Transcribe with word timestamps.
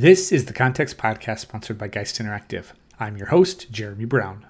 This 0.00 0.32
is 0.32 0.46
the 0.46 0.54
Context 0.54 0.96
Podcast 0.96 1.40
sponsored 1.40 1.76
by 1.76 1.88
Geist 1.88 2.18
Interactive. 2.18 2.72
I'm 2.98 3.18
your 3.18 3.26
host, 3.26 3.70
Jeremy 3.70 4.06
Brown. 4.06 4.46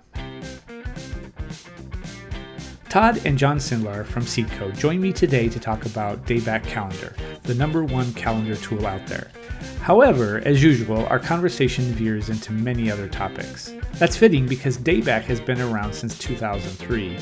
Todd 2.88 3.20
and 3.24 3.36
John 3.36 3.58
Sindelar 3.58 4.06
from 4.06 4.22
Seedcode 4.22 4.78
join 4.78 5.00
me 5.00 5.12
today 5.12 5.48
to 5.48 5.58
talk 5.58 5.86
about 5.86 6.24
Dayback 6.24 6.62
Calendar, 6.62 7.16
the 7.42 7.56
number 7.56 7.82
one 7.82 8.12
calendar 8.12 8.54
tool 8.54 8.86
out 8.86 9.04
there. 9.08 9.32
However, 9.80 10.40
as 10.44 10.62
usual, 10.62 11.04
our 11.06 11.18
conversation 11.18 11.82
veers 11.94 12.30
into 12.30 12.52
many 12.52 12.88
other 12.88 13.08
topics. 13.08 13.74
That's 13.94 14.16
fitting 14.16 14.46
because 14.46 14.78
Dayback 14.78 15.22
has 15.22 15.40
been 15.40 15.60
around 15.60 15.92
since 15.92 16.16
2003, 16.16 17.18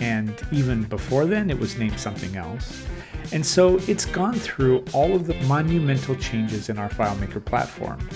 and 0.00 0.34
even 0.50 0.82
before 0.82 1.26
then, 1.26 1.48
it 1.48 1.60
was 1.60 1.78
named 1.78 2.00
something 2.00 2.34
else. 2.34 2.84
And 3.32 3.44
so 3.44 3.78
it's 3.86 4.04
gone 4.04 4.34
through 4.34 4.84
all 4.92 5.14
of 5.14 5.26
the 5.26 5.34
monumental 5.42 6.16
changes 6.16 6.68
in 6.68 6.78
our 6.78 6.88
FileMaker 6.88 7.44
platform. 7.44 8.08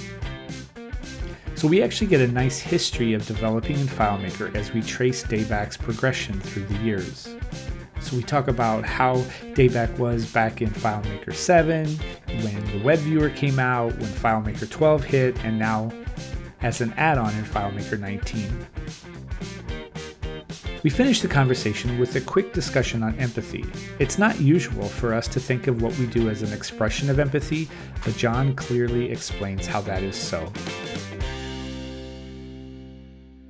So 1.55 1.69
we 1.69 1.83
actually 1.83 2.09
get 2.09 2.21
a 2.21 2.27
nice 2.27 2.59
history 2.59 3.13
of 3.13 3.25
developing 3.27 3.79
in 3.79 3.87
FileMaker 3.87 4.55
as 4.57 4.73
we 4.73 4.83
trace 4.83 5.23
Dayback's 5.23 5.77
progression 5.77 6.41
through 6.41 6.65
the 6.65 6.79
years. 6.79 7.37
So 8.01 8.17
we 8.17 8.23
talk 8.25 8.49
about 8.49 8.85
how 8.85 9.17
Dayback 9.55 9.97
was 9.97 10.27
back 10.33 10.61
in 10.61 10.71
FileMaker 10.71 11.33
7, 11.33 11.87
when 12.43 12.65
the 12.73 12.83
web 12.83 12.99
viewer 12.99 13.31
came 13.31 13.61
out, 13.61 13.97
when 13.99 14.11
FileMaker 14.11 14.69
12 14.69 15.05
hit, 15.05 15.45
and 15.45 15.57
now 15.59 15.93
as 16.63 16.81
an 16.81 16.93
add-on 16.97 17.33
in 17.35 17.45
FileMaker 17.45 17.99
19. 17.99 18.67
We 20.83 20.91
finish 20.91 21.21
the 21.21 21.29
conversation 21.29 21.97
with 22.01 22.17
a 22.17 22.21
quick 22.21 22.53
discussion 22.53 23.05
on 23.05 23.17
empathy. 23.21 23.65
It's 24.01 24.19
not 24.19 24.41
usual 24.41 24.89
for 24.89 25.15
us 25.15 25.29
to 25.29 25.39
think 25.39 25.69
of 25.69 25.81
what 25.81 25.97
we 25.97 26.07
do 26.07 26.29
as 26.29 26.43
an 26.43 26.53
expression 26.53 27.09
of 27.09 27.21
empathy, 27.21 27.69
but 28.05 28.17
John 28.17 28.57
clearly 28.57 29.09
explains 29.13 29.65
how 29.65 29.81
that 29.83 30.03
is 30.03 30.17
so. 30.17 30.53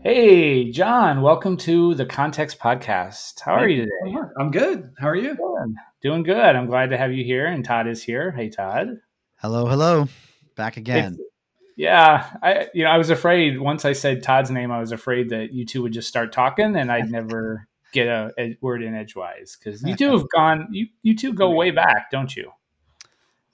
Hey, 0.02 0.70
John, 0.72 1.22
welcome 1.22 1.56
to 1.58 1.94
the 1.94 2.04
Context 2.04 2.58
Podcast. 2.58 3.40
How 3.40 3.54
are 3.54 3.68
you 3.68 3.84
today? 3.84 4.14
I'm 4.38 4.50
good. 4.50 4.90
How 4.98 5.08
are 5.08 5.16
you? 5.16 5.34
Good. 5.34 5.74
Doing 6.02 6.24
good. 6.24 6.36
I'm 6.36 6.66
glad 6.66 6.90
to 6.90 6.98
have 6.98 7.14
you 7.14 7.24
here, 7.24 7.46
and 7.46 7.64
Todd 7.64 7.88
is 7.88 8.02
here. 8.02 8.30
Hey, 8.32 8.50
Todd. 8.50 8.88
Hello, 9.36 9.64
hello. 9.64 10.06
Back 10.54 10.76
again. 10.76 11.14
It's, 11.14 11.31
yeah, 11.76 12.30
I 12.42 12.68
you 12.74 12.84
know 12.84 12.90
I 12.90 12.98
was 12.98 13.10
afraid 13.10 13.60
once 13.60 13.84
I 13.84 13.92
said 13.92 14.22
Todd's 14.22 14.50
name, 14.50 14.70
I 14.70 14.80
was 14.80 14.92
afraid 14.92 15.30
that 15.30 15.52
you 15.52 15.64
two 15.64 15.82
would 15.82 15.92
just 15.92 16.08
start 16.08 16.32
talking 16.32 16.76
and 16.76 16.90
I'd 16.90 17.10
never 17.10 17.66
get 17.92 18.06
a, 18.06 18.32
a 18.38 18.56
word 18.60 18.82
in 18.82 18.94
edgewise 18.94 19.56
because 19.58 19.82
you 19.82 19.96
two 19.96 20.12
have 20.12 20.28
gone 20.34 20.68
you 20.70 20.86
you 21.02 21.16
two 21.16 21.32
go 21.32 21.50
way 21.50 21.70
back, 21.70 22.10
don't 22.10 22.34
you? 22.34 22.52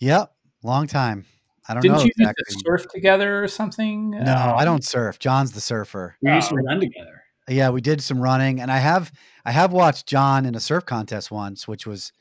Yep, 0.01 0.33
long 0.63 0.87
time. 0.87 1.27
I 1.69 1.75
don't 1.75 1.85
know. 1.85 1.93
Didn't 1.95 2.07
you 2.07 2.13
exactly. 2.19 2.45
used 2.49 2.61
to 2.61 2.65
surf 2.67 2.87
together 2.89 3.43
or 3.43 3.49
something? 3.49 4.11
No, 4.11 4.21
um, 4.21 4.57
I 4.57 4.65
don't 4.65 4.83
surf. 4.85 5.19
John's 5.19 5.53
the 5.53 5.61
surfer. 5.61 6.17
We 6.23 6.33
used 6.33 6.49
to 6.49 6.55
Oh. 6.55 6.63
run 6.63 6.81
together. 6.81 7.25
Yeah, 7.47 7.71
we 7.71 7.81
did 7.81 8.03
some 8.03 8.21
running, 8.21 8.61
and 8.61 8.71
I 8.71 8.79
have 8.79 9.13
I 9.45 9.53
have 9.53 9.73
watched 9.73 10.07
John 10.07 10.45
in 10.47 10.55
a 10.55 10.61
surf 10.61 10.85
contest 10.87 11.31
once, 11.31 11.67
which 11.67 11.87
was 11.87 12.13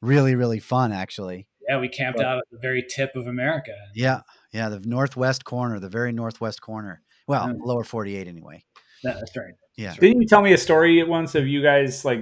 really 0.00 0.34
really 0.34 0.60
fun 0.60 0.92
actually. 0.92 1.46
Yeah, 1.68 1.80
we 1.80 1.88
camped 1.88 2.20
out 2.20 2.38
at 2.38 2.44
the 2.50 2.58
very 2.58 2.84
tip 2.86 3.16
of 3.16 3.26
America. 3.26 3.72
Yeah, 3.94 4.20
yeah, 4.54 4.70
the 4.70 4.80
northwest 4.80 5.44
corner, 5.44 5.78
the 5.80 5.88
very 5.88 6.12
northwest 6.12 6.62
corner. 6.62 7.02
Well, 7.26 7.48
Yeah. 7.48 7.54
lower 7.58 7.84
forty 7.84 8.16
eight 8.16 8.28
anyway. 8.28 8.64
Yeah, 9.02 9.14
that's 9.14 9.36
right. 9.36 9.52
Yeah. 9.76 9.88
That's 9.88 9.98
right. 9.98 10.08
Didn't 10.08 10.22
you 10.22 10.28
tell 10.28 10.40
me 10.40 10.52
a 10.54 10.58
story 10.58 11.00
at 11.00 11.08
once 11.08 11.34
of 11.34 11.46
you 11.46 11.60
guys 11.60 12.04
like 12.04 12.20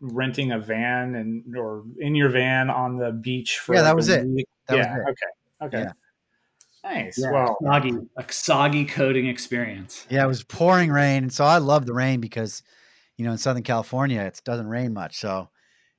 renting 0.00 0.52
a 0.52 0.58
van 0.58 1.14
and 1.14 1.56
or 1.56 1.84
in 1.98 2.14
your 2.14 2.28
van 2.28 2.68
on 2.68 2.98
the 2.98 3.12
beach 3.12 3.58
for 3.58 3.74
Yeah, 3.74 3.82
that 3.82 3.96
was 3.96 4.08
it. 4.08 4.26
week? 4.26 4.46
That 4.66 4.76
was 4.78 4.86
yeah. 4.86 4.96
it. 4.96 5.00
Okay. 5.02 5.66
Okay. 5.66 5.82
Yeah. 5.84 5.92
Nice. 6.82 7.18
Yeah, 7.18 7.30
Well, 7.30 7.58
soggy, 7.62 7.92
a 8.16 8.24
soggy 8.32 8.84
coding 8.86 9.26
experience. 9.26 10.06
Yeah, 10.08 10.24
it 10.24 10.28
was 10.28 10.42
pouring 10.42 10.90
rain, 10.90 11.24
and 11.24 11.32
so 11.32 11.44
I 11.44 11.58
love 11.58 11.84
the 11.86 11.92
rain 11.92 12.20
because, 12.20 12.62
you 13.18 13.24
know, 13.26 13.32
in 13.32 13.38
Southern 13.38 13.62
California 13.62 14.22
it 14.22 14.40
doesn't 14.44 14.66
rain 14.66 14.94
much. 14.94 15.18
So 15.18 15.50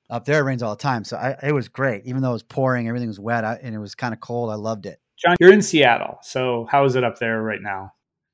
up 0.10 0.26
there 0.26 0.40
it 0.40 0.44
rains 0.44 0.64
all 0.64 0.76
the 0.76 0.82
time. 0.82 1.04
So 1.04 1.18
I, 1.18 1.38
it 1.44 1.52
was 1.54 1.68
great, 1.70 2.06
even 2.06 2.22
though 2.24 2.32
it 2.32 2.34
was 2.34 2.44
pouring, 2.44 2.88
everything 2.88 3.08
was 3.10 3.20
wet, 3.20 3.46
I, 3.46 3.60
and 3.62 3.76
it 3.76 3.80
was 3.80 3.94
kind 3.96 4.14
of 4.14 4.20
cold. 4.20 4.50
I 4.50 4.56
loved 4.56 4.86
it. 4.88 5.00
John, 5.26 5.36
you're 5.40 5.54
in 5.54 5.62
Seattle. 5.62 6.18
So 6.22 6.68
how 6.70 6.86
is 6.86 6.96
it 6.96 7.04
up 7.04 7.20
there 7.20 7.42
right 7.42 7.62
now? 7.62 7.94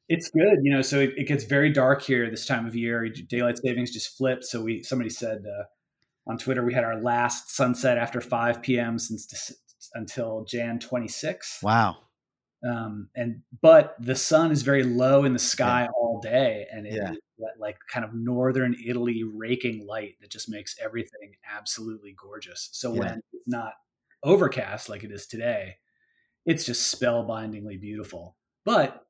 It's 0.10 0.30
good, 0.30 0.60
you 0.64 0.72
know. 0.74 0.82
So 0.82 1.00
it, 1.00 1.14
it 1.18 1.28
gets 1.28 1.44
very 1.44 1.70
dark 1.72 2.02
here 2.02 2.30
this 2.30 2.46
time 2.46 2.66
of 2.66 2.76
year. 2.76 3.08
Daylight 3.10 3.58
savings 3.58 3.92
just 3.92 4.18
flipped. 4.18 4.46
So 4.46 4.62
we 4.62 4.84
somebody 4.84 5.10
said 5.10 5.40
uh, 5.46 5.64
on 6.32 6.38
Twitter 6.38 6.64
we 6.64 6.74
had 6.74 6.84
our 6.86 7.02
last 7.02 7.54
sunset 7.56 7.98
after 7.98 8.22
5 8.22 8.62
p.m. 8.62 9.00
since 9.00 9.28
Dec- 9.28 9.58
until 9.96 10.46
Jan 10.46 10.80
26. 10.80 11.60
Wow. 11.64 11.98
um, 12.68 13.10
and 13.16 13.42
but 13.62 13.96
the 14.00 14.16
sun 14.16 14.52
is 14.52 14.62
very 14.64 14.84
low 14.84 15.24
in 15.26 15.34
the 15.34 15.40
sky 15.40 15.88
all 15.96 16.20
day 16.22 16.66
and 16.72 16.86
it 16.88 16.94
Yeah. 16.94 17.12
that, 17.40 17.52
like 17.60 17.78
kind 17.92 18.04
of 18.04 18.14
northern 18.16 18.76
italy 18.86 19.24
raking 19.24 19.86
light 19.86 20.16
that 20.22 20.32
just 20.32 20.50
makes 20.50 20.76
everything 20.84 21.36
absolutely 21.56 22.16
gorgeous 22.20 22.70
so 22.72 22.94
Yeah. 22.94 23.00
when 23.00 23.22
it's 23.34 23.44
not 23.48 23.74
overcast 24.24 24.90
like 24.90 25.04
it 25.04 25.12
is 25.12 25.28
today 25.28 25.76
it's 26.48 26.66
just 26.66 27.00
spellbindingly 27.00 27.80
beautiful 27.80 28.36
but 28.66 29.06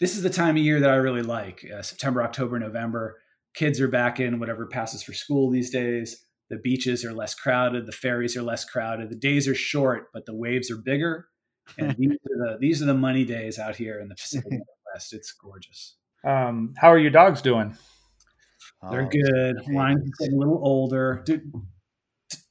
this 0.00 0.14
is 0.16 0.22
the 0.22 0.28
time 0.30 0.56
of 0.56 0.62
year 0.62 0.80
that 0.80 0.90
i 0.90 0.96
really 0.96 1.22
like 1.22 1.64
uh, 1.74 1.80
september 1.80 2.22
october 2.22 2.58
november 2.58 3.16
kids 3.54 3.80
are 3.80 3.88
back 3.88 4.20
in 4.20 4.38
whatever 4.38 4.66
passes 4.66 5.02
for 5.02 5.12
school 5.14 5.50
these 5.50 5.70
days 5.70 6.24
the 6.50 6.58
beaches 6.58 7.04
are 7.04 7.12
less 7.14 7.34
crowded 7.34 7.86
the 7.86 7.92
ferries 7.92 8.36
are 8.36 8.42
less 8.42 8.64
crowded 8.64 9.08
the 9.10 9.16
days 9.16 9.48
are 9.48 9.54
short 9.54 10.08
but 10.12 10.26
the 10.26 10.34
waves 10.34 10.70
are 10.70 10.76
bigger 10.76 11.26
and 11.78 11.94
these 11.98 12.10
are 12.12 12.36
the 12.52 12.56
these 12.60 12.82
are 12.82 12.86
the 12.86 12.94
money 12.94 13.24
days 13.24 13.56
out 13.58 13.76
here 13.76 14.00
in 14.00 14.08
the 14.08 14.14
Pacific 14.16 14.50
Northwest. 14.50 15.12
It's 15.12 15.30
gorgeous. 15.30 15.94
Um, 16.26 16.74
how 16.76 16.88
are 16.88 16.98
your 16.98 17.12
dogs 17.12 17.42
doing? 17.42 17.76
They're 18.90 19.02
Oh, 19.02 19.08
good. 19.08 19.58
okay. 19.60 19.70
Mine's 19.70 20.10
getting 20.18 20.34
a 20.34 20.38
little 20.38 20.58
older. 20.64 21.22
Dude, 21.24 21.52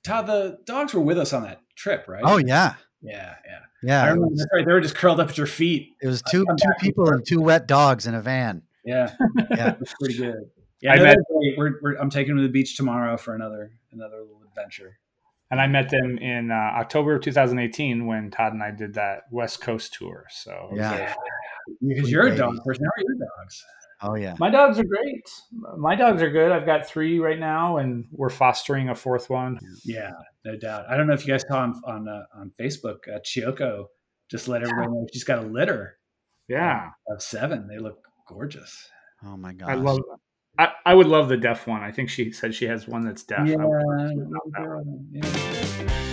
Todd, 0.05 0.27
the 0.27 0.59
dogs 0.65 0.93
were 0.93 1.01
with 1.01 1.17
us 1.17 1.33
on 1.33 1.43
that 1.43 1.59
trip, 1.75 2.05
right? 2.07 2.21
Oh 2.23 2.37
yeah, 2.37 2.75
yeah, 3.01 3.35
yeah. 3.45 3.59
Yeah. 3.83 4.01
It 4.03 4.07
remember. 4.09 4.27
was, 4.27 4.39
That's 4.39 4.49
right. 4.53 4.65
They 4.65 4.71
were 4.73 4.81
just 4.81 4.95
curled 4.95 5.19
up 5.19 5.29
at 5.29 5.37
your 5.37 5.47
feet. 5.47 5.95
it 6.01 6.07
was 6.07 6.21
two 6.29 6.45
two 6.45 6.69
people 6.79 7.09
and 7.09 7.25
two 7.25 7.41
wet 7.41 7.67
dogs 7.67 8.07
in 8.07 8.13
a 8.15 8.21
van. 8.21 8.61
Yeah, 8.85 9.11
Yeah. 9.51 9.69
it 9.73 9.79
was 9.79 9.93
pretty 9.99 10.17
good. 10.17 10.49
Yeah, 10.81 10.93
I 10.93 10.99
met, 11.01 11.17
great. 11.29 11.57
We're, 11.57 11.73
we're, 11.81 11.95
I'm 11.95 12.09
taking 12.09 12.35
them 12.35 12.37
to 12.43 12.47
the 12.47 12.51
beach 12.53 12.77
tomorrow 12.77 13.17
for 13.17 13.35
another 13.35 13.71
another 13.91 14.17
little 14.21 14.41
adventure. 14.47 14.97
And 15.51 15.59
I 15.59 15.67
met 15.67 15.89
them 15.89 16.17
in 16.19 16.51
uh, 16.51 16.53
October 16.53 17.15
of 17.15 17.23
2018 17.23 18.05
when 18.05 18.29
Todd 18.31 18.53
and 18.53 18.61
I 18.61 18.69
did 18.71 18.93
that 18.93 19.23
West 19.31 19.61
Coast 19.61 19.93
tour. 19.93 20.25
So 20.29 20.51
it 20.71 20.73
was 20.73 20.79
Yeah. 20.79 21.13
a- 21.13 21.15
Because 21.87 22.09
you're 22.11 22.27
a 22.27 22.35
dog 22.35 22.51
babies. 22.51 22.61
person. 22.65 22.85
How 22.85 23.01
are 23.01 23.03
your 23.05 23.27
dogs? 23.43 23.63
Oh 24.01 24.15
yeah. 24.15 24.35
my 24.39 24.49
dogs 24.49 24.79
are 24.79 24.83
great. 24.85 25.29
My 25.77 25.93
dogs 25.95 26.21
are 26.21 26.29
good. 26.29 26.51
I've 26.53 26.65
got 26.65 26.87
three 26.87 27.19
right 27.19 27.39
now, 27.39 27.77
and 27.77 28.05
we're 28.11 28.29
fostering 28.29 28.89
a 28.89 28.95
fourth 28.95 29.29
one. 29.29 29.59
Yeah, 29.83 30.11
no 30.45 30.55
doubt. 30.55 30.85
I 30.89 30.95
don't 30.95 31.05
know 31.07 31.13
if 31.13 31.27
you 31.27 31.33
guys 31.33 31.43
saw 31.47 31.59
on 31.59 31.81
on, 31.85 32.07
uh, 32.07 32.23
on 32.35 32.51
Facebook, 32.59 32.99
uh, 33.13 33.19
Chiyoko 33.19 33.85
just 34.31 34.47
let 34.47 34.61
everybody 34.63 34.87
know 34.89 35.07
she's 35.11 35.23
got 35.23 35.39
a 35.39 35.47
litter 35.47 35.97
Yeah, 36.47 36.91
of 37.09 37.21
seven. 37.21 37.67
They 37.67 37.77
look 37.79 38.07
gorgeous. 38.27 38.87
Oh 39.25 39.35
my 39.35 39.53
god. 39.53 39.69
I 39.69 39.73
love. 39.75 39.99
I, 40.57 40.71
I 40.85 40.93
would 40.93 41.07
love 41.07 41.29
the 41.29 41.37
deaf 41.37 41.67
one. 41.67 41.81
I 41.81 41.91
think 41.91 42.09
she 42.09 42.31
said 42.31 42.53
she 42.55 42.65
has 42.65 42.87
one 42.87 43.03
that's 43.05 43.23
deaf. 43.23 43.47
Yeah, 43.47 43.55
would 43.57 43.85
love 43.85 44.11
to 44.11 44.21
adopt 44.21 44.51
that 44.53 44.67
one. 44.67 45.07
yeah. 45.11 46.09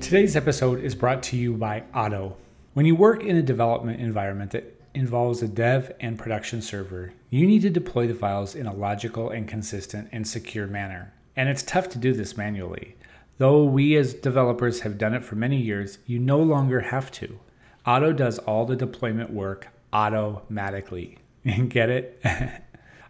Today's 0.00 0.34
episode 0.36 0.80
is 0.82 0.94
brought 0.94 1.22
to 1.24 1.36
you 1.36 1.54
by 1.54 1.84
Otto. 1.94 2.36
When 2.74 2.86
you 2.86 2.96
work 2.96 3.22
in 3.24 3.36
a 3.36 3.42
development 3.42 4.00
environment 4.00 4.50
that 4.52 4.79
involves 4.94 5.42
a 5.42 5.48
dev 5.48 5.92
and 6.00 6.18
production 6.18 6.62
server, 6.62 7.12
you 7.30 7.46
need 7.46 7.62
to 7.62 7.70
deploy 7.70 8.06
the 8.06 8.14
files 8.14 8.54
in 8.54 8.66
a 8.66 8.74
logical 8.74 9.30
and 9.30 9.46
consistent 9.46 10.08
and 10.12 10.26
secure 10.26 10.66
manner. 10.66 11.12
And 11.36 11.48
it's 11.48 11.62
tough 11.62 11.88
to 11.90 11.98
do 11.98 12.12
this 12.12 12.36
manually. 12.36 12.96
Though 13.38 13.64
we 13.64 13.96
as 13.96 14.14
developers 14.14 14.80
have 14.80 14.98
done 14.98 15.14
it 15.14 15.24
for 15.24 15.36
many 15.36 15.56
years, 15.56 15.98
you 16.06 16.18
no 16.18 16.38
longer 16.38 16.80
have 16.80 17.10
to. 17.12 17.38
Otto 17.86 18.12
does 18.12 18.38
all 18.38 18.66
the 18.66 18.76
deployment 18.76 19.30
work 19.30 19.68
automatically. 19.92 21.18
Get 21.68 21.88
it? 21.88 22.22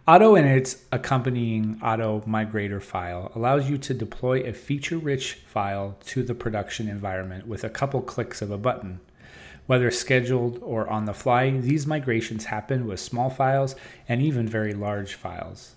Otto 0.06 0.34
and 0.34 0.46
its 0.46 0.84
accompanying 0.92 1.78
Otto 1.82 2.22
Migrator 2.26 2.82
file 2.82 3.30
allows 3.34 3.68
you 3.68 3.78
to 3.78 3.94
deploy 3.94 4.40
a 4.40 4.52
feature 4.52 4.98
rich 4.98 5.34
file 5.46 5.96
to 6.06 6.22
the 6.22 6.34
production 6.34 6.88
environment 6.88 7.46
with 7.46 7.64
a 7.64 7.70
couple 7.70 8.00
clicks 8.00 8.40
of 8.42 8.50
a 8.50 8.58
button. 8.58 9.00
Whether 9.70 9.92
scheduled 9.92 10.58
or 10.64 10.88
on 10.88 11.04
the 11.04 11.14
fly, 11.14 11.48
these 11.50 11.86
migrations 11.86 12.46
happen 12.46 12.88
with 12.88 12.98
small 12.98 13.30
files 13.30 13.76
and 14.08 14.20
even 14.20 14.48
very 14.48 14.74
large 14.74 15.14
files. 15.14 15.76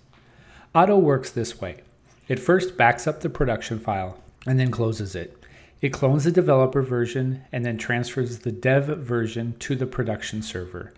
Otto 0.74 0.98
works 0.98 1.30
this 1.30 1.62
way 1.62 1.82
it 2.28 2.40
first 2.40 2.76
backs 2.76 3.06
up 3.06 3.20
the 3.20 3.30
production 3.30 3.78
file 3.78 4.18
and 4.48 4.60
then 4.60 4.72
closes 4.72 5.14
it. 5.14 5.38
It 5.80 5.94
clones 5.94 6.24
the 6.24 6.32
developer 6.32 6.82
version 6.82 7.44
and 7.52 7.64
then 7.64 7.78
transfers 7.78 8.40
the 8.40 8.52
dev 8.52 8.86
version 8.98 9.54
to 9.60 9.76
the 9.76 9.86
production 9.86 10.42
server. 10.42 10.92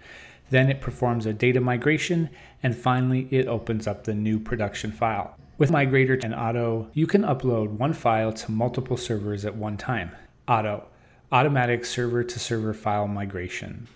Then 0.50 0.69
it 0.69 0.80
performs 0.80 1.25
a 1.25 1.33
data 1.33 1.59
migration, 1.59 2.30
and 2.63 2.77
finally, 2.77 3.27
it 3.30 3.45
opens 3.45 3.88
up 3.88 4.06
the 4.06 4.13
new 4.13 4.39
production 4.39 4.94
file. 4.94 5.36
With 5.57 5.69
Migrator 5.69 6.24
and 6.24 6.33
Otto, 6.33 6.89
you 6.94 7.07
can 7.07 7.24
upload 7.24 7.71
one 7.71 7.91
file 7.91 8.31
to 8.31 8.51
multiple 8.53 8.95
servers 8.95 9.44
at 9.44 9.57
one 9.57 9.75
time. 9.75 10.12
Otto, 10.48 10.86
automatic 11.31 11.86
server 11.86 12.24
to 12.24 12.39
server 12.39 12.74
file 12.74 13.07
migration. 13.07 13.88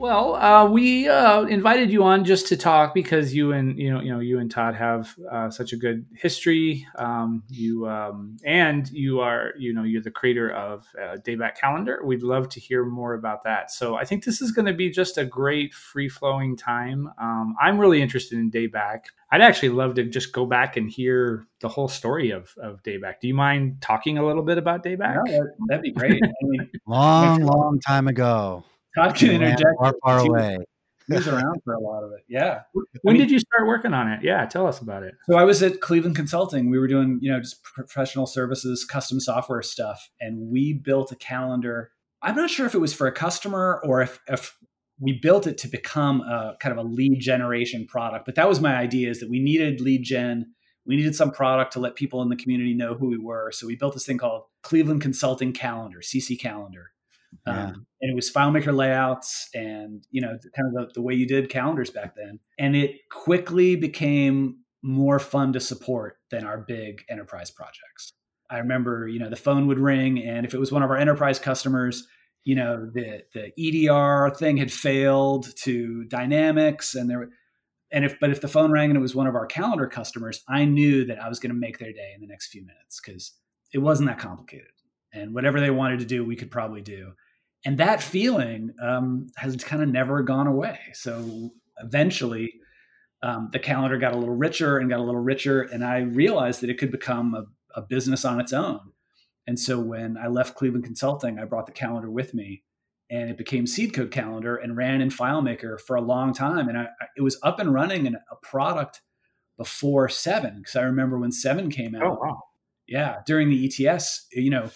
Well, 0.00 0.36
uh, 0.36 0.64
we 0.64 1.10
uh, 1.10 1.42
invited 1.42 1.90
you 1.90 2.04
on 2.04 2.24
just 2.24 2.46
to 2.46 2.56
talk 2.56 2.94
because 2.94 3.34
you 3.34 3.52
and 3.52 3.78
you 3.78 3.92
know 3.92 4.00
you 4.00 4.10
know 4.10 4.20
you 4.20 4.38
and 4.38 4.50
Todd 4.50 4.74
have 4.74 5.14
uh, 5.30 5.50
such 5.50 5.74
a 5.74 5.76
good 5.76 6.06
history. 6.14 6.86
Um, 6.94 7.42
you 7.50 7.86
um, 7.86 8.38
and 8.42 8.88
you 8.88 9.20
are 9.20 9.52
you 9.58 9.74
know 9.74 9.82
you're 9.82 10.00
the 10.00 10.10
creator 10.10 10.52
of 10.52 10.86
uh, 10.98 11.18
Dayback 11.18 11.56
Calendar. 11.56 12.00
We'd 12.02 12.22
love 12.22 12.48
to 12.48 12.60
hear 12.60 12.82
more 12.82 13.12
about 13.12 13.44
that. 13.44 13.70
So 13.70 13.94
I 13.94 14.06
think 14.06 14.24
this 14.24 14.40
is 14.40 14.52
going 14.52 14.64
to 14.64 14.72
be 14.72 14.88
just 14.88 15.18
a 15.18 15.24
great 15.26 15.74
free 15.74 16.08
flowing 16.08 16.56
time. 16.56 17.10
Um, 17.18 17.54
I'm 17.60 17.78
really 17.78 18.00
interested 18.00 18.38
in 18.38 18.50
Dayback. 18.50 19.00
I'd 19.30 19.42
actually 19.42 19.68
love 19.68 19.96
to 19.96 20.04
just 20.04 20.32
go 20.32 20.46
back 20.46 20.78
and 20.78 20.90
hear 20.90 21.46
the 21.60 21.68
whole 21.68 21.88
story 21.88 22.30
of 22.30 22.54
of 22.56 22.82
Dayback. 22.82 23.20
Do 23.20 23.28
you 23.28 23.34
mind 23.34 23.82
talking 23.82 24.16
a 24.16 24.24
little 24.24 24.44
bit 24.44 24.56
about 24.56 24.82
Dayback? 24.82 25.26
No, 25.26 25.46
that'd 25.68 25.82
be 25.82 25.92
great. 25.92 26.22
I 26.24 26.30
mean, 26.44 26.70
long, 26.86 27.42
long 27.42 27.78
time 27.80 28.08
ago. 28.08 28.64
Todd 28.96 29.14
can 29.14 29.30
interject. 29.30 29.78
Far, 29.78 29.94
far 30.02 30.18
away. 30.20 30.58
He 31.10 31.16
was 31.16 31.26
around 31.26 31.60
for 31.64 31.74
a 31.74 31.80
lot 31.80 32.04
of 32.04 32.12
it. 32.12 32.20
Yeah. 32.28 32.60
When 32.72 32.84
I 33.16 33.18
mean, 33.18 33.22
did 33.22 33.32
you 33.32 33.40
start 33.40 33.66
working 33.66 33.92
on 33.92 34.08
it? 34.08 34.20
Yeah, 34.22 34.46
tell 34.46 34.68
us 34.68 34.80
about 34.80 35.02
it. 35.02 35.14
So 35.28 35.36
I 35.36 35.42
was 35.42 35.60
at 35.60 35.80
Cleveland 35.80 36.14
Consulting. 36.14 36.70
We 36.70 36.78
were 36.78 36.86
doing, 36.86 37.18
you 37.20 37.32
know, 37.32 37.40
just 37.40 37.64
professional 37.64 38.28
services, 38.28 38.84
custom 38.84 39.18
software 39.18 39.62
stuff, 39.62 40.08
and 40.20 40.52
we 40.52 40.72
built 40.72 41.10
a 41.10 41.16
calendar. 41.16 41.90
I'm 42.22 42.36
not 42.36 42.48
sure 42.48 42.64
if 42.64 42.76
it 42.76 42.78
was 42.78 42.94
for 42.94 43.08
a 43.08 43.12
customer 43.12 43.80
or 43.84 44.02
if, 44.02 44.20
if 44.28 44.56
we 45.00 45.18
built 45.20 45.48
it 45.48 45.58
to 45.58 45.68
become 45.68 46.20
a 46.20 46.56
kind 46.60 46.78
of 46.78 46.84
a 46.84 46.88
lead 46.88 47.18
generation 47.18 47.88
product. 47.88 48.24
But 48.24 48.36
that 48.36 48.48
was 48.48 48.60
my 48.60 48.76
idea: 48.76 49.10
is 49.10 49.18
that 49.18 49.30
we 49.30 49.40
needed 49.40 49.80
lead 49.80 50.04
gen. 50.04 50.54
We 50.86 50.94
needed 50.94 51.16
some 51.16 51.32
product 51.32 51.72
to 51.72 51.80
let 51.80 51.96
people 51.96 52.22
in 52.22 52.28
the 52.28 52.36
community 52.36 52.74
know 52.74 52.94
who 52.94 53.08
we 53.08 53.18
were. 53.18 53.50
So 53.50 53.66
we 53.66 53.74
built 53.74 53.94
this 53.94 54.06
thing 54.06 54.18
called 54.18 54.44
Cleveland 54.62 55.00
Consulting 55.00 55.52
Calendar, 55.52 55.98
CC 56.02 56.38
Calendar 56.38 56.92
Um, 57.46 57.86
and 58.00 58.10
it 58.10 58.14
was 58.14 58.30
FileMaker 58.30 58.74
layouts 58.74 59.48
and, 59.54 60.04
you 60.10 60.20
know, 60.20 60.38
kind 60.56 60.68
of 60.68 60.74
the, 60.74 60.92
the 60.94 61.02
way 61.02 61.14
you 61.14 61.26
did 61.26 61.48
calendars 61.48 61.90
back 61.90 62.14
then. 62.16 62.38
And 62.58 62.76
it 62.76 62.96
quickly 63.10 63.76
became 63.76 64.58
more 64.82 65.18
fun 65.18 65.52
to 65.52 65.60
support 65.60 66.16
than 66.30 66.44
our 66.44 66.58
big 66.58 67.02
enterprise 67.08 67.50
projects. 67.50 68.12
I 68.50 68.58
remember, 68.58 69.06
you 69.06 69.18
know, 69.18 69.30
the 69.30 69.36
phone 69.36 69.66
would 69.68 69.78
ring, 69.78 70.18
and 70.24 70.44
if 70.44 70.54
it 70.54 70.58
was 70.58 70.72
one 70.72 70.82
of 70.82 70.90
our 70.90 70.96
enterprise 70.96 71.38
customers, 71.38 72.06
you 72.42 72.56
know, 72.56 72.90
the 72.92 73.22
the 73.32 73.52
EDR 73.58 74.34
thing 74.34 74.56
had 74.56 74.72
failed 74.72 75.54
to 75.58 76.04
Dynamics, 76.04 76.94
and 76.94 77.08
there, 77.08 77.28
and 77.92 78.04
if 78.04 78.18
but 78.18 78.30
if 78.30 78.40
the 78.40 78.48
phone 78.48 78.72
rang 78.72 78.90
and 78.90 78.96
it 78.96 79.02
was 79.02 79.14
one 79.14 79.28
of 79.28 79.36
our 79.36 79.46
calendar 79.46 79.86
customers, 79.86 80.42
I 80.48 80.64
knew 80.64 81.04
that 81.04 81.22
I 81.22 81.28
was 81.28 81.38
going 81.38 81.54
to 81.54 81.58
make 81.58 81.78
their 81.78 81.92
day 81.92 82.12
in 82.14 82.20
the 82.20 82.26
next 82.26 82.48
few 82.48 82.62
minutes 82.62 83.00
because 83.00 83.32
it 83.72 83.78
wasn't 83.78 84.08
that 84.08 84.18
complicated 84.18 84.66
and 85.12 85.34
whatever 85.34 85.60
they 85.60 85.70
wanted 85.70 86.00
to 86.00 86.04
do, 86.04 86.24
we 86.24 86.36
could 86.36 86.50
probably 86.50 86.80
do. 86.80 87.12
And 87.64 87.78
that 87.78 88.02
feeling 88.02 88.72
um, 88.82 89.28
has 89.36 89.56
kind 89.56 89.82
of 89.82 89.88
never 89.88 90.22
gone 90.22 90.46
away. 90.46 90.78
So 90.94 91.50
eventually, 91.78 92.54
um, 93.22 93.50
the 93.52 93.58
calendar 93.58 93.98
got 93.98 94.14
a 94.14 94.18
little 94.18 94.34
richer 94.34 94.78
and 94.78 94.88
got 94.88 95.00
a 95.00 95.04
little 95.04 95.20
richer, 95.20 95.62
and 95.62 95.84
I 95.84 95.98
realized 95.98 96.62
that 96.62 96.70
it 96.70 96.78
could 96.78 96.90
become 96.90 97.34
a, 97.34 97.44
a 97.78 97.82
business 97.82 98.24
on 98.24 98.40
its 98.40 98.52
own. 98.52 98.80
And 99.46 99.58
so 99.58 99.78
when 99.78 100.16
I 100.16 100.28
left 100.28 100.54
Cleveland 100.54 100.84
Consulting, 100.84 101.38
I 101.38 101.44
brought 101.44 101.66
the 101.66 101.72
calendar 101.72 102.10
with 102.10 102.32
me, 102.32 102.62
and 103.10 103.28
it 103.28 103.36
became 103.36 103.66
Seed 103.66 103.92
Code 103.92 104.10
Calendar 104.10 104.56
and 104.56 104.76
ran 104.76 105.00
in 105.00 105.10
FileMaker 105.10 105.78
for 105.80 105.96
a 105.96 106.00
long 106.00 106.32
time. 106.32 106.68
And 106.68 106.78
I, 106.78 106.88
it 107.16 107.22
was 107.22 107.38
up 107.42 107.58
and 107.58 107.74
running 107.74 108.06
in 108.06 108.14
a 108.14 108.36
product 108.42 109.02
before 109.58 110.08
seven 110.08 110.58
because 110.58 110.76
I 110.76 110.82
remember 110.82 111.18
when 111.18 111.32
seven 111.32 111.70
came 111.70 111.94
out. 111.94 112.02
Oh 112.02 112.18
wow! 112.18 112.42
Yeah, 112.88 113.16
during 113.26 113.50
the 113.50 113.66
ETS, 113.66 114.26
you 114.32 114.48
know, 114.48 114.70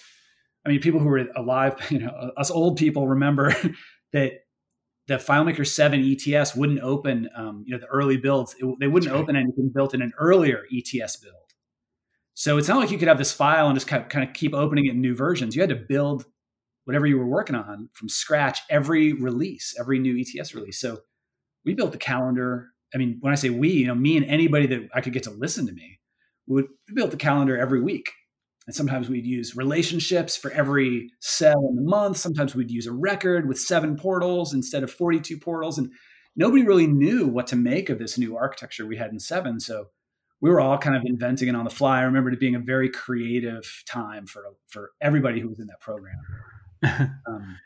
I 0.65 0.71
mean, 0.71 0.81
people 0.81 1.01
who 1.01 1.09
were 1.09 1.27
alive, 1.37 1.77
you 1.91 1.99
know, 2.01 2.33
us 2.37 2.51
old 2.51 2.77
people 2.77 3.09
remember 3.09 3.55
that 4.13 4.33
the 5.07 5.17
FileMaker 5.17 5.67
7 5.67 6.19
ETS 6.35 6.55
wouldn't 6.55 6.81
open, 6.81 7.29
um, 7.37 7.65
you 7.67 7.73
know, 7.75 7.79
the 7.79 7.87
early 7.87 8.17
builds. 8.17 8.55
It, 8.59 8.67
they 8.81 8.89
wouldn't 8.89 9.13
open 9.13 9.37
anything 9.37 9.71
built 9.75 9.93
in 9.95 10.01
an 10.01 10.13
earlier 10.19 10.63
ETS 10.73 11.17
build. 11.17 11.35
So 12.33 12.57
it's 12.59 12.69
not 12.69 12.79
like 12.79 12.91
you 12.91 12.99
could 12.99 13.09
have 13.09 13.19
this 13.19 13.33
file 13.33 13.69
and 13.69 13.77
just 13.77 13.87
kind 13.87 14.03
of, 14.03 14.09
kind 14.09 14.27
of 14.27 14.35
keep 14.35 14.55
opening 14.55 14.87
it 14.87 14.93
in 14.93 15.01
new 15.01 15.15
versions. 15.15 15.55
You 15.55 15.63
had 15.63 15.69
to 15.69 15.77
build 15.77 16.25
whatever 16.85 17.07
you 17.07 17.19
were 17.19 17.27
working 17.27 17.55
on 17.55 17.89
from 17.93 18.09
scratch 18.09 18.61
every 18.71 19.13
release, 19.13 19.75
every 19.79 19.99
new 19.99 20.19
ETS 20.19 20.55
release. 20.55 20.81
So 20.81 21.01
we 21.65 21.75
built 21.75 21.93
the 21.93 21.99
calendar. 21.99 22.71
I 22.95 22.99
mean, 22.99 23.19
when 23.21 23.33
I 23.33 23.37
say 23.37 23.51
we, 23.51 23.71
you 23.71 23.87
know, 23.87 23.95
me 23.95 24.17
and 24.17 24.27
anybody 24.27 24.67
that 24.67 24.89
I 24.95 25.01
could 25.01 25.13
get 25.13 25.23
to 25.25 25.31
listen 25.31 25.67
to 25.67 25.73
me, 25.73 26.01
would 26.47 26.67
we 26.89 26.95
built 26.95 27.11
the 27.11 27.17
calendar 27.17 27.57
every 27.59 27.81
week 27.81 28.11
and 28.67 28.75
sometimes 28.75 29.09
we'd 29.09 29.27
use 29.27 29.57
relationships 29.57 30.37
for 30.37 30.51
every 30.53 31.11
cell 31.21 31.69
in 31.69 31.77
the 31.77 31.83
month. 31.83 32.17
Sometimes 32.17 32.55
we'd 32.55 32.71
use 32.71 32.87
a 32.87 32.93
record 32.93 33.47
with 33.47 33.59
seven 33.59 33.97
portals 33.97 34.55
instead 34.55 34.83
of 34.83 34.91
42 34.91 35.37
portals. 35.39 35.77
And 35.77 35.91
nobody 36.35 36.65
really 36.65 36.87
knew 36.87 37.27
what 37.27 37.47
to 37.49 37.57
make 37.57 37.91
of 37.91 37.99
this 37.99 38.17
new 38.17 38.37
architecture 38.37 38.87
we 38.87 38.97
had 38.97 39.11
in 39.11 39.21
seven. 39.21 39.61
So 39.61 39.89
we 40.41 40.51
were 40.51 40.61
all 40.61 40.79
kind 40.79 40.97
of 40.97 41.03
inventing 41.05 41.49
it 41.49 41.55
on 41.55 41.65
the 41.65 41.71
fly. 41.71 42.01
I 42.01 42.05
remember 42.05 42.31
it 42.31 42.41
being 42.41 42.55
a 42.55 42.61
very 42.61 42.89
creative 42.89 43.83
time 43.87 44.27
for, 44.27 44.43
for 44.69 44.93
everybody 45.01 45.41
who 45.41 45.49
was 45.49 45.61
in 45.61 45.67
that 45.67 45.81
program. 45.81 46.17
um, 46.83 47.59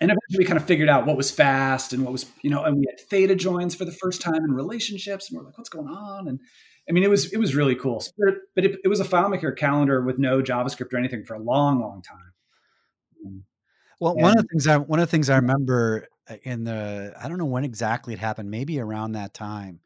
and 0.00 0.10
eventually 0.10 0.38
we 0.38 0.44
kind 0.44 0.58
of 0.58 0.66
figured 0.66 0.88
out 0.88 1.06
what 1.06 1.16
was 1.16 1.30
fast 1.30 1.92
and 1.92 2.02
what 2.02 2.12
was, 2.12 2.26
you 2.42 2.50
know, 2.50 2.64
and 2.64 2.78
we 2.78 2.86
had 2.90 2.98
theta 3.08 3.34
joins 3.34 3.74
for 3.74 3.84
the 3.84 3.92
first 3.92 4.22
time 4.22 4.42
in 4.44 4.52
relationships. 4.52 5.28
And 5.28 5.38
we're 5.38 5.44
like, 5.44 5.56
what's 5.56 5.70
going 5.70 5.88
on? 5.88 6.28
And 6.28 6.40
I 6.88 6.92
mean, 6.92 7.02
it 7.02 7.10
was 7.10 7.32
it 7.32 7.38
was 7.38 7.54
really 7.54 7.74
cool, 7.74 8.04
but 8.18 8.64
it, 8.64 8.78
it 8.84 8.88
was 8.88 9.00
a 9.00 9.04
FileMaker 9.04 9.56
calendar 9.56 10.02
with 10.02 10.18
no 10.18 10.42
JavaScript 10.42 10.92
or 10.92 10.98
anything 10.98 11.24
for 11.24 11.34
a 11.34 11.38
long, 11.38 11.80
long 11.80 12.02
time. 12.02 12.32
Mm. 13.26 13.42
Well, 14.00 14.12
and, 14.12 14.22
one 14.22 14.36
of 14.36 14.42
the 14.42 14.48
things 14.48 14.66
I 14.66 14.76
one 14.76 14.98
of 14.98 15.06
the 15.06 15.10
things 15.10 15.30
I 15.30 15.36
remember 15.36 16.08
uh, 16.28 16.36
in 16.42 16.64
the 16.64 17.14
I 17.18 17.28
don't 17.28 17.38
know 17.38 17.46
when 17.46 17.64
exactly 17.64 18.12
it 18.12 18.18
happened, 18.18 18.50
maybe 18.50 18.80
around 18.80 19.12
that 19.12 19.32
time, 19.32 19.80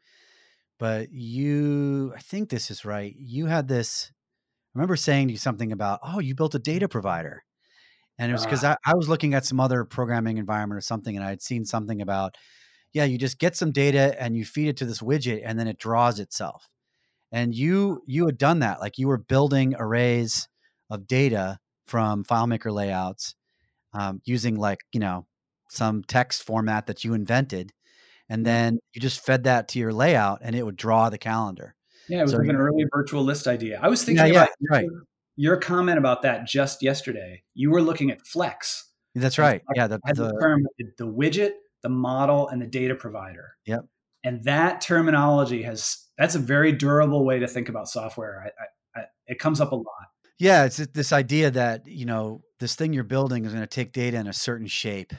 but 0.77 1.11
you 1.11 2.13
I 2.15 2.19
think 2.19 2.49
this 2.49 2.69
is 2.69 2.83
right. 2.83 3.15
You 3.17 3.45
had 3.45 3.67
this. 3.67 4.11
I 4.75 4.77
remember 4.77 4.97
saying 4.97 5.27
to 5.27 5.31
you 5.31 5.39
something 5.39 5.71
about, 5.71 5.99
oh, 6.03 6.19
you 6.19 6.35
built 6.35 6.53
a 6.53 6.59
data 6.59 6.87
provider, 6.89 7.43
and 8.17 8.29
it 8.29 8.33
was 8.33 8.45
because 8.45 8.63
uh, 8.65 8.75
I, 8.85 8.91
I 8.91 8.95
was 8.95 9.07
looking 9.07 9.33
at 9.33 9.45
some 9.45 9.59
other 9.61 9.85
programming 9.85 10.37
environment 10.37 10.77
or 10.77 10.81
something, 10.81 11.15
and 11.15 11.25
I 11.25 11.29
had 11.29 11.41
seen 11.41 11.65
something 11.65 12.01
about, 12.01 12.35
yeah, 12.91 13.05
you 13.05 13.17
just 13.17 13.39
get 13.39 13.55
some 13.55 13.71
data 13.71 14.21
and 14.21 14.35
you 14.35 14.45
feed 14.45 14.67
it 14.67 14.77
to 14.77 14.85
this 14.85 14.99
widget, 14.99 15.43
and 15.45 15.57
then 15.57 15.67
it 15.67 15.79
draws 15.79 16.19
itself 16.19 16.69
and 17.31 17.53
you 17.53 18.01
you 18.05 18.25
had 18.25 18.37
done 18.37 18.59
that 18.59 18.79
like 18.79 18.97
you 18.97 19.07
were 19.07 19.17
building 19.17 19.75
arrays 19.77 20.47
of 20.89 21.07
data 21.07 21.59
from 21.85 22.23
FileMaker 22.23 22.71
layouts 22.71 23.35
um, 23.93 24.21
using 24.25 24.55
like 24.55 24.79
you 24.91 24.99
know 24.99 25.25
some 25.69 26.03
text 26.03 26.43
format 26.43 26.87
that 26.87 27.03
you 27.03 27.13
invented 27.13 27.71
and 28.29 28.45
then 28.45 28.79
you 28.93 29.01
just 29.01 29.25
fed 29.25 29.43
that 29.43 29.67
to 29.69 29.79
your 29.79 29.93
layout 29.93 30.39
and 30.43 30.55
it 30.55 30.63
would 30.63 30.75
draw 30.75 31.09
the 31.09 31.17
calendar. 31.17 31.75
Yeah 32.07 32.19
it 32.19 32.23
was 32.23 32.31
so 32.31 32.37
like 32.37 32.49
an 32.49 32.55
early 32.55 32.85
virtual 32.93 33.23
list 33.23 33.47
idea. 33.47 33.79
I 33.81 33.89
was 33.89 34.03
thinking 34.03 34.25
yeah, 34.25 34.31
about 34.31 34.49
yeah, 34.59 34.77
right. 34.77 34.87
your 35.35 35.57
comment 35.57 35.97
about 35.97 36.23
that 36.23 36.47
just 36.47 36.81
yesterday. 36.81 37.43
You 37.53 37.71
were 37.71 37.81
looking 37.81 38.11
at 38.11 38.25
flex. 38.25 38.85
That's 39.15 39.37
right. 39.37 39.61
Yeah 39.75 39.87
the, 39.87 39.99
the, 40.05 40.13
the, 40.13 40.39
term, 40.39 40.65
the 40.97 41.07
widget 41.07 41.53
the 41.81 41.89
model 41.89 42.49
and 42.49 42.61
the 42.61 42.67
data 42.67 42.95
provider. 42.95 43.55
Yep 43.65 43.85
and 44.23 44.43
that 44.43 44.81
terminology 44.81 45.63
has 45.63 46.05
that's 46.17 46.35
a 46.35 46.39
very 46.39 46.71
durable 46.71 47.25
way 47.25 47.39
to 47.39 47.47
think 47.47 47.69
about 47.69 47.87
software. 47.87 48.51
I, 48.95 48.99
I, 48.99 49.01
I, 49.01 49.05
it 49.27 49.39
comes 49.39 49.61
up 49.61 49.71
a 49.71 49.75
lot. 49.75 49.85
Yeah, 50.37 50.65
it's 50.65 50.77
this 50.77 51.13
idea 51.13 51.51
that 51.51 51.87
you 51.87 52.05
know 52.05 52.41
this 52.59 52.75
thing 52.75 52.93
you're 52.93 53.03
building 53.03 53.45
is 53.45 53.53
going 53.53 53.63
to 53.63 53.67
take 53.67 53.93
data 53.93 54.17
in 54.17 54.27
a 54.27 54.33
certain 54.33 54.67
shape, 54.67 55.13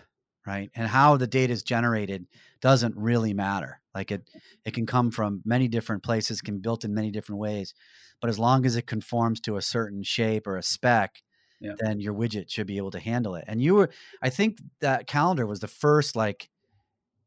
right? 0.46 0.70
And 0.74 0.86
how 0.86 1.16
the 1.16 1.26
data 1.26 1.52
is 1.52 1.62
generated 1.62 2.26
doesn't 2.60 2.96
really 2.96 3.34
matter. 3.34 3.80
Like 3.94 4.10
it, 4.12 4.28
it 4.64 4.74
can 4.74 4.86
come 4.86 5.10
from 5.10 5.42
many 5.44 5.68
different 5.68 6.02
places, 6.02 6.40
can 6.40 6.56
be 6.56 6.60
built 6.60 6.84
in 6.84 6.94
many 6.94 7.10
different 7.10 7.40
ways, 7.40 7.74
but 8.20 8.30
as 8.30 8.38
long 8.38 8.66
as 8.66 8.76
it 8.76 8.86
conforms 8.86 9.40
to 9.40 9.56
a 9.56 9.62
certain 9.62 10.02
shape 10.02 10.46
or 10.46 10.56
a 10.56 10.62
spec, 10.62 11.22
yeah. 11.60 11.72
then 11.78 12.00
your 12.00 12.14
widget 12.14 12.50
should 12.50 12.66
be 12.66 12.76
able 12.76 12.90
to 12.92 13.00
handle 13.00 13.34
it. 13.34 13.44
And 13.48 13.60
you 13.60 13.74
were, 13.74 13.90
I 14.22 14.30
think 14.30 14.58
that 14.80 15.06
calendar 15.06 15.46
was 15.46 15.60
the 15.60 15.68
first 15.68 16.14
like 16.14 16.48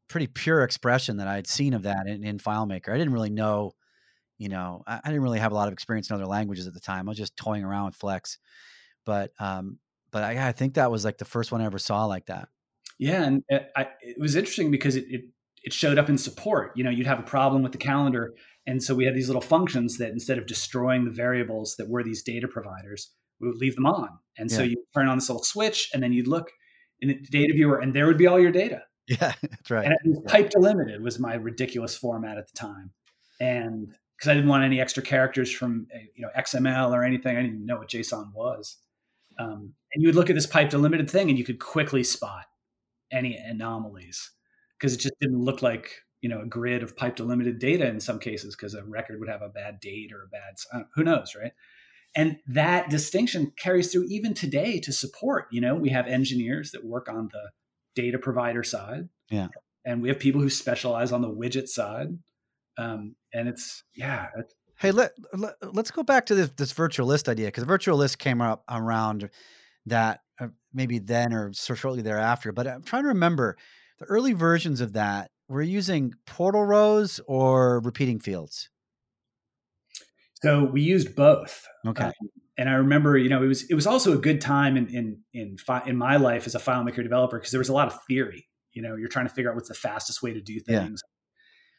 pretty 0.08 0.26
pure 0.26 0.62
expression 0.62 1.18
that 1.18 1.28
I 1.28 1.34
had 1.34 1.46
seen 1.46 1.74
of 1.74 1.82
that 1.82 2.06
in, 2.06 2.24
in 2.24 2.38
FileMaker. 2.38 2.90
I 2.90 2.98
didn't 2.98 3.12
really 3.12 3.30
know, 3.30 3.72
you 4.38 4.48
know, 4.48 4.82
I, 4.86 5.00
I, 5.02 5.08
didn't 5.08 5.22
really 5.22 5.38
have 5.38 5.52
a 5.52 5.54
lot 5.54 5.68
of 5.68 5.72
experience 5.72 6.10
in 6.10 6.14
other 6.14 6.26
languages 6.26 6.66
at 6.66 6.74
the 6.74 6.80
time. 6.80 7.08
I 7.08 7.10
was 7.10 7.18
just 7.18 7.36
toying 7.36 7.64
around 7.64 7.86
with 7.86 7.96
Flex, 7.96 8.38
but 9.04 9.32
um, 9.38 9.78
but 10.10 10.22
I, 10.22 10.48
I 10.48 10.52
think 10.52 10.74
that 10.74 10.90
was 10.90 11.04
like 11.04 11.18
the 11.18 11.24
first 11.24 11.52
one 11.52 11.60
I 11.60 11.66
ever 11.66 11.78
saw 11.78 12.04
like 12.04 12.26
that. 12.26 12.48
Yeah, 12.98 13.24
and 13.24 13.42
it, 13.48 13.70
uh, 13.74 13.80
I, 13.80 13.88
it 14.00 14.18
was 14.18 14.36
interesting 14.36 14.70
because 14.70 14.96
it, 14.96 15.06
it 15.08 15.22
it 15.64 15.72
showed 15.72 15.98
up 15.98 16.08
in 16.08 16.18
support. 16.18 16.72
You 16.76 16.84
know, 16.84 16.90
you'd 16.90 17.06
have 17.06 17.18
a 17.18 17.24
problem 17.24 17.62
with 17.62 17.72
the 17.72 17.78
calendar, 17.78 18.34
and 18.66 18.82
so 18.82 18.94
we 18.94 19.04
had 19.04 19.14
these 19.14 19.28
little 19.28 19.42
functions 19.42 19.98
that 19.98 20.10
instead 20.10 20.38
of 20.38 20.46
destroying 20.46 21.04
the 21.04 21.10
variables 21.10 21.74
that 21.78 21.88
were 21.88 22.04
these 22.04 22.22
data 22.22 22.46
providers, 22.46 23.10
we 23.40 23.48
would 23.48 23.56
leave 23.56 23.74
them 23.74 23.86
on. 23.86 24.10
And 24.38 24.50
yeah. 24.50 24.56
so 24.58 24.62
you 24.62 24.76
turn 24.94 25.08
on 25.08 25.18
this 25.18 25.28
little 25.28 25.42
switch, 25.42 25.90
and 25.92 26.02
then 26.02 26.12
you'd 26.12 26.28
look 26.28 26.50
in 27.00 27.08
the 27.08 27.14
data 27.30 27.52
viewer, 27.54 27.78
and 27.78 27.94
there 27.94 28.06
would 28.06 28.18
be 28.18 28.26
all 28.26 28.38
your 28.38 28.52
data. 28.52 28.82
Yeah, 29.08 29.34
that's 29.42 29.70
right. 29.70 29.84
And 29.84 29.94
it 30.02 30.08
was 30.08 30.20
pipe 30.26 30.48
delimited 30.48 31.02
was 31.02 31.18
my 31.18 31.34
ridiculous 31.34 31.94
format 31.94 32.38
at 32.38 32.50
the 32.50 32.56
time, 32.56 32.90
and 33.38 33.94
because 34.16 34.30
I 34.30 34.34
didn't 34.34 34.48
want 34.48 34.64
any 34.64 34.80
extra 34.80 35.02
characters 35.02 35.52
from 35.52 35.86
eh, 35.92 36.06
you 36.14 36.22
know 36.22 36.30
XML 36.38 36.90
or 36.90 37.04
anything, 37.04 37.36
I 37.36 37.42
didn't 37.42 37.56
even 37.56 37.66
know 37.66 37.76
what 37.76 37.90
JSON 37.90 38.32
was. 38.32 38.78
Um, 39.38 39.74
and 39.92 40.02
you 40.02 40.08
would 40.08 40.14
look 40.14 40.30
at 40.30 40.36
this 40.36 40.46
pipe 40.46 40.70
delimited 40.70 41.10
thing 41.10 41.28
and 41.28 41.38
you 41.38 41.44
could 41.44 41.58
quickly 41.58 42.04
spot 42.04 42.46
any 43.12 43.36
anomalies 43.36 44.30
because 44.78 44.94
it 44.94 45.00
just 45.00 45.14
didn't 45.20 45.42
look 45.42 45.62
like 45.62 45.90
you 46.20 46.28
know 46.28 46.40
a 46.40 46.46
grid 46.46 46.82
of 46.82 46.96
pipe 46.96 47.16
delimited 47.16 47.58
data 47.58 47.86
in 47.86 48.00
some 48.00 48.18
cases 48.18 48.56
because 48.56 48.74
a 48.74 48.84
record 48.84 49.20
would 49.20 49.28
have 49.28 49.42
a 49.42 49.48
bad 49.48 49.80
date 49.80 50.12
or 50.12 50.22
a 50.22 50.28
bad 50.28 50.84
who 50.94 51.04
knows 51.04 51.34
right 51.38 51.52
and 52.16 52.38
that 52.46 52.90
distinction 52.90 53.52
carries 53.58 53.92
through 53.92 54.04
even 54.08 54.34
today 54.34 54.80
to 54.80 54.92
support 54.92 55.46
you 55.50 55.60
know 55.60 55.74
we 55.74 55.90
have 55.90 56.06
engineers 56.06 56.70
that 56.70 56.84
work 56.84 57.08
on 57.08 57.28
the 57.32 57.50
data 57.94 58.18
provider 58.18 58.62
side. 58.62 59.08
Yeah. 59.30 59.48
And 59.84 60.02
we 60.02 60.08
have 60.08 60.18
people 60.18 60.40
who 60.40 60.50
specialize 60.50 61.12
on 61.12 61.22
the 61.22 61.30
widget 61.30 61.68
side. 61.68 62.18
Um, 62.76 63.14
and 63.32 63.48
it's 63.48 63.84
yeah 63.94 64.26
it's, 64.36 64.52
hey 64.80 64.90
let, 64.90 65.12
let 65.32 65.78
us 65.78 65.92
go 65.92 66.02
back 66.02 66.26
to 66.26 66.34
this 66.34 66.50
this 66.56 66.72
virtual 66.72 67.06
list 67.06 67.28
idea 67.28 67.46
because 67.46 67.62
virtual 67.62 67.96
list 67.96 68.18
came 68.18 68.40
up 68.40 68.64
around 68.68 69.30
that 69.86 70.22
uh, 70.40 70.48
maybe 70.72 70.98
then 70.98 71.32
or 71.32 71.52
so 71.52 71.74
shortly 71.74 72.02
thereafter. 72.02 72.50
But 72.50 72.66
i'm 72.66 72.82
trying 72.82 73.04
to 73.04 73.10
remember 73.10 73.56
the 74.00 74.06
early 74.06 74.32
versions 74.32 74.80
of 74.80 74.94
that 74.94 75.30
were 75.48 75.62
using 75.62 76.14
portal 76.26 76.64
rows 76.64 77.20
or 77.26 77.80
repeating 77.80 78.18
fields? 78.18 78.70
So 80.42 80.64
we 80.64 80.82
used 80.82 81.14
both. 81.14 81.66
Okay. 81.86 82.04
Um, 82.04 82.12
and 82.56 82.68
I 82.68 82.74
remember, 82.74 83.18
you 83.18 83.28
know, 83.28 83.42
it 83.42 83.46
was 83.46 83.68
it 83.70 83.74
was 83.74 83.86
also 83.86 84.12
a 84.12 84.18
good 84.18 84.40
time 84.40 84.76
in 84.76 84.86
in 84.88 85.18
in, 85.32 85.58
fi- 85.58 85.84
in 85.86 85.96
my 85.96 86.16
life 86.16 86.46
as 86.46 86.54
a 86.54 86.58
FileMaker 86.58 87.02
developer 87.02 87.38
because 87.38 87.50
there 87.50 87.58
was 87.58 87.68
a 87.68 87.72
lot 87.72 87.88
of 87.88 87.98
theory. 88.04 88.46
You 88.72 88.82
know, 88.82 88.96
you're 88.96 89.08
trying 89.08 89.26
to 89.26 89.34
figure 89.34 89.50
out 89.50 89.56
what's 89.56 89.68
the 89.68 89.74
fastest 89.74 90.22
way 90.22 90.32
to 90.32 90.40
do 90.40 90.60
things. 90.60 91.02
Yeah. 91.04 91.10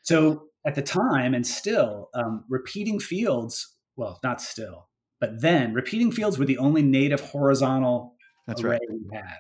So 0.04 0.44
at 0.66 0.76
the 0.76 0.82
time, 0.82 1.34
and 1.34 1.46
still, 1.46 2.10
um, 2.14 2.46
repeating 2.50 3.00
fields. 3.00 3.74
Well, 3.98 4.20
not 4.24 4.42
still, 4.42 4.90
but 5.22 5.42
then 5.42 5.74
repeating 5.74 6.12
fields 6.12 6.38
were 6.38 6.46
the 6.46 6.58
only 6.58 6.82
native 6.82 7.22
horizontal 7.22 8.16
That's 8.46 8.62
array 8.62 8.72
right. 8.72 8.82
we 8.90 9.16
had. 9.16 9.38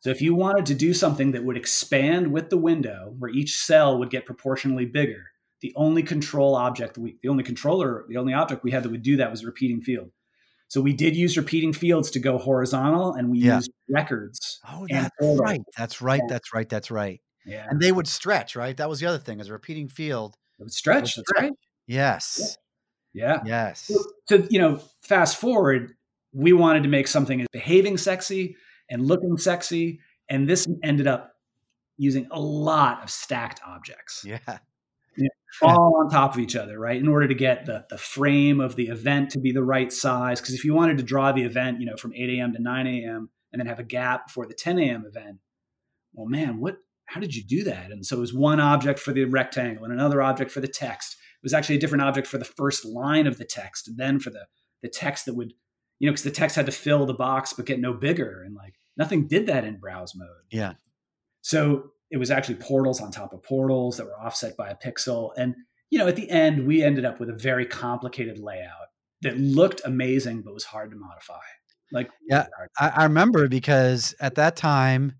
So 0.00 0.10
if 0.10 0.22
you 0.22 0.34
wanted 0.34 0.66
to 0.66 0.74
do 0.74 0.94
something 0.94 1.32
that 1.32 1.44
would 1.44 1.56
expand 1.56 2.32
with 2.32 2.48
the 2.48 2.56
window, 2.56 3.14
where 3.18 3.30
each 3.30 3.56
cell 3.56 3.98
would 3.98 4.08
get 4.08 4.24
proportionally 4.24 4.86
bigger, 4.86 5.24
the 5.60 5.72
only 5.76 6.02
control 6.02 6.54
object 6.54 6.96
we, 6.96 7.18
the 7.22 7.28
only 7.28 7.42
controller, 7.42 8.06
the 8.08 8.16
only 8.16 8.32
object 8.32 8.62
we 8.62 8.70
had 8.70 8.82
that 8.82 8.90
would 8.90 9.02
do 9.02 9.16
that 9.16 9.30
was 9.30 9.44
repeating 9.44 9.82
field. 9.82 10.10
So 10.68 10.80
we 10.80 10.92
did 10.92 11.14
use 11.16 11.36
repeating 11.36 11.72
fields 11.72 12.10
to 12.12 12.18
go 12.18 12.38
horizontal, 12.38 13.12
and 13.14 13.30
we 13.30 13.38
Yeah. 13.38 13.56
used 13.56 13.70
records. 13.88 14.58
oh 14.68 14.86
that's 14.90 15.14
right 15.40 15.60
that's 15.76 16.02
right 16.02 16.20
Yeah. 16.22 16.26
that's 16.28 16.52
right 16.54 16.68
that's 16.68 16.90
right 16.90 17.20
Yeah, 17.44 17.66
and 17.70 17.80
they 17.80 17.92
would 17.92 18.08
stretch 18.08 18.56
right 18.56 18.76
that 18.76 18.88
was 18.88 18.98
the 19.00 19.06
other 19.06 19.18
thing 19.18 19.40
as 19.40 19.48
a 19.48 19.52
repeating 19.52 19.88
field 19.88 20.36
it 20.58 20.62
would 20.64 20.72
stretch. 20.72 21.16
would 21.16 21.24
That's 21.28 21.40
right. 21.42 21.52
yes 21.86 22.58
Yeah. 23.12 23.42
yes 23.44 23.90
So 24.28 24.46
you 24.50 24.58
know, 24.58 24.80
fast 25.02 25.36
forward, 25.36 25.94
we 26.32 26.52
wanted 26.52 26.82
to 26.82 26.88
make 26.88 27.06
something 27.08 27.46
behaving 27.52 27.96
sexy 27.98 28.56
and 28.90 29.06
looking 29.06 29.38
sexy, 29.38 30.00
and 30.28 30.48
this 30.48 30.66
ended 30.82 31.06
up 31.06 31.32
using 31.96 32.26
a 32.32 32.40
lot 32.40 33.02
of 33.04 33.10
stacked 33.10 33.60
objects. 33.66 34.22
yeah 34.24 34.58
all 35.62 36.00
on 36.00 36.10
top 36.10 36.34
of 36.34 36.40
each 36.40 36.56
other, 36.56 36.78
right? 36.78 37.00
In 37.00 37.08
order 37.08 37.28
to 37.28 37.34
get 37.34 37.66
the, 37.66 37.86
the 37.88 37.98
frame 37.98 38.60
of 38.60 38.76
the 38.76 38.88
event 38.88 39.30
to 39.30 39.40
be 39.40 39.52
the 39.52 39.62
right 39.62 39.92
size. 39.92 40.40
Because 40.40 40.54
if 40.54 40.64
you 40.64 40.74
wanted 40.74 40.98
to 40.98 41.02
draw 41.02 41.32
the 41.32 41.42
event, 41.42 41.80
you 41.80 41.86
know, 41.86 41.96
from 41.96 42.12
8 42.14 42.38
a.m. 42.38 42.52
to 42.52 42.62
9 42.62 42.86
a.m. 42.86 43.30
and 43.52 43.60
then 43.60 43.66
have 43.66 43.78
a 43.78 43.84
gap 43.84 44.26
before 44.26 44.46
the 44.46 44.54
10 44.54 44.78
a.m. 44.78 45.04
event, 45.06 45.38
well, 46.12 46.26
man, 46.26 46.60
what? 46.60 46.78
How 47.06 47.20
did 47.20 47.36
you 47.36 47.44
do 47.44 47.62
that? 47.64 47.92
And 47.92 48.04
so 48.04 48.16
it 48.16 48.20
was 48.20 48.34
one 48.34 48.58
object 48.58 48.98
for 48.98 49.12
the 49.12 49.24
rectangle 49.24 49.84
and 49.84 49.92
another 49.92 50.20
object 50.20 50.50
for 50.50 50.60
the 50.60 50.68
text. 50.68 51.12
It 51.12 51.44
was 51.44 51.54
actually 51.54 51.76
a 51.76 51.78
different 51.78 52.02
object 52.02 52.26
for 52.26 52.38
the 52.38 52.44
first 52.44 52.84
line 52.84 53.28
of 53.28 53.38
the 53.38 53.44
text, 53.44 53.86
and 53.86 53.96
then 53.96 54.18
for 54.18 54.30
the 54.30 54.46
the 54.82 54.88
text 54.88 55.24
that 55.26 55.34
would, 55.34 55.52
you 56.00 56.06
know, 56.06 56.12
because 56.12 56.24
the 56.24 56.30
text 56.32 56.56
had 56.56 56.66
to 56.66 56.72
fill 56.72 57.06
the 57.06 57.14
box 57.14 57.52
but 57.52 57.64
get 57.64 57.78
no 57.80 57.92
bigger, 57.92 58.42
and 58.42 58.56
like 58.56 58.74
nothing 58.96 59.28
did 59.28 59.46
that 59.46 59.64
in 59.64 59.78
browse 59.78 60.14
mode. 60.16 60.28
yeah 60.50 60.72
So 61.42 61.92
it 62.10 62.16
was 62.18 62.30
actually 62.30 62.56
portals 62.56 63.00
on 63.00 63.10
top 63.10 63.32
of 63.32 63.42
portals 63.42 63.96
that 63.96 64.06
were 64.06 64.18
offset 64.18 64.56
by 64.56 64.68
a 64.68 64.76
pixel. 64.76 65.32
And, 65.36 65.54
you 65.90 65.98
know, 65.98 66.06
at 66.06 66.16
the 66.16 66.28
end, 66.30 66.66
we 66.66 66.82
ended 66.82 67.04
up 67.04 67.18
with 67.20 67.30
a 67.30 67.34
very 67.34 67.66
complicated 67.66 68.38
layout 68.38 68.88
that 69.22 69.38
looked 69.38 69.80
amazing, 69.84 70.42
but 70.42 70.54
was 70.54 70.64
hard 70.64 70.90
to 70.90 70.96
modify. 70.96 71.40
Like, 71.92 72.10
Yeah. 72.28 72.46
I, 72.78 72.88
I 72.88 73.02
remember 73.04 73.48
because 73.48 74.14
at 74.20 74.36
that 74.36 74.56
time 74.56 75.16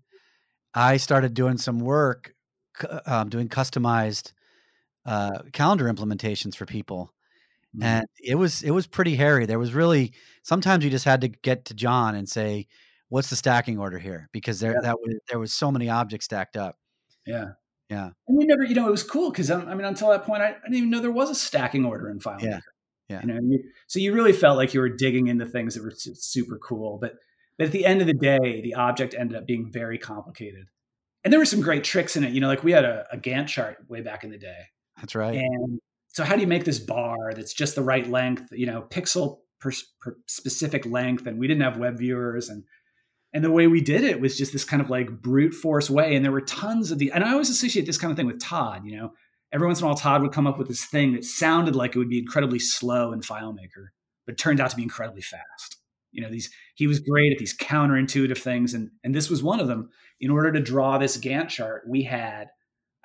I 0.73 0.97
started 0.97 1.33
doing 1.33 1.57
some 1.57 1.79
work, 1.79 2.33
um, 3.05 3.29
doing 3.29 3.49
customized 3.49 4.33
uh, 5.05 5.39
calendar 5.53 5.91
implementations 5.91 6.55
for 6.55 6.65
people, 6.65 7.13
Mm-hmm. 7.75 7.83
and 7.83 8.05
it 8.23 8.35
was 8.35 8.63
it 8.63 8.71
was 8.71 8.87
pretty 8.87 9.13
hairy. 9.15 9.45
There 9.45 9.59
was 9.59 9.73
really 9.73 10.13
sometimes 10.41 10.85
you 10.85 10.89
just 10.89 11.03
had 11.03 11.19
to 11.21 11.27
get 11.27 11.65
to 11.65 11.73
John 11.73 12.15
and 12.15 12.27
say, 12.27 12.65
"What's 13.09 13.29
the 13.29 13.35
stacking 13.35 13.77
order 13.79 13.97
here?" 13.97 14.29
Because 14.31 14.59
there 14.59 14.73
Yeah. 14.73 14.81
that 14.81 14.97
was 14.99 15.15
there 15.29 15.39
was 15.39 15.53
so 15.53 15.71
many 15.71 15.89
objects 15.89 16.25
stacked 16.25 16.57
up. 16.57 16.77
yeah. 17.25 17.49
Yeah. 17.89 18.09
And 18.27 18.37
we 18.37 18.45
never, 18.45 18.63
you 18.65 18.75
know, 18.75 18.85
it 18.85 18.91
was 18.91 19.03
cool 19.03 19.31
because 19.31 19.49
I 19.49 19.63
mean, 19.73 19.85
until 19.85 20.09
that 20.09 20.25
point, 20.25 20.41
I, 20.41 20.47
I 20.49 20.53
didn't 20.65 20.75
even 20.75 20.89
know 20.89 20.99
there 20.99 21.09
was 21.09 21.29
a 21.29 21.35
stacking 21.35 21.85
order 21.85 22.09
in 22.09 22.19
FileMaker. 22.19 22.43
Yeah. 22.43 22.59
Yeah. 23.07 23.21
You 23.21 23.27
know, 23.27 23.39
you, 23.41 23.63
so 23.87 23.99
you 23.99 24.13
really 24.13 24.33
felt 24.33 24.57
like 24.57 24.73
you 24.73 24.81
were 24.81 24.89
digging 24.89 25.27
into 25.27 25.45
things 25.45 25.75
that 25.75 25.83
were 25.83 25.93
su- 25.95 26.13
super 26.15 26.57
cool. 26.57 26.97
But, 26.99 27.13
but 27.57 27.67
at 27.67 27.71
the 27.71 27.85
end 27.85 28.01
of 28.01 28.07
the 28.07 28.13
day, 28.13 28.59
the 28.61 28.73
object 28.73 29.15
ended 29.17 29.37
up 29.37 29.47
being 29.47 29.71
very 29.71 29.97
complicated. 29.97 30.65
And 31.23 31.31
there 31.31 31.39
were 31.39 31.45
some 31.45 31.61
great 31.61 31.85
tricks 31.85 32.17
in 32.17 32.25
it. 32.25 32.33
You 32.33 32.41
know, 32.41 32.49
like 32.49 32.65
we 32.65 32.73
had 32.73 32.83
a, 32.83 33.05
a 33.09 33.17
Gantt 33.17 33.47
chart 33.47 33.77
way 33.87 34.01
back 34.01 34.25
in 34.25 34.31
the 34.31 34.37
day. 34.37 34.63
That's 34.97 35.15
right. 35.15 35.37
And 35.37 35.79
so, 36.09 36.25
how 36.25 36.35
do 36.35 36.41
you 36.41 36.47
make 36.47 36.65
this 36.65 36.79
bar 36.79 37.31
that's 37.33 37.53
just 37.53 37.75
the 37.75 37.83
right 37.83 38.09
length, 38.09 38.49
you 38.51 38.65
know, 38.65 38.81
pixel 38.89 39.37
per, 39.61 39.71
per 40.01 40.17
specific 40.27 40.85
length? 40.85 41.25
And 41.25 41.39
we 41.39 41.47
didn't 41.47 41.63
have 41.63 41.77
web 41.77 41.97
viewers, 41.99 42.49
and 42.49 42.65
and 43.33 43.43
the 43.43 43.51
way 43.51 43.67
we 43.67 43.81
did 43.81 44.03
it 44.03 44.19
was 44.19 44.37
just 44.37 44.53
this 44.53 44.63
kind 44.63 44.81
of 44.81 44.89
like 44.89 45.21
brute 45.21 45.53
force 45.53 45.89
way. 45.89 46.15
And 46.15 46.23
there 46.23 46.31
were 46.31 46.41
tons 46.41 46.91
of 46.91 46.99
the, 46.99 47.11
and 47.11 47.23
I 47.23 47.31
always 47.31 47.49
associate 47.49 47.85
this 47.85 47.97
kind 47.97 48.11
of 48.11 48.17
thing 48.17 48.27
with 48.27 48.41
Todd. 48.41 48.83
You 48.85 48.97
know, 48.97 49.13
every 49.51 49.67
once 49.67 49.79
in 49.79 49.85
a 49.85 49.87
while, 49.87 49.97
Todd 49.97 50.21
would 50.21 50.31
come 50.31 50.47
up 50.47 50.57
with 50.57 50.67
this 50.67 50.85
thing 50.85 51.13
that 51.13 51.25
sounded 51.25 51.75
like 51.75 51.95
it 51.95 51.99
would 51.99 52.09
be 52.09 52.19
incredibly 52.19 52.59
slow 52.59 53.11
in 53.11 53.21
FileMaker, 53.21 53.87
but 54.25 54.37
turned 54.37 54.59
out 54.59 54.69
to 54.71 54.75
be 54.75 54.83
incredibly 54.83 55.21
fast. 55.21 55.77
You 56.11 56.23
know, 56.23 56.29
these 56.29 56.49
he 56.75 56.87
was 56.87 56.99
great 56.99 57.31
at 57.33 57.37
these 57.37 57.55
counterintuitive 57.55 58.37
things, 58.37 58.73
and 58.73 58.89
and 59.03 59.13
this 59.13 59.29
was 59.29 59.43
one 59.43 59.59
of 59.59 59.67
them. 59.67 59.89
In 60.19 60.31
order 60.31 60.51
to 60.51 60.59
draw 60.59 60.97
this 60.97 61.17
Gantt 61.17 61.49
chart, 61.49 61.83
we 61.87 62.03
had 62.03 62.47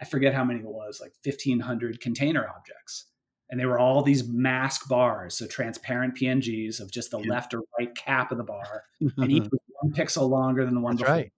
I 0.00 0.04
forget 0.04 0.34
how 0.34 0.44
many 0.44 0.60
it 0.60 0.66
was, 0.66 0.98
like 1.00 1.12
1500 1.24 2.00
container 2.00 2.48
objects. 2.48 3.06
And 3.50 3.60
they 3.60 3.66
were 3.66 3.78
all 3.78 4.02
these 4.02 4.26
mask 4.26 4.88
bars, 4.88 5.36
so 5.36 5.46
transparent 5.46 6.16
PNGs 6.16 6.80
of 6.80 6.90
just 6.90 7.10
the 7.10 7.18
Yeah. 7.20 7.30
left 7.34 7.52
or 7.52 7.60
right 7.78 7.94
cap 7.94 8.32
of 8.32 8.38
the 8.38 8.44
bar, 8.44 8.84
and 9.18 9.30
each 9.30 9.44
was 9.50 9.60
one 9.82 9.92
pixel 9.92 10.28
longer 10.28 10.64
than 10.64 10.74
the 10.74 10.80
one 10.80 10.96
That's 10.96 11.02
before. 11.02 11.14
right. 11.16 11.32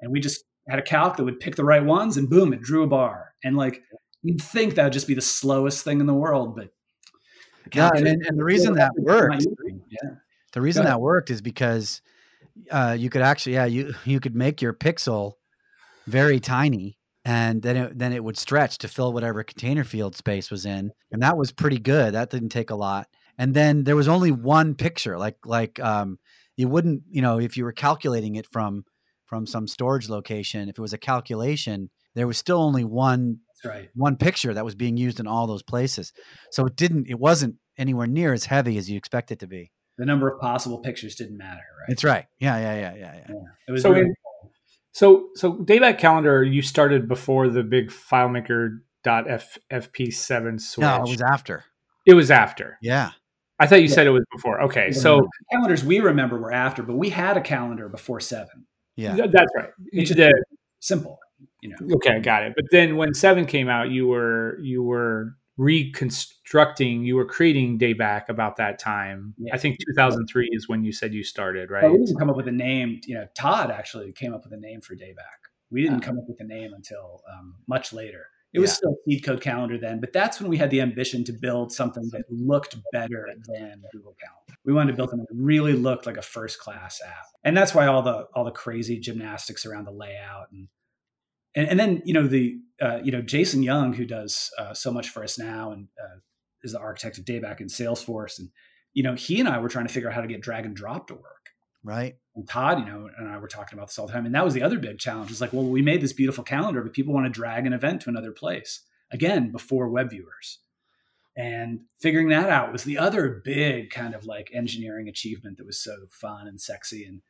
And 0.00 0.12
we 0.12 0.20
just 0.20 0.44
had 0.68 0.78
a 0.78 0.82
calc 0.82 1.16
that 1.16 1.24
would 1.24 1.40
pick 1.40 1.56
the 1.56 1.64
right 1.64 1.84
ones, 1.84 2.16
and 2.16 2.28
boom, 2.28 2.52
it 2.52 2.62
drew 2.62 2.82
a 2.82 2.86
bar. 2.86 3.34
And 3.44 3.56
like 3.56 3.82
you'd 4.22 4.40
think 4.40 4.74
that 4.74 4.84
would 4.84 4.92
just 4.92 5.08
be 5.08 5.14
the 5.14 5.20
slowest 5.20 5.84
thing 5.84 6.00
in 6.00 6.06
the 6.06 6.14
world, 6.14 6.56
but 6.56 6.70
Yeah, 7.74 7.90
calc- 7.90 7.96
and, 7.96 8.06
and 8.06 8.38
the 8.38 8.44
reason 8.44 8.74
that 8.74 8.92
worked, 8.96 9.46
yeah, 9.90 10.10
the 10.52 10.60
reason 10.60 10.84
that 10.84 11.00
worked 11.00 11.30
is 11.30 11.42
because 11.42 12.00
uh, 12.70 12.96
you 12.98 13.10
could 13.10 13.22
actually, 13.22 13.54
yeah, 13.54 13.66
you 13.66 13.94
you 14.04 14.20
could 14.20 14.34
make 14.34 14.62
your 14.62 14.72
pixel 14.72 15.34
very 16.06 16.40
tiny, 16.40 16.98
and 17.24 17.62
then 17.62 17.76
it 17.76 17.98
then 17.98 18.12
it 18.12 18.22
would 18.24 18.38
stretch 18.38 18.78
to 18.78 18.88
fill 18.88 19.12
whatever 19.12 19.42
container 19.44 19.84
field 19.84 20.16
space 20.16 20.50
was 20.50 20.66
in, 20.66 20.92
and 21.12 21.22
that 21.22 21.36
was 21.36 21.52
pretty 21.52 21.78
good. 21.78 22.14
That 22.14 22.30
didn't 22.30 22.50
take 22.50 22.70
a 22.70 22.76
lot. 22.76 23.08
And 23.36 23.52
then 23.52 23.82
there 23.84 23.96
was 23.96 24.08
only 24.08 24.30
one 24.30 24.74
picture, 24.74 25.18
like 25.18 25.36
like 25.44 25.80
um, 25.80 26.18
you 26.56 26.68
wouldn't, 26.68 27.02
you 27.10 27.22
know, 27.22 27.38
if 27.38 27.56
you 27.56 27.64
were 27.64 27.72
calculating 27.72 28.36
it 28.36 28.46
from 28.50 28.84
from 29.26 29.46
some 29.46 29.66
storage 29.66 30.08
location, 30.08 30.68
if 30.68 30.78
it 30.78 30.82
was 30.82 30.92
a 30.92 30.98
calculation, 30.98 31.90
there 32.14 32.26
was 32.26 32.38
still 32.38 32.60
only 32.60 32.84
one 32.84 33.38
right. 33.64 33.88
one 33.94 34.16
picture 34.16 34.54
that 34.54 34.64
was 34.64 34.74
being 34.74 34.96
used 34.96 35.20
in 35.20 35.26
all 35.26 35.46
those 35.46 35.62
places. 35.62 36.12
So 36.50 36.66
it 36.66 36.76
didn't, 36.76 37.08
it 37.08 37.18
wasn't 37.18 37.56
anywhere 37.78 38.06
near 38.06 38.32
as 38.32 38.44
heavy 38.44 38.76
as 38.78 38.88
you 38.88 38.96
expect 38.96 39.30
it 39.30 39.40
to 39.40 39.46
be. 39.46 39.72
The 39.98 40.04
number 40.04 40.28
of 40.28 40.40
possible 40.40 40.78
pictures 40.78 41.14
didn't 41.14 41.38
matter, 41.38 41.62
right? 41.78 41.88
That's 41.88 42.04
right. 42.04 42.26
Yeah, 42.38 42.58
yeah, 42.58 42.74
yeah, 42.74 42.94
yeah, 42.94 43.14
yeah. 43.14 43.26
Yeah. 43.28 43.34
It 43.68 43.72
was 43.72 43.82
So 43.82 43.90
really 43.90 44.02
in- 44.02 44.14
So 44.92 45.28
so 45.34 45.54
dayback 45.54 45.98
calendar 45.98 46.42
you 46.42 46.62
started 46.62 47.08
before 47.08 47.48
the 47.48 47.62
big 47.62 47.90
FileMaker 47.90 48.80
.fp7 49.04 50.60
switch. 50.60 50.82
No, 50.82 50.96
it 50.96 51.08
was 51.08 51.20
after. 51.20 51.64
It 52.06 52.14
was 52.14 52.30
after. 52.30 52.78
Yeah. 52.82 53.10
I 53.60 53.66
thought 53.66 53.76
you 53.82 53.88
Yeah. 53.88 53.94
said 53.94 54.06
it 54.06 54.10
was 54.10 54.24
before. 54.32 54.60
Okay, 54.62 54.90
so 54.92 55.28
calendars 55.52 55.84
we 55.84 56.00
remember 56.00 56.38
were 56.38 56.52
after, 56.52 56.82
but 56.82 56.96
we 56.96 57.10
had 57.10 57.36
a 57.36 57.40
calendar 57.40 57.88
before 57.88 58.20
seven. 58.20 58.66
Yeah. 58.96 59.14
th- 59.16 59.30
that's 59.32 59.52
right. 59.56 59.70
It's 59.92 60.10
just 60.10 60.18
The- 60.18 60.44
simple, 60.80 61.18
you 61.60 61.70
know. 61.70 61.76
okay, 61.96 62.14
I 62.16 62.18
got 62.20 62.42
it. 62.44 62.52
But 62.56 62.64
then 62.70 62.96
when 62.96 63.14
seven 63.14 63.44
came 63.46 63.68
out, 63.68 63.90
you 63.90 64.06
were 64.08 64.58
you 64.60 64.82
were 64.82 65.36
reconstructing, 65.56 67.04
you 67.04 67.16
were 67.16 67.24
creating 67.24 67.78
Dayback 67.78 68.28
about 68.28 68.56
that 68.56 68.78
time. 68.78 69.34
Yeah. 69.38 69.54
I 69.54 69.58
think 69.58 69.78
2003 69.94 70.48
is 70.52 70.68
when 70.68 70.84
you 70.84 70.92
said 70.92 71.14
you 71.14 71.22
started, 71.24 71.70
right? 71.70 71.82
But 71.82 71.92
we 71.92 71.98
didn't 71.98 72.18
come 72.18 72.30
up 72.30 72.36
with 72.36 72.48
a 72.48 72.52
name. 72.52 73.00
You 73.06 73.14
know, 73.16 73.26
Todd 73.36 73.70
actually 73.70 74.12
came 74.12 74.34
up 74.34 74.44
with 74.44 74.52
a 74.52 74.56
name 74.60 74.80
for 74.80 74.94
Dayback. 74.94 75.40
We 75.70 75.82
didn't 75.82 76.02
Ah. 76.02 76.06
come 76.06 76.18
up 76.18 76.24
with 76.28 76.40
a 76.40 76.44
name 76.44 76.72
until 76.74 77.22
um, 77.32 77.56
much 77.66 77.92
later. 77.92 78.26
It 78.54 78.60
was 78.60 78.72
still 78.72 78.96
Seed 79.04 79.24
Code 79.24 79.40
Calendar 79.40 79.78
then, 79.78 80.00
but 80.00 80.12
that's 80.12 80.40
when 80.40 80.48
we 80.48 80.56
had 80.56 80.70
the 80.70 80.80
ambition 80.80 81.24
to 81.24 81.32
build 81.32 81.72
something 81.72 82.08
that 82.12 82.22
looked 82.30 82.76
better 82.92 83.28
than 83.48 83.82
Google 83.92 84.16
Calendar. 84.22 84.58
We 84.64 84.72
wanted 84.72 84.92
to 84.92 84.96
build 84.96 85.10
something 85.10 85.26
that 85.28 85.36
really 85.36 85.72
looked 85.72 86.06
like 86.06 86.16
a 86.16 86.22
first 86.22 86.60
class 86.60 87.00
app, 87.04 87.26
and 87.42 87.56
that's 87.56 87.74
why 87.74 87.86
all 87.86 88.02
the 88.02 88.28
all 88.34 88.44
the 88.44 88.52
crazy 88.52 89.00
gymnastics 89.00 89.66
around 89.66 89.84
the 89.84 89.90
layout 89.90 90.52
and 90.52 90.68
and, 91.54 91.68
and 91.68 91.80
then 91.80 92.02
you 92.04 92.14
know 92.14 92.26
the 92.26 92.58
uh, 92.80 93.00
you 93.02 93.12
know 93.12 93.22
Jason 93.22 93.62
Young 93.62 93.92
who 93.92 94.04
does 94.04 94.50
uh, 94.58 94.74
so 94.74 94.92
much 94.92 95.10
for 95.10 95.22
us 95.22 95.38
now 95.38 95.72
and 95.72 95.88
uh, 96.02 96.18
is 96.62 96.72
the 96.72 96.80
architect 96.80 97.18
of 97.18 97.24
Dayback 97.24 97.60
in 97.60 97.66
Salesforce, 97.68 98.38
and 98.38 98.50
you 98.92 99.02
know 99.02 99.14
he 99.14 99.40
and 99.40 99.48
I 99.48 99.58
were 99.58 99.68
trying 99.68 99.86
to 99.86 99.92
figure 99.92 100.08
out 100.08 100.14
how 100.14 100.20
to 100.20 100.28
get 100.28 100.40
drag 100.40 100.64
and 100.64 100.76
drop 100.76 101.08
to 101.08 101.14
work. 101.14 101.50
Right. 101.82 102.16
And 102.36 102.48
Todd, 102.48 102.80
you 102.80 102.84
know, 102.84 103.08
and 103.16 103.28
I 103.28 103.38
were 103.38 103.48
talking 103.48 103.78
about 103.78 103.88
this 103.88 103.98
all 103.98 104.06
the 104.06 104.12
time. 104.12 104.26
And 104.26 104.34
that 104.34 104.44
was 104.44 104.54
the 104.54 104.62
other 104.62 104.78
big 104.78 104.98
challenge. 104.98 105.30
It's 105.30 105.40
like, 105.40 105.52
well, 105.52 105.64
we 105.64 105.82
made 105.82 106.00
this 106.00 106.12
beautiful 106.12 106.42
calendar, 106.42 106.82
but 106.82 106.92
people 106.92 107.14
want 107.14 107.26
to 107.26 107.30
drag 107.30 107.66
an 107.66 107.72
event 107.72 108.02
to 108.02 108.10
another 108.10 108.32
place. 108.32 108.80
Again, 109.10 109.52
before 109.52 109.88
web 109.88 110.10
viewers. 110.10 110.58
And 111.36 111.80
figuring 112.00 112.28
that 112.28 112.48
out 112.48 112.72
was 112.72 112.84
the 112.84 112.98
other 112.98 113.42
big 113.44 113.90
kind 113.90 114.14
of 114.14 114.24
like 114.24 114.50
engineering 114.52 115.08
achievement 115.08 115.58
that 115.58 115.66
was 115.66 115.82
so 115.82 115.94
fun 116.10 116.46
and 116.46 116.60
sexy. 116.60 117.04
And 117.04 117.22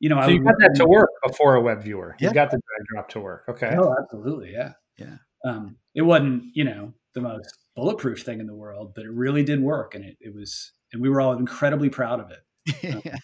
you 0.00 0.08
know, 0.08 0.16
so 0.16 0.28
I 0.28 0.28
you 0.28 0.42
got 0.42 0.54
that 0.58 0.74
to 0.76 0.86
work 0.86 1.10
before 1.26 1.56
a 1.56 1.60
web 1.60 1.82
viewer. 1.82 2.16
Yeah. 2.20 2.28
You 2.28 2.34
got 2.34 2.50
the 2.50 2.58
drag 2.58 2.86
drop 2.92 3.08
to 3.10 3.20
work. 3.20 3.44
Okay. 3.48 3.74
Oh, 3.76 3.94
absolutely, 4.00 4.52
yeah, 4.52 4.72
Yeah. 4.96 5.16
Um, 5.44 5.76
it 5.94 6.02
wasn't, 6.02 6.44
you 6.54 6.64
know, 6.64 6.92
the 7.14 7.20
most 7.20 7.48
bulletproof 7.74 8.22
thing 8.22 8.40
in 8.40 8.46
the 8.46 8.54
world, 8.54 8.92
but 8.94 9.04
it 9.04 9.10
really 9.10 9.42
did 9.42 9.60
work, 9.60 9.94
and 9.94 10.04
it, 10.04 10.16
it 10.20 10.34
was, 10.34 10.72
and 10.92 11.02
we 11.02 11.08
were 11.08 11.20
all 11.20 11.32
incredibly 11.32 11.88
proud 11.88 12.20
of 12.20 12.30
it. 12.30 13.04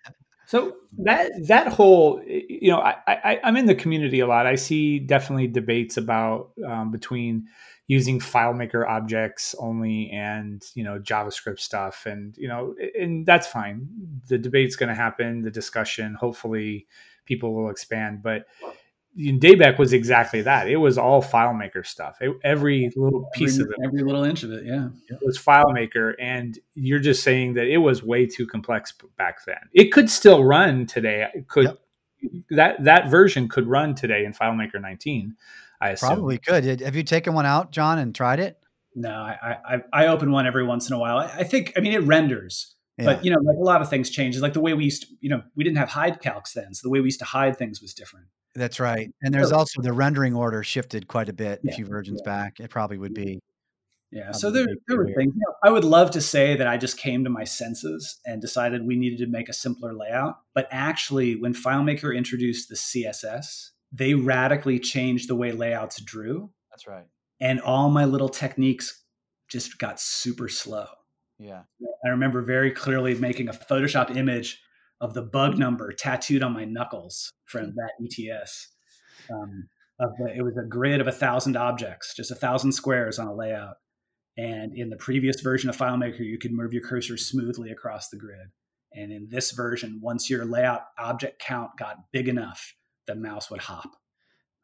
So 0.46 0.76
that 0.98 1.32
that 1.48 1.68
whole, 1.68 2.22
you 2.26 2.70
know, 2.70 2.80
I, 2.80 2.96
I 3.06 3.40
I'm 3.44 3.56
in 3.56 3.66
the 3.66 3.74
community 3.74 4.20
a 4.20 4.26
lot. 4.26 4.46
I 4.46 4.54
see 4.56 4.98
definitely 4.98 5.46
debates 5.48 5.96
about 5.96 6.50
um, 6.66 6.90
between 6.90 7.48
using 7.86 8.18
FileMaker 8.18 8.88
objects 8.88 9.54
only 9.58 10.10
and 10.10 10.62
you 10.74 10.84
know 10.84 10.98
JavaScript 10.98 11.60
stuff, 11.60 12.06
and 12.06 12.36
you 12.36 12.48
know, 12.48 12.74
and 12.98 13.24
that's 13.24 13.46
fine. 13.46 13.88
The 14.28 14.38
debate's 14.38 14.76
going 14.76 14.90
to 14.90 14.94
happen. 14.94 15.42
The 15.42 15.50
discussion, 15.50 16.14
hopefully, 16.14 16.86
people 17.24 17.54
will 17.54 17.70
expand, 17.70 18.22
but. 18.22 18.46
Dayback 19.16 19.78
was 19.78 19.92
exactly 19.92 20.42
that. 20.42 20.68
It 20.68 20.76
was 20.76 20.98
all 20.98 21.22
FileMaker 21.22 21.86
stuff. 21.86 22.16
It, 22.20 22.36
every 22.42 22.90
little 22.96 23.30
piece 23.34 23.54
every, 23.60 23.64
of 23.64 23.70
it 23.78 23.86
every 23.86 24.02
little 24.02 24.24
inch 24.24 24.42
of 24.42 24.50
it, 24.52 24.64
yeah. 24.64 24.88
it 25.08 25.18
was 25.22 25.38
FileMaker, 25.38 26.14
and 26.18 26.58
you're 26.74 26.98
just 26.98 27.22
saying 27.22 27.54
that 27.54 27.66
it 27.66 27.78
was 27.78 28.02
way 28.02 28.26
too 28.26 28.46
complex 28.46 28.92
back 29.16 29.44
then. 29.46 29.60
It 29.72 29.92
could 29.92 30.10
still 30.10 30.42
run 30.42 30.86
today. 30.86 31.28
It 31.34 31.46
could 31.48 31.64
Yep. 31.66 31.78
that 32.50 32.84
that 32.84 33.10
version 33.10 33.48
could 33.48 33.66
run 33.66 33.94
today 33.94 34.24
in 34.24 34.32
FileMaker 34.32 34.80
19? 34.80 35.36
I 35.80 35.90
assume. 35.90 36.08
Probably 36.08 36.38
could. 36.38 36.80
Have 36.80 36.96
you 36.96 37.02
taken 37.02 37.34
one 37.34 37.46
out, 37.46 37.70
John, 37.70 37.98
and 37.98 38.14
tried 38.14 38.40
it? 38.40 38.58
No, 38.94 39.10
I, 39.10 39.58
I 39.68 39.82
I 39.92 40.06
open 40.06 40.30
one 40.30 40.46
every 40.46 40.64
once 40.64 40.88
in 40.88 40.94
a 40.94 40.98
while. 40.98 41.18
I, 41.18 41.24
I 41.24 41.44
think, 41.44 41.72
I 41.76 41.80
mean, 41.80 41.92
it 41.92 42.02
renders, 42.04 42.74
Yeah. 42.96 43.06
but 43.06 43.24
you 43.24 43.30
know, 43.30 43.38
like 43.40 43.56
a 43.56 43.64
lot 43.64 43.82
of 43.82 43.90
things 43.90 44.08
change. 44.08 44.34
It's 44.36 44.42
like 44.42 44.52
the 44.52 44.60
way 44.60 44.72
we 44.72 44.84
used, 44.84 45.02
to, 45.02 45.08
you 45.20 45.28
know, 45.28 45.42
we 45.56 45.64
didn't 45.64 45.78
have 45.78 45.88
hide 45.90 46.22
calcs 46.22 46.52
then, 46.52 46.74
so 46.74 46.86
the 46.86 46.90
way 46.90 47.00
we 47.00 47.06
used 47.06 47.18
to 47.18 47.24
hide 47.24 47.56
things 47.56 47.82
was 47.82 47.92
different. 47.92 48.26
That's 48.54 48.78
right. 48.78 49.10
And 49.22 49.34
there's 49.34 49.50
So- 49.50 49.56
also 49.56 49.82
the 49.82 49.92
rendering 49.92 50.34
order 50.34 50.62
shifted 50.62 51.08
quite 51.08 51.28
a 51.28 51.32
bit 51.32 51.60
a 51.68 51.72
few 51.72 51.86
versions 51.86 52.22
back. 52.22 52.60
It 52.60 52.70
probably 52.70 52.98
would 52.98 53.14
be. 53.14 53.40
Yeah. 54.12 54.30
So 54.30 54.52
there, 54.52 54.66
there 54.86 54.96
were 54.96 55.06
things. 55.06 55.34
You 55.34 55.40
know, 55.44 55.54
I 55.64 55.70
would 55.70 55.82
love 55.82 56.12
to 56.12 56.20
say 56.20 56.56
that 56.56 56.68
I 56.68 56.76
just 56.76 56.96
came 56.96 57.24
to 57.24 57.30
my 57.30 57.42
senses 57.42 58.20
and 58.24 58.40
decided 58.40 58.86
we 58.86 58.94
needed 58.94 59.18
to 59.18 59.26
make 59.26 59.48
a 59.48 59.52
simpler 59.52 59.92
layout. 59.92 60.36
But 60.54 60.68
actually, 60.70 61.34
when 61.34 61.52
FileMaker 61.52 62.16
introduced 62.16 62.68
the 62.68 62.76
CSS, 62.76 63.70
they 63.90 64.14
radically 64.14 64.78
changed 64.78 65.28
the 65.28 65.34
way 65.34 65.50
layouts 65.50 66.00
drew, 66.00 66.52
That's 66.70 66.86
right. 66.86 67.06
and 67.40 67.60
all 67.60 67.90
my 67.90 68.04
little 68.04 68.28
techniques 68.28 69.02
just 69.48 69.78
got 69.78 70.00
super 70.00 70.48
slow. 70.48 70.86
Yeah. 71.40 71.62
I 72.04 72.08
remember 72.08 72.40
very 72.42 72.70
clearly 72.70 73.14
making 73.16 73.48
a 73.48 73.52
Photoshop 73.52 74.14
image 74.16 74.60
of 75.00 75.14
the 75.14 75.22
bug 75.22 75.58
number 75.58 75.92
tattooed 75.92 76.42
on 76.42 76.52
my 76.52 76.64
knuckles 76.64 77.32
from 77.44 77.74
that 77.76 77.92
ETS. 78.02 78.68
Um, 79.30 79.68
of 80.00 80.10
the, 80.18 80.34
it 80.36 80.42
was 80.42 80.56
a 80.56 80.66
grid 80.66 81.00
of 81.00 81.06
a 81.06 81.12
thousand 81.12 81.56
objects, 81.56 82.14
just 82.14 82.30
a 82.30 82.34
thousand 82.34 82.72
squares 82.72 83.18
on 83.18 83.26
a 83.26 83.34
layout. 83.34 83.76
And 84.36 84.76
in 84.76 84.90
the 84.90 84.96
previous 84.96 85.40
version 85.40 85.70
of 85.70 85.76
FileMaker, 85.76 86.20
you 86.20 86.38
could 86.38 86.52
move 86.52 86.72
your 86.72 86.82
cursor 86.82 87.16
smoothly 87.16 87.70
across 87.70 88.08
the 88.08 88.16
grid. 88.16 88.48
And 88.92 89.12
in 89.12 89.28
this 89.30 89.52
version, 89.52 90.00
once 90.02 90.28
your 90.28 90.44
layout 90.44 90.82
object 90.98 91.40
count 91.40 91.70
got 91.78 91.96
big 92.12 92.28
enough, 92.28 92.74
the 93.06 93.14
mouse 93.14 93.50
would 93.50 93.60
hop 93.60 93.90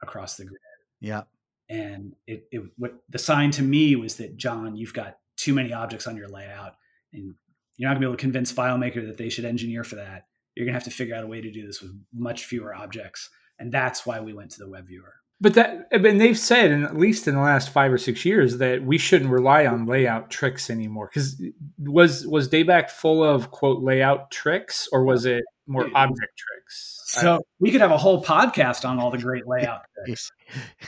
across 0.02 0.36
the 0.36 0.46
grid 0.46 0.60
Yeah. 1.00 1.22
and 1.68 2.14
it, 2.26 2.46
it 2.50 2.62
what 2.78 2.94
the 3.10 3.18
sign 3.18 3.50
to 3.50 3.62
me 3.62 3.94
was 3.96 4.16
that 4.16 4.36
john 4.38 4.76
you've 4.76 4.94
got 4.94 5.18
too 5.36 5.52
many 5.52 5.72
objects 5.74 6.06
on 6.06 6.16
your 6.16 6.26
layout 6.28 6.74
and 7.12 7.34
you're 7.76 7.88
not 7.88 7.94
going 7.94 8.00
to 8.02 8.06
be 8.06 8.10
able 8.10 8.16
to 8.16 8.20
convince 8.22 8.50
filemaker 8.50 9.06
that 9.06 9.18
they 9.18 9.28
should 9.28 9.44
engineer 9.44 9.84
for 9.84 9.96
that 9.96 10.24
you're 10.60 10.66
going 10.66 10.74
to 10.74 10.84
have 10.84 10.84
to 10.84 10.90
figure 10.90 11.14
out 11.14 11.24
a 11.24 11.26
way 11.26 11.40
to 11.40 11.50
do 11.50 11.66
this 11.66 11.80
with 11.80 11.92
much 12.12 12.44
fewer 12.44 12.74
objects 12.74 13.30
and 13.58 13.72
that's 13.72 14.06
why 14.06 14.20
we 14.20 14.32
went 14.32 14.50
to 14.50 14.58
the 14.58 14.68
web 14.68 14.86
viewer 14.86 15.14
But 15.40 15.54
that, 15.54 15.88
and 15.90 16.20
they've 16.20 16.38
said, 16.38 16.70
and 16.70 16.84
at 16.84 16.98
least 16.98 17.26
in 17.26 17.34
the 17.34 17.40
last 17.40 17.70
five 17.70 17.90
or 17.90 17.98
six 17.98 18.26
years, 18.26 18.58
that 18.58 18.84
we 18.84 18.98
shouldn't 18.98 19.30
rely 19.30 19.64
on 19.64 19.86
layout 19.86 20.30
tricks 20.30 20.68
anymore. 20.68 21.08
Because 21.08 21.42
was 21.78 22.26
was 22.26 22.48
Dayback 22.48 22.90
full 22.90 23.24
of 23.24 23.50
quote 23.50 23.82
layout 23.82 24.30
tricks, 24.30 24.86
or 24.92 25.02
was 25.02 25.24
it 25.24 25.42
more 25.70 25.86
Yeah. 25.86 25.92
object 26.02 26.32
tricks? 26.36 26.96
so 27.06 27.40
we 27.58 27.72
could 27.72 27.80
have 27.80 27.90
a 27.90 27.96
whole 27.98 28.22
podcast 28.22 28.88
on 28.88 29.00
all 29.00 29.10
the 29.10 29.18
great 29.18 29.44
layout 29.46 29.80
tricks 30.04 30.30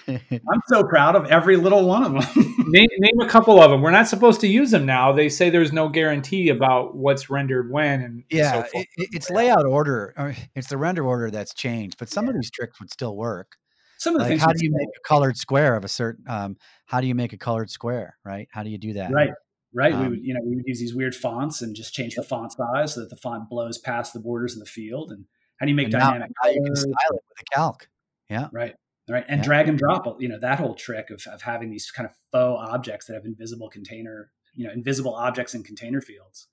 i'm 0.08 0.60
so 0.68 0.84
proud 0.84 1.16
of 1.16 1.26
every 1.26 1.56
little 1.56 1.84
one 1.86 2.04
of 2.04 2.12
them 2.12 2.54
name, 2.68 2.88
name 2.98 3.20
a 3.20 3.28
couple 3.28 3.60
of 3.60 3.70
them. 3.70 3.80
We're 3.82 3.90
not 3.90 4.06
supposed 4.08 4.40
to 4.42 4.46
use 4.46 4.70
them 4.70 4.86
now. 4.86 5.12
They 5.12 5.28
say 5.28 5.50
there's 5.50 5.72
no 5.72 5.88
guarantee 5.88 6.48
about 6.48 6.96
what's 6.96 7.28
rendered 7.30 7.70
when, 7.70 8.00
and 8.02 8.24
yeah. 8.30 8.52
so 8.52 8.58
forth. 8.62 8.74
it, 8.74 8.88
it- 8.96 9.08
it's 9.12 9.30
layout 9.30 9.66
order. 9.66 10.14
or 10.16 10.34
It's 10.54 10.68
the 10.68 10.76
render 10.76 11.04
order 11.04 11.30
that's 11.30 11.54
changed, 11.54 11.96
but 11.98 12.08
some 12.08 12.28
of 12.28 12.34
these 12.34 12.50
tricks 12.50 12.78
would 12.80 12.90
still 12.92 13.16
work. 13.16 13.56
some 13.98 14.14
of 14.14 14.20
the 14.20 14.24
Like, 14.24 14.30
things 14.30 14.42
how 14.42 14.52
do 14.52 14.64
you 14.64 14.70
make 14.72 14.88
a 14.88 15.08
colored 15.08 15.36
square 15.36 15.74
of 15.76 15.84
a 15.84 15.88
certain? 15.88 16.24
Um, 16.28 16.56
how 16.86 17.00
do 17.00 17.06
you 17.08 17.14
make 17.14 17.32
a 17.32 17.38
colored 17.38 17.70
square? 17.70 18.16
Right? 18.24 18.48
How 18.52 18.62
do 18.62 18.70
you 18.70 18.78
do 18.78 18.92
that? 18.94 19.10
Right. 19.12 19.30
Right. 19.74 19.92
we 19.92 20.04
Um, 20.04 20.10
would, 20.10 20.24
you 20.24 20.34
know, 20.34 20.40
we 20.44 20.56
would 20.56 20.66
use 20.66 20.80
these 20.80 20.94
weird 20.94 21.14
fonts 21.14 21.62
and 21.62 21.74
just 21.74 21.94
change 21.94 22.14
the 22.14 22.22
font 22.22 22.52
size 22.52 22.94
so 22.94 23.00
that 23.00 23.10
the 23.10 23.16
font 23.16 23.48
blows 23.48 23.78
past 23.78 24.12
the 24.12 24.20
borders 24.20 24.52
of 24.54 24.60
the 24.60 24.66
field. 24.66 25.12
And 25.12 25.24
how 25.58 25.66
do 25.66 25.70
you 25.70 25.76
make 25.76 25.86
And 25.86 25.94
now, 25.94 26.10
dynamic 26.10 26.30
now 26.42 26.50
you 26.50 26.62
can 26.62 26.76
style 26.76 26.92
it 26.92 27.22
with 27.28 27.40
a 27.40 27.54
calc. 27.54 27.88
Yeah. 28.28 28.48
Right. 28.52 28.74
Right. 29.08 29.24
And 29.28 29.40
Yeah. 29.40 29.44
drag 29.44 29.68
and 29.68 29.78
drop, 29.78 30.20
you 30.20 30.28
know, 30.28 30.38
that 30.38 30.58
whole 30.58 30.74
trick 30.74 31.10
of, 31.10 31.24
of 31.26 31.42
having 31.42 31.70
these 31.70 31.90
kind 31.90 32.08
of 32.08 32.14
faux 32.30 32.60
objects 32.70 33.06
that 33.06 33.14
have 33.14 33.24
invisible 33.24 33.68
container, 33.68 34.30
you 34.54 34.66
know, 34.66 34.72
invisible 34.72 35.14
objects 35.14 35.54
in 35.54 35.62
container 35.62 36.00
fields. 36.00 36.48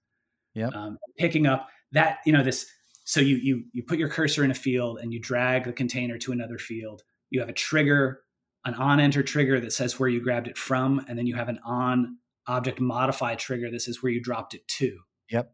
Yeah. 0.54 0.68
Um, 0.68 0.98
picking 1.18 1.46
up 1.46 1.70
that, 1.92 2.20
you 2.26 2.34
know, 2.34 2.44
this, 2.44 2.66
so 3.04 3.20
you, 3.20 3.36
you, 3.38 3.64
you 3.74 3.84
put 3.84 4.00
your 4.00 4.10
cursor 4.10 4.44
in 4.44 4.52
a 4.52 4.56
field 4.56 5.00
and 5.00 5.14
you 5.14 5.20
drag 5.20 5.66
the 5.66 5.74
container 5.74 6.18
to 6.20 6.32
another 6.32 6.58
field. 6.58 7.04
You 7.30 7.40
have 7.40 7.50
a 7.50 7.54
trigger, 7.54 8.22
an 8.66 8.74
on 8.76 9.00
enter 9.00 9.24
trigger 9.24 9.60
that 9.60 9.74
says 9.74 10.00
where 10.00 10.10
you 10.10 10.22
grabbed 10.22 10.48
it 10.48 10.58
from. 10.58 11.06
And 11.08 11.18
then 11.18 11.28
you 11.28 11.36
have 11.36 11.50
an 11.50 11.60
on 11.64 12.18
object 12.50 12.80
modify 12.80 13.36
trigger 13.36 13.72
This 13.72 13.88
is 13.88 14.04
where 14.04 14.12
you 14.12 14.22
dropped 14.22 14.54
it 14.54 14.68
to. 14.68 15.00
Yep. 15.30 15.52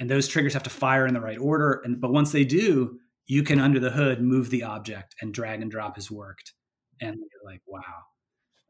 And 0.00 0.08
those 0.08 0.28
triggers 0.28 0.54
have 0.54 0.62
to 0.62 0.70
fire 0.70 1.06
in 1.06 1.14
the 1.14 1.20
right 1.20 1.38
order. 1.38 1.82
And, 1.84 2.00
but 2.00 2.12
once 2.12 2.32
they 2.32 2.44
do, 2.44 2.98
you 3.28 3.42
can 3.42 3.60
under 3.60 3.78
the 3.78 3.90
hood 3.90 4.20
move 4.20 4.50
the 4.50 4.64
object 4.64 5.14
and 5.20 5.32
drag 5.32 5.60
and 5.60 5.70
drop 5.70 5.94
has 5.94 6.10
worked 6.10 6.54
and 7.00 7.16
you're 7.16 7.52
like 7.52 7.60
wow 7.66 7.80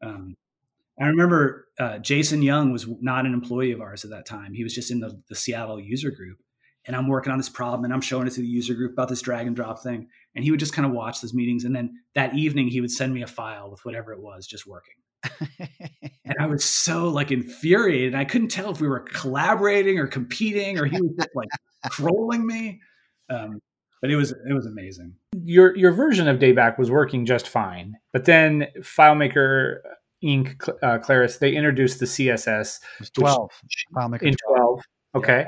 um, 0.03 0.35
i 1.01 1.07
remember 1.07 1.67
uh, 1.79 1.97
jason 1.97 2.41
young 2.41 2.71
was 2.71 2.85
not 3.01 3.25
an 3.25 3.33
employee 3.33 3.71
of 3.71 3.81
ours 3.81 4.03
at 4.03 4.11
that 4.11 4.25
time 4.25 4.53
he 4.53 4.63
was 4.63 4.75
just 4.75 4.91
in 4.91 4.99
the, 4.99 5.19
the 5.29 5.35
seattle 5.35 5.79
user 5.79 6.11
group 6.11 6.37
and 6.85 6.95
i'm 6.95 7.07
working 7.07 7.31
on 7.31 7.39
this 7.39 7.49
problem 7.49 7.85
and 7.85 7.93
i'm 7.93 8.01
showing 8.01 8.27
it 8.27 8.33
to 8.33 8.41
the 8.41 8.47
user 8.47 8.75
group 8.75 8.93
about 8.93 9.09
this 9.09 9.21
drag 9.21 9.47
and 9.47 9.55
drop 9.55 9.81
thing 9.81 10.07
and 10.35 10.43
he 10.43 10.51
would 10.51 10.59
just 10.59 10.73
kind 10.73 10.85
of 10.85 10.91
watch 10.91 11.21
those 11.21 11.33
meetings 11.33 11.63
and 11.63 11.75
then 11.75 11.97
that 12.13 12.35
evening 12.35 12.67
he 12.67 12.81
would 12.81 12.91
send 12.91 13.13
me 13.13 13.23
a 13.23 13.27
file 13.27 13.71
with 13.71 13.83
whatever 13.85 14.13
it 14.13 14.21
was 14.21 14.45
just 14.45 14.67
working 14.67 14.95
and 15.39 16.35
i 16.39 16.45
was 16.45 16.63
so 16.63 17.09
like 17.09 17.31
infuriated 17.31 18.15
i 18.15 18.23
couldn't 18.23 18.47
tell 18.47 18.71
if 18.71 18.79
we 18.79 18.87
were 18.87 19.01
collaborating 19.01 19.99
or 19.99 20.07
competing 20.07 20.79
or 20.79 20.85
he 20.85 20.99
was 21.01 21.11
just 21.17 21.29
like 21.35 21.49
trolling 21.91 22.45
me 22.45 22.79
um, 23.29 23.59
but 24.01 24.09
it 24.09 24.15
was 24.15 24.31
it 24.31 24.53
was 24.53 24.65
amazing 24.65 25.13
your 25.43 25.75
your 25.75 25.91
version 25.91 26.27
of 26.27 26.39
Dayback 26.39 26.77
was 26.77 26.89
working 26.89 27.25
just 27.25 27.47
fine, 27.47 27.97
but 28.13 28.25
then 28.25 28.67
FileMaker 28.79 29.77
Inc. 30.23 30.69
Uh, 30.83 30.97
Claris 30.99 31.37
they 31.37 31.53
introduced 31.53 31.99
the 31.99 32.05
CSS 32.05 32.79
twelve. 33.13 33.51
FileMaker 33.95 34.23
in 34.23 34.35
12. 34.35 34.57
12. 34.57 34.79
Okay. 35.15 35.45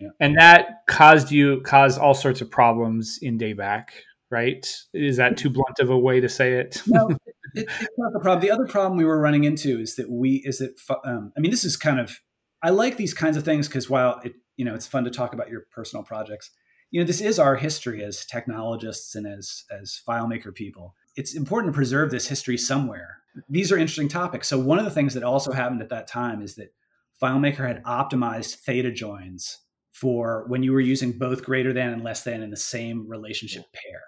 Yeah. 0.00 0.08
And 0.20 0.36
that 0.38 0.86
caused 0.86 1.30
you 1.30 1.60
caused 1.62 1.98
all 1.98 2.14
sorts 2.14 2.40
of 2.40 2.50
problems 2.50 3.18
in 3.22 3.38
Dayback, 3.38 3.86
right? 4.34 4.76
Is 4.92 5.16
that 5.18 5.36
too 5.36 5.48
blunt 5.48 5.78
of 5.78 5.90
a 5.90 5.96
way 5.96 6.18
to 6.20 6.28
say 6.28 6.54
it? 6.54 6.82
no, 6.88 7.08
it, 7.54 7.68
it's 7.80 7.88
not 7.96 8.12
the 8.12 8.18
problem. 8.18 8.40
The 8.44 8.50
other 8.50 8.66
problem 8.66 8.98
we 8.98 9.04
were 9.04 9.20
running 9.20 9.44
into 9.44 9.78
is 9.78 9.94
that 9.94 10.10
we 10.10 10.42
is 10.44 10.58
that 10.58 10.74
um, 11.04 11.32
I 11.36 11.40
mean 11.40 11.52
this 11.52 11.64
is 11.64 11.76
kind 11.76 12.00
of 12.00 12.18
I 12.60 12.70
like 12.70 12.96
these 12.96 13.14
kinds 13.14 13.36
of 13.36 13.44
things 13.44 13.68
because 13.68 13.88
while 13.88 14.20
it 14.24 14.34
you 14.56 14.64
know 14.64 14.74
it's 14.74 14.88
fun 14.88 15.04
to 15.04 15.10
talk 15.10 15.34
about 15.34 15.50
your 15.50 15.66
personal 15.70 16.02
projects, 16.02 16.50
you 16.90 17.00
know 17.00 17.06
this 17.06 17.20
is 17.20 17.38
our 17.38 17.54
history 17.54 18.02
as 18.02 18.26
technologists 18.26 19.14
and 19.14 19.24
as 19.24 19.62
as 19.70 20.00
FileMaker 20.06 20.52
people. 20.52 20.96
it's 21.16 21.36
important 21.36 21.72
to 21.72 21.76
preserve 21.76 22.10
this 22.10 22.26
history 22.26 22.58
somewhere. 22.58 23.18
These 23.48 23.70
are 23.70 23.78
interesting 23.78 24.08
topics. 24.08 24.48
So 24.48 24.58
one 24.58 24.80
of 24.80 24.84
the 24.84 24.90
things 24.90 25.14
that 25.14 25.22
also 25.22 25.52
happened 25.52 25.80
at 25.80 25.90
that 25.90 26.08
time 26.08 26.42
is 26.42 26.56
that 26.56 26.74
FileMaker 27.22 27.66
had 27.66 27.84
optimized 27.84 28.56
theta 28.56 28.90
joins 28.90 29.60
for 29.92 30.44
when 30.48 30.64
you 30.64 30.72
were 30.72 30.80
using 30.80 31.12
both 31.12 31.44
greater 31.44 31.72
than 31.72 31.92
and 31.92 32.02
less 32.02 32.24
than 32.24 32.42
in 32.42 32.50
the 32.50 32.56
same 32.56 33.08
relationship 33.08 33.64
pair. 33.72 34.02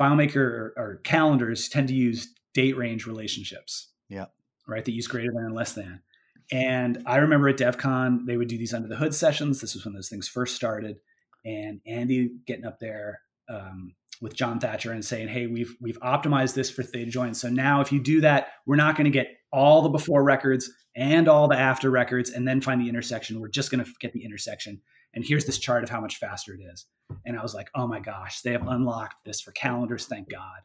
FileMaker 0.00 0.36
or, 0.36 0.74
or 0.76 1.00
calendars 1.04 1.68
tend 1.68 1.88
to 1.88 1.94
use 1.94 2.32
date 2.54 2.76
range 2.76 3.06
relationships. 3.06 3.92
Yeah. 4.08 4.26
Right. 4.66 4.84
That 4.84 4.92
use 4.92 5.06
greater 5.06 5.32
than 5.32 5.44
and 5.44 5.54
less 5.54 5.74
than. 5.74 6.02
And 6.50 7.02
I 7.06 7.16
remember 7.16 7.48
at 7.48 7.56
DevCon, 7.56 8.26
they 8.26 8.36
would 8.36 8.48
do 8.48 8.58
these 8.58 8.74
under 8.74 8.88
the 8.88 8.96
hood 8.96 9.14
sessions. 9.14 9.60
This 9.60 9.74
was 9.74 9.84
when 9.84 9.94
those 9.94 10.08
things 10.08 10.28
first 10.28 10.54
started. 10.54 10.98
And 11.44 11.80
Andy 11.86 12.30
getting 12.46 12.66
up 12.66 12.78
there 12.78 13.20
um, 13.48 13.94
with 14.20 14.34
John 14.34 14.60
Thatcher 14.60 14.92
and 14.92 15.04
saying, 15.04 15.28
"Hey, 15.28 15.46
we've 15.46 15.74
we've 15.80 15.98
optimized 16.00 16.54
this 16.54 16.70
for 16.70 16.82
theta 16.82 17.10
joins. 17.10 17.40
So 17.40 17.48
now, 17.48 17.80
if 17.80 17.90
you 17.90 18.00
do 18.00 18.20
that, 18.20 18.48
we're 18.66 18.76
not 18.76 18.96
going 18.96 19.06
to 19.06 19.10
get 19.10 19.28
all 19.52 19.82
the 19.82 19.88
before 19.88 20.22
records 20.22 20.70
and 20.94 21.26
all 21.28 21.48
the 21.48 21.58
after 21.58 21.90
records, 21.90 22.30
and 22.30 22.46
then 22.46 22.60
find 22.60 22.80
the 22.80 22.88
intersection. 22.88 23.40
We're 23.40 23.48
just 23.48 23.70
going 23.70 23.84
to 23.84 23.90
get 24.00 24.12
the 24.12 24.24
intersection. 24.24 24.80
And 25.14 25.24
here's 25.24 25.44
this 25.44 25.58
chart 25.58 25.84
of 25.84 25.90
how 25.90 26.00
much 26.00 26.16
faster 26.16 26.54
it 26.54 26.60
is." 26.62 26.86
And 27.24 27.38
I 27.38 27.42
was 27.42 27.54
like, 27.54 27.70
"Oh 27.74 27.86
my 27.86 28.00
gosh, 28.00 28.40
they 28.40 28.52
have 28.52 28.66
unlocked 28.66 29.24
this 29.24 29.40
for 29.40 29.52
calendars. 29.52 30.06
Thank 30.06 30.30
God." 30.30 30.62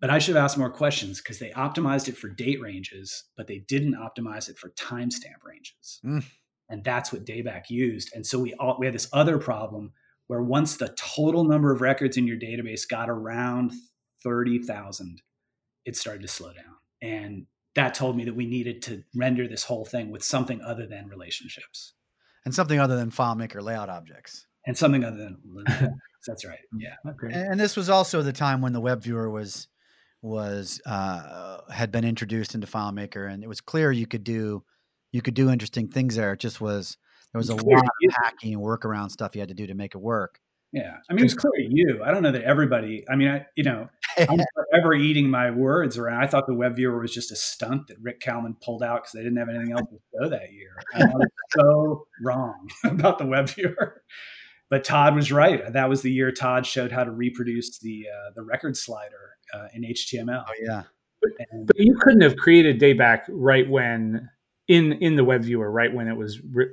But 0.00 0.10
I 0.10 0.18
should 0.18 0.34
have 0.34 0.44
asked 0.44 0.56
more 0.56 0.70
questions 0.70 1.20
because 1.20 1.38
they 1.38 1.50
optimized 1.50 2.08
it 2.08 2.16
for 2.16 2.28
date 2.28 2.60
ranges, 2.60 3.24
but 3.36 3.46
they 3.46 3.58
didn't 3.58 3.96
optimize 3.96 4.48
it 4.48 4.56
for 4.56 4.70
timestamp 4.70 5.44
ranges. 5.44 6.00
Mm. 6.04 6.24
And 6.70 6.84
that's 6.84 7.12
what 7.12 7.26
Dayback 7.26 7.68
used. 7.68 8.10
And 8.14 8.26
so 8.26 8.38
we 8.38 8.54
all, 8.54 8.76
we 8.78 8.86
had 8.86 8.94
this 8.94 9.10
other 9.12 9.38
problem 9.38 9.92
where 10.28 10.42
once 10.42 10.76
the 10.76 10.94
total 10.96 11.44
number 11.44 11.72
of 11.72 11.80
records 11.80 12.16
in 12.16 12.26
your 12.26 12.38
database 12.38 12.88
got 12.88 13.10
around 13.10 13.72
30,000, 14.22 15.20
it 15.84 15.96
started 15.96 16.22
to 16.22 16.28
slow 16.28 16.52
down. 16.52 16.76
And 17.02 17.46
that 17.74 17.94
told 17.94 18.16
me 18.16 18.24
that 18.24 18.36
we 18.36 18.46
needed 18.46 18.82
to 18.82 19.02
render 19.14 19.48
this 19.48 19.64
whole 19.64 19.84
thing 19.84 20.10
with 20.10 20.22
something 20.22 20.60
other 20.62 20.86
than 20.86 21.08
relationships. 21.08 21.94
And 22.44 22.54
something 22.54 22.78
other 22.78 22.96
than 22.96 23.10
FileMaker 23.10 23.62
layout 23.62 23.88
objects. 23.88 24.46
And 24.66 24.76
something 24.76 25.04
other 25.04 25.16
than 25.16 25.38
that's 26.26 26.44
right. 26.44 26.58
Yeah. 26.78 26.94
Okay. 27.06 27.32
And 27.32 27.58
this 27.58 27.76
was 27.76 27.88
also 27.88 28.22
the 28.22 28.32
time 28.32 28.60
when 28.60 28.72
the 28.72 28.80
web 28.80 29.02
viewer 29.02 29.30
was 29.30 29.68
was 30.22 30.80
uh, 30.84 31.58
had 31.70 31.90
been 31.90 32.04
introduced 32.04 32.54
into 32.54 32.66
FileMaker, 32.66 33.30
and 33.32 33.42
it 33.42 33.48
was 33.48 33.60
clear 33.60 33.90
you 33.90 34.06
could 34.06 34.24
do 34.24 34.62
you 35.12 35.22
could 35.22 35.34
do 35.34 35.50
interesting 35.50 35.88
things 35.88 36.16
there. 36.16 36.32
It 36.34 36.40
just 36.40 36.60
was 36.60 36.98
there 37.32 37.38
was 37.38 37.48
a 37.48 37.54
lot 37.54 37.84
of 37.84 38.14
hacking 38.22 38.54
and 38.54 38.62
workaround 38.62 39.10
stuff 39.10 39.34
you 39.34 39.40
had 39.40 39.48
to 39.48 39.54
do 39.54 39.66
to 39.66 39.74
make 39.74 39.94
it 39.94 39.98
work. 39.98 40.40
Yeah, 40.72 40.98
I 41.08 41.14
mean, 41.14 41.20
it 41.20 41.24
was 41.24 41.34
clear 41.34 41.52
you. 41.58 42.00
I 42.04 42.12
don't 42.12 42.22
know 42.22 42.30
that 42.30 42.44
everybody. 42.44 43.04
I 43.10 43.16
mean, 43.16 43.28
I 43.28 43.44
you 43.56 43.64
know, 43.64 43.88
I'm 44.16 44.38
forever 44.54 44.94
eating 44.94 45.28
my 45.28 45.50
words 45.50 45.98
around. 45.98 46.22
I 46.22 46.28
thought 46.28 46.46
the 46.46 46.54
web 46.54 46.76
viewer 46.76 47.00
was 47.00 47.12
just 47.12 47.32
a 47.32 47.36
stunt 47.36 47.88
that 47.88 47.96
Rick 48.00 48.20
Kalman 48.20 48.54
pulled 48.62 48.82
out 48.82 49.02
because 49.02 49.12
they 49.12 49.22
didn't 49.22 49.38
have 49.38 49.48
anything 49.48 49.72
else 49.72 49.88
to 49.90 49.98
show 50.14 50.28
that 50.28 50.52
year. 50.52 50.76
I 50.94 51.06
was 51.06 51.28
so 51.50 52.06
wrong 52.22 52.68
about 52.84 53.18
the 53.18 53.26
web 53.26 53.48
viewer. 53.48 54.02
But 54.68 54.84
Todd 54.84 55.16
was 55.16 55.32
right. 55.32 55.72
That 55.72 55.88
was 55.88 56.02
the 56.02 56.12
year 56.12 56.30
Todd 56.30 56.64
showed 56.64 56.92
how 56.92 57.02
to 57.02 57.10
reproduce 57.10 57.80
the 57.80 58.06
uh, 58.08 58.30
the 58.36 58.42
record 58.42 58.76
slider 58.76 59.36
uh, 59.52 59.66
in 59.74 59.82
HTML. 59.82 60.44
Oh 60.46 60.52
yeah. 60.62 60.82
And, 61.50 61.66
but 61.66 61.76
you 61.76 61.96
couldn't 62.00 62.22
have 62.22 62.36
created 62.36 62.80
Dayback 62.80 63.22
right 63.28 63.68
when 63.68 64.30
in 64.68 64.92
in 64.92 65.16
the 65.16 65.24
web 65.24 65.42
viewer 65.42 65.70
right 65.70 65.92
when 65.92 66.06
it 66.06 66.16
was 66.16 66.40
re- 66.40 66.70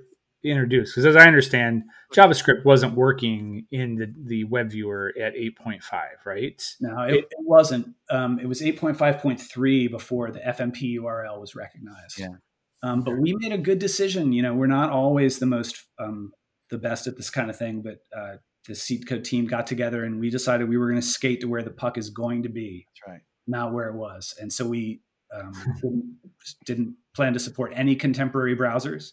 introduced 0.50 0.94
because 0.94 1.06
as 1.06 1.16
i 1.16 1.26
understand 1.26 1.84
javascript 2.14 2.66
wasn't 2.66 2.94
working 2.96 3.66
in 3.72 3.96
the, 3.96 4.14
the 4.26 4.44
web 4.46 4.72
viewer 4.72 5.14
at 5.20 5.36
8.5 5.36 5.82
right? 6.26 6.76
No 6.80 7.02
it, 7.04 7.16
it 7.16 7.28
wasn't. 7.40 7.96
Um, 8.10 8.40
it 8.40 8.46
was 8.46 8.62
8.5.3 8.62 9.92
before 9.92 10.32
the 10.32 10.40
fmp 10.40 11.00
url 11.00 11.40
was 11.40 11.56
recognized. 11.56 12.20
Yeah. 12.20 12.36
Um, 12.84 13.02
but 13.02 13.18
we 13.18 13.36
made 13.40 13.52
a 13.52 13.58
good 13.58 13.80
decision. 13.80 14.34
You 14.34 14.44
know 14.44 14.54
we're 14.54 14.68
not 14.68 14.92
always 14.92 15.40
the 15.40 15.46
most 15.46 15.84
um, 16.00 16.32
the 16.70 16.78
best 16.78 17.08
at 17.08 17.18
this 17.18 17.30
kind 17.30 17.50
of 17.50 17.58
thing 17.58 17.82
but 17.82 18.00
uh, 18.18 18.38
the 18.68 18.76
seed 18.76 19.08
code 19.08 19.24
team 19.24 19.48
got 19.48 19.66
together 19.66 20.04
and 20.04 20.20
we 20.20 20.30
decided 20.30 20.70
we 20.70 20.78
were 20.78 20.90
going 20.90 21.02
to 21.02 21.08
skate 21.08 21.42
to 21.42 21.48
where 21.48 21.64
the 21.64 21.72
puck 21.72 21.98
is 21.98 22.10
going 22.10 22.44
to 22.44 22.50
be 22.50 22.86
that's 22.88 23.14
right. 23.14 23.22
not 23.48 23.74
where 23.74 23.90
it 23.90 23.96
was. 23.96 24.36
And 24.40 24.52
so 24.52 24.68
we 24.68 25.02
um, 25.34 25.54
didn't, 25.82 26.18
didn't 26.66 26.96
plan 27.16 27.34
to 27.34 27.40
support 27.40 27.72
any 27.76 27.96
contemporary 27.96 28.56
browsers 28.56 29.12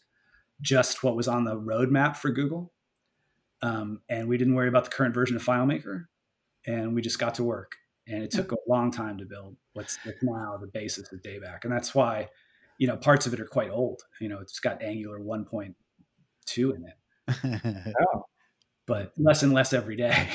just 0.61 1.03
what 1.03 1.17
was 1.17 1.29
on 1.29 1.45
the 1.45 1.57
roadmap 1.57 2.17
for 2.17 2.31
Google. 2.31 2.73
Um, 3.63 4.01
and 4.09 4.29
we 4.29 4.37
didn't 4.37 4.55
worry 4.55 4.69
about 4.69 4.85
the 4.85 4.91
current 4.91 5.15
version 5.15 5.37
of 5.37 5.45
FileMaker. 5.45 6.07
And 6.67 6.95
we 6.95 7.03
just 7.03 7.19
got 7.19 7.35
to 7.37 7.45
work. 7.45 7.73
And 8.07 8.23
it 8.23 8.31
took 8.31 8.53
a 8.53 8.57
long 8.69 8.91
time 8.91 9.19
to 9.19 9.25
build 9.25 9.57
what's, 9.73 9.99
what's 10.05 10.23
now 10.23 10.59
the 10.61 10.67
basis 10.67 11.11
of 11.13 11.23
Dayback. 11.23 11.65
And 11.65 11.73
that's 11.73 11.95
why, 11.95 12.29
you 12.79 12.87
know, 12.87 12.97
parts 12.97 13.27
of 13.27 13.33
it 13.33 13.41
are 13.41 13.47
quite 13.47 13.71
old. 13.71 14.03
You 14.21 14.29
know, 14.29 14.41
it's 14.41 14.61
got 14.61 14.83
Angular 14.83 15.19
1.2 15.19 15.75
in 16.59 16.87
it. 16.87 17.95
oh. 18.15 18.25
But 18.87 19.13
less 19.17 19.43
and 19.43 19.55
less 19.55 19.73
every 19.73 19.97
day. 19.97 20.29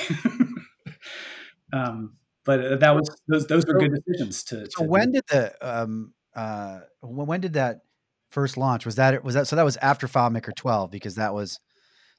um, 1.74 2.18
but 2.46 2.80
that 2.80 2.96
was 2.96 3.08
those 3.28 3.46
those 3.46 3.64
were 3.68 3.78
good 3.78 3.94
decisions 3.94 4.44
to. 4.46 4.68
So 4.72 4.84
when 4.84 5.12
do. 5.12 5.22
did 5.22 5.24
the 5.28 5.54
um 5.62 6.14
uh 6.36 6.80
when 7.02 7.42
did 7.42 7.54
that 7.54 7.82
first 8.30 8.58
launch 8.58 8.86
was 8.86 8.96
that 8.96 9.14
it 9.14 9.24
was 9.24 9.36
that 9.36 9.48
so 9.48 9.56
that 9.56 9.66
was 9.66 9.78
after 9.78 10.08
FileMaker 10.08 10.56
12 10.56 10.92
because 10.92 11.16
that 11.16 11.34
was 11.34 11.60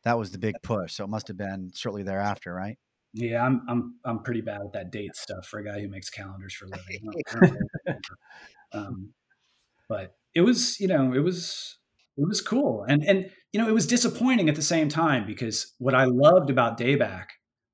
that 0.04 0.18
was 0.18 0.30
the 0.30 0.38
big 0.38 0.54
push. 0.62 0.94
So 0.94 1.04
it 1.04 1.10
must 1.10 1.28
have 1.28 1.36
been 1.36 1.70
shortly 1.74 2.02
thereafter, 2.02 2.54
right? 2.54 2.78
Yeah, 3.12 3.44
I'm 3.44 3.62
I'm 3.68 3.94
I'm 4.04 4.22
pretty 4.22 4.40
bad 4.40 4.60
at 4.64 4.72
that 4.72 4.92
date 4.92 5.16
stuff 5.16 5.46
for 5.46 5.58
a 5.58 5.64
guy 5.64 5.80
who 5.80 5.88
makes 5.88 6.10
calendars 6.10 6.54
for 6.54 6.66
a 6.66 6.68
living. 6.68 7.98
um, 8.72 9.12
but 9.88 10.14
it 10.34 10.42
was, 10.42 10.78
you 10.78 10.86
know, 10.86 11.12
it 11.12 11.18
was 11.18 11.78
it 12.16 12.26
was 12.26 12.40
cool, 12.40 12.84
and 12.88 13.02
and 13.04 13.30
you 13.52 13.60
know, 13.60 13.68
it 13.68 13.72
was 13.72 13.86
disappointing 13.86 14.48
at 14.48 14.54
the 14.54 14.62
same 14.62 14.88
time 14.88 15.26
because 15.26 15.74
what 15.78 15.94
I 15.94 16.04
loved 16.04 16.50
about 16.50 16.78
Dayback, 16.78 17.26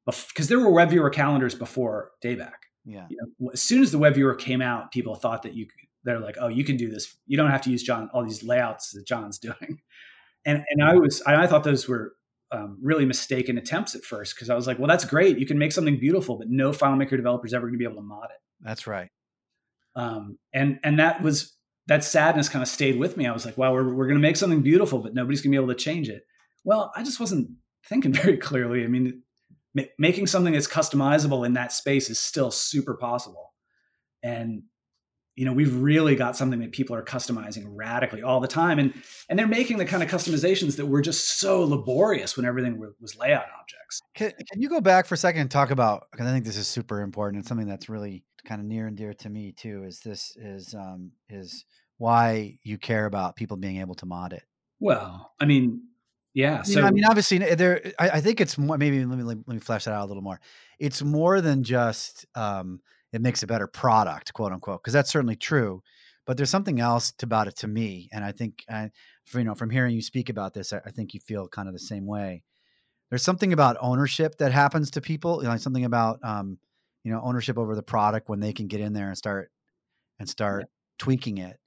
because 0.07 0.49
there 0.49 0.59
were 0.59 0.71
web 0.71 0.89
viewer 0.89 1.11
calendars 1.11 1.55
before 1.55 2.13
Dayback. 2.25 2.53
Yeah. 2.87 3.07
You 3.11 3.19
know, 3.21 3.51
as 3.53 3.61
soon 3.61 3.83
as 3.83 3.93
the 3.93 3.99
web 3.99 4.15
viewer 4.15 4.35
came 4.35 4.63
out, 4.63 4.93
people 4.93 5.17
thought 5.17 5.43
that 5.43 5.55
you 5.55 5.67
they're 6.07 6.21
like, 6.21 6.37
oh, 6.41 6.49
you 6.49 6.65
can 6.65 6.77
do 6.77 6.89
this. 6.89 7.15
You 7.27 7.37
don't 7.37 7.51
have 7.51 7.63
to 7.63 7.71
use 7.71 7.83
John 7.83 8.09
all 8.15 8.25
these 8.25 8.43
layouts 8.43 8.93
that 8.93 9.07
John's 9.07 9.39
doing. 9.49 9.81
And 10.45 10.65
and 10.71 10.83
I 10.83 10.95
was 10.95 11.21
I 11.23 11.47
thought 11.47 11.65
those 11.65 11.89
were 11.89 12.15
um, 12.53 12.79
really 12.81 13.05
mistaken 13.05 13.59
attempts 13.59 13.95
at 13.97 14.05
first 14.05 14.35
because 14.35 14.49
I 14.49 14.55
was 14.55 14.67
like, 14.67 14.79
well, 14.79 14.87
that's 14.87 15.05
great. 15.05 15.39
You 15.39 15.47
can 15.47 15.59
make 15.59 15.73
something 15.73 15.99
beautiful, 15.99 16.39
but 16.39 16.49
no 16.49 16.71
FileMaker 16.71 17.17
developer 17.17 17.45
is 17.45 17.53
ever 17.53 17.67
going 17.67 17.75
to 17.75 17.79
be 17.79 17.85
able 17.85 17.97
to 17.97 18.07
mod 18.07 18.31
it. 18.31 18.41
That's 18.61 18.87
right. 18.87 19.11
Um, 19.97 20.39
and 20.53 20.79
and 20.85 21.01
that 21.01 21.23
was 21.23 21.57
that 21.89 22.05
sadness 22.05 22.49
kind 22.49 22.63
of 22.63 22.69
stayed 22.69 22.99
with 22.99 23.17
me. 23.17 23.27
I 23.27 23.33
was 23.33 23.45
like, 23.45 23.59
wow, 23.59 23.73
we're 23.73 23.93
we're 23.93 24.07
going 24.07 24.21
to 24.21 24.23
make 24.23 24.37
something 24.37 24.63
beautiful, 24.63 25.01
but 25.01 25.15
nobody's 25.15 25.41
going 25.41 25.53
to 25.53 25.59
be 25.59 25.63
able 25.63 25.75
to 25.75 25.81
change 25.81 26.09
it. 26.09 26.23
Well, 26.65 26.93
I 26.95 27.03
just 27.03 27.19
wasn't 27.19 27.51
thinking 27.89 28.13
very 28.23 28.37
clearly. 28.37 28.85
I 28.85 28.87
mean, 28.87 29.23
ma- 29.75 29.83
making 29.99 30.29
something 30.29 30.53
that's 30.53 30.69
customizable 30.69 31.45
in 31.45 31.55
that 31.55 31.73
space 31.73 32.09
is 32.11 32.21
still 32.21 32.53
super 32.53 32.95
possible. 32.95 33.55
And 34.23 34.63
you 35.37 35.45
know 35.45 35.53
we've 35.53 35.77
really 35.77 36.17
got 36.17 36.37
something 36.37 36.61
that 36.61 36.73
people 36.73 36.97
are 36.97 37.03
customizing 37.03 37.65
radically 37.69 38.23
all 38.23 38.41
the 38.41 38.49
time. 38.49 38.79
And 38.79 38.95
and 39.29 39.39
they're 39.39 39.47
making 39.47 39.77
the 39.77 39.85
kind 39.85 40.03
of 40.03 40.11
customizations 40.11 40.77
that 40.77 40.87
were 40.87 41.03
just 41.03 41.39
so 41.39 41.63
laborious 41.63 42.37
when 42.37 42.47
everything 42.47 42.83
was 43.01 43.17
layout 43.17 43.45
objects. 43.61 44.01
Can, 44.15 44.33
can 44.51 44.61
you 44.61 44.69
go 44.69 44.81
back 44.81 45.07
for 45.07 45.15
a 45.15 45.19
second 45.19 45.43
and 45.43 45.51
talk 45.51 45.71
about 45.71 46.07
because 46.11 46.27
i 46.27 46.33
think 46.33 46.45
this 46.45 46.57
is 46.57 46.67
super 46.67 47.03
important 47.03 47.41
and 47.41 47.47
something 47.47 47.69
that's 47.69 47.89
really 47.89 48.25
kind 48.45 48.61
of 48.61 48.67
near 48.67 48.87
and 48.87 48.97
dear 48.97 49.13
to 49.13 49.29
me 49.29 49.53
too 49.53 49.85
is 49.85 50.01
this 50.01 50.37
is 50.37 50.75
um 50.75 51.13
is 51.29 51.65
why 51.99 52.59
you 52.63 52.79
care 52.79 53.07
about 53.07 53.37
people 53.37 53.57
being 53.57 53.81
able 53.81 53.95
to 53.95 54.07
mod 54.07 54.33
it? 54.33 54.43
Well 54.81 55.33
i 55.39 55.45
mean 55.45 55.83
yeah 56.35 56.63
so 56.63 56.73
you 56.73 56.81
know, 56.81 56.89
i 56.89 56.91
mean 56.91 57.05
obviously 57.05 57.39
there 57.39 57.93
I, 57.99 58.11
I, 58.11 58.21
think 58.21 58.41
it's 58.41 58.59
more 58.59 58.77
maybe 58.77 59.05
let 59.05 59.19
me 59.19 59.25
let 59.25 59.47
me 59.47 59.59
flesh 59.59 59.85
that 59.85 59.93
out 59.93 60.05
a 60.05 60.09
little 60.09 60.23
more. 60.23 60.41
It's 60.79 61.03
more 61.03 61.41
than 61.41 61.63
just 61.63 62.27
um 62.35 62.81
it 63.13 63.21
makes 63.21 63.43
a 63.43 63.47
better 63.47 63.67
product, 63.67 64.33
quote 64.33 64.53
unquote, 64.53 64.83
because 64.83 64.93
that's 64.93 65.11
certainly 65.11 65.37
true. 65.37 65.83
But 66.27 66.37
there's 66.37 66.51
something 66.51 66.81
else 66.81 67.13
about 67.23 67.47
it 67.47 67.57
to 67.57 67.69
me, 67.69 68.09
and 68.13 68.25
I 68.25 68.33
think, 68.33 68.65
I, 68.69 68.91
for, 69.25 69.39
you 69.39 69.45
know, 69.45 69.55
from 69.55 69.71
hearing 69.71 69.95
you 69.95 70.03
speak 70.03 70.29
about 70.29 70.55
this, 70.55 70.73
I, 70.73 70.81
I, 70.85 70.91
think 70.91 71.15
you 71.15 71.21
feel 71.21 71.47
kind 71.47 71.69
of 71.69 71.75
the 71.75 71.79
same 71.79 72.05
way. 72.05 72.43
There's 73.11 73.23
something 73.23 73.53
about 73.53 73.77
ownership 73.81 74.39
that 74.39 74.51
happens 74.51 74.91
to 74.93 75.01
people, 75.01 75.41
you 75.43 75.49
know, 75.49 75.57
something 75.57 75.85
about, 75.85 76.19
um, 76.25 76.59
you 77.05 77.13
know, 77.13 77.21
ownership 77.23 77.57
over 77.59 77.77
the 77.77 77.83
product 77.83 78.29
when 78.29 78.41
they 78.41 78.53
can 78.53 78.67
get 78.67 78.81
in 78.81 78.93
there 78.93 79.07
and 79.07 79.17
start 79.17 79.53
and 80.19 80.29
start 80.29 80.63
yeah. 80.63 80.67
tweaking 80.99 81.39
it. 81.39 81.59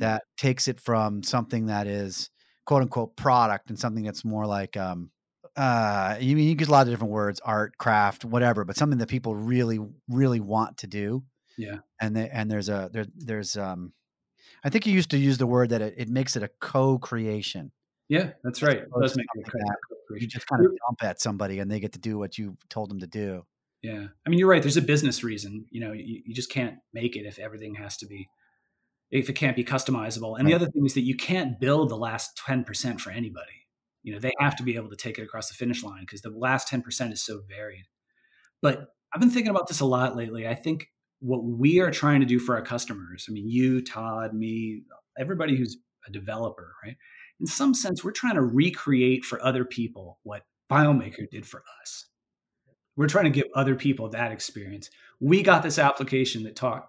That 0.00 0.24
takes 0.36 0.66
it 0.66 0.80
from 0.80 1.22
something 1.22 1.66
that 1.66 1.86
is 1.86 2.30
quote 2.66 2.82
unquote 2.82 3.16
product 3.16 3.70
and 3.70 3.78
something 3.78 4.04
that's 4.04 4.24
more 4.24 4.46
like 4.46 4.76
um, 4.76 5.10
uh 5.56 6.16
you 6.20 6.36
mean 6.36 6.48
you 6.48 6.56
use 6.58 6.68
a 6.68 6.70
lot 6.70 6.86
of 6.86 6.92
different 6.92 7.12
words 7.12 7.40
art 7.44 7.76
craft 7.78 8.24
whatever 8.24 8.64
but 8.64 8.76
something 8.76 8.98
that 8.98 9.08
people 9.08 9.34
really 9.34 9.78
really 10.08 10.40
want 10.40 10.76
to 10.78 10.86
do 10.86 11.22
yeah 11.56 11.78
and 12.00 12.16
they, 12.16 12.28
and 12.28 12.50
there's 12.50 12.68
a 12.68 12.88
there, 12.92 13.06
there's 13.16 13.56
um 13.56 13.92
i 14.64 14.68
think 14.68 14.86
you 14.86 14.92
used 14.92 15.10
to 15.10 15.18
use 15.18 15.38
the 15.38 15.46
word 15.46 15.70
that 15.70 15.82
it, 15.82 15.94
it 15.96 16.08
makes 16.08 16.36
it 16.36 16.42
a 16.42 16.50
co-creation 16.60 17.70
yeah 18.08 18.30
that's 18.44 18.62
right 18.62 18.78
it 18.78 18.88
does 19.00 19.16
make 19.16 19.26
it 19.34 19.46
you 20.10 20.26
just 20.26 20.46
kind 20.46 20.64
of 20.64 20.72
dump 20.86 21.02
at 21.02 21.20
somebody 21.20 21.58
and 21.58 21.70
they 21.70 21.80
get 21.80 21.92
to 21.92 21.98
do 21.98 22.18
what 22.18 22.38
you 22.38 22.56
told 22.68 22.90
them 22.90 23.00
to 23.00 23.06
do 23.06 23.44
Yeah. 23.82 24.08
I 24.26 24.30
mean, 24.30 24.38
you're 24.38 24.48
right. 24.48 24.62
There's 24.62 24.76
a 24.76 24.82
business 24.82 25.22
reason. 25.22 25.66
You 25.70 25.80
know, 25.80 25.92
you, 25.92 26.22
you 26.26 26.34
just 26.34 26.50
can't 26.50 26.76
make 26.92 27.16
it 27.16 27.26
if 27.26 27.38
everything 27.38 27.76
has 27.76 27.96
to 27.98 28.06
be, 28.06 28.28
if 29.10 29.28
it 29.28 29.34
can't 29.34 29.56
be 29.56 29.64
customizable. 29.64 30.36
And 30.38 30.44
right. 30.44 30.50
the 30.50 30.54
other 30.54 30.70
thing 30.70 30.84
is 30.84 30.94
that 30.94 31.02
you 31.02 31.16
can't 31.16 31.60
build 31.60 31.88
the 31.88 31.96
last 31.96 32.40
10% 32.46 33.00
for 33.00 33.10
anybody. 33.10 33.66
You 34.08 34.14
know, 34.14 34.20
they 34.20 34.32
have 34.40 34.56
to 34.56 34.62
be 34.62 34.74
able 34.74 34.88
to 34.88 34.96
take 34.96 35.18
it 35.18 35.22
across 35.22 35.48
the 35.48 35.54
finish 35.54 35.84
line 35.84 36.00
because 36.00 36.22
the 36.22 36.30
last 36.30 36.66
10% 36.72 37.12
is 37.12 37.22
so 37.22 37.42
varied. 37.46 37.84
But 38.62 38.86
I've 39.12 39.20
been 39.20 39.28
thinking 39.28 39.50
about 39.50 39.68
this 39.68 39.80
a 39.80 39.84
lot 39.84 40.16
lately. 40.16 40.48
I 40.48 40.54
think 40.54 40.88
what 41.20 41.44
we 41.44 41.80
are 41.80 41.90
trying 41.90 42.20
to 42.20 42.26
do 42.26 42.38
for 42.38 42.56
our 42.56 42.62
customers, 42.62 43.26
I 43.28 43.32
mean, 43.32 43.50
you, 43.50 43.82
Todd, 43.82 44.32
me, 44.32 44.84
everybody 45.18 45.56
who's 45.56 45.76
a 46.06 46.10
developer, 46.10 46.72
right? 46.82 46.96
In 47.38 47.44
some 47.44 47.74
sense, 47.74 48.02
we're 48.02 48.12
trying 48.12 48.36
to 48.36 48.40
recreate 48.40 49.26
for 49.26 49.44
other 49.44 49.66
people 49.66 50.20
what 50.22 50.44
FileMaker 50.72 51.28
did 51.30 51.44
for 51.44 51.62
us. 51.82 52.06
We're 52.96 53.08
trying 53.08 53.24
to 53.26 53.30
give 53.30 53.48
other 53.54 53.74
people 53.74 54.08
that 54.08 54.32
experience. 54.32 54.88
We 55.20 55.42
got 55.42 55.62
this 55.62 55.78
application 55.78 56.44
that 56.44 56.56
taught, 56.56 56.86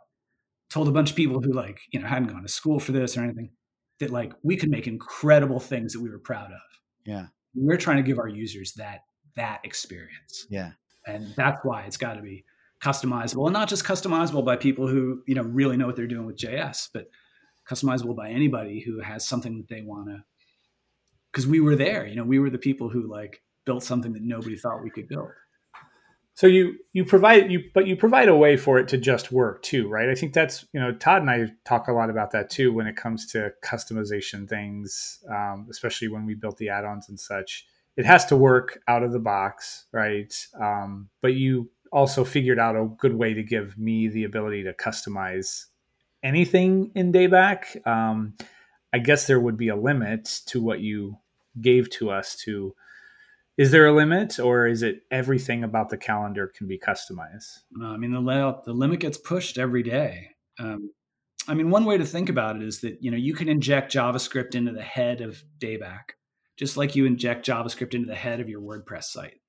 told 0.69 0.88
a 0.88 0.93
bunch 0.93 1.10
of 1.10 1.17
people 1.17 1.41
who 1.41 1.51
like, 1.51 1.82
you 1.91 1.99
know, 1.99 2.08
hadn't 2.08 2.29
gone 2.29 2.43
to 2.43 2.47
school 2.47 2.79
for 2.79 2.93
this 2.93 3.17
or 3.17 3.23
anything, 3.25 3.49
that 3.99 4.10
like 4.10 4.32
we 4.41 4.55
could 4.55 4.71
make 4.71 4.88
incredible 4.88 5.60
things 5.60 5.91
that 5.91 5.99
we 5.99 6.10
were 6.10 6.17
proud 6.17 6.49
of. 6.53 6.62
Yeah. 7.10 7.26
We're 7.56 7.78
trying 7.78 7.98
to 7.98 8.04
give 8.04 8.19
our 8.19 8.28
users 8.28 8.74
that 8.74 9.02
that 9.36 9.62
experience. 9.63 10.45
Yeah. 10.50 10.72
And 11.08 11.34
that's 11.36 11.60
why 11.63 11.84
it's 11.84 11.98
got 11.98 12.13
to 12.15 12.22
be 12.22 12.45
customizable 12.82 13.45
and 13.45 13.54
not 13.54 13.67
just 13.67 13.84
customizable 13.84 14.45
by 14.45 14.56
people 14.56 14.88
who 14.88 15.22
you 15.28 15.36
know 15.36 15.41
really 15.41 15.76
know 15.76 15.86
what 15.86 15.98
they're 15.98 16.08
doing 16.08 16.26
with 16.26 16.38
js 16.38 16.88
but 16.93 17.10
customizable 17.69 18.15
by 18.15 18.30
anybody 18.30 18.80
who 18.80 19.02
has 19.02 19.28
something 19.28 19.58
that 19.58 19.67
they 19.67 19.82
want 19.82 20.08
to 20.08 20.17
because 21.32 21.45
we 21.45 21.60
were 21.60 21.76
there 21.76 22.08
you 22.08 22.15
know 22.15 22.24
we 22.24 22.39
were 22.39 22.50
the 22.50 22.58
people 22.58 22.88
who 22.88 23.06
like 23.12 23.41
built 23.65 23.84
something 23.84 24.13
that 24.13 24.24
nobody 24.24 24.56
thought 24.56 24.82
we 24.82 24.89
could 24.89 25.10
build 25.10 25.28
so 26.39 26.47
you 26.47 26.78
you 26.93 27.04
provide 27.04 27.52
you 27.52 27.62
but 27.73 27.86
you 27.86 27.97
provide 27.97 28.30
a 28.30 28.36
way 28.36 28.56
for 28.56 28.80
it 28.80 28.88
to 28.88 28.97
just 28.97 29.30
work 29.30 29.62
too 29.62 29.89
right? 29.89 30.08
I 30.08 30.15
think 30.15 30.32
that's 30.32 30.65
you 30.71 30.80
know 30.80 30.93
todd 30.93 31.21
and 31.21 31.30
i 31.30 31.47
talk 31.65 31.89
a 31.89 31.91
lot 31.91 32.10
about 32.10 32.32
that 32.32 32.49
too 32.49 32.71
when 32.71 32.88
it 32.88 32.95
comes 32.95 33.25
to 33.34 33.52
customization 33.62 34.47
things 34.47 35.19
um, 35.30 35.67
especially 35.69 36.08
when 36.08 36.25
we 36.25 36.36
built 36.36 36.56
the 36.56 36.69
add-ons 36.69 37.10
and 37.10 37.19
such. 37.19 37.65
It 37.97 38.06
has 38.06 38.25
to 38.28 38.38
work 38.38 38.80
out 38.88 39.04
of 39.04 39.12
the 39.12 39.19
box 39.19 39.88
right? 39.91 40.34
Um, 40.58 41.10
but 41.21 41.34
you 41.34 41.71
also 41.91 42.23
figured 42.23 42.58
out 42.58 42.78
a 42.78 42.86
good 42.86 43.15
way 43.15 43.34
to 43.34 43.43
give 43.43 43.78
me 43.78 44.08
the 44.08 44.23
ability 44.23 44.63
to 44.63 44.71
customize 44.71 45.65
anything 46.23 46.91
in 46.95 47.12
Dayback. 47.12 47.86
Um, 47.86 48.36
I 48.93 48.99
guess 48.99 49.28
there 49.28 49.41
would 49.41 49.58
be 49.58 49.67
a 49.67 49.75
limit 49.75 50.39
to 50.45 50.63
what 50.63 50.80
you 50.80 51.17
gave 51.60 51.89
to 51.89 52.12
us 52.12 52.38
to 52.45 52.75
is 53.60 53.72
there 53.72 53.86
a 53.86 53.93
limit 53.93 54.39
or 54.39 54.67
is 54.67 54.82
it 54.82 55.02
everything 55.12 55.65
about 55.65 55.89
the 55.89 55.98
calendar 55.98 56.48
can 56.48 56.65
be 56.65 56.80
customized 56.80 57.60
uh, 57.82 57.88
i 57.88 57.98
mean 57.98 58.13
the 58.13 58.19
layout 58.19 58.63
the 58.63 58.72
limit 58.72 59.02
gets 59.02 59.17
pushed 59.17 59.58
every 59.58 59.84
day 59.84 60.30
um, 60.60 60.89
i 61.48 61.54
mean 61.54 61.69
one 61.69 61.84
way 61.84 61.98
to 61.98 62.06
think 62.06 62.30
about 62.30 62.56
it 62.56 62.63
is 62.63 62.80
that 62.80 62.98
you 63.02 63.12
know 63.12 63.17
you 63.17 63.34
can 63.34 63.50
inject 63.50 63.93
javascript 63.93 64.56
into 64.56 64.72
the 64.72 64.82
head 64.82 65.19
of 65.19 65.43
dayback 65.60 66.13
just 66.56 66.78
like 66.78 66.95
you 66.95 67.06
inject 67.06 67.45
javascript 67.45 67.93
into 67.93 68.08
the 68.08 68.15
head 68.15 68.39
of 68.39 68.48
your 68.48 68.62
wordpress 68.62 69.04
site 69.04 69.41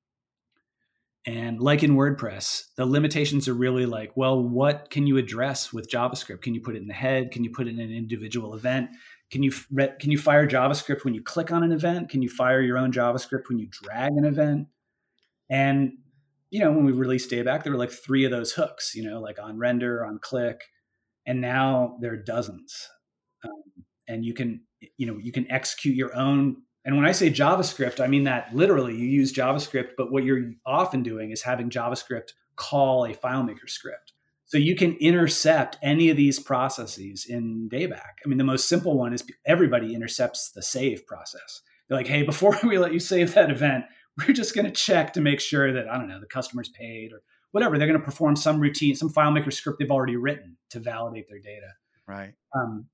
and 1.27 1.61
like 1.61 1.83
in 1.83 1.97
WordPress, 1.97 2.63
the 2.77 2.87
limitations 2.87 3.47
are 3.47 3.55
really 3.55 3.85
like, 3.85 4.17
well, 4.17 4.43
what 4.43 4.89
can 4.89 5.07
you 5.07 5.19
address 5.19 5.71
with 5.71 5.91
JavaScript? 5.91 6.41
Can 6.41 6.55
you 6.55 6.63
put 6.63 6.77
it 6.77 6.81
in 6.81 6.89
the 6.89 6.95
head? 6.95 7.31
Can 7.31 7.45
you 7.45 7.51
put 7.51 7.67
it 7.67 7.75
in 7.75 7.81
an 7.81 7.93
individual 7.93 8.55
event? 8.55 8.89
Can 9.31 9.43
you 9.43 9.51
can 9.51 10.11
you 10.11 10.19
fire 10.19 10.47
JavaScript 10.47 11.05
when 11.05 11.15
you 11.15 11.23
click 11.23 11.53
on 11.53 11.63
an 11.63 11.73
event? 11.73 12.09
Can 12.09 12.23
you 12.23 12.29
fire 12.29 12.61
your 12.61 12.79
own 12.79 12.93
JavaScript 12.93 13.49
when 13.49 13.59
you 13.59 13.69
drag 13.71 14.13
an 14.13 14.25
event? 14.25 14.69
And 15.49 15.93
you 16.51 16.61
know, 16.61 16.73
when 16.73 16.85
we 16.85 16.93
released 16.93 17.31
Dayback, 17.31 17.63
there 17.63 17.73
were 17.73 17.79
like 17.79 17.93
three 17.93 18.25
of 18.25 18.31
those 18.31 18.53
hooks. 18.53 18.95
You 18.95 19.09
know, 19.09 19.21
like 19.21 19.39
on 19.39 19.59
render, 19.59 20.05
on 20.05 20.19
click, 20.19 20.65
and 21.27 21.41
now 21.41 21.97
there 22.01 22.13
are 22.13 22.17
dozens. 22.17 22.89
Um, 23.45 23.85
and 24.09 24.25
you 24.25 24.35
can 24.35 24.63
you 24.97 25.07
know 25.07 25.19
you 25.19 25.33
can 25.33 25.51
execute 25.51 25.95
your 25.95 26.15
own 26.17 26.57
and 26.85 26.97
when 26.97 27.07
I 27.07 27.13
say 27.13 27.31
JavaScript, 27.31 28.01
I 28.01 28.07
mean 28.07 28.25
that 28.25 28.55
literally 28.55 28.97
you 28.97 29.07
use 29.07 29.33
JavaScript, 29.33 29.91
but 29.97 30.11
what 30.11 30.25
you're 30.25 30.53
often 30.65 31.03
doing 31.03 31.31
is 31.31 31.43
having 31.43 31.69
JavaScript 31.69 32.33
call 32.57 33.05
a 33.05 33.13
FileMaker 33.13 33.69
script. 33.69 34.15
So 34.51 34.59
you 34.59 34.75
can 34.75 34.97
intercept 34.97 35.79
any 35.81 36.11
of 36.11 36.17
these 36.17 36.41
processes 36.41 37.25
in 37.25 37.69
Dayback. 37.73 38.19
I 38.25 38.29
mean, 38.29 38.37
the 38.37 38.43
most 38.43 38.69
simple 38.69 38.99
one 38.99 39.13
is 39.13 39.23
everybody 39.47 39.95
intercepts 39.95 40.51
the 40.51 40.61
save 40.61 41.07
process. 41.07 41.63
They're 41.89 41.97
like, 41.97 42.09
hey, 42.09 42.25
before 42.25 42.59
we 42.65 42.77
let 42.77 42.93
you 42.93 42.99
save 42.99 43.33
that 43.35 43.53
event, 43.53 43.85
we're 44.19 44.35
just 44.35 44.57
going 44.57 44.65
to 44.65 44.73
check 44.73 45.13
to 45.13 45.21
make 45.21 45.39
sure 45.39 45.73
that, 45.73 45.89
I 45.89 45.97
don't 45.97 46.09
know, 46.09 46.19
the 46.19 46.27
customer's 46.27 46.69
paid 46.69 47.13
or 47.13 47.23
whatever. 47.53 47.79
They're 47.79 47.87
going 47.87 48.01
to 48.01 48.05
perform 48.05 48.35
some 48.35 48.59
routine, 48.59 48.97
some 48.97 49.09
FileMaker 49.13 49.53
script 49.53 49.79
they've 49.79 49.89
already 49.89 50.17
written 50.17 50.57
to 50.71 50.81
validate 50.81 51.29
their 51.29 51.39
data. 51.39 51.69
Right. 52.09 52.33
Um, 52.53 52.87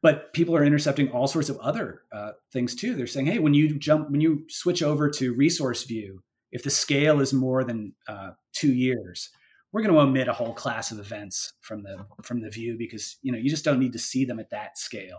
but 0.00 0.32
people 0.32 0.56
are 0.56 0.64
intercepting 0.64 1.10
all 1.10 1.26
sorts 1.26 1.50
of 1.50 1.58
other 1.58 2.00
uh, 2.14 2.30
things 2.50 2.74
too. 2.74 2.94
They're 2.94 3.06
saying, 3.06 3.26
hey, 3.26 3.40
when 3.40 3.52
you 3.52 3.78
jump, 3.78 4.08
when 4.10 4.22
you 4.22 4.46
switch 4.48 4.82
over 4.82 5.10
to 5.10 5.34
resource 5.34 5.84
view, 5.84 6.22
if 6.50 6.62
the 6.62 6.70
scale 6.70 7.20
is 7.20 7.34
more 7.34 7.62
than 7.62 7.92
uh, 8.08 8.30
two 8.54 8.72
years, 8.72 9.28
we're 9.74 9.82
going 9.82 9.92
to 9.92 10.00
omit 10.00 10.28
a 10.28 10.32
whole 10.32 10.54
class 10.54 10.92
of 10.92 11.00
events 11.00 11.52
from 11.60 11.82
the 11.82 12.06
from 12.22 12.40
the 12.40 12.48
view 12.48 12.76
because 12.78 13.18
you 13.22 13.32
know 13.32 13.38
you 13.38 13.50
just 13.50 13.64
don't 13.64 13.80
need 13.80 13.92
to 13.92 13.98
see 13.98 14.24
them 14.24 14.38
at 14.38 14.50
that 14.50 14.78
scale. 14.78 15.18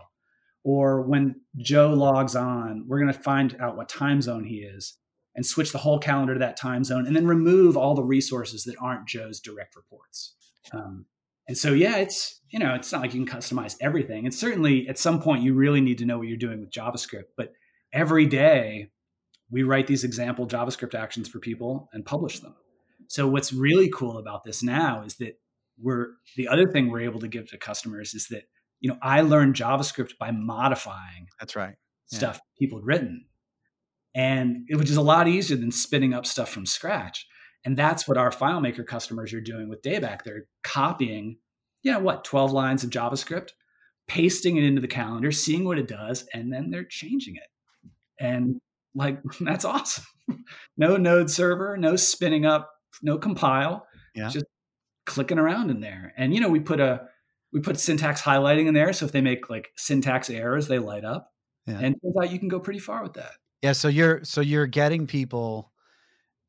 Or 0.64 1.02
when 1.02 1.42
Joe 1.58 1.90
logs 1.90 2.34
on, 2.34 2.86
we're 2.88 2.98
going 2.98 3.12
to 3.12 3.20
find 3.20 3.54
out 3.60 3.76
what 3.76 3.88
time 3.88 4.20
zone 4.20 4.44
he 4.44 4.56
is 4.56 4.96
and 5.36 5.44
switch 5.44 5.70
the 5.70 5.78
whole 5.78 5.98
calendar 5.98 6.32
to 6.32 6.40
that 6.40 6.56
time 6.56 6.82
zone, 6.82 7.06
and 7.06 7.14
then 7.14 7.26
remove 7.26 7.76
all 7.76 7.94
the 7.94 8.02
resources 8.02 8.64
that 8.64 8.74
aren't 8.80 9.06
Joe's 9.06 9.38
direct 9.40 9.76
reports. 9.76 10.34
Um, 10.72 11.04
and 11.46 11.56
so, 11.56 11.74
yeah, 11.74 11.98
it's 11.98 12.40
you 12.48 12.58
know, 12.58 12.74
it's 12.74 12.90
not 12.90 13.02
like 13.02 13.12
you 13.12 13.24
can 13.24 13.38
customize 13.38 13.76
everything. 13.82 14.24
And 14.24 14.34
certainly, 14.34 14.88
at 14.88 14.98
some 14.98 15.20
point, 15.20 15.42
you 15.42 15.52
really 15.52 15.82
need 15.82 15.98
to 15.98 16.06
know 16.06 16.16
what 16.16 16.28
you're 16.28 16.38
doing 16.38 16.60
with 16.60 16.70
JavaScript. 16.70 17.26
But 17.36 17.52
every 17.92 18.24
day, 18.24 18.88
we 19.50 19.64
write 19.64 19.86
these 19.86 20.02
example 20.02 20.48
JavaScript 20.48 20.94
actions 20.94 21.28
for 21.28 21.40
people 21.40 21.90
and 21.92 22.06
publish 22.06 22.40
them. 22.40 22.54
So, 23.08 23.28
what's 23.28 23.52
really 23.52 23.90
cool 23.90 24.18
about 24.18 24.44
this 24.44 24.62
now 24.62 25.02
is 25.02 25.16
that 25.16 25.38
we're 25.80 26.08
the 26.36 26.48
other 26.48 26.70
thing 26.70 26.90
we're 26.90 27.00
able 27.00 27.20
to 27.20 27.28
give 27.28 27.48
to 27.50 27.58
customers 27.58 28.14
is 28.14 28.28
that 28.28 28.44
you 28.80 28.90
know 28.90 28.98
I 29.02 29.20
learned 29.22 29.54
JavaScript 29.54 30.12
by 30.18 30.30
modifying. 30.30 31.28
That's 31.38 31.56
right. 31.56 31.74
Stuff 32.06 32.36
yeah. 32.36 32.66
people 32.66 32.78
had 32.78 32.86
written, 32.86 33.26
and 34.14 34.66
it 34.68 34.76
was 34.76 34.86
just 34.86 34.98
a 34.98 35.02
lot 35.02 35.28
easier 35.28 35.56
than 35.56 35.72
spinning 35.72 36.14
up 36.14 36.24
stuff 36.26 36.48
from 36.48 36.66
scratch. 36.66 37.26
And 37.66 37.76
that's 37.76 38.06
what 38.06 38.16
our 38.16 38.30
FileMaker 38.30 38.86
customers 38.86 39.34
are 39.34 39.40
doing 39.40 39.68
with 39.68 39.82
Dayback. 39.82 40.22
They're 40.22 40.46
copying, 40.62 41.38
you 41.82 41.90
know, 41.90 41.98
what, 41.98 42.22
12 42.22 42.52
lines 42.52 42.84
of 42.84 42.90
JavaScript, 42.90 43.50
pasting 44.06 44.56
it 44.56 44.62
into 44.62 44.80
the 44.80 44.86
calendar, 44.86 45.32
seeing 45.32 45.64
what 45.64 45.78
it 45.78 45.88
does, 45.88 46.28
and 46.32 46.52
then 46.52 46.70
they're 46.70 46.84
changing 46.84 47.34
it. 47.34 47.90
And 48.20 48.60
like, 48.94 49.20
that's 49.40 49.64
awesome. 49.64 50.04
no 50.76 50.96
node 50.96 51.28
server, 51.28 51.76
no 51.76 51.96
spinning 51.96 52.46
up, 52.46 52.70
no 53.02 53.18
compile, 53.18 53.86
yeah. 54.14 54.28
just 54.28 54.46
clicking 55.04 55.38
around 55.38 55.70
in 55.70 55.80
there. 55.80 56.12
And, 56.16 56.34
you 56.34 56.40
know, 56.40 56.48
we 56.48 56.60
put 56.60 56.80
a, 56.80 57.08
we 57.52 57.60
put 57.60 57.78
syntax 57.78 58.20
highlighting 58.22 58.66
in 58.66 58.74
there. 58.74 58.92
So 58.92 59.06
if 59.06 59.12
they 59.12 59.20
make 59.20 59.48
like 59.50 59.70
syntax 59.76 60.30
errors, 60.30 60.68
they 60.68 60.78
light 60.78 61.04
up. 61.04 61.32
Yeah. 61.66 61.78
And 61.80 61.96
turns 62.02 62.14
out 62.20 62.30
you 62.30 62.38
can 62.38 62.48
go 62.48 62.60
pretty 62.60 62.80
far 62.80 63.02
with 63.02 63.14
that. 63.14 63.32
Yeah. 63.62 63.72
So 63.72 63.88
you're, 63.88 64.24
so 64.24 64.40
you're 64.40 64.66
getting 64.66 65.06
people 65.06 65.72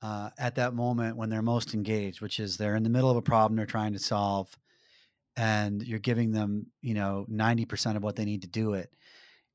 uh, 0.02 0.30
at 0.38 0.56
that 0.56 0.74
moment 0.74 1.18
when 1.18 1.30
they're 1.30 1.42
most 1.42 1.74
engaged, 1.74 2.22
which 2.22 2.40
is 2.40 2.58
they're 2.58 2.76
in 2.76 2.84
the 2.84 2.90
middle 2.90 3.10
of 3.10 3.18
a 3.18 3.22
problem 3.22 3.56
they're 3.56 3.66
trying 3.66 3.94
to 3.94 4.00
solve, 4.00 4.56
and 5.36 5.82
you're 5.82 6.00
giving 6.00 6.32
them, 6.32 6.68
you 6.82 6.94
know, 6.94 7.26
ninety 7.28 7.66
percent 7.66 7.98
of 7.98 8.04
what 8.04 8.16
they 8.16 8.26
need 8.26 8.44
to 8.44 8.48
do 8.48 8.74
it, 8.74 8.94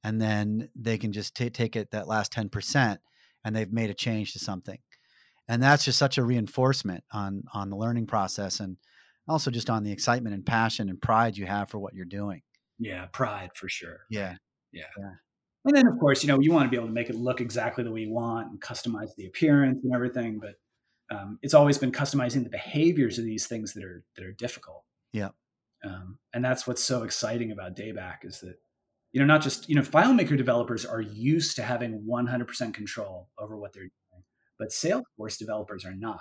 and 0.02 0.20
then 0.20 0.68
they 0.74 0.98
can 0.98 1.12
just 1.12 1.36
t- 1.36 1.50
take 1.50 1.76
it 1.76 1.92
that 1.92 2.08
last 2.08 2.32
ten 2.32 2.48
percent, 2.48 3.00
and 3.44 3.54
they've 3.54 3.72
made 3.72 3.90
a 3.90 3.94
change 3.94 4.32
to 4.32 4.40
something, 4.40 4.78
and 5.52 5.62
that's 5.62 5.84
just 5.84 5.98
such 5.98 6.16
a 6.16 6.24
reinforcement 6.24 7.04
on 7.12 7.44
on 7.52 7.68
the 7.68 7.76
learning 7.76 8.06
process, 8.06 8.60
and 8.60 8.78
also 9.28 9.50
just 9.50 9.68
on 9.68 9.84
the 9.84 9.92
excitement 9.92 10.34
and 10.34 10.46
passion 10.46 10.88
and 10.88 11.00
pride 11.00 11.36
you 11.36 11.44
have 11.44 11.68
for 11.68 11.78
what 11.78 11.92
you're 11.92 12.06
doing. 12.06 12.40
Yeah, 12.78 13.04
pride 13.12 13.50
for 13.54 13.68
sure. 13.68 14.00
Yeah. 14.08 14.36
Yeah. 14.72 14.84
yeah. 14.98 15.10
And 15.66 15.76
then, 15.76 15.86
of 15.86 15.98
course, 16.00 16.24
you 16.24 16.28
know, 16.28 16.40
you 16.40 16.52
want 16.52 16.64
to 16.64 16.70
be 16.70 16.76
able 16.76 16.86
to 16.88 16.92
make 16.92 17.10
it 17.10 17.16
look 17.16 17.42
exactly 17.42 17.84
the 17.84 17.92
way 17.92 18.00
you 18.00 18.10
want 18.10 18.50
and 18.50 18.60
customize 18.62 19.14
the 19.16 19.26
appearance 19.26 19.80
and 19.84 19.94
everything. 19.94 20.40
But 20.40 20.54
um, 21.14 21.38
it's 21.42 21.52
always 21.52 21.76
been 21.76 21.92
customizing 21.92 22.44
the 22.44 22.50
behaviors 22.50 23.18
of 23.18 23.26
these 23.26 23.46
things 23.46 23.74
that 23.74 23.84
are 23.84 24.02
that 24.16 24.24
are 24.24 24.32
difficult. 24.32 24.84
Yeah. 25.12 25.28
Um, 25.84 26.18
and 26.32 26.42
that's 26.42 26.66
what's 26.66 26.82
so 26.82 27.02
exciting 27.02 27.52
about 27.52 27.76
Dayback 27.76 28.24
is 28.24 28.40
that 28.40 28.56
you 29.12 29.20
know 29.20 29.26
not 29.26 29.42
just 29.42 29.68
you 29.68 29.74
know 29.74 29.82
FileMaker 29.82 30.34
developers 30.38 30.86
are 30.86 31.02
used 31.02 31.56
to 31.56 31.62
having 31.62 32.06
100% 32.08 32.72
control 32.72 33.28
over 33.38 33.58
what 33.58 33.74
they're 33.74 33.90
but 34.58 34.68
Salesforce 34.68 35.38
developers 35.38 35.84
are 35.84 35.94
not. 35.94 36.20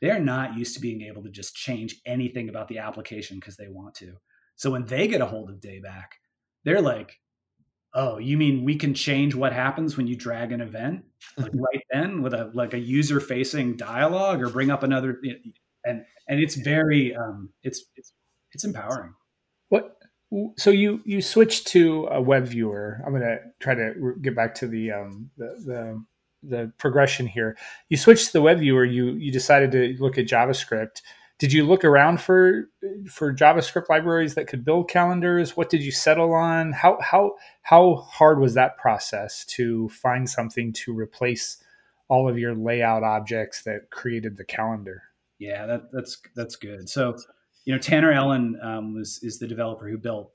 They're 0.00 0.20
not 0.20 0.56
used 0.56 0.74
to 0.74 0.80
being 0.80 1.02
able 1.02 1.22
to 1.22 1.30
just 1.30 1.54
change 1.54 1.96
anything 2.04 2.48
about 2.48 2.68
the 2.68 2.78
application 2.78 3.38
because 3.38 3.56
they 3.56 3.68
want 3.68 3.94
to. 3.96 4.14
So 4.56 4.70
when 4.70 4.86
they 4.86 5.08
get 5.08 5.20
a 5.20 5.26
hold 5.26 5.50
of 5.50 5.60
Dayback, 5.60 6.06
they're 6.64 6.82
like, 6.82 7.18
oh, 7.94 8.18
you 8.18 8.36
mean 8.36 8.64
we 8.64 8.76
can 8.76 8.94
change 8.94 9.34
what 9.34 9.52
happens 9.52 9.96
when 9.96 10.06
you 10.06 10.16
drag 10.16 10.52
an 10.52 10.60
event 10.60 11.04
like 11.36 11.52
right 11.54 11.82
then 11.92 12.22
with 12.22 12.34
a 12.34 12.50
like 12.54 12.74
a 12.74 12.78
user 12.78 13.20
facing 13.20 13.76
dialogue 13.76 14.42
or 14.42 14.50
bring 14.50 14.70
up 14.70 14.82
another 14.82 15.20
and 15.84 16.04
and 16.28 16.40
it's 16.40 16.56
very 16.56 17.14
um, 17.14 17.50
it's 17.62 17.84
it's 17.96 18.12
it's 18.52 18.64
empowering. 18.64 19.14
What 19.68 19.96
so 20.58 20.70
you 20.70 21.00
you 21.04 21.20
switch 21.22 21.64
to 21.66 22.08
a 22.10 22.20
web 22.20 22.46
viewer. 22.46 23.00
I'm 23.04 23.12
going 23.12 23.22
to 23.22 23.38
try 23.60 23.74
to 23.74 24.14
get 24.20 24.34
back 24.34 24.54
to 24.56 24.66
the 24.66 24.92
um, 24.92 25.30
the, 25.36 25.46
the 25.64 26.04
the 26.48 26.72
progression 26.78 27.26
here. 27.26 27.56
You 27.88 27.96
switched 27.96 28.26
to 28.26 28.32
the 28.32 28.42
web 28.42 28.58
viewer. 28.58 28.84
You 28.84 29.12
you 29.12 29.32
decided 29.32 29.72
to 29.72 29.96
look 30.02 30.18
at 30.18 30.26
JavaScript. 30.26 31.02
Did 31.38 31.52
you 31.52 31.64
look 31.64 31.84
around 31.84 32.20
for 32.20 32.70
for 33.10 33.34
JavaScript 33.34 33.88
libraries 33.88 34.34
that 34.34 34.46
could 34.46 34.64
build 34.64 34.88
calendars? 34.88 35.56
What 35.56 35.70
did 35.70 35.82
you 35.82 35.90
settle 35.90 36.32
on? 36.32 36.72
How 36.72 36.98
how 37.00 37.36
how 37.62 37.96
hard 37.96 38.40
was 38.40 38.54
that 38.54 38.78
process 38.78 39.44
to 39.46 39.88
find 39.88 40.28
something 40.28 40.72
to 40.74 40.96
replace 40.96 41.58
all 42.08 42.28
of 42.28 42.38
your 42.38 42.54
layout 42.54 43.02
objects 43.02 43.62
that 43.62 43.90
created 43.90 44.36
the 44.36 44.44
calendar? 44.44 45.02
Yeah, 45.38 45.66
that, 45.66 45.92
that's 45.92 46.18
that's 46.36 46.56
good. 46.56 46.88
So, 46.88 47.16
you 47.64 47.72
know, 47.72 47.78
Tanner 47.78 48.12
Ellen 48.12 48.58
um, 48.62 48.94
was 48.94 49.20
is 49.22 49.38
the 49.38 49.48
developer 49.48 49.88
who 49.88 49.98
built 49.98 50.30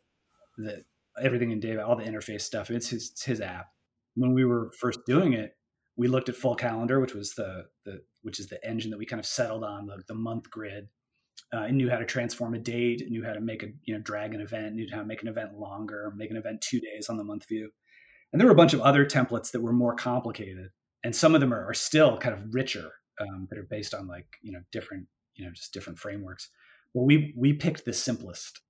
the 0.58 0.84
everything 1.22 1.52
in 1.52 1.60
Dave, 1.60 1.80
all 1.80 1.96
the 1.96 2.04
interface 2.04 2.42
stuff. 2.42 2.70
It's 2.70 2.90
his 2.90 3.12
it's 3.12 3.24
his 3.24 3.42
app. 3.42 3.68
When 4.16 4.34
we 4.34 4.44
were 4.44 4.72
first 4.78 5.00
doing 5.06 5.34
it, 5.34 5.56
we 6.00 6.08
looked 6.08 6.30
at 6.30 6.36
Full 6.38 6.56
Calendar, 6.56 7.02
which 7.02 7.14
was 7.14 7.34
the 7.34 7.66
the 7.84 8.02
which 8.22 8.40
is 8.40 8.48
the 8.48 8.66
engine 8.66 8.90
that 8.92 8.98
we 8.98 9.06
kind 9.06 9.20
of 9.20 9.26
settled 9.26 9.66
on 9.66 9.86
the, 9.86 10.02
the 10.08 10.16
month 10.16 10.50
grid. 10.50 10.88
Uh, 11.54 11.64
and 11.64 11.78
knew 11.78 11.90
how 11.90 11.98
to 11.98 12.06
transform 12.06 12.54
a 12.54 12.60
date, 12.60 13.02
knew 13.10 13.24
how 13.24 13.34
to 13.34 13.40
make 13.42 13.64
a 13.64 13.68
you 13.84 13.94
know 13.94 14.00
drag 14.02 14.34
an 14.34 14.42
event, 14.42 14.76
knew 14.76 14.88
how 14.92 15.00
to 15.00 15.06
make 15.06 15.22
an 15.22 15.28
event 15.28 15.58
longer, 15.58 16.14
make 16.16 16.30
an 16.32 16.38
event 16.38 16.62
two 16.62 16.80
days 16.80 17.10
on 17.10 17.18
the 17.18 17.24
month 17.24 17.48
view. 17.48 17.70
And 18.32 18.40
there 18.40 18.46
were 18.46 18.54
a 18.54 18.58
bunch 18.58 18.74
of 18.74 18.82
other 18.82 19.06
templates 19.06 19.52
that 19.52 19.62
were 19.62 19.74
more 19.74 19.96
complicated, 19.96 20.70
and 21.04 21.16
some 21.16 21.34
of 21.34 21.42
them 21.42 21.54
are, 21.54 21.66
are 21.66 21.74
still 21.74 22.18
kind 22.18 22.36
of 22.36 22.54
richer 22.54 22.92
um, 23.20 23.48
that 23.50 23.58
are 23.58 23.68
based 23.70 23.94
on 23.94 24.08
like 24.08 24.28
you 24.42 24.52
know 24.52 24.62
different 24.72 25.08
you 25.36 25.46
know 25.46 25.52
just 25.52 25.74
different 25.74 25.98
frameworks. 25.98 26.50
But 26.94 27.04
we 27.04 27.34
we 27.38 27.54
picked 27.54 27.86
the 27.86 27.94
simplest 27.94 28.62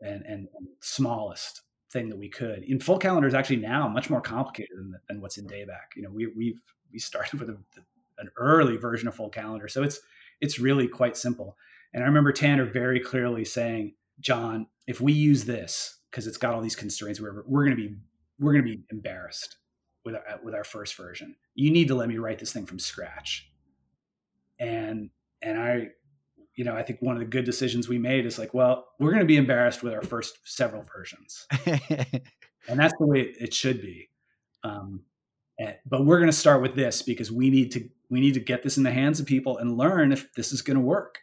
and 0.00 0.22
and 0.26 0.48
smallest 0.82 1.62
thing 1.92 2.08
that 2.10 2.18
we 2.18 2.28
could. 2.28 2.64
In 2.64 2.80
full 2.80 2.98
calendar 2.98 3.28
is 3.28 3.34
actually 3.34 3.56
now 3.56 3.88
much 3.88 4.10
more 4.10 4.20
complicated 4.20 4.76
than, 4.76 4.94
than 5.08 5.20
what's 5.20 5.38
in 5.38 5.46
Dayback. 5.46 5.94
You 5.94 6.02
know, 6.02 6.10
we 6.10 6.26
we've 6.36 6.60
we 6.92 6.98
started 6.98 7.40
with 7.40 7.50
a, 7.50 7.58
an 8.18 8.30
early 8.36 8.76
version 8.76 9.08
of 9.08 9.14
full 9.14 9.28
calendar, 9.28 9.68
so 9.68 9.82
it's 9.82 10.00
it's 10.40 10.58
really 10.58 10.88
quite 10.88 11.16
simple. 11.16 11.56
And 11.94 12.02
I 12.02 12.06
remember 12.06 12.32
Tanner 12.32 12.64
very 12.64 13.00
clearly 13.00 13.44
saying, 13.44 13.94
"John, 14.20 14.66
if 14.86 15.00
we 15.00 15.12
use 15.12 15.44
this 15.44 15.98
because 16.10 16.26
it's 16.26 16.36
got 16.36 16.54
all 16.54 16.60
these 16.60 16.76
constraints, 16.76 17.20
we're 17.20 17.42
we're 17.46 17.64
going 17.64 17.76
to 17.76 17.88
be 17.88 17.94
we're 18.38 18.52
going 18.52 18.64
to 18.64 18.70
be 18.70 18.82
embarrassed 18.90 19.56
with 20.04 20.14
our, 20.14 20.40
with 20.42 20.54
our 20.54 20.64
first 20.64 20.96
version. 20.96 21.36
You 21.54 21.70
need 21.70 21.88
to 21.88 21.94
let 21.94 22.08
me 22.08 22.18
write 22.18 22.38
this 22.38 22.52
thing 22.52 22.66
from 22.66 22.78
scratch." 22.78 23.50
And 24.58 25.10
and 25.42 25.58
I 25.58 25.88
you 26.56 26.64
know, 26.64 26.74
I 26.74 26.82
think 26.82 27.00
one 27.02 27.14
of 27.14 27.20
the 27.20 27.26
good 27.26 27.44
decisions 27.44 27.86
we 27.86 27.98
made 27.98 28.24
is 28.24 28.38
like, 28.38 28.54
well, 28.54 28.86
we're 28.98 29.10
going 29.10 29.20
to 29.20 29.26
be 29.26 29.36
embarrassed 29.36 29.82
with 29.82 29.92
our 29.92 30.00
first 30.00 30.38
several 30.44 30.82
versions, 30.82 31.46
and 31.66 32.80
that's 32.80 32.94
the 32.98 33.06
way 33.06 33.20
it 33.38 33.52
should 33.52 33.82
be. 33.82 34.08
Um, 34.64 35.02
but 35.86 36.04
we're 36.04 36.18
going 36.18 36.30
to 36.30 36.36
start 36.36 36.62
with 36.62 36.74
this 36.74 37.02
because 37.02 37.32
we 37.32 37.50
need 37.50 37.72
to 37.72 37.88
we 38.10 38.20
need 38.20 38.34
to 38.34 38.40
get 38.40 38.62
this 38.62 38.76
in 38.76 38.82
the 38.82 38.92
hands 38.92 39.20
of 39.20 39.26
people 39.26 39.58
and 39.58 39.76
learn 39.76 40.12
if 40.12 40.32
this 40.34 40.52
is 40.52 40.62
going 40.62 40.76
to 40.76 40.82
work. 40.82 41.18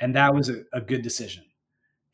And 0.00 0.14
that 0.16 0.34
was 0.34 0.48
a, 0.48 0.62
a 0.72 0.80
good 0.80 1.02
decision. 1.02 1.44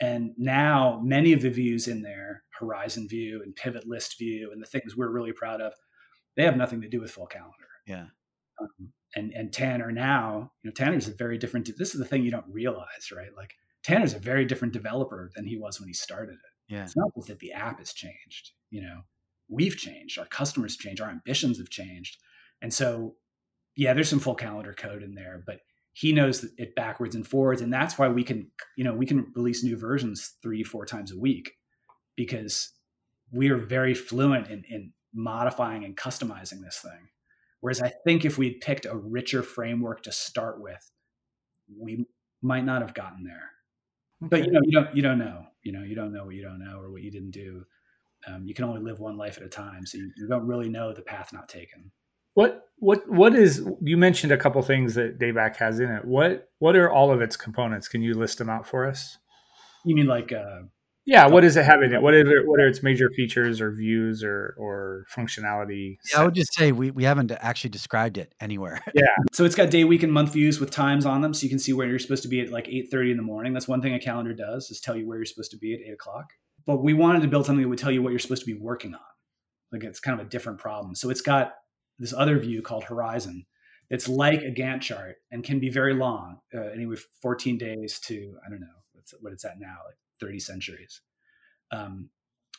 And 0.00 0.32
now 0.36 1.00
many 1.04 1.32
of 1.32 1.42
the 1.42 1.50
views 1.50 1.86
in 1.86 2.02
there, 2.02 2.42
Horizon 2.58 3.08
View 3.08 3.42
and 3.42 3.54
Pivot 3.54 3.86
List 3.86 4.18
View, 4.18 4.50
and 4.52 4.60
the 4.60 4.66
things 4.66 4.96
we're 4.96 5.10
really 5.10 5.32
proud 5.32 5.60
of, 5.60 5.74
they 6.36 6.44
have 6.44 6.56
nothing 6.56 6.80
to 6.80 6.88
do 6.88 7.00
with 7.00 7.10
full 7.10 7.26
calendar. 7.26 7.54
Yeah. 7.86 8.06
Um, 8.60 8.92
and 9.14 9.32
and 9.32 9.52
Tanner 9.52 9.90
now, 9.90 10.52
you 10.62 10.70
know, 10.70 10.74
Tanner's 10.74 11.08
a 11.08 11.14
very 11.14 11.36
different. 11.36 11.70
This 11.76 11.94
is 11.94 12.00
the 12.00 12.06
thing 12.06 12.24
you 12.24 12.30
don't 12.30 12.46
realize, 12.50 13.12
right? 13.14 13.30
Like 13.36 13.54
Tanner's 13.82 14.14
a 14.14 14.18
very 14.18 14.44
different 14.44 14.72
developer 14.72 15.30
than 15.34 15.46
he 15.46 15.56
was 15.56 15.80
when 15.80 15.88
he 15.88 15.94
started 15.94 16.34
it. 16.34 16.74
Yeah. 16.74 16.84
It's 16.84 16.96
not 16.96 17.10
just 17.16 17.28
that 17.28 17.40
the 17.40 17.52
app 17.52 17.78
has 17.78 17.92
changed. 17.92 18.52
You 18.70 18.82
know, 18.82 19.00
we've 19.50 19.76
changed, 19.76 20.18
our 20.18 20.26
customers 20.26 20.76
changed, 20.76 21.00
our 21.02 21.10
ambitions 21.10 21.58
have 21.58 21.70
changed, 21.70 22.18
and 22.62 22.72
so 22.72 23.16
yeah, 23.76 23.94
there's 23.94 24.08
some 24.08 24.20
full 24.20 24.34
calendar 24.34 24.74
code 24.74 25.02
in 25.02 25.14
there, 25.14 25.42
but 25.46 25.60
he 25.92 26.12
knows 26.12 26.44
it 26.56 26.74
backwards 26.74 27.14
and 27.14 27.26
forwards, 27.26 27.60
and 27.62 27.72
that's 27.72 27.98
why 27.98 28.08
we 28.08 28.22
can, 28.22 28.50
you 28.76 28.84
know, 28.84 28.94
we 28.94 29.06
can 29.06 29.32
release 29.34 29.64
new 29.64 29.76
versions 29.76 30.34
three, 30.42 30.62
four 30.62 30.86
times 30.86 31.12
a 31.12 31.18
week 31.18 31.52
because 32.16 32.72
we 33.32 33.48
are 33.48 33.56
very 33.56 33.94
fluent 33.94 34.48
in, 34.48 34.64
in 34.68 34.92
modifying 35.14 35.84
and 35.84 35.96
customizing 35.96 36.60
this 36.62 36.78
thing. 36.82 37.08
Whereas 37.60 37.82
I 37.82 37.92
think 38.04 38.24
if 38.24 38.38
we'd 38.38 38.60
picked 38.60 38.86
a 38.86 38.96
richer 38.96 39.42
framework 39.42 40.02
to 40.04 40.12
start 40.12 40.60
with, 40.60 40.90
we 41.78 42.06
might 42.42 42.64
not 42.64 42.82
have 42.82 42.94
gotten 42.94 43.24
there. 43.24 43.50
Okay. 44.24 44.28
But 44.30 44.44
you 44.46 44.52
know, 44.52 44.60
you 44.64 44.72
don't 44.72 44.96
you 44.96 45.02
don't 45.02 45.18
know. 45.18 45.46
You 45.62 45.72
know, 45.72 45.82
you 45.82 45.94
don't 45.94 46.12
know 46.12 46.26
what 46.26 46.34
you 46.34 46.42
don't 46.42 46.58
know 46.58 46.78
or 46.78 46.90
what 46.90 47.02
you 47.02 47.10
didn't 47.10 47.32
do. 47.32 47.64
Um, 48.26 48.46
you 48.46 48.54
can 48.54 48.64
only 48.64 48.80
live 48.80 49.00
one 49.00 49.16
life 49.16 49.38
at 49.38 49.42
a 49.42 49.48
time, 49.48 49.86
so 49.86 49.98
you, 49.98 50.10
you 50.16 50.28
don't 50.28 50.46
really 50.46 50.68
know 50.68 50.92
the 50.92 51.02
path 51.02 51.32
not 51.32 51.48
taken. 51.48 51.90
What 52.34 52.68
what 52.76 53.08
what 53.08 53.34
is 53.34 53.66
you 53.82 53.96
mentioned 53.96 54.32
a 54.32 54.36
couple 54.36 54.62
things 54.62 54.94
that 54.94 55.18
Dayback 55.18 55.56
has 55.56 55.80
in 55.80 55.90
it. 55.90 56.04
What 56.04 56.48
what 56.58 56.76
are 56.76 56.90
all 56.90 57.10
of 57.12 57.20
its 57.20 57.36
components? 57.36 57.88
Can 57.88 58.02
you 58.02 58.14
list 58.14 58.38
them 58.38 58.48
out 58.48 58.66
for 58.66 58.86
us? 58.86 59.18
You 59.84 59.94
mean 59.94 60.06
like 60.06 60.32
uh, 60.32 60.62
yeah, 61.06 61.26
what 61.26 61.40
does 61.40 61.56
it 61.56 61.64
have 61.64 61.82
in 61.82 61.92
it? 61.92 62.02
What 62.02 62.14
are 62.14 62.46
what 62.46 62.60
are 62.60 62.68
its 62.68 62.82
major 62.82 63.10
features 63.10 63.60
or 63.60 63.72
views 63.72 64.22
or 64.22 64.54
or 64.58 65.06
functionality? 65.12 65.96
Yeah, 66.12 66.20
I 66.20 66.24
would 66.24 66.34
just 66.34 66.54
say 66.54 66.72
we, 66.72 66.90
we 66.90 67.04
haven't 67.04 67.32
actually 67.32 67.70
described 67.70 68.18
it 68.18 68.34
anywhere. 68.40 68.80
Yeah. 68.94 69.06
So 69.32 69.44
it's 69.44 69.54
got 69.54 69.70
day, 69.70 69.84
week, 69.84 70.02
and 70.02 70.12
month 70.12 70.32
views 70.32 70.60
with 70.60 70.70
times 70.70 71.06
on 71.06 71.20
them, 71.20 71.32
so 71.32 71.44
you 71.44 71.48
can 71.48 71.58
see 71.58 71.72
where 71.72 71.86
you're 71.86 71.98
supposed 71.98 72.22
to 72.24 72.28
be 72.28 72.40
at 72.40 72.50
like 72.50 72.68
eight 72.68 72.90
thirty 72.90 73.10
in 73.10 73.16
the 73.16 73.22
morning. 73.22 73.52
That's 73.52 73.68
one 73.68 73.80
thing 73.80 73.94
a 73.94 74.00
calendar 74.00 74.34
does 74.34 74.70
is 74.70 74.80
tell 74.80 74.96
you 74.96 75.06
where 75.06 75.16
you're 75.16 75.26
supposed 75.26 75.52
to 75.52 75.56
be 75.56 75.74
at 75.74 75.80
eight 75.80 75.94
o'clock. 75.94 76.32
But 76.66 76.82
we 76.82 76.92
wanted 76.92 77.22
to 77.22 77.28
build 77.28 77.46
something 77.46 77.62
that 77.62 77.68
would 77.68 77.78
tell 77.78 77.90
you 77.90 78.02
what 78.02 78.10
you're 78.10 78.18
supposed 78.18 78.44
to 78.44 78.52
be 78.52 78.58
working 78.58 78.94
on. 78.94 79.00
Like 79.72 79.84
it's 79.84 80.00
kind 80.00 80.20
of 80.20 80.26
a 80.26 80.28
different 80.28 80.58
problem. 80.58 80.94
So 80.94 81.10
it's 81.10 81.20
got 81.20 81.54
this 81.98 82.12
other 82.12 82.38
view 82.38 82.62
called 82.62 82.84
Horizon. 82.84 83.46
It's 83.88 84.08
like 84.08 84.42
a 84.42 84.50
Gantt 84.50 84.82
chart 84.82 85.16
and 85.30 85.42
can 85.42 85.58
be 85.58 85.68
very 85.68 85.94
long, 85.94 86.38
uh, 86.54 86.60
anyway, 86.60 86.96
14 87.22 87.58
days 87.58 87.98
to 88.00 88.36
I 88.46 88.50
don't 88.50 88.60
know 88.60 88.66
what 89.20 89.32
it's 89.32 89.44
at 89.44 89.58
now, 89.58 89.76
like 89.86 89.96
30 90.20 90.38
centuries. 90.38 91.00
Um, 91.72 92.10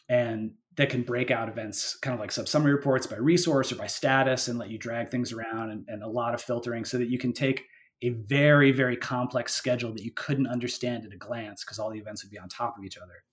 and 0.10 0.52
that 0.78 0.90
can 0.90 1.04
break 1.04 1.32
out 1.32 1.50
events 1.50 1.96
kind 1.96 2.14
of 2.14 2.20
like 2.20 2.32
sub 2.32 2.48
summary 2.48 2.74
reports 2.74 3.08
by 3.08 3.18
resource 3.18 3.72
or 3.72 3.76
by 3.76 3.88
status 3.88 4.48
and 4.48 4.58
let 4.60 4.70
you 4.70 4.78
drag 4.78 5.10
things 5.10 5.32
around 5.32 5.72
and, 5.72 5.86
and, 5.88 6.04
a 6.04 6.08
lot 6.08 6.34
of 6.34 6.42
filtering 6.42 6.86
so 6.86 6.98
that 6.98 7.10
you 7.10 7.18
can 7.18 7.34
take 7.34 7.66
a 8.02 8.10
very, 8.10 8.72
very 8.72 8.98
complex 8.98 9.54
schedule 9.54 9.94
that 9.94 10.04
you 10.04 10.12
couldn't 10.12 10.48
understand 10.48 11.06
at 11.06 11.14
a 11.14 11.18
glance 11.18 11.64
because 11.64 11.78
all 11.78 11.92
the 11.92 12.00
events 12.00 12.24
would 12.24 12.32
be 12.32 12.40
on 12.40 12.50
top 12.50 12.78
of 12.78 12.84
each 12.84 12.98
other 12.98 13.24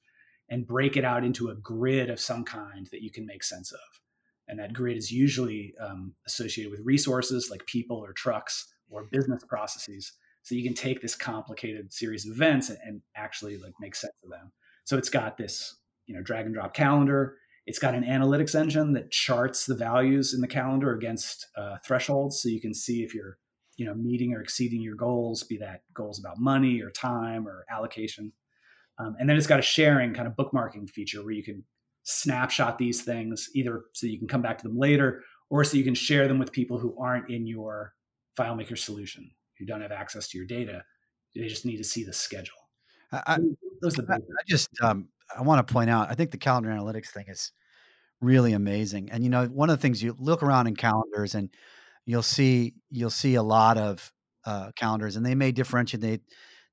and 0.51 0.67
break 0.67 0.97
it 0.97 1.05
out 1.05 1.25
into 1.25 1.51
a 1.51 1.55
grid 1.55 2.11
of 2.11 2.21
some 2.21 2.45
kind 2.45 2.89
that 2.91 3.03
you 3.03 3.11
can 3.11 3.27
make 3.27 3.45
sense 3.45 3.73
of. 3.73 4.01
And 4.49 4.59
that 4.59 4.73
grid 4.73 4.97
is 4.97 5.13
usually 5.13 5.75
um, 5.81 6.15
associated 6.27 6.71
with 6.71 6.81
resources 6.85 7.51
like 7.51 7.67
people 7.67 7.99
or 7.99 8.13
trucks 8.13 8.67
or 8.89 9.05
business 9.11 9.45
processes. 9.45 10.13
So 10.43 10.55
you 10.55 10.65
can 10.65 10.75
take 10.75 11.03
this 11.03 11.15
complicated 11.15 11.93
series 11.93 12.25
of 12.25 12.33
events 12.33 12.71
and, 12.71 12.79
and 12.85 13.03
actually 13.15 13.59
like 13.59 13.75
make 13.79 13.95
sense 13.95 14.15
of 14.25 14.31
them. 14.31 14.53
So 14.85 14.97
it's 14.97 15.11
got 15.11 15.37
this, 15.37 15.77
you 16.07 16.15
know, 16.15 16.23
drag 16.23 16.47
and 16.47 16.55
drop 16.55 16.73
calendar. 16.73 17.37
It's 17.67 17.79
got 17.79 17.95
an 17.95 18.05
analytics 18.05 18.59
engine 18.59 18.95
that 18.95 19.11
charts 19.11 19.67
the 19.67 19.75
values 19.75 20.33
in 20.33 20.41
the 20.41 20.49
calendar 20.49 20.95
against 20.95 21.47
uh, 21.55 21.77
thresholds, 21.87 22.41
so 22.41 22.49
you 22.49 22.63
can 22.63 22.73
see 22.73 23.03
if 23.03 23.15
you're, 23.15 23.37
you 23.77 23.85
know, 23.85 23.93
meeting 23.93 24.33
or 24.33 24.41
exceeding 24.41 24.81
your 24.81 24.97
goals, 24.97 25.43
be 25.43 25.59
that 25.59 25.83
goals 25.93 26.19
about 26.19 26.39
money 26.39 26.81
or 26.81 26.91
time 26.91 27.47
or 27.47 27.67
allocation. 27.71 28.33
Um, 28.99 29.17
and 29.19 29.29
then 29.29 29.37
it's 29.37 29.47
got 29.47 29.59
a 29.59 29.63
sharing 29.63 30.13
kind 30.13 30.27
of 30.27 30.35
bookmarking 30.35 30.91
feature 30.91 31.23
where 31.23 31.33
you 31.33 31.45
can 31.45 31.65
snapshot 32.03 32.79
these 32.79 33.03
things 33.03 33.49
either 33.55 33.85
so 33.93 34.07
you 34.07 34.19
can 34.19 34.29
come 34.29 34.43
back 34.43 34.59
to 34.59 34.65
them 34.67 34.79
later 34.79 35.23
or 35.51 35.65
so 35.65 35.77
you 35.77 35.85
can 35.85 35.95
share 35.95 36.29
them 36.29 36.39
with 36.39 36.53
people 36.53 36.79
who 36.79 36.97
aren't 36.99 37.31
in 37.31 37.47
your 37.47 37.95
FileMaker 38.39 38.77
solution, 38.77 39.31
who 39.59 39.67
don't 39.67 39.81
have 39.81 39.93
access 39.93 40.29
to 40.29 40.39
your 40.39 40.47
data. 40.47 40.83
They 41.35 41.47
just 41.47 41.67
need 41.67 41.77
to 41.77 41.85
see 41.85 42.05
the 42.05 42.13
schedule. 42.13 42.57
I, 43.13 43.39
those 43.81 43.99
are 43.99 44.03
the 44.03 44.13
I, 44.13 44.17
I 44.17 44.43
just 44.47 44.69
um, 44.83 45.09
I 45.37 45.43
want 45.43 45.67
to 45.67 45.73
point 45.73 45.91
out. 45.91 46.11
I 46.11 46.15
think 46.15 46.31
the 46.31 46.39
calendar 46.39 46.71
analytics 46.71 47.09
thing 47.09 47.27
is 47.29 47.53
really 48.21 48.53
amazing. 48.53 49.11
And 49.11 49.23
you 49.23 49.31
know, 49.31 49.47
one 49.47 49.71
of 49.71 49.79
the 49.79 49.81
things 49.81 50.03
you 50.03 50.15
look 50.19 50.43
around 50.43 50.67
in 50.67 50.77
calendars 50.77 51.35
and 51.35 51.51
you'll 52.05 52.23
see 52.23 52.75
you'll 52.91 53.11
see 53.11 53.37
a 53.37 53.43
lot 53.43 53.79
of 53.79 54.13
uh, 54.45 54.73
calendars, 54.77 55.17
and 55.17 55.25
they 55.25 55.35
may 55.35 55.53
differentiate 55.53 56.23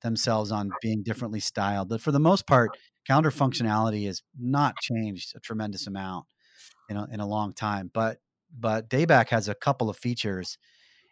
themselves 0.02 0.52
on 0.52 0.72
being 0.82 1.04
differently 1.04 1.39
styled. 1.39 1.89
But 1.89 2.02
for 2.02 2.12
the 2.12 2.20
most 2.20 2.48
part, 2.48 2.72
calendar 3.06 3.32
mm-hmm. 3.32 3.43
functionality 3.43 4.06
has 4.08 4.22
not 4.39 4.76
changed 4.82 5.34
a 5.36 5.39
tremendous 5.39 5.88
amount 5.88 6.26
in 6.89 6.98
a, 6.98 7.08
in 7.12 7.20
a 7.20 7.28
long 7.28 7.54
time. 7.54 7.89
But 7.93 8.18
but 8.58 8.89
Dayback 8.89 9.30
has 9.30 9.50
a 9.50 9.56
couple 9.56 9.89
of 9.89 9.98
features 9.98 10.58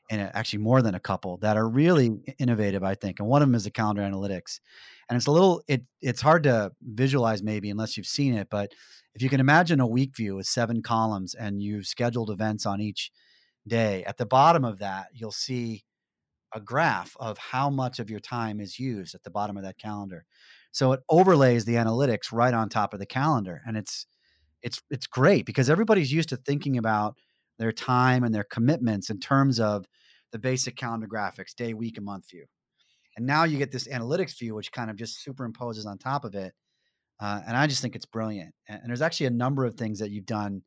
and 0.10 0.22
actually 0.34 0.60
more 0.60 0.82
than 0.82 0.96
a 0.96 1.00
couple 1.00 1.38
that 1.38 1.58
are 1.58 1.68
really 1.68 2.12
innovative, 2.38 2.84
I 2.84 2.96
think. 2.96 3.20
And 3.20 3.28
one 3.28 3.42
of 3.42 3.48
them 3.48 3.56
is 3.56 3.64
the 3.64 3.72
calendar 3.72 4.02
analytics. 4.02 4.60
And 5.10 5.18
it's 5.18 5.28
a 5.28 5.32
little 5.32 5.62
it 5.68 5.84
it's 6.02 6.22
hard 6.22 6.44
to 6.44 6.72
visualize 6.82 7.44
maybe 7.44 7.70
unless 7.70 7.98
you've 7.98 8.06
seen 8.06 8.34
it, 8.36 8.48
but 8.50 8.72
if 9.16 9.22
you 9.22 9.30
can 9.30 9.40
imagine 9.40 9.80
a 9.80 9.88
week 9.88 10.16
view 10.16 10.36
with 10.36 10.48
seven 10.48 10.82
columns 10.82 11.36
and 11.36 11.62
you've 11.62 11.86
scheduled 11.86 12.32
events 12.32 12.66
on 12.66 12.82
each 12.82 13.12
day, 13.68 14.04
at 14.06 14.18
the 14.18 14.26
bottom 14.26 14.66
of 14.66 14.80
that, 14.80 15.08
you'll 15.14 15.32
see 15.32 15.84
a 16.54 16.62
graph 16.62 17.16
of 17.20 17.38
how 17.38 17.70
much 17.70 18.00
of 18.00 18.10
your 18.10 18.20
time 18.20 18.60
is 18.60 18.80
used 18.80 19.16
at 19.16 19.24
the 19.24 19.32
bottom 19.32 19.58
of 19.58 19.64
that 19.64 19.78
calendar. 19.78 20.26
So 20.72 20.92
it 20.94 21.02
overlays 21.10 21.66
the 21.66 21.76
analytics 21.76 22.32
right 22.32 22.54
on 22.54 22.70
top 22.70 22.94
of 22.94 23.00
the 23.00 23.06
calendar 23.06 23.62
and 23.66 23.78
it's 23.78 24.06
it's 24.62 24.82
it's 24.90 25.08
great 25.08 25.46
because 25.46 25.70
everybody's 25.70 26.12
used 26.12 26.30
to 26.30 26.38
thinking 26.38 26.78
about 26.78 27.16
their 27.60 27.72
time 27.72 28.24
and 28.24 28.34
their 28.34 28.46
commitments 28.46 29.10
in 29.10 29.20
terms 29.20 29.60
of 29.60 29.86
the 30.32 30.40
basic 30.40 30.76
calendar 30.76 31.08
graphics, 31.08 31.54
day, 31.56 31.74
week, 31.74 31.98
and 31.98 32.06
month 32.06 32.30
view. 32.30 32.46
And 33.16 33.28
now 33.28 33.44
you 33.44 33.60
get 33.60 33.72
this 33.72 33.88
analytics 33.88 34.40
view, 34.40 34.56
which 34.56 34.72
kind 34.72 34.90
of 34.90 34.96
just 34.96 35.24
superimposes 35.24 35.86
on 35.86 36.00
top 36.00 36.26
of 36.26 36.34
it. 36.34 36.54
Uh, 37.20 37.42
and 37.46 37.56
I 37.56 37.68
just 37.68 37.82
think 37.82 37.96
it's 37.96 38.08
brilliant. 38.08 38.56
And, 38.68 38.82
and, 38.82 38.90
there's 38.90 39.04
actually 39.04 39.28
a 39.28 39.32
number 39.32 39.66
of 39.66 39.76
things 39.76 40.00
that 40.00 40.10
you've 40.10 40.26
done 40.26 40.64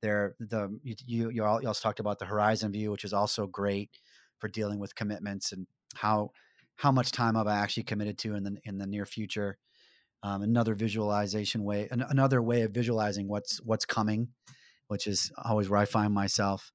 there. 0.00 0.36
The 0.38 0.68
you 0.84 1.30
you, 1.32 1.44
all 1.44 1.60
you 1.60 1.66
also 1.66 1.82
talked 1.82 2.00
about 2.00 2.20
the 2.20 2.24
horizon 2.24 2.70
view, 2.70 2.92
which 2.92 3.04
is 3.04 3.12
also 3.12 3.46
great 3.46 3.90
for 4.38 4.48
dealing 4.48 4.78
with 4.78 4.94
commitments 4.94 5.52
and 5.52 5.66
how 5.94 6.30
how 6.76 6.92
much 6.92 7.10
time 7.10 7.34
have 7.34 7.46
I 7.46 7.56
actually 7.56 7.82
committed 7.84 8.18
to 8.18 8.34
in 8.34 8.44
the 8.44 8.56
in 8.64 8.78
the 8.78 8.86
near 8.86 9.06
future. 9.06 9.58
Um, 10.22 10.42
another 10.42 10.74
visualization 10.74 11.62
way, 11.62 11.86
an, 11.90 12.04
another 12.08 12.42
way 12.42 12.62
of 12.62 12.72
visualizing 12.72 13.28
what's 13.28 13.58
what's 13.58 13.84
coming, 13.84 14.28
which 14.88 15.06
is 15.06 15.30
always 15.44 15.68
where 15.68 15.78
I 15.78 15.84
find 15.84 16.12
myself. 16.12 16.72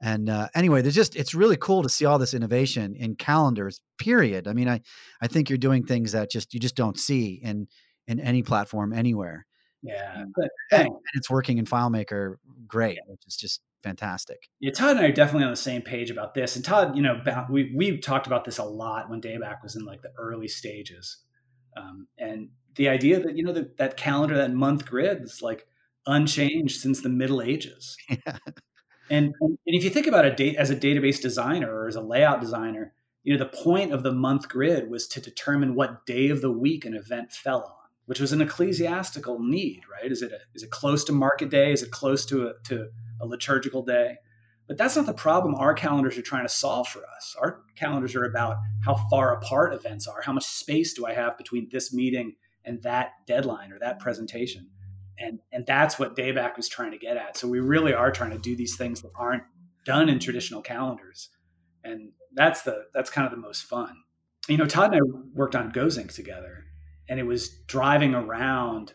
And 0.00 0.28
uh, 0.28 0.48
anyway, 0.54 0.82
there's 0.82 0.94
just 0.94 1.16
it's 1.16 1.34
really 1.34 1.56
cool 1.56 1.82
to 1.82 1.88
see 1.88 2.04
all 2.04 2.18
this 2.18 2.34
innovation 2.34 2.94
in 2.96 3.14
calendars. 3.14 3.80
Period. 3.98 4.48
I 4.48 4.52
mean, 4.52 4.68
I 4.68 4.80
I 5.20 5.28
think 5.28 5.48
you're 5.48 5.58
doing 5.58 5.84
things 5.84 6.12
that 6.12 6.30
just 6.30 6.52
you 6.52 6.60
just 6.60 6.76
don't 6.76 6.98
see 6.98 7.40
in 7.42 7.68
in 8.06 8.20
any 8.20 8.42
platform 8.42 8.92
anywhere. 8.92 9.46
Yeah, 9.82 10.24
but 10.34 10.50
and, 10.72 10.88
and 10.88 10.96
it's 11.14 11.30
working 11.30 11.58
in 11.58 11.66
FileMaker 11.66 12.36
great, 12.66 12.98
which 13.06 13.22
is 13.26 13.36
just 13.36 13.60
fantastic. 13.84 14.48
Yeah, 14.58 14.72
Todd 14.72 14.96
and 14.96 15.00
I 15.00 15.08
are 15.08 15.12
definitely 15.12 15.44
on 15.44 15.50
the 15.50 15.56
same 15.56 15.82
page 15.82 16.10
about 16.10 16.34
this. 16.34 16.56
And 16.56 16.64
Todd, 16.64 16.96
you 16.96 17.02
know, 17.02 17.20
we 17.48 17.72
we 17.76 17.98
talked 17.98 18.26
about 18.26 18.44
this 18.44 18.58
a 18.58 18.64
lot 18.64 19.08
when 19.08 19.20
Dayback 19.20 19.62
was 19.62 19.76
in 19.76 19.84
like 19.84 20.02
the 20.02 20.12
early 20.18 20.48
stages, 20.48 21.18
um, 21.76 22.08
and 22.18 22.48
the 22.74 22.88
idea 22.88 23.20
that 23.20 23.36
you 23.36 23.44
know 23.44 23.52
that 23.52 23.76
that 23.76 23.96
calendar, 23.96 24.36
that 24.36 24.52
month 24.52 24.86
grid, 24.86 25.22
is 25.22 25.42
like 25.42 25.66
unchanged 26.06 26.80
since 26.80 27.00
the 27.00 27.08
Middle 27.08 27.42
Ages. 27.42 27.96
Yeah. 28.26 28.38
And, 29.10 29.34
and 29.40 29.58
if 29.66 29.84
you 29.84 29.90
think 29.90 30.06
about 30.06 30.24
a 30.24 30.34
date 30.34 30.56
as 30.56 30.70
a 30.70 30.76
database 30.76 31.20
designer 31.20 31.70
or 31.70 31.88
as 31.88 31.96
a 31.96 32.00
layout 32.00 32.40
designer, 32.40 32.94
you 33.22 33.32
know, 33.32 33.38
the 33.38 33.50
point 33.50 33.92
of 33.92 34.02
the 34.02 34.12
month 34.12 34.48
grid 34.48 34.88
was 34.88 35.06
to 35.08 35.20
determine 35.20 35.74
what 35.74 36.06
day 36.06 36.30
of 36.30 36.40
the 36.40 36.50
week 36.50 36.84
an 36.84 36.94
event 36.94 37.32
fell 37.32 37.64
on, 37.64 37.83
which 38.06 38.20
was 38.20 38.32
an 38.32 38.40
ecclesiastical 38.40 39.38
need, 39.40 39.82
right? 39.90 40.10
Is 40.10 40.22
it 40.22 40.32
a, 40.32 40.38
is 40.54 40.62
it 40.62 40.70
close 40.70 41.04
to 41.04 41.12
market 41.12 41.50
day? 41.50 41.72
Is 41.72 41.82
it 41.82 41.90
close 41.90 42.24
to 42.26 42.48
a, 42.48 42.52
to 42.64 42.88
a 43.20 43.26
liturgical 43.26 43.82
day? 43.82 44.16
But 44.66 44.78
that's 44.78 44.96
not 44.96 45.06
the 45.06 45.14
problem 45.14 45.54
our 45.54 45.74
calendars 45.74 46.16
are 46.16 46.22
trying 46.22 46.46
to 46.46 46.52
solve 46.52 46.88
for 46.88 47.00
us. 47.16 47.36
Our 47.38 47.62
calendars 47.76 48.14
are 48.14 48.24
about 48.24 48.56
how 48.84 48.94
far 49.10 49.34
apart 49.34 49.74
events 49.74 50.06
are. 50.06 50.22
How 50.22 50.32
much 50.32 50.44
space 50.44 50.94
do 50.94 51.06
I 51.06 51.12
have 51.12 51.36
between 51.36 51.68
this 51.70 51.92
meeting 51.92 52.36
and 52.64 52.82
that 52.82 53.10
deadline 53.26 53.72
or 53.72 53.78
that 53.80 53.98
presentation? 53.98 54.70
and 55.18 55.40
and 55.52 55.64
that's 55.66 55.98
what 55.98 56.16
Dayback 56.16 56.56
was 56.56 56.68
trying 56.68 56.92
to 56.92 56.98
get 56.98 57.16
at. 57.16 57.36
So 57.36 57.48
we 57.48 57.60
really 57.60 57.94
are 57.94 58.10
trying 58.10 58.30
to 58.30 58.38
do 58.38 58.56
these 58.56 58.76
things 58.76 59.02
that 59.02 59.12
aren't 59.14 59.44
done 59.84 60.08
in 60.08 60.18
traditional 60.18 60.62
calendars, 60.62 61.30
and 61.82 62.12
that's 62.32 62.62
the 62.62 62.84
that's 62.94 63.10
kind 63.10 63.26
of 63.26 63.30
the 63.30 63.38
most 63.38 63.64
fun. 63.64 63.94
You 64.48 64.56
know, 64.56 64.66
Todd 64.66 64.94
and 64.94 65.00
I 65.00 65.18
worked 65.34 65.56
on 65.56 65.72
GoZync 65.72 66.12
together, 66.14 66.64
and 67.08 67.20
it 67.20 67.24
was 67.24 67.50
driving 67.66 68.14
around 68.14 68.94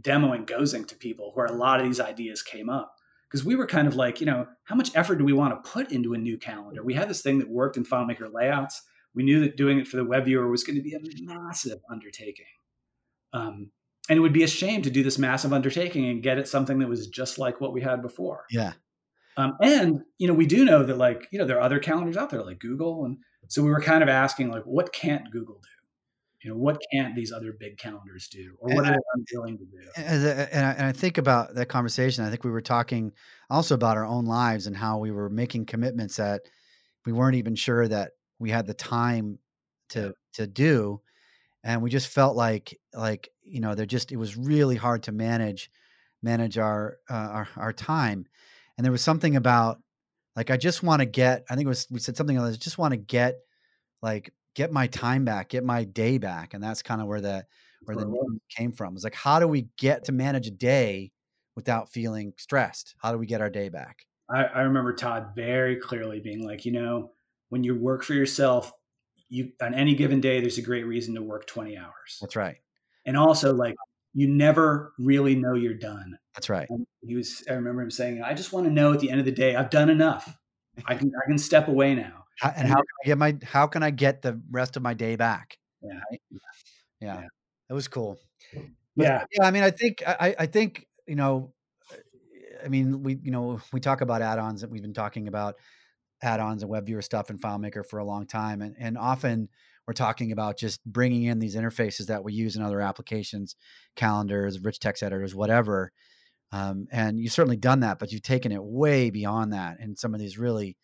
demoing 0.00 0.46
GoZync 0.46 0.86
to 0.88 0.96
people 0.96 1.32
where 1.34 1.46
a 1.46 1.52
lot 1.52 1.80
of 1.80 1.86
these 1.86 2.00
ideas 2.00 2.42
came 2.42 2.68
up 2.68 2.94
because 3.28 3.44
we 3.44 3.56
were 3.56 3.66
kind 3.66 3.88
of 3.88 3.96
like, 3.96 4.20
you 4.20 4.26
know, 4.26 4.46
how 4.64 4.74
much 4.74 4.94
effort 4.94 5.16
do 5.16 5.24
we 5.24 5.32
want 5.32 5.52
to 5.52 5.70
put 5.70 5.90
into 5.90 6.14
a 6.14 6.18
new 6.18 6.38
calendar? 6.38 6.82
We 6.84 6.94
had 6.94 7.08
this 7.08 7.22
thing 7.22 7.38
that 7.38 7.48
worked 7.48 7.76
in 7.76 7.84
FileMaker 7.84 8.32
layouts. 8.32 8.82
We 9.14 9.24
knew 9.24 9.40
that 9.40 9.56
doing 9.56 9.78
it 9.78 9.88
for 9.88 9.96
the 9.96 10.04
web 10.04 10.26
viewer 10.26 10.48
was 10.48 10.64
going 10.64 10.76
to 10.76 10.82
be 10.82 10.94
a 10.94 11.00
massive 11.22 11.78
undertaking. 11.90 12.46
Um, 13.32 13.70
and 14.08 14.16
it 14.16 14.20
would 14.20 14.32
be 14.32 14.44
a 14.44 14.48
shame 14.48 14.82
to 14.82 14.90
do 14.90 15.02
this 15.02 15.18
massive 15.18 15.52
undertaking 15.52 16.08
and 16.08 16.22
get 16.22 16.38
it 16.38 16.46
something 16.46 16.78
that 16.78 16.88
was 16.88 17.08
just 17.08 17.38
like 17.38 17.60
what 17.60 17.72
we 17.72 17.80
had 17.80 18.02
before. 18.02 18.44
Yeah. 18.50 18.74
Um, 19.36 19.56
and 19.60 20.02
you 20.18 20.28
know, 20.28 20.34
we 20.34 20.46
do 20.46 20.64
know 20.64 20.82
that 20.84 20.96
like 20.96 21.28
you 21.30 21.38
know 21.38 21.44
there 21.44 21.58
are 21.58 21.62
other 21.62 21.78
calendars 21.78 22.16
out 22.16 22.30
there 22.30 22.42
like 22.42 22.58
Google, 22.58 23.04
and 23.04 23.18
so 23.48 23.62
we 23.62 23.70
were 23.70 23.82
kind 23.82 24.02
of 24.02 24.08
asking 24.08 24.50
like, 24.50 24.62
what 24.62 24.92
can't 24.92 25.30
Google 25.30 25.56
do? 25.56 25.68
You 26.42 26.50
know, 26.50 26.56
what 26.56 26.80
can't 26.92 27.16
these 27.16 27.32
other 27.32 27.54
big 27.58 27.78
calendars 27.78 28.28
do, 28.28 28.56
or 28.60 28.74
what 28.74 28.86
and 28.86 28.94
are 28.94 28.98
they 28.98 29.24
unwilling 29.34 29.58
to 29.58 29.64
do? 29.64 29.78
And, 29.96 30.24
and, 30.24 30.66
I, 30.66 30.70
and 30.72 30.86
I 30.86 30.92
think 30.92 31.18
about 31.18 31.54
that 31.54 31.66
conversation. 31.66 32.24
I 32.24 32.30
think 32.30 32.44
we 32.44 32.50
were 32.50 32.60
talking 32.60 33.12
also 33.50 33.74
about 33.74 33.96
our 33.96 34.04
own 34.04 34.26
lives 34.26 34.66
and 34.66 34.76
how 34.76 34.98
we 34.98 35.10
were 35.10 35.30
making 35.30 35.66
commitments 35.66 36.16
that 36.16 36.42
we 37.04 37.12
weren't 37.12 37.36
even 37.36 37.54
sure 37.54 37.88
that 37.88 38.12
we 38.38 38.50
had 38.50 38.66
the 38.66 38.74
time 38.74 39.38
to 39.90 40.14
to 40.34 40.46
do 40.46 41.00
and 41.66 41.82
we 41.82 41.90
just 41.90 42.08
felt 42.08 42.36
like 42.36 42.78
like 42.94 43.28
you 43.42 43.60
know 43.60 43.74
they're 43.74 43.86
just 43.86 44.12
it 44.12 44.16
was 44.16 44.36
really 44.36 44.76
hard 44.76 45.02
to 45.02 45.12
manage 45.12 45.70
manage 46.22 46.58
our 46.58 46.98
uh, 47.10 47.14
our 47.14 47.48
our 47.56 47.72
time 47.72 48.24
and 48.76 48.84
there 48.84 48.92
was 48.92 49.02
something 49.02 49.36
about 49.36 49.78
like 50.36 50.50
i 50.50 50.56
just 50.56 50.82
want 50.82 51.00
to 51.00 51.06
get 51.06 51.44
i 51.50 51.54
think 51.54 51.66
it 51.66 51.68
was 51.68 51.86
we 51.90 51.98
said 51.98 52.16
something 52.16 52.38
like 52.38 52.52
i 52.52 52.56
just 52.56 52.78
want 52.78 52.92
to 52.92 52.96
get 52.96 53.36
like 54.02 54.32
get 54.56 54.72
my 54.72 54.88
time 54.88 55.24
back 55.24 55.50
get 55.50 55.62
my 55.62 55.84
day 55.84 56.18
back 56.18 56.52
and 56.52 56.62
that's 56.62 56.82
kind 56.82 57.00
of 57.00 57.06
where 57.06 57.20
the 57.20 57.46
where 57.84 57.96
the 57.96 58.04
name 58.04 58.40
came 58.50 58.72
from 58.72 58.96
it's 58.96 59.04
like 59.04 59.14
how 59.14 59.38
do 59.38 59.46
we 59.46 59.68
get 59.78 60.02
to 60.04 60.10
manage 60.10 60.48
a 60.48 60.50
day 60.50 61.12
without 61.56 61.88
feeling 61.88 62.34
stressed? 62.36 62.94
How 62.98 63.10
do 63.10 63.18
we 63.18 63.26
get 63.26 63.40
our 63.40 63.50
day 63.50 63.70
back? 63.70 64.06
I, 64.30 64.44
I 64.44 64.60
remember 64.60 64.92
todd 64.92 65.32
very 65.34 65.76
clearly 65.76 66.20
being 66.20 66.46
like 66.46 66.64
you 66.64 66.72
know 66.72 67.12
when 67.48 67.64
you 67.64 67.74
work 67.74 68.04
for 68.04 68.14
yourself 68.14 68.72
you 69.28 69.50
on 69.60 69.74
any 69.74 69.94
given 69.94 70.20
day 70.20 70.40
there's 70.40 70.58
a 70.58 70.62
great 70.62 70.86
reason 70.86 71.14
to 71.14 71.22
work 71.22 71.46
20 71.46 71.76
hours. 71.76 72.18
That's 72.20 72.36
right. 72.36 72.58
And 73.06 73.16
also 73.16 73.52
like 73.52 73.74
you 74.14 74.28
never 74.28 74.92
really 74.98 75.34
know 75.34 75.54
you're 75.54 75.74
done. 75.74 76.18
That's 76.34 76.48
right. 76.48 76.66
And 76.70 76.86
he 77.02 77.16
was 77.16 77.42
i 77.48 77.54
remember 77.54 77.82
him 77.82 77.90
saying 77.90 78.22
i 78.22 78.34
just 78.34 78.52
want 78.52 78.66
to 78.66 78.72
know 78.72 78.92
at 78.92 79.00
the 79.00 79.10
end 79.10 79.20
of 79.20 79.26
the 79.26 79.32
day 79.32 79.56
i've 79.56 79.70
done 79.70 79.90
enough. 79.90 80.36
I 80.86 80.94
can 80.94 81.10
i 81.24 81.26
can 81.26 81.38
step 81.38 81.68
away 81.68 81.94
now 81.94 82.25
how, 82.38 82.50
and, 82.50 82.58
and 82.58 82.68
how 82.68 82.76
can 82.76 82.84
i 83.02 83.06
get 83.06 83.18
my 83.18 83.36
how 83.44 83.66
can 83.66 83.82
i 83.82 83.90
get 83.90 84.22
the 84.22 84.40
rest 84.50 84.76
of 84.76 84.82
my 84.82 84.94
day 84.94 85.16
back 85.16 85.58
yeah 85.82 86.00
right? 86.10 86.20
yeah. 87.00 87.20
yeah 87.20 87.26
it 87.70 87.72
was 87.72 87.88
cool 87.88 88.18
but, 88.52 88.64
yeah 88.96 89.24
yeah 89.32 89.46
i 89.46 89.50
mean 89.50 89.62
i 89.62 89.70
think 89.70 90.02
i 90.06 90.34
i 90.38 90.46
think 90.46 90.86
you 91.06 91.16
know 91.16 91.52
i 92.64 92.68
mean 92.68 93.02
we 93.02 93.18
you 93.22 93.30
know 93.30 93.60
we 93.72 93.80
talk 93.80 94.00
about 94.00 94.22
add-ons 94.22 94.60
that 94.60 94.70
we've 94.70 94.82
been 94.82 94.94
talking 94.94 95.28
about 95.28 95.56
add-ons 96.22 96.62
and 96.62 96.70
web 96.70 96.86
viewer 96.86 97.02
stuff 97.02 97.30
in 97.30 97.38
FileMaker 97.38 97.84
for 97.84 97.98
a 97.98 98.04
long 98.04 98.26
time, 98.26 98.62
and 98.62 98.74
and 98.78 98.96
often 98.98 99.48
we're 99.86 99.94
talking 99.94 100.32
about 100.32 100.58
just 100.58 100.84
bringing 100.84 101.24
in 101.24 101.38
these 101.38 101.54
interfaces 101.54 102.06
that 102.06 102.24
we 102.24 102.32
use 102.32 102.56
in 102.56 102.62
other 102.62 102.80
applications, 102.80 103.54
calendars, 103.94 104.58
rich 104.60 104.80
text 104.80 105.02
editors, 105.02 105.34
whatever. 105.34 105.92
Um, 106.50 106.88
and 106.90 107.20
you've 107.20 107.32
certainly 107.32 107.56
done 107.56 107.80
that, 107.80 108.00
but 108.00 108.10
you've 108.10 108.22
taken 108.22 108.50
it 108.50 108.62
way 108.62 109.10
beyond 109.10 109.52
that 109.52 109.78
in 109.78 109.96
some 109.96 110.12
of 110.12 110.18
these 110.20 110.38
really 110.38 110.76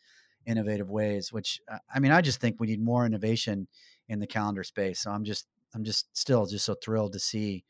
innovative 0.47 0.91
ways. 0.91 1.33
Which 1.33 1.61
uh, 1.71 1.79
I 1.93 2.01
mean, 2.01 2.13
I 2.13 2.21
just 2.21 2.41
think 2.41 2.57
we 2.59 2.67
need 2.67 2.83
more 2.83 3.07
innovation 3.07 3.67
in 4.09 4.19
the 4.19 4.27
calendar 4.27 4.65
space. 4.65 5.01
So 5.01 5.11
I'm 5.11 5.25
just 5.25 5.47
I'm 5.75 5.85
just 5.85 6.17
still 6.17 6.47
just 6.47 6.65
so 6.65 6.75
thrilled 6.75 7.13
to 7.15 7.19
see 7.19 7.65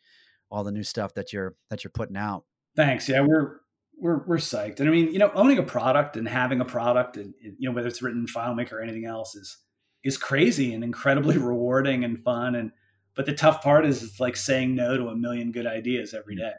all 0.51 0.64
the 0.64 0.73
new 0.73 0.83
stuff 0.83 1.14
that 1.14 1.33
you're 1.33 1.55
that 1.70 1.85
you're 1.85 1.91
putting 1.91 2.16
out. 2.16 2.45
Thanks. 2.77 3.09
Yeah, 3.09 3.20
we're 3.20 3.61
we're 3.99 4.25
we're 4.27 4.37
psyched. 4.37 4.81
And 4.81 4.89
I 4.89 4.93
mean, 4.93 5.12
you 5.12 5.18
know, 5.18 5.31
owning 5.35 5.59
a 5.59 5.62
product 5.62 6.16
and 6.16 6.29
having 6.29 6.61
a 6.61 6.64
product, 6.64 7.16
and 7.16 7.33
you 7.41 7.68
know, 7.68 7.73
whether 7.75 7.89
it's 7.89 8.03
written 8.03 8.20
in 8.20 8.27
FileMaker 8.27 8.73
or 8.73 8.81
anything 8.81 9.07
else, 9.07 9.35
is 9.35 9.59
is 10.05 10.18
crazy 10.18 10.75
and 10.75 10.83
incredibly 10.83 11.39
rewarding 11.39 12.05
and 12.05 12.23
fun. 12.23 12.55
And 12.55 12.73
but 13.14 13.27
the 13.27 13.35
tough 13.35 13.62
part 13.62 13.87
is 13.87 14.03
it's 14.03 14.20
like 14.20 14.37
saying 14.37 14.75
no 14.75 14.97
to 14.97 15.09
a 15.09 15.16
million 15.16 15.53
good 15.53 15.66
ideas 15.66 16.14
every 16.14 16.37
day. 16.37 16.53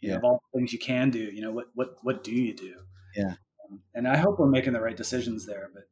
You 0.00 0.08
yeah. 0.08 0.14
know, 0.14 0.18
of 0.18 0.24
all 0.24 0.42
the 0.52 0.58
things 0.58 0.72
you 0.72 0.78
can 0.78 1.10
do, 1.10 1.18
you 1.18 1.42
know, 1.42 1.52
what 1.52 1.66
what 1.74 1.96
what 2.02 2.24
do 2.24 2.32
you 2.32 2.54
do? 2.54 2.74
Yeah. 3.14 3.34
And 3.94 4.08
I 4.08 4.16
hope 4.16 4.38
we're 4.38 4.46
making 4.46 4.72
the 4.72 4.80
right 4.80 4.96
decisions 4.96 5.46
there. 5.46 5.70
But 5.72 5.84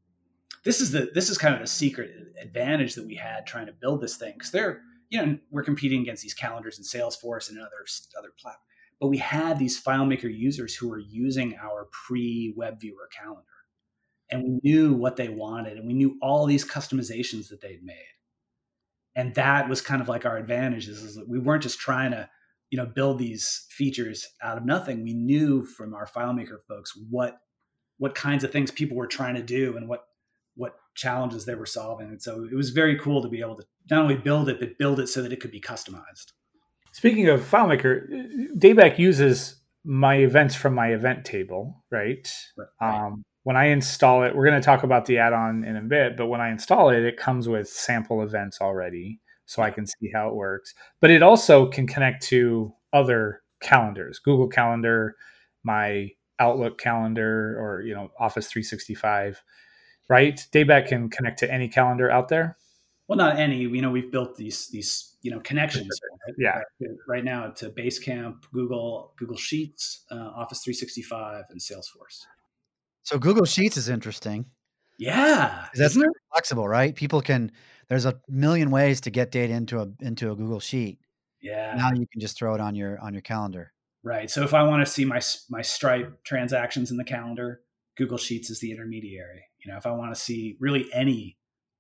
this 0.65 0.81
is 0.81 0.91
the 0.91 1.11
this 1.15 1.31
is 1.31 1.39
kind 1.39 1.55
of 1.55 1.61
the 1.61 1.67
secret 1.67 2.11
advantage 2.41 2.95
that 2.95 3.07
we 3.07 3.15
had 3.15 3.47
trying 3.47 3.67
to 3.67 3.73
build 3.73 4.01
this 4.01 4.17
thing 4.17 4.35
because 4.35 4.51
they're 4.51 4.81
you 5.11 5.25
know 5.25 5.39
we're 5.51 5.63
competing 5.63 6.03
against 6.03 6.23
these 6.23 6.35
calendars 6.35 6.79
and 6.79 6.87
Salesforce 6.87 7.51
and 7.51 7.59
other 7.59 7.85
other 8.19 8.33
platforms 8.39 8.65
but 9.01 9.09
we 9.09 9.19
had 9.19 9.59
these 9.59 9.83
FileMaker 9.83 10.35
users 10.35 10.75
who 10.75 10.89
were 10.89 10.99
using 10.99 11.57
our 11.63 11.89
pre 11.93 12.55
web 12.57 12.81
viewer 12.81 13.09
calendar. 13.15 13.43
And 14.31 14.43
we 14.43 14.61
knew 14.63 14.95
what 14.95 15.17
they 15.17 15.29
wanted 15.29 15.77
and 15.77 15.87
we 15.87 15.93
knew 15.93 16.17
all 16.23 16.47
these 16.47 16.65
customizations 16.65 17.49
that 17.49 17.61
they'd 17.61 17.85
made. 17.85 18.09
And 19.15 19.35
that 19.35 19.69
was 19.69 19.81
kind 19.81 20.01
of 20.01 20.09
like 20.09 20.25
our 20.25 20.39
advantage 20.39 20.89
is 20.89 21.15
that 21.15 21.29
we 21.29 21.39
weren't 21.39 21.63
just 21.63 21.79
trying 21.79 22.13
to, 22.13 22.29
you 22.71 22.79
know, 22.79 22.87
build 22.87 23.19
these 23.19 23.67
features 23.71 24.27
out 24.43 24.57
of 24.57 24.65
nothing. 24.65 25.05
We 25.05 25.13
knew 25.13 25.65
from 25.65 25.95
our 25.95 26.07
FileMaker 26.07 26.59
folks 26.67 26.99
what 27.11 27.39
what 28.05 28.15
kinds 28.15 28.45
of 28.45 28.53
things 28.53 28.71
people 28.71 28.99
were 28.99 29.07
trying 29.07 29.35
to 29.35 29.43
do 29.43 29.79
and 29.79 29.89
what 29.89 30.05
what 30.57 30.75
challenges 30.95 31.47
they 31.47 31.55
were 31.55 31.65
solving. 31.65 32.09
And 32.09 32.21
so 32.21 32.45
it 32.45 32.55
was 32.55 32.69
very 32.69 32.99
cool 32.99 33.23
to 33.23 33.31
be 33.31 33.41
able 33.41 33.57
to 33.57 33.65
not 33.91 34.03
only 34.03 34.15
build 34.15 34.51
it, 34.51 34.61
but 34.61 34.77
build 34.77 35.01
it 35.01 35.09
so 35.09 35.23
that 35.23 35.33
it 35.33 35.41
could 35.41 35.51
be 35.51 35.61
customized. 35.61 36.33
Speaking 36.93 37.31
of 37.31 37.41
FileMaker, 37.41 38.07
Dayback 38.59 38.99
uses 38.99 39.57
my 39.85 40.17
events 40.17 40.55
from 40.55 40.75
my 40.75 40.89
event 40.89 41.25
table, 41.25 41.83
right? 41.91 42.31
right. 42.59 43.07
Um, 43.07 43.23
when 43.45 43.57
I 43.57 43.69
install 43.69 44.23
it, 44.25 44.37
we're 44.37 44.47
going 44.47 44.61
to 44.61 44.65
talk 44.65 44.83
about 44.83 45.07
the 45.07 45.17
add-on 45.17 45.65
in 45.65 45.77
a 45.77 45.81
bit, 45.81 46.15
but 46.19 46.27
when 46.27 46.43
I 46.43 46.51
install 46.51 46.91
it, 46.91 47.03
it 47.05 47.17
comes 47.17 47.49
with 47.49 47.69
sample 47.71 48.23
events 48.23 48.59
already, 48.61 49.19
so 49.47 49.63
I 49.63 49.71
can 49.71 49.87
see 49.87 50.11
how 50.15 50.29
it 50.29 50.35
works. 50.35 50.75
But 51.01 51.11
it 51.11 51.23
also 51.23 51.67
can 51.69 51.87
connect 51.87 52.23
to 52.25 52.75
other 52.93 53.41
calendars, 53.63 54.19
Google 54.19 54.49
Calendar, 54.49 55.17
my 55.65 56.11
Outlook 56.39 56.79
calendar, 56.79 57.59
or 57.61 57.83
you 57.83 57.95
know 57.95 58.11
Office 58.19 58.49
365 58.49 59.43
right? 60.09 60.47
Dayback 60.53 60.89
can 60.89 61.09
connect 61.09 61.39
to 61.41 61.53
any 61.53 61.69
calendar 61.69 62.11
out 62.11 62.29
there. 62.29 62.57
Well, 63.09 63.19
not 63.19 63.39
any. 63.39 63.59
You 63.59 63.83
know, 63.83 63.91
we've 63.91 64.11
built 64.11 64.37
these 64.37 64.69
these 64.69 65.17
you 65.21 65.31
know 65.31 65.41
connections. 65.41 65.89
Right? 66.27 66.35
Yeah. 66.39 66.89
Right 67.07 67.25
now 67.25 67.49
to 67.57 67.69
Basecamp, 67.71 68.45
Google, 68.53 69.13
Google 69.19 69.37
Sheets, 69.37 70.05
uh, 70.11 70.15
Office 70.15 70.63
365, 70.65 71.45
and 71.51 71.61
Salesforce. 71.61 72.25
So 73.03 73.19
Google 73.19 73.45
Sheets 73.45 73.77
is 73.77 73.89
interesting. 73.91 74.47
Yeah, 74.99 75.67
that's 75.75 75.99
flexible, 76.33 76.67
right? 76.69 76.95
People 76.95 77.21
can. 77.21 77.53
There's 77.89 78.07
a 78.07 78.19
million 78.29 78.71
ways 78.71 79.03
to 79.03 79.11
get 79.11 79.31
data 79.31 79.53
into 79.53 79.81
a 79.81 79.89
into 80.01 80.33
a 80.33 80.37
Google 80.37 80.61
Sheet. 80.61 80.99
Yeah. 81.43 81.75
Now 81.77 81.91
you 81.93 82.07
can 82.11 82.21
just 82.21 82.39
throw 82.39 82.55
it 82.55 82.61
on 82.63 82.75
your 82.75 82.99
on 83.01 83.13
your 83.13 83.21
calendar. 83.21 83.74
Right. 84.05 84.31
So 84.31 84.43
if 84.43 84.53
I 84.53 84.63
want 84.65 84.85
to 84.87 84.93
see 84.93 85.05
my 85.07 85.21
my 85.49 85.63
Stripe 85.63 86.23
transactions 86.25 86.91
in 86.91 86.99
the 86.99 87.05
calendar, 87.05 87.63
Google 87.97 88.19
Sheets 88.19 88.51
is 88.51 88.61
the 88.61 88.71
intermediary. 88.71 89.43
You 89.65 89.73
know, 89.73 89.79
if 89.79 89.87
I 89.87 89.93
want 89.93 90.15
to 90.15 90.21
see 90.21 90.57
really 90.61 90.87
any 90.93 91.39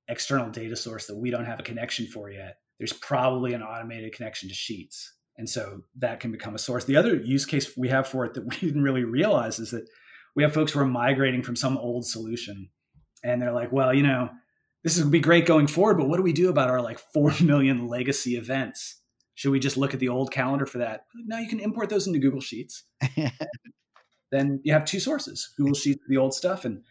external 0.09 0.51
data 0.51 0.75
source 0.75 1.07
that 1.07 1.17
we 1.17 1.31
don't 1.31 1.45
have 1.45 1.61
a 1.61 1.65
connection 1.65 2.07
for 2.07 2.31
yet, 2.31 2.57
there's 2.79 2.95
probably 2.95 3.53
an 3.53 3.63
automated 3.63 4.15
connection 4.15 4.49
to 4.49 4.55
Sheets. 4.55 5.13
And 5.37 5.49
so 5.49 5.81
that 5.99 6.21
can 6.21 6.33
become 6.33 6.55
a 6.55 6.59
source. 6.59 6.85
The 6.85 6.97
other 6.97 7.17
use 7.17 7.45
case 7.45 7.77
we 7.77 7.89
have 7.89 8.07
for 8.07 8.25
it 8.25 8.35
that 8.35 8.45
we 8.49 8.57
didn't 8.57 8.83
really 8.83 9.05
realize 9.05 9.59
is 9.59 9.71
that 9.73 9.87
we 10.35 10.43
have 10.43 10.55
folks 10.55 10.73
who 10.73 10.81
are 10.81 10.87
migrating 10.87 11.43
from 11.43 11.57
some 11.57 11.77
old 11.77 12.07
solution 12.07 12.71
and 13.23 13.41
they're 13.41 13.53
like, 13.53 13.73
well, 13.73 13.93
you 13.93 14.03
know, 14.03 14.31
this 14.83 14.99
would 14.99 15.11
be 15.11 15.21
great 15.21 15.47
going 15.47 15.67
forward, 15.67 15.97
but 15.97 16.09
what 16.09 16.19
do 16.19 16.23
we 16.23 16.33
do 16.33 16.51
about 16.51 16.71
our 16.71 16.81
like 16.81 16.99
4 17.13 17.35
million 17.43 17.87
legacy 17.87 18.37
events? 18.37 19.01
Should 19.35 19.51
we 19.51 19.59
just 19.59 19.77
look 19.77 19.95
at 19.95 20.01
the 20.01 20.09
old 20.09 20.31
calendar 20.31 20.67
for 20.67 20.79
that? 20.79 21.07
No, 21.15 21.39
you 21.39 21.49
can 21.49 21.61
import 21.61 21.89
those 21.89 22.07
into 22.07 22.19
Google 22.19 22.41
Sheets. 22.41 22.85
then 24.33 24.61
you 24.63 24.73
have 24.73 24.85
two 24.85 25.01
sources 25.01 25.53
Google 25.57 25.75
Sheets, 25.75 26.01
for 26.03 26.09
the 26.09 26.17
old 26.17 26.35
stuff, 26.35 26.65
and 26.65 26.83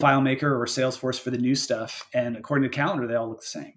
FileMaker 0.00 0.44
or 0.44 0.66
Salesforce 0.66 1.18
for 1.18 1.30
the 1.30 1.38
new 1.38 1.54
stuff. 1.54 2.08
And 2.14 2.36
according 2.36 2.68
to 2.70 2.74
calendar, 2.74 3.06
they 3.06 3.14
all 3.14 3.28
look 3.28 3.40
the 3.40 3.46
same. 3.46 3.74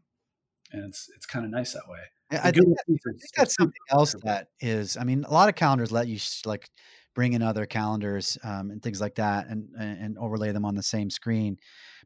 And 0.72 0.86
it's 0.86 1.10
it's 1.16 1.26
kind 1.26 1.46
of 1.46 1.52
nice 1.52 1.74
that 1.74 1.88
way. 1.88 2.00
Yeah, 2.32 2.42
I, 2.44 2.52
think, 2.52 2.66
that, 2.66 2.84
I 2.88 2.94
think 2.94 3.20
that's 3.38 3.56
something 3.56 3.74
else 3.92 4.16
that 4.24 4.48
is. 4.60 4.98
I 4.98 5.04
mean, 5.04 5.26
a 5.26 5.32
lot 5.32 5.48
of 5.48 5.56
calendars 5.56 5.92
let 5.92 6.08
you 6.08 6.20
like 6.46 6.70
bring 7.14 7.34
in 7.34 7.42
other 7.42 7.66
calendars 7.66 8.38
um, 8.44 8.72
and 8.72 8.82
things 8.82 9.00
like 9.00 9.16
that, 9.16 9.48
and 9.48 9.70
and 9.78 10.18
overlay 10.18 10.52
them 10.52 10.66
on 10.66 10.76
the 10.76 10.84
same 10.84 11.10
screen. 11.10 11.58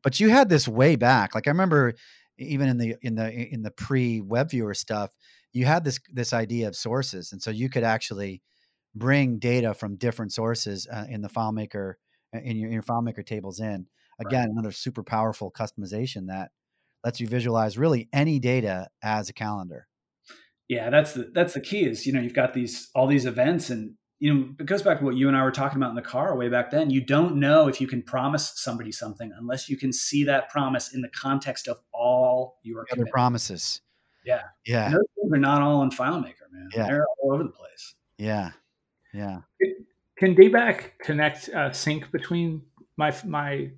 But 0.04 0.20
you 0.20 0.30
had 0.30 0.50
this 0.50 0.68
way 0.68 0.96
back. 0.96 1.36
Like 1.36 1.48
I 1.48 1.52
remember, 1.52 1.94
even 2.38 2.68
in 2.68 2.78
the 2.78 2.96
in 3.02 3.16
the 3.16 3.32
in 3.32 3.62
the 3.62 3.72
pre 3.72 4.20
web 4.22 4.52
viewer 4.52 4.74
stuff, 4.74 5.12
you 5.54 5.66
had 5.66 5.84
this 5.84 6.00
this 6.12 6.34
idea 6.34 6.68
of 6.68 6.76
sources, 6.76 7.32
and 7.32 7.42
so 7.42 7.52
you 7.52 7.70
could 7.70 7.84
actually 7.84 8.42
bring 8.96 9.40
data 9.40 9.74
from 9.74 9.96
different 9.96 10.34
sources 10.34 10.88
uh, 10.92 11.06
in 11.10 11.22
the 11.22 11.30
FileMaker 11.30 11.94
in 12.34 12.58
your, 12.58 12.68
in 12.68 12.74
your 12.74 12.84
FileMaker 12.84 13.26
tables 13.26 13.60
in. 13.60 13.88
Again 14.20 14.42
right. 14.42 14.50
another 14.50 14.72
super 14.72 15.04
powerful 15.04 15.52
customization 15.52 16.28
that 16.28 16.50
lets 17.04 17.20
you 17.20 17.28
visualize 17.28 17.78
really 17.78 18.10
any 18.12 18.40
data 18.40 18.88
as 19.02 19.30
a 19.30 19.34
calendar. 19.34 19.88
Yeah 20.68 20.90
that's 20.90 21.14
the 21.14 21.32
that's 21.34 21.54
the 21.54 21.62
key 21.62 21.86
is 21.86 22.06
you 22.06 22.14
know 22.14 22.20
you've 22.20 22.34
got 22.34 22.54
these 22.54 22.90
all 22.94 23.08
these 23.08 23.26
events 23.26 23.70
and 23.70 23.96
you 24.20 24.34
know 24.34 24.50
it 24.60 24.66
goes 24.66 24.82
back 24.82 25.00
to 25.00 25.06
what 25.06 25.16
you 25.16 25.28
and 25.28 25.38
i 25.38 25.44
were 25.44 25.52
talking 25.52 25.78
about 25.78 25.90
in 25.90 25.96
the 25.96 26.02
car 26.02 26.38
way 26.38 26.50
back 26.50 26.70
then. 26.70 26.90
You 26.90 27.04
don't 27.04 27.38
know 27.38 27.68
if 27.68 27.80
you 27.80 27.88
can 27.88 28.04
promise 28.04 28.52
somebody 28.56 28.92
something 28.92 29.32
unless 29.40 29.70
you 29.70 29.78
can 29.78 29.94
see 29.94 30.26
that 30.26 30.50
promise 30.50 30.94
in 30.94 31.02
the 31.02 31.10
context 31.10 31.68
of 31.68 31.80
all 31.94 32.60
your 32.62 32.86
other 32.92 33.08
promises 33.12 33.82
yeah 34.30 34.44
yeah 34.66 34.86
and 34.86 34.96
those 34.96 35.06
things 35.16 35.34
are 35.34 35.38
not 35.38 35.62
all 35.62 35.82
in 35.82 35.90
filemaker 35.90 36.48
man 36.52 36.68
yeah. 36.76 36.86
they're 36.86 37.06
all 37.22 37.34
over 37.34 37.44
the 37.44 37.50
place 37.50 37.96
yeah 38.18 38.52
yeah 39.14 39.40
can 40.18 40.36
dayback 40.36 40.92
connect 41.02 41.50
uh, 41.50 41.72
sync 41.72 42.12
between 42.12 42.62
my 42.98 43.16
my 43.26 43.72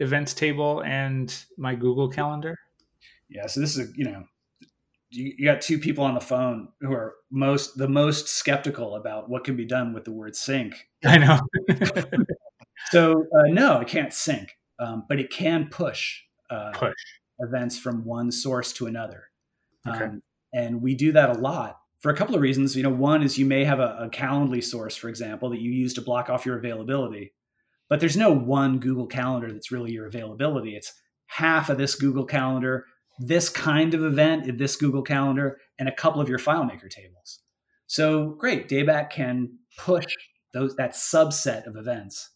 events 0.00 0.34
table 0.34 0.82
and 0.84 1.34
my 1.56 1.74
Google 1.74 2.08
Calendar? 2.08 2.56
Yeah, 3.28 3.46
so 3.46 3.60
this 3.60 3.76
is 3.76 3.96
you 3.96 4.04
know 4.04 4.24
you, 5.10 5.32
you 5.38 5.44
got 5.46 5.60
two 5.60 5.78
people 5.78 6.04
on 6.04 6.14
the 6.14 6.20
phone 6.20 6.68
who 6.80 6.92
are 6.92 7.14
most 7.30 7.76
the 7.76 7.88
most 7.88 8.28
skeptical 8.28 8.96
about 8.96 9.28
what 9.28 9.44
can 9.44 9.56
be 9.56 9.64
done 9.64 9.92
with 9.92 10.04
the 10.04 10.12
word 10.12 10.36
sync. 10.36 10.74
I 11.04 11.18
know. 11.18 11.40
so 12.90 13.26
uh, 13.34 13.48
no, 13.48 13.80
it 13.80 13.88
can't 13.88 14.12
sync, 14.12 14.50
um, 14.78 15.04
but 15.08 15.18
it 15.18 15.30
can 15.30 15.68
push 15.70 16.20
uh, 16.50 16.70
push 16.72 16.94
events 17.40 17.78
from 17.78 18.04
one 18.04 18.30
source 18.30 18.72
to 18.74 18.86
another. 18.86 19.27
Okay. 19.94 20.04
Um, 20.04 20.22
and 20.52 20.82
we 20.82 20.94
do 20.94 21.12
that 21.12 21.30
a 21.30 21.38
lot 21.38 21.78
for 22.00 22.10
a 22.10 22.16
couple 22.16 22.34
of 22.34 22.40
reasons. 22.40 22.76
You 22.76 22.82
know, 22.82 22.90
one 22.90 23.22
is 23.22 23.38
you 23.38 23.46
may 23.46 23.64
have 23.64 23.80
a, 23.80 23.98
a 24.00 24.08
Calendly 24.08 24.62
source, 24.62 24.96
for 24.96 25.08
example, 25.08 25.50
that 25.50 25.60
you 25.60 25.70
use 25.70 25.94
to 25.94 26.02
block 26.02 26.30
off 26.30 26.46
your 26.46 26.58
availability. 26.58 27.32
But 27.88 28.00
there's 28.00 28.16
no 28.16 28.32
one 28.32 28.78
Google 28.78 29.06
Calendar 29.06 29.52
that's 29.52 29.72
really 29.72 29.92
your 29.92 30.06
availability. 30.06 30.76
It's 30.76 30.92
half 31.26 31.70
of 31.70 31.78
this 31.78 31.94
Google 31.94 32.24
Calendar, 32.24 32.86
this 33.18 33.48
kind 33.48 33.94
of 33.94 34.04
event 34.04 34.46
in 34.46 34.56
this 34.56 34.76
Google 34.76 35.02
Calendar, 35.02 35.58
and 35.78 35.88
a 35.88 35.94
couple 35.94 36.20
of 36.20 36.28
your 36.28 36.38
FileMaker 36.38 36.90
tables. 36.90 37.40
So 37.86 38.30
great, 38.38 38.68
Dayback 38.68 39.10
can 39.10 39.58
push 39.78 40.06
those 40.52 40.76
that 40.76 40.92
subset 40.92 41.66
of 41.66 41.76
events 41.76 42.30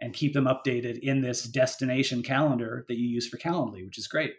and 0.00 0.14
keep 0.14 0.32
them 0.32 0.46
updated 0.46 0.98
in 1.00 1.20
this 1.20 1.44
destination 1.44 2.22
calendar 2.22 2.84
that 2.88 2.98
you 2.98 3.06
use 3.06 3.28
for 3.28 3.36
Calendly, 3.36 3.84
which 3.84 3.98
is 3.98 4.08
great. 4.08 4.32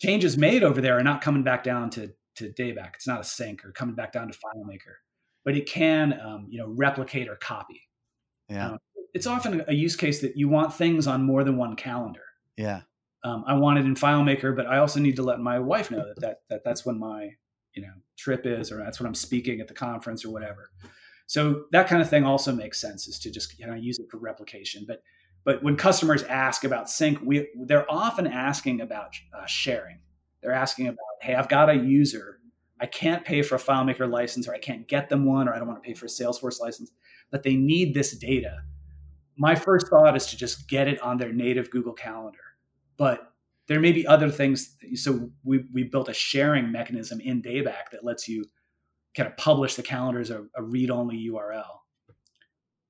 Changes 0.00 0.38
made 0.38 0.62
over 0.62 0.80
there 0.80 0.98
are 0.98 1.02
not 1.02 1.20
coming 1.20 1.42
back 1.42 1.62
down 1.62 1.90
to, 1.90 2.10
to 2.36 2.50
Dayback. 2.50 2.94
It's 2.94 3.06
not 3.06 3.20
a 3.20 3.24
sync 3.24 3.64
or 3.64 3.72
coming 3.72 3.94
back 3.94 4.12
down 4.12 4.28
to 4.28 4.38
FileMaker, 4.38 4.94
but 5.44 5.54
it 5.54 5.66
can 5.66 6.18
um, 6.18 6.46
you 6.48 6.58
know 6.58 6.68
replicate 6.68 7.28
or 7.28 7.36
copy. 7.36 7.82
Yeah. 8.48 8.70
Um, 8.70 8.78
it's 9.12 9.26
often 9.26 9.62
a 9.68 9.74
use 9.74 9.96
case 9.96 10.20
that 10.22 10.36
you 10.36 10.48
want 10.48 10.72
things 10.72 11.06
on 11.06 11.22
more 11.22 11.44
than 11.44 11.56
one 11.56 11.76
calendar. 11.76 12.22
Yeah. 12.56 12.82
Um, 13.24 13.44
I 13.46 13.54
want 13.54 13.78
it 13.78 13.84
in 13.84 13.94
FileMaker, 13.94 14.56
but 14.56 14.66
I 14.66 14.78
also 14.78 15.00
need 15.00 15.16
to 15.16 15.22
let 15.22 15.38
my 15.40 15.58
wife 15.58 15.90
know 15.90 15.98
that, 16.06 16.16
that 16.20 16.36
that 16.48 16.62
that's 16.64 16.86
when 16.86 16.98
my 16.98 17.30
you 17.74 17.82
know 17.82 17.92
trip 18.16 18.46
is, 18.46 18.72
or 18.72 18.78
that's 18.78 19.00
when 19.00 19.06
I'm 19.06 19.14
speaking 19.14 19.60
at 19.60 19.68
the 19.68 19.74
conference 19.74 20.24
or 20.24 20.30
whatever. 20.30 20.70
So 21.26 21.64
that 21.72 21.88
kind 21.88 22.00
of 22.00 22.08
thing 22.08 22.24
also 22.24 22.52
makes 22.52 22.80
sense 22.80 23.06
is 23.06 23.18
to 23.20 23.30
just 23.30 23.58
you 23.58 23.66
know 23.66 23.74
use 23.74 23.98
it 23.98 24.06
for 24.10 24.16
replication. 24.16 24.84
But 24.88 25.02
but 25.44 25.62
when 25.62 25.76
customers 25.76 26.22
ask 26.24 26.64
about 26.64 26.90
sync, 26.90 27.18
we 27.22 27.48
they're 27.66 27.90
often 27.90 28.26
asking 28.26 28.80
about 28.80 29.14
uh, 29.36 29.46
sharing. 29.46 29.98
They're 30.42 30.52
asking 30.52 30.88
about, 30.88 30.98
hey, 31.20 31.34
I've 31.34 31.48
got 31.48 31.68
a 31.68 31.74
user, 31.74 32.40
I 32.80 32.86
can't 32.86 33.24
pay 33.24 33.42
for 33.42 33.56
a 33.56 33.58
FileMaker 33.58 34.10
license, 34.10 34.48
or 34.48 34.54
I 34.54 34.58
can't 34.58 34.88
get 34.88 35.08
them 35.10 35.26
one, 35.26 35.48
or 35.48 35.54
I 35.54 35.58
don't 35.58 35.68
want 35.68 35.82
to 35.82 35.86
pay 35.86 35.94
for 35.94 36.06
a 36.06 36.08
Salesforce 36.08 36.60
license, 36.60 36.92
but 37.30 37.42
they 37.42 37.56
need 37.56 37.92
this 37.92 38.16
data 38.16 38.56
my 39.40 39.54
first 39.54 39.88
thought 39.88 40.14
is 40.14 40.26
to 40.26 40.36
just 40.36 40.68
get 40.68 40.86
it 40.86 41.00
on 41.00 41.16
their 41.16 41.32
native 41.32 41.70
Google 41.70 41.94
Calendar. 41.94 42.38
But 42.98 43.32
there 43.68 43.80
may 43.80 43.90
be 43.90 44.06
other 44.06 44.28
things. 44.28 44.76
So 44.96 45.30
we, 45.44 45.64
we 45.72 45.84
built 45.84 46.10
a 46.10 46.12
sharing 46.12 46.70
mechanism 46.70 47.20
in 47.20 47.40
Dayback 47.40 47.88
that 47.92 48.04
lets 48.04 48.28
you 48.28 48.44
kind 49.16 49.26
of 49.26 49.38
publish 49.38 49.76
the 49.76 49.82
calendar 49.82 50.20
as 50.20 50.28
a, 50.28 50.44
a 50.54 50.62
read-only 50.62 51.30
URL. 51.30 51.79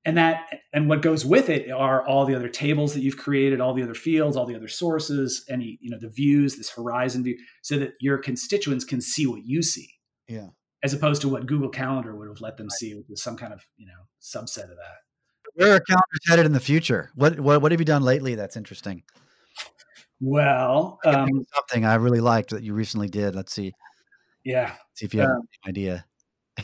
And 0.04 0.16
that 0.16 0.46
and 0.72 0.88
what 0.88 1.02
goes 1.02 1.26
with 1.26 1.50
it 1.50 1.70
are 1.70 2.06
all 2.06 2.24
the 2.24 2.34
other 2.34 2.48
tables 2.48 2.94
that 2.94 3.02
you've 3.02 3.18
created, 3.18 3.60
all 3.60 3.74
the 3.74 3.82
other 3.82 3.94
fields, 3.94 4.36
all 4.36 4.46
the 4.46 4.56
other 4.56 4.68
sources, 4.68 5.44
any 5.50 5.78
you 5.82 5.90
know 5.90 5.98
the 6.00 6.08
views, 6.08 6.56
this 6.56 6.70
horizon 6.70 7.22
view, 7.22 7.36
so 7.62 7.78
that 7.78 7.92
your 8.00 8.16
constituents 8.16 8.84
can 8.84 9.00
see 9.00 9.26
what 9.26 9.44
you 9.44 9.62
see. 9.62 9.90
Yeah. 10.26 10.48
As 10.82 10.94
opposed 10.94 11.20
to 11.22 11.28
what 11.28 11.44
Google 11.46 11.68
Calendar 11.68 12.16
would 12.16 12.28
have 12.28 12.40
let 12.40 12.56
them 12.56 12.70
see, 12.70 12.94
which 12.94 13.10
is 13.10 13.22
some 13.22 13.36
kind 13.36 13.52
of 13.52 13.66
you 13.76 13.86
know 13.86 14.06
subset 14.22 14.64
of 14.64 14.76
that 14.76 15.00
where 15.54 15.74
are 15.74 15.80
calendars 15.80 16.20
headed 16.26 16.46
in 16.46 16.52
the 16.52 16.60
future? 16.60 17.10
What 17.14 17.40
what 17.40 17.62
what 17.62 17.72
have 17.72 17.80
you 17.80 17.84
done 17.84 18.02
lately 18.02 18.34
that's 18.34 18.56
interesting? 18.56 19.02
Well, 20.20 20.98
um, 21.04 21.28
something 21.54 21.84
I 21.84 21.94
really 21.94 22.20
liked 22.20 22.50
that 22.50 22.62
you 22.62 22.74
recently 22.74 23.08
did. 23.08 23.34
Let's 23.34 23.52
see. 23.52 23.72
Yeah. 24.44 24.64
Let's 24.64 24.78
see 24.94 25.06
if 25.06 25.14
you 25.14 25.20
have 25.20 25.30
um, 25.30 25.42
any 25.66 25.70
idea. 25.70 26.04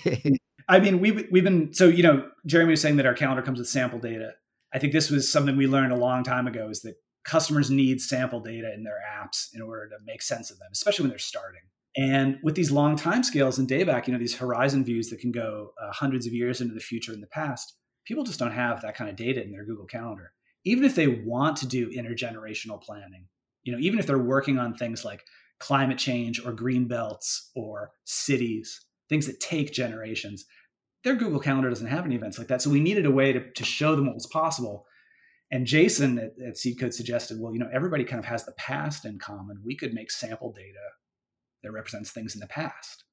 I 0.68 0.80
mean, 0.80 1.00
we've 1.00 1.26
we've 1.30 1.44
been 1.44 1.72
so 1.72 1.86
you 1.88 2.02
know 2.02 2.28
Jeremy 2.46 2.72
was 2.72 2.80
saying 2.80 2.96
that 2.96 3.06
our 3.06 3.14
calendar 3.14 3.42
comes 3.42 3.58
with 3.58 3.68
sample 3.68 3.98
data. 3.98 4.32
I 4.74 4.78
think 4.78 4.92
this 4.92 5.10
was 5.10 5.30
something 5.30 5.56
we 5.56 5.66
learned 5.66 5.92
a 5.92 5.96
long 5.96 6.24
time 6.24 6.46
ago 6.46 6.68
is 6.68 6.82
that 6.82 6.96
customers 7.24 7.70
need 7.70 8.00
sample 8.00 8.40
data 8.40 8.72
in 8.74 8.84
their 8.84 8.98
apps 9.18 9.48
in 9.54 9.62
order 9.62 9.88
to 9.88 9.96
make 10.04 10.22
sense 10.22 10.50
of 10.50 10.58
them, 10.58 10.68
especially 10.72 11.04
when 11.04 11.10
they're 11.10 11.18
starting. 11.18 11.62
And 11.96 12.38
with 12.42 12.54
these 12.54 12.70
long 12.70 12.96
time 12.96 13.22
scales 13.22 13.58
in 13.58 13.66
Dayback, 13.66 14.06
you 14.06 14.12
know, 14.12 14.18
these 14.18 14.36
horizon 14.36 14.84
views 14.84 15.08
that 15.08 15.20
can 15.20 15.32
go 15.32 15.72
uh, 15.82 15.92
hundreds 15.92 16.26
of 16.26 16.34
years 16.34 16.60
into 16.60 16.74
the 16.74 16.80
future 16.80 17.12
and 17.12 17.22
the 17.22 17.28
past, 17.28 17.74
people 18.04 18.22
just 18.22 18.38
don't 18.38 18.52
have 18.52 18.82
that 18.82 18.96
kind 18.96 19.08
of 19.08 19.16
data 19.16 19.42
in 19.42 19.50
their 19.50 19.64
Google 19.64 19.86
Calendar. 19.86 20.32
even 20.64 20.84
if 20.84 20.94
they 20.94 21.06
want 21.06 21.56
to 21.58 21.66
do 21.66 21.88
intergenerational 21.90 22.82
planning, 22.82 23.26
you 23.62 23.72
know, 23.72 23.78
even 23.78 23.98
if 23.98 24.06
they're 24.06 24.18
working 24.18 24.58
on 24.58 24.74
things 24.74 25.04
like 25.04 25.22
climate 25.58 25.98
change 25.98 26.44
or 26.44 26.52
green 26.52 26.86
belts 26.86 27.50
or 27.54 27.92
cities, 28.04 28.84
things 29.08 29.26
that 29.26 29.40
take 29.40 29.72
generations, 29.72 30.44
their 31.06 31.14
Google 31.14 31.38
Calendar 31.38 31.68
doesn't 31.68 31.86
have 31.86 32.04
any 32.04 32.16
events 32.16 32.36
like 32.36 32.48
that. 32.48 32.60
So 32.60 32.68
we 32.68 32.80
needed 32.80 33.06
a 33.06 33.12
way 33.12 33.32
to, 33.32 33.48
to 33.52 33.64
show 33.64 33.94
them 33.94 34.06
what 34.06 34.16
was 34.16 34.26
possible. 34.26 34.86
And 35.52 35.64
Jason 35.64 36.18
at, 36.18 36.32
at 36.44 36.54
SeedCode 36.54 36.92
suggested, 36.92 37.38
well, 37.40 37.52
you 37.52 37.60
know, 37.60 37.70
everybody 37.72 38.02
kind 38.02 38.18
of 38.18 38.24
has 38.24 38.44
the 38.44 38.50
past 38.54 39.04
in 39.04 39.20
common. 39.20 39.62
We 39.64 39.76
could 39.76 39.94
make 39.94 40.10
sample 40.10 40.52
data 40.52 40.80
that 41.62 41.70
represents 41.70 42.10
things 42.10 42.34
in 42.34 42.40
the 42.40 42.48
past. 42.48 43.04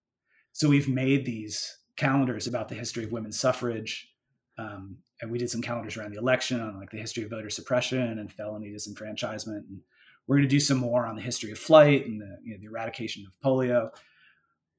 So 0.53 0.69
we've 0.69 0.89
made 0.89 1.23
these 1.23 1.71
calendars 1.95 2.47
about 2.47 2.67
the 2.67 2.73
history 2.73 3.03
of 3.03 3.11
women's 3.11 3.39
suffrage. 3.39 4.11
Um, 4.57 4.97
and 5.21 5.29
we 5.29 5.37
did 5.37 5.51
some 5.51 5.61
calendars 5.61 5.95
around 5.95 6.13
the 6.13 6.19
election 6.19 6.59
on 6.61 6.79
like 6.79 6.89
the 6.89 6.97
history 6.97 7.21
of 7.21 7.29
voter 7.29 7.51
suppression 7.51 8.17
and 8.17 8.33
felony 8.33 8.71
disenfranchisement. 8.71 9.69
And 9.69 9.81
we're 10.25 10.37
going 10.37 10.49
to 10.49 10.55
do 10.55 10.59
some 10.59 10.79
more 10.79 11.05
on 11.05 11.15
the 11.15 11.21
history 11.21 11.51
of 11.51 11.59
flight 11.59 12.07
and 12.07 12.19
the, 12.19 12.39
you 12.43 12.53
know, 12.55 12.59
the 12.59 12.69
eradication 12.69 13.23
of 13.27 13.39
polio. 13.45 13.91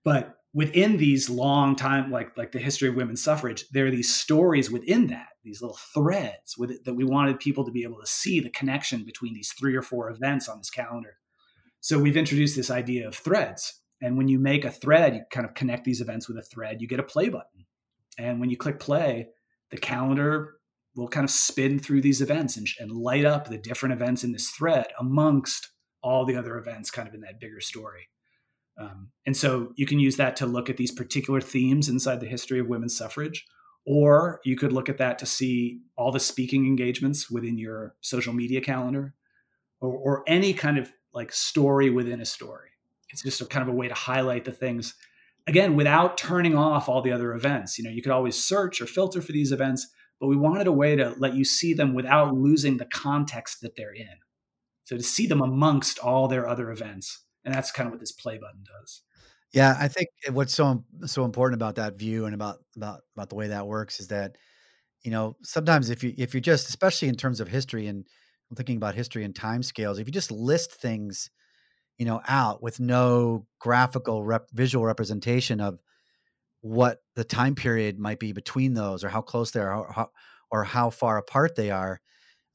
But 0.02 0.36
within 0.54 0.96
these 0.96 1.28
long 1.28 1.74
time, 1.74 2.10
like 2.10 2.36
like 2.38 2.52
the 2.52 2.58
history 2.58 2.88
of 2.88 2.94
women's 2.94 3.22
suffrage, 3.22 3.66
there 3.72 3.86
are 3.86 3.90
these 3.90 4.14
stories 4.14 4.70
within 4.70 5.08
that, 5.08 5.28
these 5.42 5.60
little 5.60 5.78
threads 5.92 6.56
with 6.56 6.70
it, 6.70 6.84
that 6.84 6.94
we 6.94 7.04
wanted 7.04 7.40
people 7.40 7.64
to 7.64 7.72
be 7.72 7.82
able 7.82 8.00
to 8.00 8.06
see 8.06 8.40
the 8.40 8.50
connection 8.50 9.04
between 9.04 9.34
these 9.34 9.52
three 9.52 9.74
or 9.74 9.82
four 9.82 10.08
events 10.08 10.48
on 10.48 10.58
this 10.58 10.70
calendar. 10.70 11.16
So 11.80 11.98
we've 11.98 12.16
introduced 12.16 12.56
this 12.56 12.70
idea 12.70 13.06
of 13.06 13.14
threads. 13.14 13.80
And 14.00 14.16
when 14.16 14.28
you 14.28 14.38
make 14.38 14.64
a 14.64 14.70
thread, 14.70 15.14
you 15.14 15.22
kind 15.30 15.46
of 15.46 15.54
connect 15.54 15.84
these 15.84 16.00
events 16.00 16.28
with 16.28 16.38
a 16.38 16.42
thread, 16.42 16.80
you 16.80 16.88
get 16.88 17.00
a 17.00 17.04
play 17.04 17.28
button. 17.28 17.66
And 18.16 18.40
when 18.40 18.48
you 18.48 18.56
click 18.56 18.78
play, 18.78 19.28
the 19.70 19.76
calendar 19.76 20.54
will 20.94 21.08
kind 21.08 21.24
of 21.24 21.30
spin 21.30 21.80
through 21.80 22.00
these 22.00 22.20
events 22.20 22.56
and, 22.56 22.68
and 22.78 22.92
light 22.92 23.24
up 23.24 23.48
the 23.48 23.58
different 23.58 23.92
events 23.92 24.22
in 24.22 24.32
this 24.32 24.50
thread 24.50 24.86
amongst 25.00 25.70
all 26.02 26.24
the 26.24 26.36
other 26.36 26.58
events 26.58 26.90
kind 26.90 27.08
of 27.08 27.14
in 27.14 27.22
that 27.22 27.40
bigger 27.40 27.60
story. 27.60 28.08
Um, 28.78 29.10
and 29.26 29.36
so 29.36 29.72
you 29.76 29.86
can 29.86 30.00
use 30.00 30.16
that 30.16 30.36
to 30.36 30.46
look 30.46 30.68
at 30.68 30.76
these 30.76 30.90
particular 30.90 31.40
themes 31.40 31.88
inside 31.88 32.20
the 32.20 32.26
history 32.26 32.58
of 32.58 32.66
women's 32.66 32.96
suffrage, 32.96 33.46
or 33.86 34.40
you 34.44 34.56
could 34.56 34.72
look 34.72 34.88
at 34.88 34.98
that 34.98 35.18
to 35.20 35.26
see 35.26 35.80
all 35.96 36.10
the 36.10 36.20
speaking 36.20 36.66
engagements 36.66 37.30
within 37.30 37.58
your 37.58 37.94
social 38.00 38.32
media 38.32 38.60
calendar, 38.60 39.14
or, 39.80 39.90
or 39.90 40.24
any 40.26 40.52
kind 40.52 40.78
of 40.78 40.92
like 41.12 41.32
story 41.32 41.90
within 41.90 42.20
a 42.20 42.24
story. 42.24 42.70
It's 43.10 43.22
just 43.22 43.40
a 43.40 43.46
kind 43.46 43.62
of 43.68 43.72
a 43.72 43.76
way 43.76 43.86
to 43.86 43.94
highlight 43.94 44.44
the 44.44 44.52
things 44.52 44.94
again 45.46 45.76
without 45.76 46.18
turning 46.18 46.56
off 46.56 46.88
all 46.88 47.02
the 47.02 47.12
other 47.12 47.34
events. 47.34 47.78
You 47.78 47.84
know, 47.84 47.90
you 47.90 48.02
could 48.02 48.12
always 48.12 48.42
search 48.42 48.80
or 48.80 48.86
filter 48.86 49.22
for 49.22 49.32
these 49.32 49.52
events, 49.52 49.86
but 50.18 50.26
we 50.26 50.36
wanted 50.36 50.66
a 50.66 50.72
way 50.72 50.96
to 50.96 51.14
let 51.18 51.34
you 51.34 51.44
see 51.44 51.74
them 51.74 51.94
without 51.94 52.34
losing 52.34 52.78
the 52.78 52.86
context 52.86 53.60
that 53.60 53.76
they're 53.76 53.94
in. 53.94 54.16
So 54.84 54.96
to 54.96 55.02
see 55.02 55.26
them 55.26 55.40
amongst 55.40 55.98
all 55.98 56.26
their 56.28 56.48
other 56.48 56.70
events 56.70 57.23
and 57.44 57.54
that's 57.54 57.70
kind 57.70 57.86
of 57.86 57.92
what 57.92 58.00
this 58.00 58.12
play 58.12 58.38
button 58.38 58.64
does. 58.80 59.02
Yeah, 59.52 59.76
I 59.78 59.86
think 59.86 60.08
what's 60.32 60.52
so 60.52 60.84
so 61.06 61.24
important 61.24 61.60
about 61.60 61.76
that 61.76 61.96
view 61.96 62.26
and 62.26 62.34
about 62.34 62.58
about 62.76 63.02
about 63.16 63.28
the 63.28 63.36
way 63.36 63.48
that 63.48 63.66
works 63.66 64.00
is 64.00 64.08
that 64.08 64.36
you 65.02 65.12
know 65.12 65.36
sometimes 65.44 65.90
if 65.90 66.02
you 66.02 66.12
if 66.18 66.34
you 66.34 66.40
just 66.40 66.68
especially 66.68 67.08
in 67.08 67.14
terms 67.14 67.40
of 67.40 67.46
history 67.46 67.86
and 67.86 68.04
I'm 68.50 68.56
thinking 68.56 68.76
about 68.76 68.96
history 68.96 69.22
and 69.24 69.34
time 69.34 69.62
scales 69.62 69.98
if 70.00 70.08
you 70.08 70.12
just 70.12 70.32
list 70.32 70.72
things 70.72 71.30
you 71.98 72.04
know 72.04 72.20
out 72.26 72.62
with 72.62 72.80
no 72.80 73.46
graphical 73.60 74.24
rep, 74.24 74.48
visual 74.52 74.84
representation 74.84 75.60
of 75.60 75.78
what 76.62 76.98
the 77.14 77.24
time 77.24 77.54
period 77.54 77.98
might 77.98 78.18
be 78.18 78.32
between 78.32 78.74
those 78.74 79.04
or 79.04 79.08
how 79.08 79.20
close 79.20 79.52
they 79.52 79.60
are 79.60 79.76
or 79.76 79.92
how, 79.92 80.10
or 80.50 80.64
how 80.64 80.90
far 80.90 81.18
apart 81.18 81.54
they 81.54 81.70
are 81.70 82.00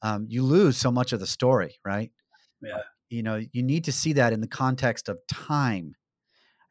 um, 0.02 0.26
you 0.28 0.42
lose 0.42 0.76
so 0.76 0.90
much 0.90 1.14
of 1.14 1.20
the 1.20 1.26
story 1.26 1.78
right 1.84 2.10
yeah 2.62 2.82
you 3.10 3.22
know 3.22 3.40
you 3.52 3.62
need 3.62 3.84
to 3.84 3.92
see 3.92 4.12
that 4.14 4.32
in 4.32 4.40
the 4.40 4.46
context 4.46 5.08
of 5.08 5.18
time 5.26 5.94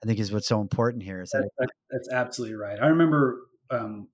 i 0.04 0.08
think 0.08 0.20
is 0.20 0.32
what's 0.32 0.48
so 0.48 0.62
important 0.62 1.04
here 1.04 1.22
is 1.22 1.30
that, 1.32 1.48
that 1.60 1.70
that's 1.92 2.10
absolutely 2.12 2.56
right 2.56 2.80
i 2.82 2.88
remember 2.88 3.42
um, 3.70 4.08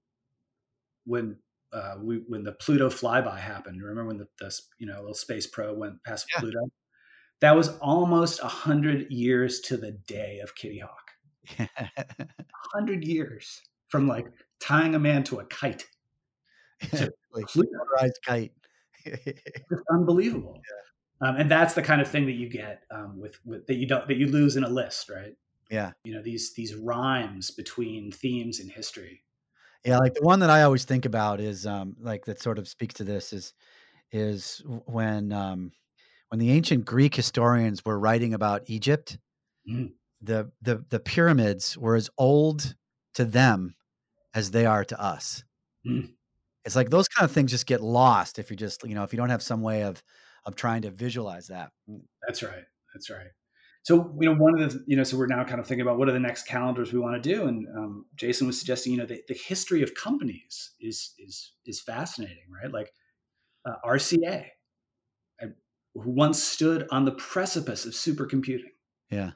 when 1.06 1.38
uh, 1.72 1.96
we 2.02 2.18
when 2.28 2.44
the 2.44 2.52
pluto 2.54 2.90
flyby 2.90 3.38
happened 3.38 3.82
remember 3.82 4.06
when 4.06 4.18
the, 4.18 4.28
the 4.40 4.60
you 4.80 4.88
know 4.88 5.00
little 5.00 5.14
space 5.14 5.48
probe 5.48 5.78
went 5.78 6.04
past 6.04 6.26
yeah. 6.34 6.40
pluto 6.40 6.60
that 7.42 7.56
was 7.56 7.78
almost 7.80 8.40
a 8.40 8.44
100 8.44 9.12
years 9.12 9.60
to 9.62 9.78
the 9.78 9.92
day 10.08 10.40
of 10.40 10.56
kitty 10.56 10.80
hawk 10.80 11.12
100 11.58 13.04
years 13.06 13.62
from 13.90 14.08
like 14.08 14.28
tying 14.60 14.96
a 14.96 15.00
man 15.00 15.24
to 15.24 15.40
a 15.40 15.46
kite 15.46 15.86
to 16.92 17.12
Pluto. 17.32 17.70
kite 18.26 18.52
it's 19.06 19.84
unbelievable 19.92 20.56
yeah. 20.56 20.95
Um, 21.22 21.38
and 21.38 21.49
that's 21.49 21.74
the 21.74 21.82
kind 21.82 22.01
of 22.01 22.07
thing 22.07 22.26
that 22.26 22.34
you 22.34 22.49
get 22.49 22.84
um, 22.91 23.20
with, 23.20 23.39
with 23.45 23.68
that 23.68 23.76
you 23.76 23.88
don't 23.88 24.07
that 24.07 24.18
you 24.18 24.28
lose 24.28 24.57
in 24.57 24.63
a 24.63 24.70
list, 24.70 25.09
right? 25.09 25.36
Yeah. 25.70 25.91
You 26.03 26.13
know 26.13 26.22
these 26.22 26.53
these 26.53 26.76
rhymes 26.76 27.51
between 27.51 28.11
themes 28.11 28.59
in 28.59 28.70
history. 28.70 29.24
Yeah, 29.86 29.99
like 29.99 30.16
the 30.16 30.24
one 30.24 30.39
that 30.39 30.49
I 30.49 30.63
always 30.63 30.84
think 30.84 31.05
about 31.05 31.39
is 31.39 31.66
um, 31.66 31.95
like 32.01 32.26
that 32.26 32.41
sort 32.41 32.57
of 32.57 32.68
speaks 32.68 32.95
to 32.95 33.03
this 33.03 33.32
is 33.32 33.53
is 34.11 34.61
when 34.86 35.32
um, 35.32 35.72
when 36.30 36.39
the 36.39 36.51
ancient 36.51 36.86
Greek 36.86 37.16
historians 37.16 37.86
were 37.86 37.99
writing 37.99 38.34
about 38.34 38.63
Egypt, 38.66 39.18
mm. 39.70 39.91
the 40.22 40.51
the 40.61 40.84
the 40.89 40.99
pyramids 40.99 41.78
were 41.78 41.95
as 41.95 42.09
old 42.18 42.76
to 43.13 43.26
them 43.26 43.76
as 44.34 44.51
they 44.51 44.66
are 44.66 44.84
to 44.84 44.99
us. 45.01 45.43
Mm. 45.88 46.09
It's 46.66 46.76
like 46.76 46.89
those 46.89 47.07
kind 47.07 47.30
of 47.30 47.32
things 47.32 47.51
just 47.51 47.68
get 47.68 47.82
lost 47.82 48.39
if 48.39 48.49
you 48.49 48.57
just 48.57 48.84
you 48.88 48.95
know 48.95 49.03
if 49.03 49.13
you 49.13 49.18
don't 49.18 49.30
have 49.30 49.43
some 49.43 49.61
way 49.61 49.84
of 49.84 50.01
of 50.46 50.56
trying 50.56 50.82
to 50.84 50.91
visualize 50.91 51.48
that. 51.48 51.72
Mm. 51.89 52.02
That's 52.26 52.43
right. 52.43 52.64
That's 52.93 53.10
right. 53.10 53.28
So 53.86 54.16
you 54.20 54.28
know, 54.28 54.36
one 54.36 54.60
of 54.60 54.74
the 54.74 54.84
you 54.88 54.96
know, 54.98 55.04
so 55.04 55.16
we're 55.16 55.28
now 55.28 55.43
kind 55.43 55.60
of 55.60 55.68
thinking 55.68 55.84
about 55.84 56.00
what 56.00 56.10
are 56.10 56.12
the 56.12 56.20
next 56.20 56.48
calendars 56.48 56.91
we 56.91 57.00
want 57.00 57.22
to 57.22 57.30
do, 57.30 57.46
and 57.46 57.68
um, 57.78 58.06
Jason 58.16 58.48
was 58.48 58.58
suggesting, 58.58 58.93
you 58.93 58.98
know, 58.98 59.06
the, 59.06 59.22
the 59.28 59.36
history 59.36 59.84
of 59.84 59.93
companies 59.93 60.72
is 60.82 61.14
is 61.20 61.54
is 61.68 61.82
fascinating, 61.82 62.46
right? 62.64 62.72
Like 62.72 62.91
uh, 63.64 63.76
RCA, 63.86 64.46
uh, 65.43 65.48
who 65.93 66.10
once 66.10 66.43
stood 66.43 66.88
on 66.89 67.06
the 67.06 67.12
precipice 67.12 67.86
of 67.86 67.93
supercomputing. 67.93 68.74
Yeah. 69.12 69.32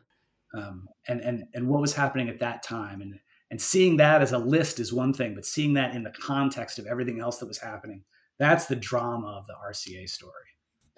Um, 0.58 0.88
and 1.08 1.22
and 1.22 1.44
and 1.54 1.68
what 1.68 1.82
was 1.82 1.94
happening 1.94 2.28
at 2.28 2.40
that 2.40 2.64
time, 2.64 3.02
and 3.02 3.20
and 3.52 3.62
seeing 3.62 3.98
that 3.98 4.24
as 4.24 4.32
a 4.32 4.40
list 4.40 4.80
is 4.80 4.92
one 4.92 5.14
thing, 5.14 5.36
but 5.36 5.46
seeing 5.46 5.74
that 5.74 5.94
in 5.94 6.02
the 6.02 6.14
context 6.20 6.80
of 6.80 6.88
everything 6.88 7.20
else 7.20 7.38
that 7.38 7.48
was 7.48 7.60
happening, 7.60 8.04
that's 8.40 8.66
the 8.66 8.76
drama 8.76 9.28
of 9.28 9.46
the 9.46 9.54
RCA 9.54 10.10
story. 10.10 10.34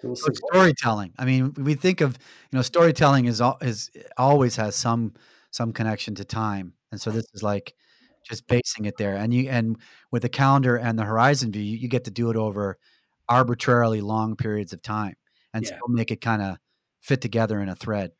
So 0.02 0.14
storytelling. 0.14 1.12
I 1.18 1.24
mean, 1.24 1.54
we 1.54 1.74
think 1.74 2.00
of 2.00 2.18
you 2.50 2.56
know 2.56 2.62
storytelling 2.62 3.26
is 3.26 3.40
is 3.60 3.90
always 4.16 4.56
has 4.56 4.74
some 4.74 5.14
some 5.50 5.72
connection 5.72 6.14
to 6.16 6.24
time, 6.24 6.74
and 6.90 7.00
so 7.00 7.10
this 7.10 7.26
is 7.34 7.42
like 7.42 7.74
just 8.28 8.46
basing 8.46 8.84
it 8.84 8.96
there. 8.98 9.14
And 9.14 9.32
you 9.32 9.48
and 9.48 9.76
with 10.10 10.22
the 10.22 10.28
calendar 10.28 10.76
and 10.76 10.98
the 10.98 11.04
horizon 11.04 11.52
view, 11.52 11.62
you, 11.62 11.76
you 11.76 11.88
get 11.88 12.04
to 12.04 12.10
do 12.10 12.30
it 12.30 12.36
over 12.36 12.78
arbitrarily 13.28 14.00
long 14.00 14.36
periods 14.36 14.72
of 14.72 14.82
time, 14.82 15.14
and 15.54 15.64
yeah. 15.64 15.68
still 15.68 15.88
make 15.88 16.10
it 16.10 16.20
kind 16.20 16.42
of 16.42 16.56
fit 17.00 17.20
together 17.20 17.60
in 17.60 17.68
a 17.68 17.76
thread. 17.76 18.10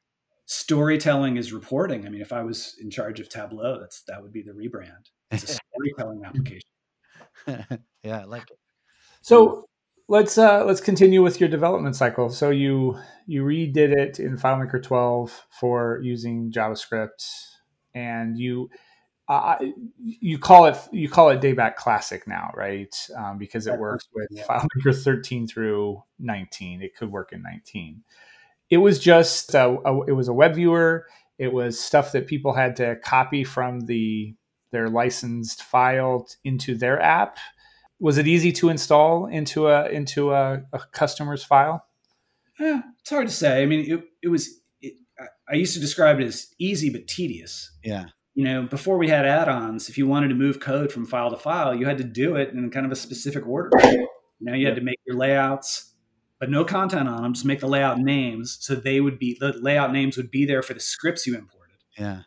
Storytelling 0.47 1.37
is 1.37 1.53
reporting. 1.53 2.07
I 2.07 2.11
mean, 2.11 2.21
if 2.21 2.33
I 2.33 2.43
was 2.43 2.77
in 2.81 2.91
charge 2.91 3.21
of 3.21 3.29
Tableau, 3.29 3.81
that's 3.81 4.03
that 4.09 4.23
would 4.23 4.33
be 4.33 4.43
the 4.43 4.53
rebrand. 4.53 5.11
It's 5.31 5.45
a 5.45 5.59
storytelling 5.97 6.25
application. 6.25 6.69
yeah, 8.05 8.21
I 8.21 8.25
like 8.25 8.51
it. 8.51 8.59
So 9.23 9.67
let's 10.13 10.37
uh, 10.37 10.63
let's 10.67 10.83
continue 10.83 11.23
with 11.23 11.41
your 11.41 11.49
development 11.49 11.97
cycle. 11.97 12.29
So 12.29 12.51
you 12.51 12.99
you 13.27 13.45
redid 13.45 13.97
it 13.97 14.21
in 14.21 14.37
FileMaker 14.37 14.81
12 14.83 15.47
for 15.59 16.01
using 16.03 16.53
JavaScript, 16.53 17.25
and 17.95 18.39
you 18.39 18.69
uh, 19.27 19.57
you 19.97 20.39
call 20.39 20.67
it 20.67 20.77
you 20.93 21.09
call 21.09 21.31
it 21.31 21.41
Dayback 21.41 21.77
Classic 21.77 22.29
now, 22.29 22.51
right? 22.55 22.95
Um, 23.17 23.39
because 23.39 23.67
it 23.67 23.79
works 23.79 24.07
with 24.15 24.29
yeah. 24.31 24.45
FileMaker 24.45 25.03
13 25.03 25.49
through 25.49 26.03
19. 26.19 26.83
It 26.83 26.95
could 26.95 27.11
work 27.11 27.33
in 27.33 27.43
19. 27.43 28.05
It 28.69 28.79
was 28.79 28.99
just 28.99 29.55
a, 29.55 29.79
a, 29.87 30.03
it 30.05 30.13
was 30.13 30.29
a 30.29 30.35
web 30.35 30.55
viewer. 30.57 31.07
It 31.39 31.55
was 31.55 31.81
stuff 31.81 32.13
that 32.13 32.27
people 32.27 32.53
had 32.53 32.77
to 32.77 32.97
copy 32.97 33.45
from 33.45 33.81
the 33.81 34.35
their 34.73 34.91
licensed 34.91 35.63
file 35.63 36.27
into 36.45 36.75
their 36.75 37.01
app 37.01 37.39
was 38.03 38.19
it 38.19 38.27
easy 38.27 38.51
to 38.51 38.69
install 38.69 39.27
into 39.27 39.69
a 39.69 39.89
into 39.89 40.33
a, 40.33 40.63
a 40.73 40.81
customer's 40.91 41.45
file? 41.45 41.87
Yeah, 42.59 42.83
it's 43.01 43.11
hard 43.11 43.29
to 43.29 43.33
say. 43.33 43.63
I 43.63 43.67
mean, 43.67 43.91
it, 43.91 44.05
it 44.25 44.29
was. 44.29 44.61
It, 44.81 44.95
I 45.49 45.55
used 45.55 45.75
to 45.75 45.81
describe 45.81 46.21
it 46.21 46.25
as 46.25 46.49
easy 46.59 46.91
but 46.91 47.07
tedious. 47.07 47.71
Yeah. 47.85 48.07
You 48.35 48.45
know, 48.45 48.63
before 48.65 48.99
we 48.99 49.09
had 49.09 49.27
add-ons, 49.27 49.89
if 49.89 49.99
you 49.99 50.09
wanted 50.09 50.29
to 50.29 50.35
move 50.35 50.59
code 50.59 50.91
from 50.91 51.07
file 51.07 51.31
to 51.31 51.37
file, 51.37 51.75
you 51.75 51.87
had 51.87 51.99
to 51.99 52.05
do 52.05 52.35
it 52.35 52.49
in 52.51 52.71
kind 52.71 52.87
of 52.87 52.91
a 52.91 52.97
specific 52.97 53.47
order. 53.47 53.71
You 53.83 54.09
know, 54.41 54.55
you 54.55 54.67
had 54.67 54.75
to 54.77 54.81
make 54.81 54.99
your 55.07 55.17
layouts, 55.17 55.93
but 56.41 56.51
no 56.51 56.65
content 56.65 57.09
on 57.09 57.23
them. 57.23 57.35
Just 57.35 57.45
make 57.45 57.61
the 57.61 57.69
layout 57.69 57.99
names, 57.99 58.59
so 58.61 58.75
they 58.75 59.01
would 59.01 59.19
be 59.19 59.37
the 59.39 59.53
layout 59.53 59.93
names 59.93 60.17
would 60.17 60.31
be 60.31 60.45
there 60.45 60.63
for 60.63 60.75
the 60.75 60.81
scripts 60.81 61.27
you 61.27 61.37
imported. 61.37 61.77
Yeah. 61.97 62.23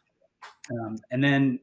Um, 0.72 1.00
and 1.12 1.22
then 1.24 1.60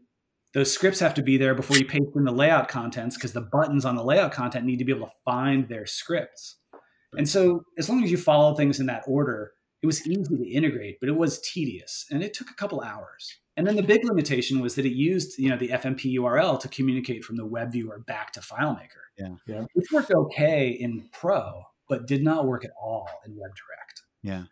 those 0.55 0.72
scripts 0.72 1.00
have 1.00 1.14
to 1.14 1.22
be 1.22 1.36
there 1.36 1.55
before 1.55 1.76
you 1.78 1.86
paste 1.86 2.11
in 2.14 2.24
the 2.24 2.32
layout 2.32 2.68
contents 2.68 3.16
because 3.16 3.32
the 3.32 3.40
buttons 3.40 3.84
on 3.84 3.96
the 3.96 4.05
layout 4.05 4.32
content 4.32 4.66
need 4.66 4.78
to 4.78 4.84
be 4.84 4.92
able 4.92 5.07
to 5.07 5.12
find 5.24 5.68
their 5.68 5.86
scripts. 5.86 6.57
And 7.14 7.28
so, 7.28 7.64
as 7.78 7.88
long 7.88 8.03
as 8.05 8.11
you 8.11 8.16
follow 8.16 8.55
things 8.55 8.80
in 8.80 8.86
that 8.86 9.05
order, 9.07 9.53
it 9.82 9.86
was 9.86 10.07
easy 10.07 10.36
to 10.36 10.48
integrate, 10.48 10.98
but 11.00 11.09
it 11.09 11.16
was 11.16 11.40
tedious 11.40 12.07
and 12.11 12.22
it 12.22 12.32
took 12.32 12.50
a 12.50 12.55
couple 12.55 12.80
hours. 12.80 13.38
And 13.57 13.66
then 13.66 13.76
the 13.76 13.82
big 13.82 14.05
limitation 14.05 14.61
was 14.61 14.76
that 14.76 14.86
it 14.86 14.94
used, 14.94 15.38
you 15.38 15.50
know, 15.50 15.59
the 15.59 15.68
FMP 15.68 16.14
URL 16.16 16.59
to 16.61 16.68
communicate 16.68 17.22
from 17.22 17.36
the 17.36 17.44
web 17.44 17.72
viewer 17.72 17.98
back 17.98 18.32
to 18.32 18.40
FileMaker. 18.40 19.03
Yeah. 19.18 19.34
Yeah. 19.46 19.64
Which 19.74 19.92
worked 19.92 20.11
okay 20.11 20.68
in 20.68 21.09
Pro, 21.12 21.64
but 21.88 22.07
did 22.07 22.22
not 22.22 22.46
work 22.46 22.64
at 22.64 22.70
all 22.80 23.09
in 23.26 23.32
WebDirect. 23.32 24.03
Yeah. 24.22 24.44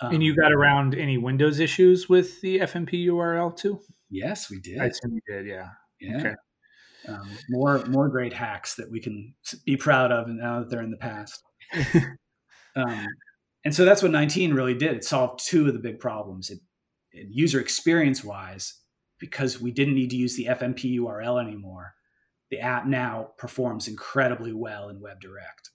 Um, 0.00 0.14
and 0.14 0.22
you 0.22 0.34
got 0.34 0.52
around 0.52 0.96
any 0.96 1.16
Windows 1.16 1.60
issues 1.60 2.08
with 2.08 2.40
the 2.40 2.58
FMP 2.58 3.06
URL 3.06 3.56
too? 3.56 3.80
Yes, 4.14 4.48
we 4.48 4.60
did. 4.60 4.78
I 4.78 4.86
assume 4.86 5.14
you 5.14 5.20
did. 5.26 5.46
Yeah. 5.46 5.68
Yeah. 6.00 6.18
Okay. 6.18 6.34
Um, 7.08 7.28
more 7.50 7.84
more 7.86 8.08
great 8.08 8.32
hacks 8.32 8.76
that 8.76 8.90
we 8.90 9.00
can 9.00 9.34
be 9.66 9.76
proud 9.76 10.12
of 10.12 10.28
now 10.28 10.60
that 10.60 10.70
they're 10.70 10.82
in 10.82 10.92
the 10.92 10.96
past. 10.96 11.42
um, 12.76 13.06
and 13.64 13.74
so 13.74 13.84
that's 13.84 14.02
what 14.02 14.12
19 14.12 14.54
really 14.54 14.74
did. 14.74 14.94
It 14.94 15.04
solved 15.04 15.44
two 15.44 15.66
of 15.66 15.72
the 15.72 15.80
big 15.80 15.98
problems. 15.98 16.50
It, 16.50 16.60
it 17.12 17.26
user 17.30 17.60
experience 17.60 18.22
wise, 18.22 18.80
because 19.18 19.60
we 19.60 19.72
didn't 19.72 19.94
need 19.94 20.10
to 20.10 20.16
use 20.16 20.36
the 20.36 20.46
FMP 20.46 20.98
URL 20.98 21.42
anymore. 21.42 21.94
The 22.50 22.60
app 22.60 22.86
now 22.86 23.30
performs 23.36 23.88
incredibly 23.88 24.52
well 24.52 24.90
in 24.90 25.00
WebDirect, 25.00 25.70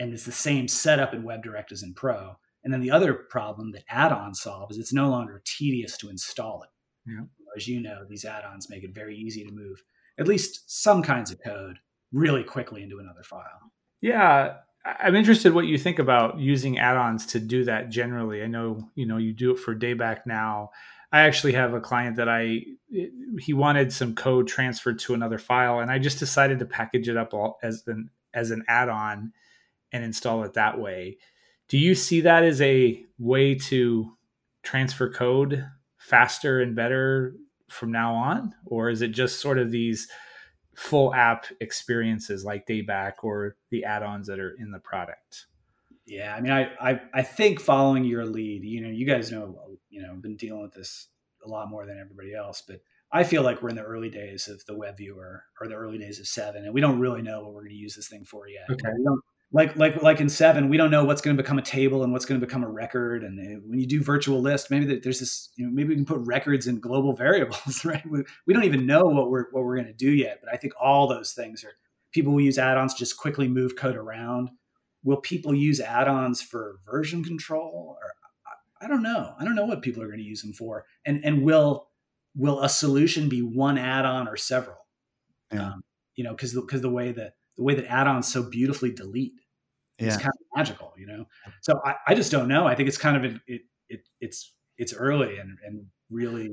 and 0.00 0.12
it's 0.12 0.24
the 0.24 0.32
same 0.32 0.68
setup 0.68 1.12
in 1.12 1.22
WebDirect 1.22 1.70
as 1.70 1.82
in 1.82 1.92
Pro. 1.92 2.36
And 2.62 2.72
then 2.72 2.80
the 2.80 2.92
other 2.92 3.12
problem 3.12 3.72
that 3.72 3.84
add-ons 3.90 4.40
solve 4.40 4.70
is 4.70 4.78
it's 4.78 4.92
no 4.92 5.10
longer 5.10 5.42
tedious 5.44 5.98
to 5.98 6.08
install 6.08 6.62
it. 6.62 6.70
Yeah. 7.06 7.24
As 7.56 7.68
you 7.68 7.80
know, 7.80 8.04
these 8.08 8.24
add-ons 8.24 8.70
make 8.70 8.84
it 8.84 8.94
very 8.94 9.16
easy 9.16 9.44
to 9.44 9.52
move 9.52 9.82
at 10.18 10.28
least 10.28 10.62
some 10.66 11.02
kinds 11.02 11.30
of 11.30 11.42
code 11.42 11.78
really 12.12 12.44
quickly 12.44 12.82
into 12.82 12.98
another 12.98 13.22
file. 13.22 13.72
Yeah, 14.00 14.54
I'm 14.84 15.16
interested 15.16 15.54
what 15.54 15.66
you 15.66 15.78
think 15.78 15.98
about 15.98 16.38
using 16.38 16.78
add-ons 16.78 17.26
to 17.26 17.40
do 17.40 17.64
that 17.64 17.90
generally. 17.90 18.42
I 18.42 18.46
know, 18.46 18.90
you 18.94 19.06
know, 19.06 19.16
you 19.16 19.32
do 19.32 19.52
it 19.52 19.58
for 19.58 19.74
Dayback 19.74 20.26
now. 20.26 20.70
I 21.10 21.20
actually 21.20 21.52
have 21.52 21.74
a 21.74 21.80
client 21.80 22.16
that 22.16 22.28
I 22.28 22.62
he 23.38 23.52
wanted 23.52 23.92
some 23.92 24.14
code 24.14 24.48
transferred 24.48 24.98
to 25.00 25.14
another 25.14 25.38
file 25.38 25.78
and 25.78 25.90
I 25.90 25.98
just 25.98 26.18
decided 26.18 26.58
to 26.58 26.66
package 26.66 27.08
it 27.08 27.16
up 27.16 27.32
as 27.62 27.84
an 27.86 28.10
as 28.34 28.50
an 28.50 28.64
add-on 28.66 29.32
and 29.92 30.04
install 30.04 30.42
it 30.42 30.54
that 30.54 30.80
way. 30.80 31.18
Do 31.68 31.78
you 31.78 31.94
see 31.94 32.22
that 32.22 32.42
as 32.42 32.60
a 32.60 33.02
way 33.16 33.54
to 33.54 34.12
transfer 34.64 35.08
code 35.08 35.64
faster 35.98 36.60
and 36.60 36.74
better 36.74 37.36
from 37.68 37.92
now 37.92 38.14
on? 38.14 38.54
Or 38.66 38.90
is 38.90 39.02
it 39.02 39.08
just 39.08 39.40
sort 39.40 39.58
of 39.58 39.70
these 39.70 40.08
full 40.74 41.14
app 41.14 41.46
experiences 41.60 42.44
like 42.44 42.66
Dayback 42.66 43.14
or 43.22 43.56
the 43.70 43.84
add-ons 43.84 44.26
that 44.26 44.40
are 44.40 44.54
in 44.58 44.70
the 44.70 44.78
product? 44.78 45.46
Yeah, 46.06 46.34
I 46.34 46.40
mean, 46.40 46.52
I, 46.52 46.70
I 46.78 47.00
I 47.14 47.22
think 47.22 47.60
following 47.60 48.04
your 48.04 48.26
lead, 48.26 48.62
you 48.62 48.82
know, 48.82 48.90
you 48.90 49.06
guys 49.06 49.32
know, 49.32 49.78
you 49.88 50.02
know, 50.02 50.14
been 50.14 50.36
dealing 50.36 50.60
with 50.60 50.74
this 50.74 51.08
a 51.44 51.48
lot 51.48 51.70
more 51.70 51.86
than 51.86 51.98
everybody 51.98 52.34
else, 52.34 52.62
but 52.66 52.80
I 53.10 53.24
feel 53.24 53.42
like 53.42 53.62
we're 53.62 53.70
in 53.70 53.76
the 53.76 53.82
early 53.82 54.10
days 54.10 54.48
of 54.48 54.64
the 54.66 54.76
web 54.76 54.98
viewer 54.98 55.44
or 55.60 55.68
the 55.68 55.76
early 55.76 55.96
days 55.96 56.18
of 56.18 56.26
seven, 56.26 56.64
and 56.64 56.74
we 56.74 56.82
don't 56.82 57.00
really 57.00 57.22
know 57.22 57.42
what 57.42 57.54
we're 57.54 57.62
going 57.62 57.70
to 57.70 57.76
use 57.76 57.94
this 57.94 58.08
thing 58.08 58.24
for 58.24 58.48
yet. 58.48 58.64
Okay. 58.70 58.90
We 58.98 59.04
don't 59.04 59.20
like 59.54 59.76
like 59.76 60.02
like 60.02 60.20
in 60.20 60.28
seven, 60.28 60.68
we 60.68 60.76
don't 60.76 60.90
know 60.90 61.04
what's 61.04 61.22
going 61.22 61.36
to 61.36 61.40
become 61.40 61.58
a 61.58 61.62
table 61.62 62.02
and 62.02 62.12
what's 62.12 62.24
going 62.24 62.40
to 62.40 62.44
become 62.44 62.64
a 62.64 62.68
record. 62.68 63.22
And 63.22 63.38
uh, 63.38 63.60
when 63.64 63.78
you 63.78 63.86
do 63.86 64.02
virtual 64.02 64.40
list, 64.40 64.68
maybe 64.68 64.98
there's 64.98 65.20
this, 65.20 65.50
you 65.54 65.64
know, 65.64 65.72
maybe 65.72 65.90
we 65.90 65.94
can 65.94 66.04
put 66.04 66.18
records 66.18 66.66
in 66.66 66.80
global 66.80 67.12
variables, 67.16 67.84
right? 67.84 68.04
We, 68.04 68.24
we 68.48 68.52
don't 68.52 68.64
even 68.64 68.84
know 68.84 69.04
what 69.04 69.30
we're 69.30 69.44
what 69.52 69.62
we're 69.62 69.76
going 69.76 69.86
to 69.86 69.92
do 69.92 70.10
yet. 70.10 70.40
But 70.42 70.52
I 70.52 70.56
think 70.56 70.72
all 70.80 71.06
those 71.06 71.34
things 71.34 71.62
are 71.62 71.70
people 72.12 72.32
will 72.32 72.40
use 72.40 72.58
add-ons 72.58 72.94
just 72.94 73.16
quickly 73.16 73.46
move 73.46 73.76
code 73.76 73.94
around. 73.94 74.50
Will 75.04 75.18
people 75.18 75.54
use 75.54 75.78
add-ons 75.78 76.42
for 76.42 76.80
version 76.84 77.22
control? 77.22 77.96
Or 78.02 78.14
I 78.82 78.88
don't 78.88 79.04
know. 79.04 79.34
I 79.38 79.44
don't 79.44 79.54
know 79.54 79.66
what 79.66 79.82
people 79.82 80.02
are 80.02 80.08
going 80.08 80.18
to 80.18 80.24
use 80.24 80.42
them 80.42 80.52
for. 80.52 80.84
And 81.06 81.24
and 81.24 81.44
will 81.44 81.90
will 82.34 82.60
a 82.60 82.68
solution 82.68 83.28
be 83.28 83.40
one 83.40 83.78
add-on 83.78 84.26
or 84.26 84.36
several? 84.36 84.78
Yeah. 85.52 85.74
Um, 85.74 85.84
you 86.16 86.24
know, 86.24 86.32
because 86.32 86.54
because 86.54 86.80
the 86.80 86.90
way 86.90 87.12
that 87.12 87.34
the 87.56 87.62
way 87.62 87.76
that 87.76 87.86
add-ons 87.86 88.26
so 88.26 88.42
beautifully 88.42 88.90
delete 88.90 89.34
Yeah. 89.98 90.06
it's 90.06 90.16
kind 90.16 90.28
of 90.28 90.56
magical, 90.56 90.92
you 90.98 91.06
know. 91.06 91.24
So 91.62 91.80
I, 91.84 91.94
I 92.08 92.14
just 92.14 92.32
don't 92.32 92.48
know. 92.48 92.66
I 92.66 92.74
think 92.74 92.88
it's 92.88 92.98
kind 92.98 93.16
of 93.16 93.24
it, 93.46 93.62
it, 93.88 94.00
it's 94.20 94.52
it's 94.76 94.92
early 94.92 95.38
and 95.38 95.56
and 95.66 95.86
really, 96.10 96.50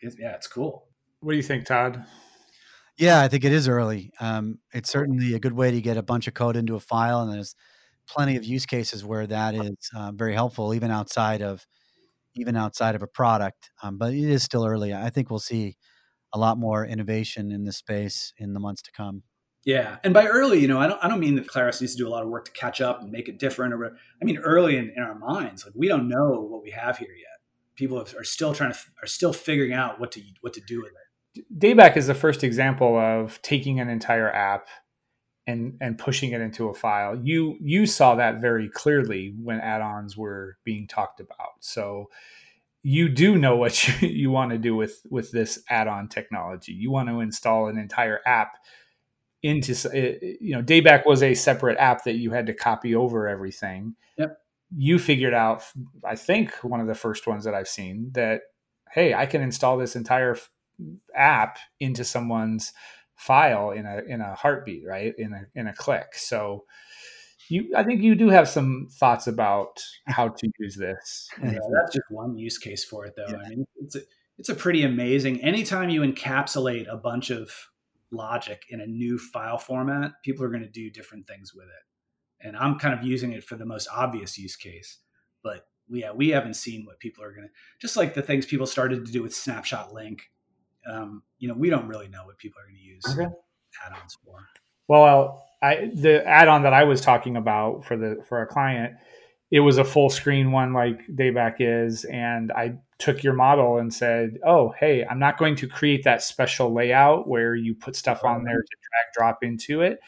it, 0.00 0.14
yeah, 0.18 0.32
it's 0.32 0.46
cool. 0.46 0.88
What 1.20 1.32
do 1.32 1.36
you 1.36 1.42
think, 1.42 1.64
Todd? 1.64 2.04
Yeah, 2.96 3.22
I 3.22 3.28
think 3.28 3.44
it 3.44 3.52
is 3.52 3.68
early. 3.68 4.12
Um, 4.20 4.58
it's 4.72 4.90
certainly 4.90 5.34
a 5.34 5.40
good 5.40 5.52
way 5.52 5.70
to 5.70 5.80
get 5.80 5.96
a 5.96 6.02
bunch 6.02 6.28
of 6.28 6.34
code 6.34 6.56
into 6.56 6.76
a 6.76 6.80
file, 6.80 7.22
and 7.22 7.32
there's 7.32 7.56
plenty 8.06 8.36
of 8.36 8.44
use 8.44 8.66
cases 8.66 9.04
where 9.04 9.26
that 9.26 9.54
is 9.54 9.90
uh, 9.96 10.12
very 10.12 10.34
helpful, 10.34 10.74
even 10.74 10.90
outside 10.90 11.42
of 11.42 11.66
even 12.36 12.56
outside 12.56 12.94
of 12.94 13.02
a 13.02 13.06
product. 13.06 13.70
Um, 13.82 13.96
but 13.98 14.12
it 14.12 14.28
is 14.28 14.42
still 14.42 14.66
early. 14.66 14.92
I 14.92 15.10
think 15.10 15.30
we'll 15.30 15.38
see 15.38 15.76
a 16.32 16.38
lot 16.38 16.58
more 16.58 16.84
innovation 16.84 17.52
in 17.52 17.64
this 17.64 17.76
space 17.76 18.32
in 18.38 18.52
the 18.52 18.60
months 18.60 18.82
to 18.82 18.92
come. 18.92 19.22
Yeah, 19.64 19.96
and 20.04 20.12
by 20.12 20.26
early, 20.26 20.60
you 20.60 20.68
know, 20.68 20.78
I 20.78 20.86
don't 20.86 21.02
I 21.02 21.08
don't 21.08 21.20
mean 21.20 21.36
that 21.36 21.48
Claris 21.48 21.80
needs 21.80 21.94
to 21.94 21.98
do 21.98 22.06
a 22.06 22.10
lot 22.10 22.22
of 22.22 22.28
work 22.28 22.44
to 22.46 22.50
catch 22.52 22.80
up 22.80 23.00
and 23.00 23.10
make 23.10 23.28
it 23.28 23.38
different, 23.38 23.72
or 23.72 23.96
I 24.20 24.24
mean 24.24 24.38
early 24.38 24.76
in, 24.76 24.92
in 24.94 25.02
our 25.02 25.18
minds, 25.18 25.64
like 25.64 25.74
we 25.74 25.88
don't 25.88 26.08
know 26.08 26.46
what 26.50 26.62
we 26.62 26.70
have 26.70 26.98
here 26.98 27.14
yet. 27.16 27.38
People 27.74 27.98
have, 27.98 28.14
are 28.14 28.24
still 28.24 28.54
trying 28.54 28.72
to 28.72 28.78
are 29.02 29.06
still 29.06 29.32
figuring 29.32 29.72
out 29.72 29.98
what 29.98 30.12
to 30.12 30.22
what 30.42 30.52
to 30.54 30.60
do 30.60 30.82
with 30.82 30.92
it. 30.92 31.46
Dayback 31.58 31.96
is 31.96 32.06
the 32.06 32.14
first 32.14 32.44
example 32.44 32.96
of 32.98 33.40
taking 33.40 33.80
an 33.80 33.88
entire 33.88 34.30
app 34.30 34.68
and 35.46 35.78
and 35.80 35.96
pushing 35.98 36.32
it 36.32 36.42
into 36.42 36.68
a 36.68 36.74
file. 36.74 37.18
You 37.22 37.56
you 37.60 37.86
saw 37.86 38.16
that 38.16 38.42
very 38.42 38.68
clearly 38.68 39.34
when 39.42 39.60
add-ons 39.60 40.14
were 40.16 40.58
being 40.64 40.86
talked 40.86 41.20
about. 41.20 41.54
So 41.60 42.10
you 42.82 43.08
do 43.08 43.38
know 43.38 43.56
what 43.56 43.88
you, 44.02 44.08
you 44.08 44.30
want 44.30 44.50
to 44.50 44.58
do 44.58 44.76
with 44.76 45.00
with 45.10 45.32
this 45.32 45.62
add-on 45.70 46.08
technology. 46.08 46.72
You 46.72 46.90
want 46.90 47.08
to 47.08 47.20
install 47.20 47.68
an 47.68 47.78
entire 47.78 48.20
app 48.26 48.56
into 49.44 49.74
eh, 49.94 50.36
you 50.40 50.56
know 50.56 50.62
Dayback 50.62 51.06
was 51.06 51.22
a 51.22 51.34
separate 51.34 51.76
app 51.78 52.04
that 52.04 52.14
you 52.14 52.32
had 52.32 52.46
to 52.46 52.54
copy 52.54 52.94
over 52.96 53.28
everything. 53.28 53.94
Yep. 54.16 54.38
You 54.76 54.98
figured 54.98 55.34
out 55.34 55.62
I 56.02 56.16
think 56.16 56.52
one 56.64 56.80
of 56.80 56.86
the 56.86 56.94
first 56.94 57.26
ones 57.26 57.44
that 57.44 57.54
I've 57.54 57.68
seen 57.68 58.10
that 58.14 58.40
hey, 58.90 59.12
I 59.12 59.26
can 59.26 59.42
install 59.42 59.76
this 59.76 59.96
entire 59.96 60.36
app 61.14 61.58
into 61.78 62.04
someone's 62.04 62.72
file 63.16 63.70
in 63.70 63.84
a 63.84 63.98
in 64.08 64.22
a 64.22 64.34
heartbeat, 64.34 64.84
right? 64.86 65.12
In 65.18 65.34
a 65.34 65.42
in 65.54 65.66
a 65.66 65.74
click. 65.74 66.14
So 66.14 66.64
you 67.50 67.70
I 67.76 67.84
think 67.84 68.00
you 68.00 68.14
do 68.14 68.30
have 68.30 68.48
some 68.48 68.88
thoughts 68.92 69.26
about 69.26 69.82
how 70.06 70.28
to 70.28 70.50
use 70.58 70.74
this. 70.74 71.28
Yeah, 71.42 71.50
uh, 71.50 71.68
that's 71.70 71.92
just 71.92 72.06
one 72.08 72.38
use 72.38 72.56
case 72.56 72.82
for 72.82 73.04
it 73.04 73.14
though. 73.14 73.26
Yeah. 73.28 73.44
I 73.44 73.48
mean 73.50 73.66
it's 73.76 73.96
a, 73.96 74.00
it's 74.38 74.48
a 74.48 74.54
pretty 74.54 74.84
amazing 74.84 75.44
anytime 75.44 75.90
you 75.90 76.00
encapsulate 76.00 76.90
a 76.90 76.96
bunch 76.96 77.28
of 77.28 77.50
logic 78.14 78.64
in 78.70 78.80
a 78.80 78.86
new 78.86 79.18
file 79.18 79.58
format, 79.58 80.12
people 80.22 80.44
are 80.44 80.50
going 80.50 80.62
to 80.62 80.68
do 80.68 80.90
different 80.90 81.26
things 81.26 81.54
with 81.54 81.66
it. 81.66 82.46
And 82.46 82.56
I'm 82.56 82.78
kind 82.78 82.98
of 82.98 83.04
using 83.04 83.32
it 83.32 83.44
for 83.44 83.56
the 83.56 83.66
most 83.66 83.88
obvious 83.94 84.38
use 84.38 84.56
case, 84.56 84.98
but 85.42 85.66
yeah, 85.88 86.12
we 86.12 86.30
haven't 86.30 86.54
seen 86.54 86.84
what 86.86 86.98
people 86.98 87.22
are 87.24 87.32
going 87.32 87.46
to 87.46 87.52
just 87.80 87.96
like 87.96 88.14
the 88.14 88.22
things 88.22 88.46
people 88.46 88.66
started 88.66 89.04
to 89.04 89.12
do 89.12 89.22
with 89.22 89.34
snapshot 89.34 89.92
link 89.92 90.30
um, 90.90 91.22
you 91.38 91.48
know, 91.48 91.54
we 91.54 91.70
don't 91.70 91.88
really 91.88 92.08
know 92.08 92.24
what 92.24 92.38
people 92.38 92.60
are 92.60 92.64
going 92.64 92.76
to 92.76 92.82
use 92.82 93.04
okay. 93.10 93.34
add-ons 93.84 94.18
for. 94.24 94.38
Well, 94.88 95.44
I, 95.62 95.90
the 95.94 96.26
add-on 96.26 96.62
that 96.62 96.72
I 96.72 96.84
was 96.84 97.00
talking 97.00 97.36
about 97.36 97.84
for 97.84 97.96
the 97.96 98.22
for 98.28 98.42
a 98.42 98.46
client, 98.46 98.94
it 99.50 99.60
was 99.60 99.78
a 99.78 99.84
full 99.84 100.10
screen 100.10 100.52
one 100.52 100.72
like 100.72 101.06
Dayback 101.08 101.56
is, 101.60 102.04
and 102.04 102.50
I 102.52 102.78
took 102.98 103.22
your 103.22 103.34
model 103.34 103.78
and 103.78 103.92
said, 103.92 104.38
"Oh, 104.44 104.74
hey, 104.78 105.04
I'm 105.04 105.18
not 105.18 105.38
going 105.38 105.56
to 105.56 105.68
create 105.68 106.04
that 106.04 106.22
special 106.22 106.72
layout 106.72 107.28
where 107.28 107.54
you 107.54 107.74
put 107.74 107.96
stuff 107.96 108.24
on 108.24 108.44
there 108.44 108.60
to 108.60 108.76
drag 108.76 109.12
drop 109.14 109.38
into 109.42 109.82
it. 109.82 110.00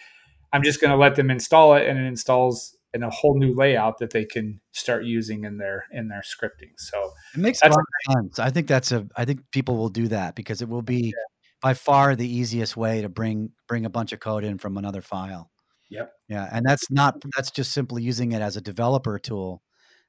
I'm 0.52 0.62
just 0.62 0.80
going 0.80 0.90
to 0.90 0.96
let 0.96 1.16
them 1.16 1.30
install 1.30 1.74
it, 1.74 1.86
and 1.86 1.98
it 1.98 2.06
installs 2.06 2.76
in 2.96 3.02
a 3.02 3.10
whole 3.10 3.38
new 3.38 3.54
layout 3.54 3.98
that 3.98 4.10
they 4.10 4.24
can 4.24 4.58
start 4.72 5.04
using 5.04 5.44
in 5.44 5.58
their 5.58 5.84
in 5.92 6.08
their 6.08 6.22
scripting. 6.22 6.72
So 6.78 7.12
it 7.34 7.40
makes 7.40 7.62
a 7.62 7.68
lot 7.68 7.78
of 7.78 8.14
sense. 8.14 8.38
I 8.38 8.50
think 8.50 8.66
that's 8.66 8.90
a 8.90 9.06
I 9.16 9.24
think 9.24 9.42
people 9.52 9.76
will 9.76 9.90
do 9.90 10.08
that 10.08 10.34
because 10.34 10.62
it 10.62 10.68
will 10.68 10.82
be 10.82 11.08
yeah. 11.08 11.12
by 11.60 11.74
far 11.74 12.16
the 12.16 12.28
easiest 12.28 12.76
way 12.76 13.02
to 13.02 13.08
bring 13.08 13.50
bring 13.68 13.84
a 13.84 13.90
bunch 13.90 14.12
of 14.12 14.20
code 14.20 14.44
in 14.44 14.58
from 14.58 14.78
another 14.78 15.02
file. 15.02 15.50
Yep. 15.90 16.12
Yeah, 16.28 16.48
and 16.52 16.64
that's 16.66 16.90
not 16.90 17.14
that's 17.36 17.50
just 17.50 17.72
simply 17.72 18.02
using 18.02 18.32
it 18.32 18.42
as 18.42 18.56
a 18.56 18.60
developer 18.60 19.18
tool 19.18 19.62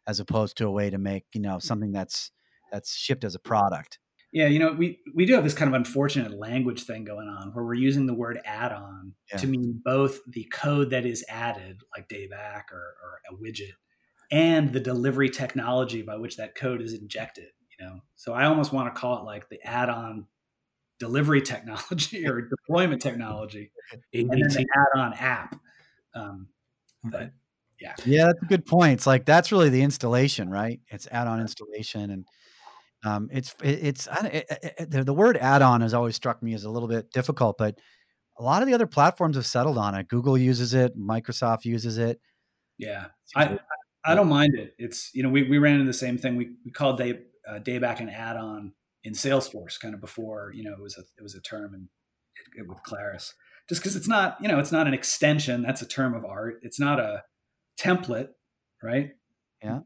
as 0.07 0.19
opposed 0.19 0.57
to 0.57 0.65
a 0.65 0.71
way 0.71 0.89
to 0.89 0.97
make, 0.97 1.25
you 1.33 1.41
know, 1.41 1.57
mm. 1.57 1.61
something 1.61 1.91
that's 1.91 2.31
that's 2.71 2.95
shipped 2.95 3.23
as 3.23 3.35
a 3.35 3.39
product. 3.39 3.99
Yeah, 4.33 4.47
you 4.47 4.59
know, 4.59 4.73
we 4.73 4.99
we 5.15 5.25
do 5.25 5.33
have 5.33 5.43
this 5.43 5.53
kind 5.53 5.69
of 5.69 5.75
unfortunate 5.75 6.37
language 6.37 6.83
thing 6.83 7.05
going 7.05 7.27
on 7.27 7.51
where 7.53 7.63
we're 7.63 7.75
using 7.75 8.05
the 8.05 8.13
word 8.13 8.39
add-on 8.45 9.13
Yeah. 9.31 9.37
to 9.37 9.47
mean 9.47 9.81
both 9.83 10.19
the 10.27 10.43
code 10.51 10.89
that 10.89 11.05
is 11.05 11.23
added, 11.29 11.81
like 11.95 12.09
Dayback 12.09 12.63
or, 12.71 12.95
or 13.03 13.21
a 13.29 13.35
widget, 13.35 13.73
and 14.31 14.73
the 14.73 14.79
delivery 14.79 15.29
technology 15.29 16.01
by 16.01 16.17
which 16.17 16.37
that 16.37 16.55
code 16.55 16.81
is 16.81 16.93
injected. 16.93 17.49
You 17.79 17.85
know, 17.85 17.99
so 18.15 18.33
I 18.33 18.45
almost 18.45 18.73
want 18.73 18.93
to 18.93 18.99
call 18.99 19.19
it 19.19 19.23
like 19.23 19.47
the 19.49 19.61
add-on 19.63 20.27
delivery 20.99 21.41
technology 21.53 22.27
or 22.27 22.41
deployment 22.41 23.01
technology, 23.01 23.71
and 24.13 24.29
then 24.29 24.39
the 24.39 24.67
add-on 24.75 25.13
app. 25.13 25.59
Um, 26.15 26.47
but 27.03 27.31
Yeah. 27.79 27.93
Yeah, 28.05 28.25
that's 28.25 28.41
a 28.41 28.45
good 28.45 28.65
point. 28.65 28.93
It's 28.93 29.07
like 29.07 29.25
that's 29.25 29.51
really 29.51 29.69
the 29.69 29.81
installation, 29.81 30.49
right? 30.49 30.79
It's 30.87 31.07
add-on 31.11 31.39
installation, 31.39 32.09
and 32.09 32.25
um, 33.05 33.29
it's 33.31 33.55
it, 33.63 33.79
it's 33.83 34.07
it, 34.23 34.45
it, 34.49 34.91
the, 34.91 35.03
the 35.03 35.13
word 35.13 35.37
add-on 35.37 35.81
has 35.81 35.93
always 35.93 36.15
struck 36.15 36.41
me 36.41 36.53
as 36.53 36.63
a 36.63 36.69
little 36.69 36.87
bit 36.87 37.11
difficult, 37.11 37.57
but 37.57 37.77
a 38.39 38.43
lot 38.43 38.61
of 38.61 38.67
the 38.67 38.73
other 38.73 38.87
platforms 38.87 39.35
have 39.35 39.45
settled 39.45 39.77
on 39.77 39.95
it. 39.95 40.07
Google 40.07 40.37
uses 40.37 40.73
it, 40.73 40.97
Microsoft 40.97 41.65
uses 41.65 41.97
it. 41.97 42.19
Yeah, 42.77 43.07
I 43.35 43.59
I 44.03 44.15
don't 44.15 44.29
mind 44.29 44.55
it. 44.55 44.73
It's 44.77 45.11
you 45.13 45.21
know 45.21 45.29
we 45.29 45.43
we 45.43 45.57
ran 45.59 45.75
into 45.75 45.85
the 45.85 45.93
same 45.93 46.17
thing. 46.17 46.35
We 46.35 46.55
we 46.65 46.71
called 46.71 46.97
day 46.97 47.19
uh, 47.47 47.59
Dayback 47.59 47.99
an 47.99 48.09
add-on 48.09 48.73
in 49.03 49.13
Salesforce 49.13 49.79
kind 49.79 49.93
of 49.93 50.01
before 50.01 50.51
you 50.55 50.63
know 50.63 50.73
it 50.73 50.81
was 50.81 50.97
a 50.97 51.01
it 51.17 51.21
was 51.21 51.35
a 51.35 51.41
term 51.41 51.73
and 51.73 51.87
with 52.67 52.83
Claris. 52.83 53.33
Just 53.69 53.81
because 53.81 53.95
it's 53.95 54.07
not 54.07 54.37
you 54.41 54.47
know 54.47 54.59
it's 54.59 54.71
not 54.71 54.87
an 54.87 54.93
extension 54.93 55.61
that's 55.61 55.81
a 55.81 55.87
term 55.87 56.13
of 56.13 56.25
art. 56.25 56.59
It's 56.63 56.79
not 56.79 56.99
a 56.99 57.23
template 57.79 58.29
right? 58.81 59.11
Yeah. 59.63 59.79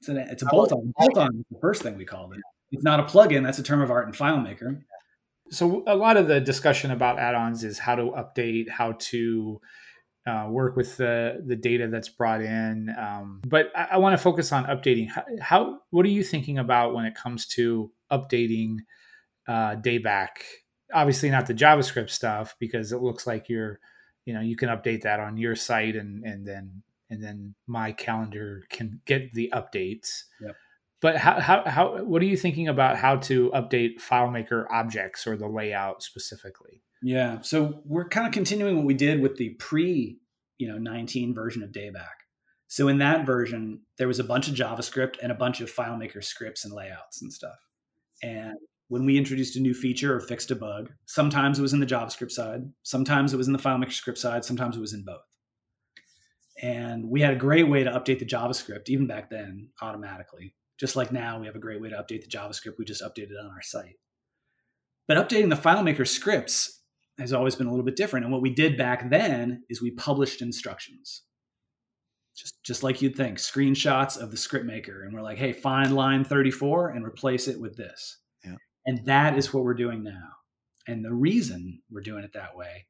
It's, 0.00 0.08
a 0.08 0.16
it's 0.30 0.42
a 0.42 0.46
bolt-on 0.46 0.92
bolt-on 0.96 1.38
is 1.38 1.44
the 1.50 1.58
first 1.60 1.82
thing 1.82 1.96
we 1.96 2.04
called 2.04 2.32
it. 2.34 2.40
It's 2.70 2.84
not 2.84 3.00
a 3.00 3.04
plugin 3.04 3.42
that's 3.42 3.58
a 3.58 3.62
term 3.62 3.80
of 3.80 3.90
art 3.90 4.06
in 4.06 4.12
FileMaker. 4.12 4.80
So 5.50 5.82
a 5.86 5.96
lot 5.96 6.16
of 6.16 6.28
the 6.28 6.40
discussion 6.40 6.90
about 6.90 7.18
add-ons 7.18 7.64
is 7.64 7.78
how 7.78 7.94
to 7.94 8.02
update 8.02 8.68
how 8.68 8.92
to 8.98 9.60
uh, 10.26 10.46
work 10.50 10.76
with 10.76 10.96
the 10.98 11.42
the 11.46 11.56
data 11.56 11.88
that's 11.88 12.10
brought 12.10 12.42
in 12.42 12.94
um, 12.98 13.40
but 13.46 13.72
i, 13.74 13.88
I 13.92 13.96
want 13.96 14.12
to 14.12 14.22
focus 14.22 14.52
on 14.52 14.66
updating. 14.66 15.08
How, 15.08 15.24
how, 15.40 15.78
what 15.90 16.04
are 16.04 16.10
you 16.10 16.22
thinking 16.22 16.58
about 16.58 16.94
when 16.94 17.06
it 17.06 17.14
comes 17.14 17.46
to 17.48 17.90
updating 18.12 18.76
uh, 19.48 19.76
dayback 19.76 20.28
obviously 20.92 21.30
not 21.30 21.46
the 21.46 21.54
javascript 21.54 22.10
stuff 22.10 22.56
because 22.58 22.92
it 22.92 23.02
looks 23.02 23.26
like 23.26 23.48
you're 23.48 23.80
you 24.24 24.34
know 24.34 24.40
you 24.40 24.56
can 24.56 24.68
update 24.68 25.02
that 25.02 25.20
on 25.20 25.36
your 25.36 25.56
site 25.56 25.96
and 25.96 26.24
and 26.24 26.46
then 26.46 26.82
and 27.10 27.22
then 27.22 27.54
my 27.66 27.92
calendar 27.92 28.64
can 28.68 29.00
get 29.06 29.32
the 29.32 29.50
updates. 29.54 30.24
Yep. 30.42 30.56
but 31.00 31.16
how, 31.16 31.40
how 31.40 31.62
how 31.66 32.04
what 32.04 32.20
are 32.22 32.26
you 32.26 32.36
thinking 32.36 32.68
about 32.68 32.96
how 32.96 33.16
to 33.16 33.50
update 33.50 34.00
filemaker 34.00 34.66
objects 34.70 35.26
or 35.26 35.36
the 35.36 35.48
layout 35.48 36.02
specifically? 36.02 36.82
Yeah 37.02 37.40
so 37.40 37.80
we're 37.84 38.08
kind 38.08 38.26
of 38.26 38.32
continuing 38.32 38.76
what 38.76 38.84
we 38.84 38.94
did 38.94 39.20
with 39.20 39.36
the 39.36 39.50
pre 39.50 40.18
you 40.58 40.68
know 40.68 40.78
19 40.78 41.34
version 41.34 41.62
of 41.62 41.70
dayback. 41.70 42.18
So 42.66 42.88
in 42.88 42.98
that 42.98 43.24
version 43.24 43.80
there 43.96 44.08
was 44.08 44.18
a 44.18 44.24
bunch 44.24 44.48
of 44.48 44.54
javascript 44.54 45.16
and 45.22 45.32
a 45.32 45.36
bunch 45.36 45.60
of 45.60 45.72
filemaker 45.72 46.22
scripts 46.22 46.64
and 46.64 46.74
layouts 46.74 47.22
and 47.22 47.32
stuff. 47.32 47.58
And 48.22 48.54
when 48.88 49.04
we 49.04 49.18
introduced 49.18 49.56
a 49.56 49.60
new 49.60 49.74
feature 49.74 50.14
or 50.14 50.20
fixed 50.20 50.50
a 50.50 50.56
bug. 50.56 50.90
Sometimes 51.06 51.58
it 51.58 51.62
was 51.62 51.74
in 51.74 51.80
the 51.80 51.86
JavaScript 51.86 52.32
side, 52.32 52.62
sometimes 52.82 53.32
it 53.32 53.36
was 53.36 53.46
in 53.46 53.52
the 53.52 53.58
FileMaker 53.58 53.92
script 53.92 54.18
side, 54.18 54.44
sometimes 54.44 54.76
it 54.76 54.80
was 54.80 54.94
in 54.94 55.04
both. 55.04 55.20
And 56.60 57.08
we 57.08 57.20
had 57.20 57.34
a 57.34 57.38
great 57.38 57.68
way 57.68 57.84
to 57.84 57.90
update 57.90 58.18
the 58.18 58.24
JavaScript, 58.24 58.88
even 58.88 59.06
back 59.06 59.30
then, 59.30 59.68
automatically. 59.80 60.54
Just 60.78 60.96
like 60.96 61.12
now, 61.12 61.38
we 61.38 61.46
have 61.46 61.56
a 61.56 61.60
great 61.60 61.80
way 61.80 61.90
to 61.90 61.96
update 61.96 62.22
the 62.22 62.36
JavaScript 62.36 62.78
we 62.78 62.84
just 62.84 63.02
updated 63.02 63.32
it 63.32 63.44
on 63.44 63.50
our 63.50 63.62
site. 63.62 63.96
But 65.06 65.16
updating 65.16 65.50
the 65.50 65.56
FileMaker 65.56 66.06
scripts 66.06 66.82
has 67.18 67.32
always 67.32 67.56
been 67.56 67.66
a 67.66 67.70
little 67.70 67.84
bit 67.84 67.96
different. 67.96 68.24
And 68.24 68.32
what 68.32 68.42
we 68.42 68.54
did 68.54 68.76
back 68.76 69.10
then 69.10 69.64
is 69.68 69.82
we 69.82 69.90
published 69.92 70.42
instructions. 70.42 71.22
Just, 72.36 72.62
just 72.62 72.82
like 72.84 73.02
you'd 73.02 73.16
think, 73.16 73.38
screenshots 73.38 74.16
of 74.16 74.30
the 74.30 74.36
script 74.36 74.66
maker. 74.66 75.02
And 75.02 75.12
we're 75.12 75.22
like, 75.22 75.38
hey, 75.38 75.52
find 75.52 75.94
line 75.94 76.22
34 76.22 76.90
and 76.90 77.04
replace 77.04 77.48
it 77.48 77.60
with 77.60 77.76
this 77.76 78.18
and 78.88 79.04
that 79.04 79.36
is 79.36 79.52
what 79.52 79.64
we're 79.64 79.74
doing 79.74 80.02
now. 80.02 80.30
And 80.86 81.04
the 81.04 81.12
reason 81.12 81.82
we're 81.90 82.00
doing 82.00 82.24
it 82.24 82.32
that 82.32 82.56
way 82.56 82.86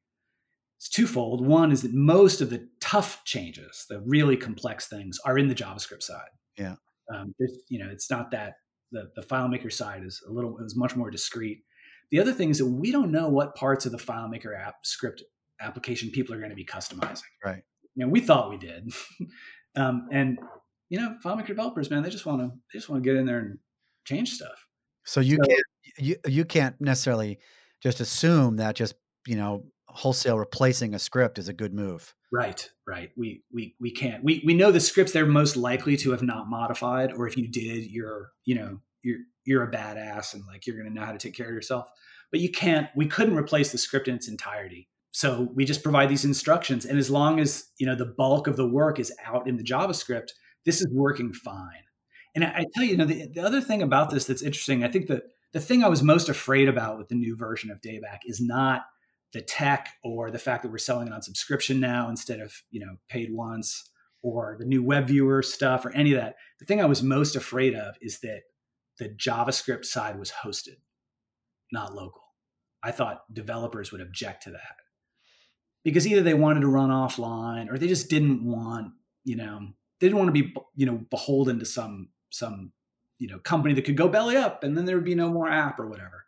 is 0.79 0.87
twofold. 0.87 1.45
One 1.45 1.73
is 1.73 1.81
that 1.81 1.93
most 1.93 2.39
of 2.39 2.49
the 2.49 2.69
tough 2.79 3.21
changes, 3.25 3.85
the 3.89 3.99
really 3.99 4.37
complex 4.37 4.87
things, 4.87 5.19
are 5.25 5.37
in 5.37 5.49
the 5.49 5.55
JavaScript 5.55 6.03
side. 6.03 6.29
Yeah. 6.57 6.75
Um, 7.13 7.35
you 7.67 7.79
know, 7.79 7.89
it's 7.91 8.09
not 8.09 8.31
that 8.31 8.53
the 8.93 9.11
the 9.17 9.21
FileMaker 9.21 9.71
side 9.71 10.05
is 10.05 10.23
a 10.25 10.31
little 10.31 10.57
is 10.59 10.77
much 10.77 10.95
more 10.95 11.11
discreet. 11.11 11.63
The 12.11 12.19
other 12.21 12.31
thing 12.31 12.49
is 12.49 12.59
that 12.59 12.65
we 12.65 12.93
don't 12.93 13.11
know 13.11 13.27
what 13.27 13.55
parts 13.55 13.85
of 13.85 13.91
the 13.91 13.97
FileMaker 13.97 14.57
app 14.57 14.85
script 14.85 15.21
application 15.59 16.11
people 16.11 16.33
are 16.33 16.39
going 16.39 16.49
to 16.49 16.55
be 16.55 16.65
customizing. 16.65 17.23
Right. 17.43 17.61
You 17.95 18.05
know, 18.05 18.09
we 18.09 18.21
thought 18.21 18.49
we 18.49 18.57
did, 18.57 18.93
um, 19.75 20.07
and 20.13 20.39
you 20.87 20.97
know, 20.97 21.17
FileMaker 21.21 21.47
developers, 21.47 21.89
man, 21.89 22.03
they 22.03 22.09
just 22.09 22.25
want 22.25 22.39
to 22.39 22.47
they 22.47 22.79
just 22.79 22.87
want 22.87 23.03
to 23.03 23.09
get 23.09 23.19
in 23.19 23.25
there 23.25 23.39
and 23.39 23.57
change 24.05 24.31
stuff. 24.31 24.65
So 25.03 25.19
you 25.19 25.37
so, 25.43 25.49
can't 25.49 25.63
you 25.99 26.15
you 26.27 26.45
can't 26.45 26.79
necessarily 26.79 27.39
just 27.81 27.99
assume 27.99 28.57
that 28.57 28.75
just 28.75 28.95
you 29.27 29.35
know 29.35 29.65
wholesale 29.87 30.37
replacing 30.37 30.93
a 30.93 30.99
script 30.99 31.37
is 31.37 31.49
a 31.49 31.53
good 31.53 31.73
move. 31.73 32.13
Right, 32.31 32.69
right. 32.87 33.11
We 33.17 33.43
we 33.51 33.75
we 33.79 33.91
can't. 33.91 34.23
We 34.23 34.43
we 34.45 34.53
know 34.53 34.71
the 34.71 34.79
scripts 34.79 35.11
they're 35.11 35.25
most 35.25 35.55
likely 35.55 35.97
to 35.97 36.11
have 36.11 36.21
not 36.21 36.47
modified, 36.47 37.11
or 37.13 37.27
if 37.27 37.35
you 37.37 37.47
did, 37.47 37.89
you're 37.89 38.31
you 38.45 38.55
know 38.55 38.79
you're 39.01 39.19
you're 39.45 39.63
a 39.63 39.71
badass 39.71 40.33
and 40.33 40.43
like 40.45 40.67
you're 40.67 40.75
going 40.75 40.87
to 40.87 40.93
know 40.93 41.05
how 41.05 41.11
to 41.11 41.17
take 41.17 41.35
care 41.35 41.47
of 41.47 41.53
yourself. 41.53 41.89
But 42.31 42.39
you 42.39 42.51
can't. 42.51 42.87
We 42.95 43.07
couldn't 43.07 43.35
replace 43.35 43.71
the 43.71 43.79
script 43.79 44.07
in 44.07 44.15
its 44.15 44.27
entirety. 44.27 44.87
So 45.11 45.49
we 45.55 45.65
just 45.65 45.81
provide 45.81 46.09
these 46.09 46.25
instructions, 46.25 46.85
and 46.85 46.99
as 46.99 47.09
long 47.09 47.39
as 47.39 47.65
you 47.79 47.87
know 47.87 47.95
the 47.95 48.05
bulk 48.05 48.45
of 48.47 48.57
the 48.57 48.67
work 48.67 48.99
is 48.99 49.11
out 49.25 49.47
in 49.47 49.57
the 49.57 49.63
JavaScript, 49.63 50.29
this 50.65 50.81
is 50.81 50.87
working 50.93 51.33
fine. 51.33 51.83
And 52.35 52.43
I, 52.43 52.47
I 52.47 52.65
tell 52.75 52.83
you, 52.83 52.91
you 52.91 52.97
know, 52.97 53.05
the, 53.05 53.27
the 53.33 53.41
other 53.41 53.59
thing 53.59 53.81
about 53.81 54.11
this 54.11 54.25
that's 54.25 54.43
interesting, 54.43 54.83
I 54.83 54.87
think 54.87 55.07
that 55.07 55.23
the 55.53 55.59
thing 55.59 55.83
I 55.83 55.89
was 55.89 56.03
most 56.03 56.29
afraid 56.29 56.67
about 56.67 56.97
with 56.97 57.07
the 57.07 57.15
new 57.15 57.35
version 57.35 57.71
of 57.71 57.81
Dayback 57.81 58.19
is 58.25 58.39
not 58.39 58.83
the 59.33 59.41
tech 59.41 59.89
or 60.03 60.31
the 60.31 60.39
fact 60.39 60.63
that 60.63 60.71
we're 60.71 60.77
selling 60.77 61.07
it 61.07 61.13
on 61.13 61.21
subscription 61.21 61.79
now 61.79 62.09
instead 62.09 62.39
of 62.39 62.53
you 62.71 62.79
know 62.79 62.97
paid 63.07 63.29
once 63.31 63.89
or 64.21 64.57
the 64.59 64.65
new 64.65 64.83
web 64.83 65.07
viewer 65.07 65.41
stuff 65.41 65.85
or 65.85 65.91
any 65.91 66.13
of 66.13 66.19
that. 66.19 66.35
The 66.59 66.65
thing 66.65 66.81
I 66.81 66.85
was 66.85 67.01
most 67.01 67.35
afraid 67.35 67.75
of 67.75 67.95
is 68.01 68.19
that 68.19 68.41
the 68.97 69.09
JavaScript 69.09 69.85
side 69.85 70.19
was 70.19 70.31
hosted, 70.43 70.77
not 71.71 71.95
local. 71.95 72.23
I 72.83 72.91
thought 72.91 73.33
developers 73.33 73.91
would 73.91 74.01
object 74.01 74.43
to 74.43 74.51
that 74.51 74.75
because 75.83 76.07
either 76.07 76.21
they 76.21 76.33
wanted 76.33 76.61
to 76.61 76.67
run 76.67 76.89
offline 76.89 77.71
or 77.71 77.77
they 77.77 77.87
just 77.87 78.09
didn't 78.09 78.43
want, 78.43 78.91
you 79.23 79.35
know, 79.35 79.59
they 79.99 80.07
didn't 80.07 80.19
want 80.19 80.33
to 80.33 80.43
be, 80.43 80.53
you 80.75 80.85
know, 80.85 81.01
beholden 81.09 81.59
to 81.59 81.65
some 81.65 82.09
some 82.29 82.71
you 83.19 83.27
know 83.27 83.39
company 83.39 83.73
that 83.73 83.85
could 83.85 83.97
go 83.97 84.07
belly 84.07 84.35
up 84.35 84.63
and 84.63 84.75
then 84.75 84.85
there 84.85 84.95
would 84.95 85.05
be 85.05 85.15
no 85.15 85.29
more 85.29 85.49
app 85.49 85.79
or 85.79 85.87
whatever. 85.87 86.25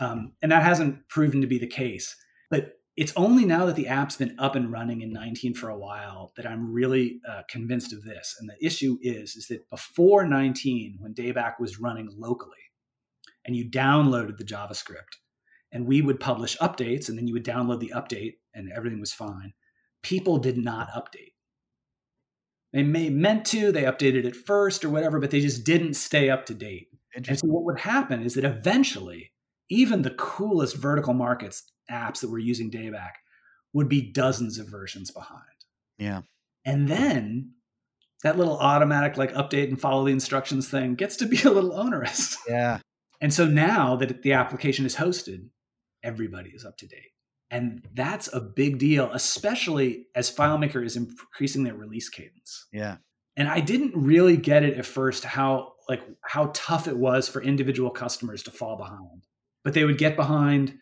Um, 0.00 0.34
and 0.42 0.52
that 0.52 0.62
hasn't 0.62 1.08
proven 1.08 1.40
to 1.40 1.46
be 1.48 1.58
the 1.58 1.66
case 1.66 2.14
but 2.50 2.74
it's 2.98 3.12
only 3.14 3.44
now 3.44 3.64
that 3.66 3.76
the 3.76 3.86
app's 3.86 4.16
been 4.16 4.34
up 4.40 4.56
and 4.56 4.72
running 4.72 5.02
in 5.02 5.12
19 5.12 5.54
for 5.54 5.68
a 5.68 5.78
while 5.78 6.32
that 6.36 6.46
i'm 6.46 6.72
really 6.72 7.20
uh, 7.28 7.42
convinced 7.48 7.92
of 7.92 8.02
this. 8.02 8.36
And 8.38 8.48
the 8.48 8.64
issue 8.64 8.98
is 9.02 9.36
is 9.36 9.46
that 9.48 9.70
before 9.70 10.26
19 10.26 10.96
when 10.98 11.14
dayback 11.14 11.54
was 11.60 11.80
running 11.80 12.10
locally 12.16 12.56
and 13.44 13.54
you 13.54 13.68
downloaded 13.68 14.36
the 14.36 14.44
javascript 14.44 15.18
and 15.70 15.86
we 15.86 16.02
would 16.02 16.18
publish 16.18 16.56
updates 16.58 17.08
and 17.08 17.16
then 17.16 17.26
you 17.26 17.34
would 17.34 17.44
download 17.44 17.80
the 17.80 17.92
update 17.94 18.34
and 18.54 18.70
everything 18.72 19.00
was 19.00 19.12
fine 19.12 19.52
people 20.02 20.38
did 20.38 20.58
not 20.58 20.90
update 20.90 21.34
they 22.72 22.82
may 22.82 23.08
meant 23.08 23.44
to, 23.46 23.72
they 23.72 23.84
updated 23.84 24.24
it 24.24 24.36
first 24.36 24.84
or 24.84 24.90
whatever, 24.90 25.18
but 25.18 25.30
they 25.30 25.40
just 25.40 25.64
didn't 25.64 25.94
stay 25.94 26.28
up 26.28 26.46
to 26.46 26.54
date. 26.54 26.88
And 27.14 27.26
so 27.38 27.48
what 27.48 27.64
would 27.64 27.80
happen 27.80 28.22
is 28.22 28.34
that 28.34 28.44
eventually, 28.44 29.32
even 29.70 30.02
the 30.02 30.10
coolest 30.10 30.76
vertical 30.76 31.14
markets 31.14 31.64
apps 31.90 32.20
that 32.20 32.30
were 32.30 32.38
using 32.38 32.70
Dayback 32.70 33.12
would 33.72 33.88
be 33.88 34.12
dozens 34.12 34.58
of 34.58 34.68
versions 34.68 35.10
behind. 35.10 35.42
Yeah. 35.98 36.22
And 36.64 36.88
then 36.88 37.52
that 38.22 38.36
little 38.36 38.58
automatic 38.58 39.16
like 39.16 39.32
update 39.32 39.68
and 39.68 39.80
follow 39.80 40.04
the 40.04 40.12
instructions 40.12 40.68
thing 40.68 40.94
gets 40.94 41.16
to 41.16 41.26
be 41.26 41.40
a 41.42 41.50
little 41.50 41.72
onerous. 41.72 42.36
Yeah. 42.48 42.80
And 43.20 43.32
so 43.32 43.46
now 43.46 43.96
that 43.96 44.22
the 44.22 44.32
application 44.32 44.86
is 44.86 44.96
hosted, 44.96 45.48
everybody 46.02 46.50
is 46.50 46.64
up 46.64 46.76
to 46.78 46.86
date. 46.86 47.12
And 47.50 47.86
that's 47.94 48.32
a 48.32 48.40
big 48.40 48.78
deal, 48.78 49.10
especially 49.12 50.06
as 50.14 50.34
FileMaker 50.34 50.84
is 50.84 50.96
increasing 50.96 51.64
their 51.64 51.74
release 51.74 52.08
cadence. 52.08 52.66
Yeah. 52.72 52.96
And 53.36 53.48
I 53.48 53.60
didn't 53.60 53.94
really 53.94 54.36
get 54.36 54.64
it 54.64 54.76
at 54.76 54.84
first 54.84 55.24
how 55.24 55.74
like 55.88 56.02
how 56.22 56.50
tough 56.52 56.86
it 56.86 56.96
was 56.96 57.28
for 57.28 57.42
individual 57.42 57.90
customers 57.90 58.42
to 58.42 58.50
fall 58.50 58.76
behind. 58.76 59.24
But 59.64 59.72
they 59.72 59.84
would 59.84 59.96
get 59.96 60.16
behind, 60.16 60.74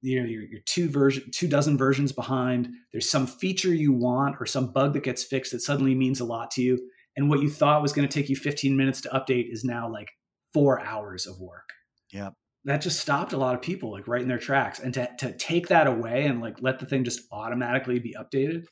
you 0.00 0.20
know, 0.20 0.28
your, 0.28 0.42
two 0.66 0.88
version, 0.88 1.30
two 1.32 1.46
dozen 1.46 1.78
versions 1.78 2.10
behind. 2.10 2.70
There's 2.92 3.08
some 3.08 3.26
feature 3.26 3.72
you 3.72 3.92
want 3.92 4.36
or 4.40 4.46
some 4.46 4.72
bug 4.72 4.94
that 4.94 5.04
gets 5.04 5.22
fixed 5.22 5.52
that 5.52 5.60
suddenly 5.60 5.94
means 5.94 6.18
a 6.18 6.24
lot 6.24 6.50
to 6.52 6.62
you. 6.62 6.90
And 7.16 7.28
what 7.28 7.40
you 7.40 7.50
thought 7.50 7.82
was 7.82 7.92
going 7.92 8.08
to 8.08 8.12
take 8.12 8.28
you 8.28 8.36
15 8.36 8.76
minutes 8.76 9.00
to 9.02 9.08
update 9.10 9.52
is 9.52 9.64
now 9.64 9.90
like 9.90 10.08
four 10.52 10.80
hours 10.80 11.26
of 11.26 11.38
work. 11.38 11.70
Yeah 12.10 12.30
that 12.70 12.80
just 12.80 13.00
stopped 13.00 13.32
a 13.32 13.36
lot 13.36 13.54
of 13.54 13.62
people 13.62 13.90
like 13.90 14.08
right 14.08 14.22
in 14.22 14.28
their 14.28 14.38
tracks. 14.38 14.78
And 14.78 14.92
to, 14.94 15.08
to 15.18 15.32
take 15.32 15.68
that 15.68 15.86
away 15.86 16.26
and 16.26 16.40
like 16.40 16.56
let 16.60 16.78
the 16.78 16.86
thing 16.86 17.04
just 17.04 17.22
automatically 17.32 17.98
be 17.98 18.14
updated 18.18 18.66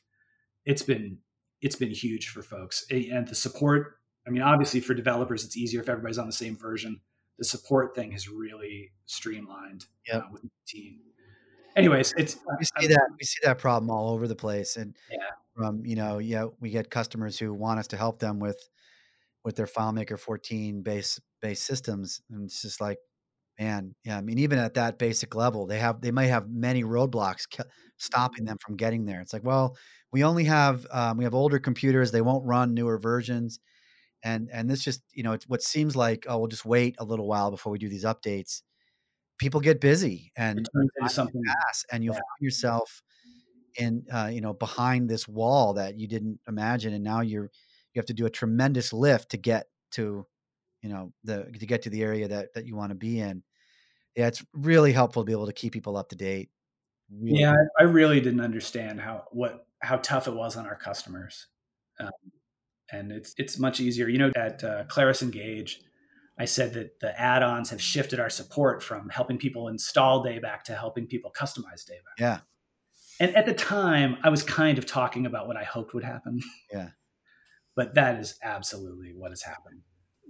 it's 0.65 0.83
been 0.83 1.17
it's 1.61 1.75
been 1.75 1.91
huge 1.91 2.27
for 2.29 2.41
folks. 2.41 2.85
And 2.91 3.27
the 3.27 3.35
support 3.35 3.99
i 4.27 4.29
mean 4.29 4.41
obviously 4.41 4.79
for 4.79 4.93
developers 4.93 5.45
it's 5.45 5.57
easier 5.57 5.81
if 5.81 5.89
everybody's 5.89 6.17
on 6.17 6.27
the 6.27 6.33
same 6.33 6.57
version. 6.57 7.01
The 7.39 7.45
support 7.45 7.95
thing 7.95 8.11
has 8.11 8.27
really 8.27 8.91
streamlined 9.05 9.85
yep. 10.07 10.23
uh, 10.23 10.27
with 10.31 10.41
the 10.41 10.49
team. 10.67 10.99
Anyways 11.75 12.13
it's 12.17 12.37
we 12.59 12.65
see 12.81 12.87
that 12.87 13.07
we 13.19 13.25
see 13.25 13.39
that 13.43 13.59
problem 13.59 13.89
all 13.89 14.09
over 14.09 14.27
the 14.27 14.35
place 14.35 14.75
and 14.75 14.95
yeah. 15.11 15.17
from 15.55 15.85
you 15.85 15.95
know 15.95 16.17
yeah 16.17 16.45
we 16.59 16.69
get 16.71 16.89
customers 16.89 17.37
who 17.37 17.53
want 17.53 17.79
us 17.79 17.87
to 17.87 17.97
help 17.97 18.19
them 18.19 18.39
with 18.39 18.59
with 19.47 19.55
their 19.55 19.65
FileMaker 19.65 20.19
14 20.19 20.81
base 20.81 21.21
base 21.41 21.61
systems, 21.61 22.21
and 22.29 22.43
it's 22.43 22.61
just 22.61 22.81
like, 22.81 22.97
man, 23.59 23.95
yeah. 24.03 24.17
I 24.17 24.21
mean, 24.21 24.37
even 24.39 24.59
at 24.59 24.75
that 24.75 24.97
basic 24.97 25.35
level, 25.35 25.65
they 25.65 25.79
have 25.79 26.01
they 26.01 26.11
might 26.11 26.27
have 26.27 26.49
many 26.49 26.83
roadblocks 26.83 27.45
stopping 27.97 28.45
them 28.45 28.57
from 28.59 28.75
getting 28.75 29.05
there. 29.05 29.21
It's 29.21 29.33
like, 29.33 29.43
well, 29.43 29.75
we 30.11 30.23
only 30.23 30.43
have 30.45 30.85
um, 30.91 31.17
we 31.17 31.23
have 31.23 31.35
older 31.35 31.59
computers; 31.59 32.11
they 32.11 32.21
won't 32.21 32.45
run 32.45 32.73
newer 32.73 32.97
versions, 32.97 33.59
and 34.23 34.49
and 34.51 34.69
this 34.69 34.83
just 34.83 35.01
you 35.13 35.23
know 35.23 35.33
it's 35.33 35.47
what 35.47 35.61
seems 35.61 35.95
like 35.95 36.25
oh 36.29 36.39
we'll 36.39 36.47
just 36.47 36.65
wait 36.65 36.95
a 36.99 37.03
little 37.03 37.27
while 37.27 37.51
before 37.51 37.71
we 37.71 37.79
do 37.79 37.89
these 37.89 38.05
updates. 38.05 38.61
People 39.39 39.59
get 39.59 39.79
busy 39.79 40.31
and 40.35 40.59
it 40.59 40.67
turns 40.73 40.89
into 40.99 41.13
something 41.13 41.43
and 41.91 42.03
you'll 42.03 42.15
yeah. 42.15 42.19
find 42.19 42.41
yourself 42.41 43.03
in 43.77 44.03
uh, 44.11 44.29
you 44.31 44.41
know 44.41 44.53
behind 44.53 45.09
this 45.09 45.27
wall 45.27 45.73
that 45.73 45.97
you 45.97 46.07
didn't 46.07 46.39
imagine, 46.47 46.93
and 46.93 47.03
now 47.03 47.21
you're 47.21 47.49
you 47.93 47.99
have 47.99 48.05
to 48.05 48.13
do 48.13 48.25
a 48.25 48.29
tremendous 48.29 48.93
lift 48.93 49.31
to 49.31 49.37
get 49.37 49.67
to 49.91 50.25
you 50.81 50.89
know 50.89 51.11
the 51.23 51.45
to 51.59 51.65
get 51.65 51.81
to 51.83 51.89
the 51.89 52.03
area 52.03 52.27
that 52.27 52.53
that 52.53 52.65
you 52.65 52.75
want 52.75 52.91
to 52.91 52.95
be 52.95 53.19
in. 53.19 53.43
Yeah, 54.17 54.27
it's 54.27 54.43
really 54.53 54.91
helpful 54.91 55.21
to 55.21 55.25
be 55.25 55.31
able 55.31 55.45
to 55.45 55.53
keep 55.53 55.73
people 55.73 55.95
up 55.95 56.09
to 56.09 56.15
date. 56.15 56.49
Really. 57.09 57.39
Yeah, 57.39 57.53
I 57.79 57.83
really 57.83 58.19
didn't 58.19 58.41
understand 58.41 58.99
how 58.99 59.25
what 59.31 59.67
how 59.81 59.97
tough 59.97 60.27
it 60.27 60.33
was 60.33 60.57
on 60.57 60.65
our 60.65 60.75
customers, 60.75 61.47
um, 61.99 62.09
and 62.91 63.11
it's 63.11 63.33
it's 63.37 63.59
much 63.59 63.79
easier. 63.79 64.09
You 64.09 64.17
know, 64.17 64.31
at 64.35 64.63
uh, 64.63 64.83
Claris 64.89 65.21
Engage, 65.21 65.81
I 66.37 66.45
said 66.45 66.73
that 66.73 66.99
the 66.99 67.17
add-ons 67.19 67.69
have 67.69 67.81
shifted 67.81 68.19
our 68.19 68.29
support 68.29 68.83
from 68.83 69.07
helping 69.09 69.37
people 69.37 69.67
install 69.67 70.25
Dayback 70.25 70.63
to 70.63 70.75
helping 70.75 71.05
people 71.05 71.31
customize 71.31 71.85
Dayback. 71.87 72.19
Yeah, 72.19 72.39
and 73.19 73.35
at 73.35 73.45
the 73.45 73.53
time, 73.53 74.17
I 74.23 74.29
was 74.29 74.43
kind 74.43 74.77
of 74.77 74.85
talking 74.85 75.25
about 75.25 75.47
what 75.47 75.57
I 75.57 75.63
hoped 75.63 75.93
would 75.93 76.03
happen. 76.03 76.41
Yeah. 76.71 76.89
but 77.75 77.93
that 77.95 78.19
is 78.19 78.37
absolutely 78.43 79.13
what 79.15 79.31
has 79.31 79.43
happened. 79.43 79.81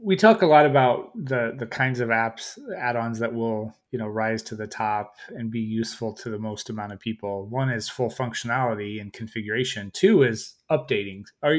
We 0.03 0.15
talk 0.15 0.41
a 0.41 0.45
lot 0.45 0.65
about 0.65 1.11
the 1.15 1.55
the 1.57 1.65
kinds 1.65 1.99
of 1.99 2.09
apps 2.09 2.57
add-ons 2.77 3.19
that 3.19 3.33
will, 3.33 3.73
you 3.91 3.97
know, 3.97 4.07
rise 4.07 4.43
to 4.43 4.55
the 4.55 4.67
top 4.67 5.15
and 5.29 5.49
be 5.49 5.59
useful 5.59 6.13
to 6.15 6.29
the 6.29 6.37
most 6.37 6.69
amount 6.69 6.93
of 6.93 6.99
people. 6.99 7.47
One 7.49 7.69
is 7.69 7.89
full 7.89 8.09
functionality 8.09 9.01
and 9.01 9.11
configuration. 9.11 9.91
Two 9.91 10.23
is 10.23 10.55
updating. 10.71 11.23
Are 11.41 11.57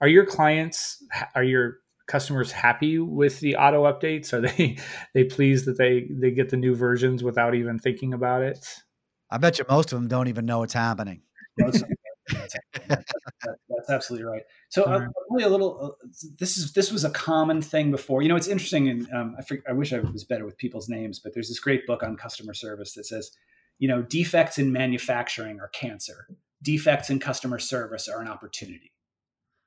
are 0.00 0.08
your 0.08 0.26
clients 0.26 1.02
are 1.34 1.42
your 1.42 1.78
customers 2.06 2.50
happy 2.50 2.98
with 2.98 3.40
the 3.40 3.56
auto 3.56 3.84
updates? 3.84 4.32
Are 4.32 4.40
they 4.40 4.78
they 5.14 5.24
pleased 5.24 5.64
that 5.66 5.78
they 5.78 6.08
they 6.10 6.30
get 6.30 6.50
the 6.50 6.56
new 6.56 6.74
versions 6.74 7.22
without 7.22 7.54
even 7.54 7.78
thinking 7.78 8.12
about 8.12 8.42
it? 8.42 8.66
I 9.30 9.38
bet 9.38 9.58
you 9.58 9.64
most 9.68 9.92
of 9.92 9.98
them 9.98 10.08
don't 10.08 10.28
even 10.28 10.46
know 10.46 10.60
what's 10.60 10.72
happening. 10.72 11.22
That's, 12.28 12.54
that's, 12.88 13.90
absolutely 13.90 14.26
right. 14.26 14.42
So 14.68 14.84
uh, 14.84 15.06
really 15.30 15.44
a 15.44 15.48
little. 15.48 15.96
Uh, 16.02 16.08
this 16.38 16.56
is 16.56 16.72
this 16.72 16.92
was 16.92 17.04
a 17.04 17.10
common 17.10 17.62
thing 17.62 17.90
before. 17.90 18.22
You 18.22 18.28
know, 18.28 18.36
it's 18.36 18.48
interesting, 18.48 18.88
and 18.88 19.08
um, 19.12 19.36
I, 19.38 19.70
I 19.70 19.72
wish 19.72 19.92
I 19.92 20.00
was 20.00 20.24
better 20.24 20.44
with 20.44 20.58
people's 20.58 20.88
names, 20.88 21.18
but 21.18 21.34
there's 21.34 21.48
this 21.48 21.60
great 21.60 21.86
book 21.86 22.02
on 22.02 22.16
customer 22.16 22.54
service 22.54 22.94
that 22.94 23.06
says, 23.06 23.30
you 23.78 23.88
know, 23.88 24.02
defects 24.02 24.58
in 24.58 24.72
manufacturing 24.72 25.60
are 25.60 25.68
cancer. 25.68 26.28
Defects 26.62 27.10
in 27.10 27.18
customer 27.20 27.58
service 27.58 28.08
are 28.08 28.20
an 28.20 28.28
opportunity. 28.28 28.92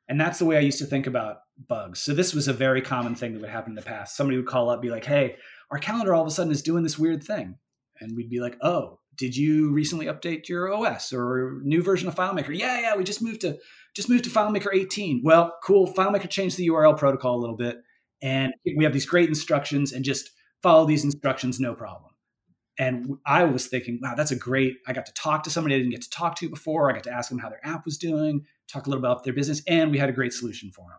And 0.07 0.19
that's 0.19 0.39
the 0.39 0.45
way 0.45 0.57
I 0.57 0.61
used 0.61 0.79
to 0.79 0.85
think 0.85 1.07
about 1.07 1.37
bugs. 1.69 1.99
So 2.01 2.13
this 2.13 2.33
was 2.33 2.47
a 2.47 2.53
very 2.53 2.81
common 2.81 3.15
thing 3.15 3.33
that 3.33 3.41
would 3.41 3.49
happen 3.49 3.71
in 3.71 3.75
the 3.75 3.81
past. 3.81 4.17
Somebody 4.17 4.37
would 4.37 4.47
call 4.47 4.69
up, 4.69 4.81
be 4.81 4.89
like, 4.89 5.05
"Hey, 5.05 5.37
our 5.69 5.79
calendar 5.79 6.13
all 6.13 6.21
of 6.21 6.27
a 6.27 6.31
sudden 6.31 6.51
is 6.51 6.61
doing 6.61 6.83
this 6.83 6.99
weird 6.99 7.23
thing," 7.23 7.57
and 7.99 8.15
we'd 8.15 8.29
be 8.29 8.41
like, 8.41 8.57
"Oh, 8.61 8.99
did 9.17 9.35
you 9.35 9.71
recently 9.71 10.07
update 10.07 10.47
your 10.47 10.73
OS 10.73 11.13
or 11.13 11.59
new 11.63 11.83
version 11.83 12.07
of 12.07 12.15
FileMaker? 12.15 12.57
Yeah, 12.57 12.79
yeah, 12.79 12.95
we 12.95 13.03
just 13.03 13.21
moved 13.21 13.41
to 13.41 13.57
just 13.95 14.09
moved 14.09 14.23
to 14.23 14.29
FileMaker 14.29 14.73
18. 14.73 15.21
Well, 15.23 15.53
cool. 15.63 15.93
FileMaker 15.93 16.29
changed 16.29 16.57
the 16.57 16.69
URL 16.69 16.97
protocol 16.97 17.35
a 17.35 17.41
little 17.41 17.57
bit, 17.57 17.77
and 18.21 18.53
we 18.77 18.83
have 18.83 18.93
these 18.93 19.05
great 19.05 19.29
instructions, 19.29 19.91
and 19.91 20.05
just 20.05 20.29
follow 20.63 20.85
these 20.85 21.03
instructions, 21.03 21.59
no 21.59 21.73
problem. 21.73 22.11
And 22.79 23.17
I 23.25 23.43
was 23.43 23.67
thinking, 23.67 23.99
wow, 24.01 24.15
that's 24.15 24.31
a 24.31 24.35
great. 24.35 24.75
I 24.87 24.93
got 24.93 25.05
to 25.05 25.13
talk 25.13 25.43
to 25.43 25.49
somebody 25.49 25.75
I 25.75 25.79
didn't 25.79 25.91
get 25.91 26.01
to 26.03 26.09
talk 26.09 26.35
to 26.37 26.49
before. 26.49 26.89
I 26.89 26.93
got 26.93 27.03
to 27.03 27.11
ask 27.11 27.29
them 27.29 27.39
how 27.39 27.49
their 27.49 27.65
app 27.65 27.85
was 27.85 27.97
doing, 27.97 28.45
talk 28.71 28.87
a 28.87 28.89
little 28.89 29.03
about 29.03 29.23
their 29.23 29.33
business, 29.33 29.61
and 29.67 29.91
we 29.91 29.97
had 29.97 30.09
a 30.09 30.13
great 30.13 30.33
solution 30.33 30.71
for 30.71 30.85
them. 30.89 30.97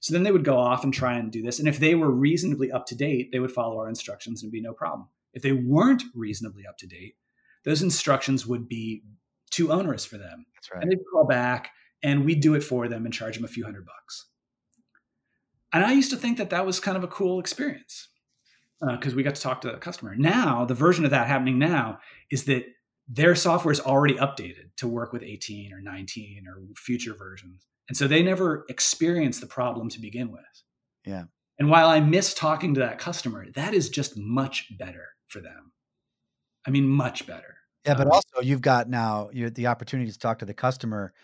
So 0.00 0.12
then 0.12 0.22
they 0.22 0.30
would 0.30 0.44
go 0.44 0.58
off 0.58 0.84
and 0.84 0.94
try 0.94 1.14
and 1.14 1.32
do 1.32 1.42
this. 1.42 1.58
And 1.58 1.66
if 1.66 1.78
they 1.78 1.94
were 1.94 2.10
reasonably 2.10 2.70
up 2.70 2.86
to 2.86 2.94
date, 2.94 3.30
they 3.32 3.40
would 3.40 3.50
follow 3.50 3.78
our 3.78 3.88
instructions 3.88 4.42
and 4.42 4.52
be 4.52 4.60
no 4.60 4.72
problem. 4.72 5.08
If 5.32 5.42
they 5.42 5.52
weren't 5.52 6.04
reasonably 6.14 6.64
up 6.68 6.78
to 6.78 6.86
date, 6.86 7.16
those 7.64 7.82
instructions 7.82 8.46
would 8.46 8.68
be 8.68 9.02
too 9.50 9.72
onerous 9.72 10.04
for 10.04 10.18
them. 10.18 10.46
That's 10.54 10.70
right. 10.72 10.82
And 10.82 10.90
they'd 10.90 10.98
call 11.12 11.26
back 11.26 11.70
and 12.02 12.24
we'd 12.24 12.40
do 12.40 12.54
it 12.54 12.62
for 12.62 12.88
them 12.88 13.04
and 13.04 13.12
charge 13.12 13.36
them 13.36 13.44
a 13.44 13.48
few 13.48 13.64
hundred 13.64 13.86
bucks. 13.86 14.26
And 15.72 15.84
I 15.84 15.92
used 15.92 16.10
to 16.10 16.16
think 16.16 16.38
that 16.38 16.50
that 16.50 16.64
was 16.64 16.80
kind 16.80 16.96
of 16.96 17.04
a 17.04 17.08
cool 17.08 17.40
experience 17.40 18.08
because 18.80 19.12
uh, 19.12 19.16
we 19.16 19.22
got 19.22 19.34
to 19.34 19.40
talk 19.40 19.60
to 19.62 19.70
the 19.70 19.76
customer. 19.76 20.14
Now, 20.16 20.64
the 20.64 20.74
version 20.74 21.04
of 21.04 21.10
that 21.10 21.26
happening 21.26 21.58
now 21.58 21.98
is 22.30 22.44
that 22.44 22.64
their 23.08 23.34
software 23.34 23.72
is 23.72 23.80
already 23.80 24.14
updated 24.14 24.76
to 24.76 24.86
work 24.86 25.12
with 25.12 25.22
18 25.22 25.72
or 25.72 25.80
19 25.80 26.44
or 26.46 26.62
future 26.76 27.14
versions. 27.14 27.66
And 27.88 27.96
so 27.96 28.06
they 28.06 28.22
never 28.22 28.64
experienced 28.68 29.40
the 29.40 29.46
problem 29.46 29.88
to 29.90 30.00
begin 30.00 30.30
with. 30.30 30.42
Yeah. 31.04 31.24
And 31.58 31.70
while 31.70 31.88
I 31.88 32.00
miss 32.00 32.34
talking 32.34 32.74
to 32.74 32.80
that 32.80 32.98
customer, 32.98 33.46
that 33.54 33.74
is 33.74 33.88
just 33.88 34.16
much 34.16 34.66
better 34.78 35.06
for 35.26 35.40
them. 35.40 35.72
I 36.68 36.70
mean, 36.70 36.86
much 36.86 37.26
better. 37.26 37.56
Yeah, 37.86 37.94
but 37.94 38.06
um, 38.06 38.12
also 38.12 38.42
you've 38.42 38.60
got 38.60 38.88
now 38.88 39.30
the 39.32 39.66
opportunity 39.66 40.12
to 40.12 40.18
talk 40.18 40.40
to 40.40 40.44
the 40.44 40.54
customer 40.54 41.14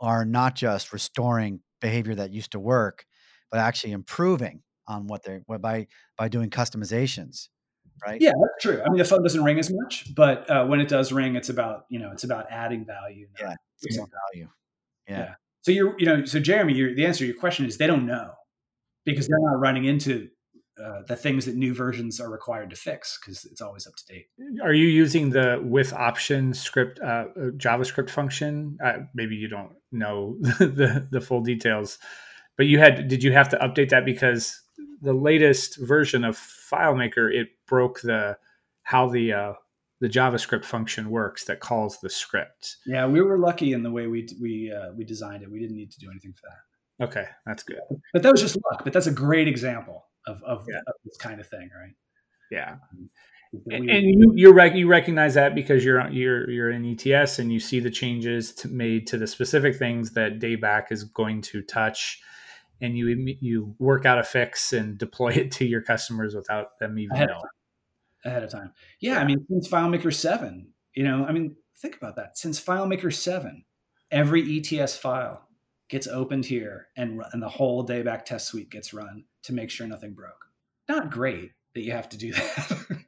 are 0.00 0.24
not 0.24 0.54
just 0.54 0.92
restoring 0.92 1.60
behavior 1.80 2.14
that 2.14 2.30
used 2.30 2.52
to 2.52 2.60
work, 2.60 3.06
but 3.50 3.58
actually 3.58 3.92
improving 3.92 4.62
on 4.86 5.06
what 5.06 5.22
they're 5.22 5.42
by 5.58 5.86
by 6.18 6.28
doing 6.28 6.50
customizations, 6.50 7.48
right? 8.04 8.20
Yeah, 8.20 8.32
that's 8.32 8.62
true. 8.62 8.82
I 8.84 8.90
mean, 8.90 8.98
the 8.98 9.04
phone 9.04 9.22
doesn't 9.22 9.42
ring 9.42 9.58
as 9.58 9.72
much, 9.72 10.14
but 10.14 10.48
uh, 10.50 10.66
when 10.66 10.80
it 10.80 10.88
does 10.88 11.12
ring, 11.12 11.36
it's 11.36 11.48
about 11.48 11.86
you 11.88 11.98
know 11.98 12.10
it's 12.12 12.24
about 12.24 12.46
adding 12.50 12.84
value. 12.84 13.28
Yeah, 13.38 13.54
value. 13.82 14.48
Yeah. 15.08 15.18
yeah. 15.18 15.34
So 15.62 15.72
you're 15.72 15.98
you 15.98 16.06
know 16.06 16.24
so 16.26 16.38
Jeremy, 16.38 16.74
the 16.94 17.06
answer 17.06 17.20
to 17.20 17.26
your 17.26 17.36
question 17.36 17.64
is 17.64 17.78
they 17.78 17.86
don't 17.86 18.06
know 18.06 18.32
because 19.06 19.28
they're 19.28 19.38
not 19.40 19.58
running 19.58 19.86
into 19.86 20.28
uh, 20.84 21.02
the 21.06 21.16
things 21.16 21.44
that 21.44 21.56
new 21.56 21.74
versions 21.74 22.20
are 22.20 22.30
required 22.30 22.70
to 22.70 22.76
fix 22.76 23.18
because 23.18 23.44
it's 23.44 23.60
always 23.60 23.86
up 23.86 23.94
to 23.96 24.06
date. 24.06 24.26
Are 24.62 24.72
you 24.72 24.86
using 24.86 25.30
the 25.30 25.60
with 25.62 25.92
option 25.92 26.54
script 26.54 27.00
uh, 27.00 27.26
uh 27.36 27.50
JavaScript 27.56 28.10
function? 28.10 28.78
Uh, 28.84 29.04
maybe 29.14 29.36
you 29.36 29.48
don't 29.48 29.72
know 29.92 30.36
the 30.58 31.06
the 31.10 31.20
full 31.20 31.42
details, 31.42 31.98
but 32.56 32.66
you 32.66 32.78
had 32.78 33.08
did 33.08 33.22
you 33.22 33.32
have 33.32 33.48
to 33.50 33.56
update 33.58 33.90
that 33.90 34.04
because 34.04 34.60
the 35.02 35.12
latest 35.12 35.78
version 35.80 36.24
of 36.24 36.36
FileMaker 36.36 37.32
it 37.32 37.48
broke 37.66 38.00
the 38.00 38.36
how 38.82 39.08
the 39.08 39.32
uh, 39.32 39.52
the 40.00 40.08
JavaScript 40.08 40.64
function 40.64 41.10
works 41.10 41.44
that 41.44 41.60
calls 41.60 42.00
the 42.00 42.10
script. 42.10 42.76
Yeah, 42.86 43.06
we 43.06 43.20
were 43.20 43.38
lucky 43.38 43.72
in 43.72 43.82
the 43.82 43.90
way 43.90 44.06
we 44.06 44.28
we 44.40 44.72
uh, 44.72 44.92
we 44.96 45.04
designed 45.04 45.42
it. 45.42 45.50
We 45.50 45.60
didn't 45.60 45.76
need 45.76 45.90
to 45.92 45.98
do 46.00 46.10
anything 46.10 46.32
for 46.32 46.48
that. 46.48 47.04
Okay, 47.04 47.26
that's 47.46 47.62
good. 47.62 47.80
But 48.12 48.22
that 48.22 48.32
was 48.32 48.42
just 48.42 48.56
luck. 48.70 48.84
But 48.84 48.92
that's 48.92 49.06
a 49.06 49.12
great 49.12 49.48
example 49.48 50.04
of 50.26 50.42
of, 50.42 50.66
yeah. 50.68 50.78
of 50.86 50.94
this 51.04 51.16
kind 51.16 51.40
of 51.40 51.48
thing, 51.48 51.70
right? 51.76 51.94
Yeah. 52.50 52.76
Um, 52.92 53.10
and, 53.52 53.90
and 53.90 54.06
you 54.06 54.32
you, 54.36 54.52
rec- 54.52 54.76
you 54.76 54.86
recognize 54.86 55.34
that 55.34 55.54
because 55.54 55.84
you're 55.84 56.08
you're 56.10 56.48
you're 56.48 56.70
in 56.70 56.84
ETS 56.84 57.40
and 57.40 57.52
you 57.52 57.58
see 57.58 57.80
the 57.80 57.90
changes 57.90 58.54
to, 58.54 58.68
made 58.68 59.08
to 59.08 59.18
the 59.18 59.26
specific 59.26 59.76
things 59.76 60.12
that 60.12 60.38
Dayback 60.38 60.92
is 60.92 61.04
going 61.04 61.42
to 61.42 61.62
touch, 61.62 62.20
and 62.80 62.96
you 62.96 63.08
you 63.40 63.74
work 63.78 64.06
out 64.06 64.18
a 64.18 64.22
fix 64.22 64.72
and 64.72 64.96
deploy 64.98 65.30
it 65.30 65.50
to 65.52 65.64
your 65.64 65.82
customers 65.82 66.34
without 66.34 66.78
them 66.78 66.98
even 66.98 67.16
ahead 67.16 67.28
knowing. 67.28 67.42
Of 68.24 68.30
ahead 68.30 68.44
of 68.44 68.50
time, 68.50 68.72
yeah, 69.00 69.14
yeah. 69.14 69.20
I 69.20 69.24
mean, 69.24 69.44
since 69.48 69.68
FileMaker 69.68 70.14
seven, 70.14 70.68
you 70.94 71.02
know, 71.02 71.24
I 71.24 71.32
mean, 71.32 71.56
think 71.78 71.96
about 71.96 72.16
that. 72.16 72.38
Since 72.38 72.62
FileMaker 72.62 73.12
seven, 73.12 73.64
every 74.12 74.60
ETS 74.60 74.96
file 74.96 75.48
gets 75.90 76.06
opened 76.06 76.46
here 76.46 76.86
and, 76.96 77.20
and 77.32 77.42
the 77.42 77.48
whole 77.48 77.84
dayback 77.86 78.24
test 78.24 78.46
suite 78.46 78.70
gets 78.70 78.94
run 78.94 79.24
to 79.42 79.52
make 79.52 79.70
sure 79.70 79.86
nothing 79.86 80.14
broke. 80.14 80.46
Not 80.88 81.10
great 81.10 81.50
that 81.74 81.82
you 81.82 81.92
have 81.92 82.08
to 82.10 82.16
do 82.16 82.32
that. 82.32 83.04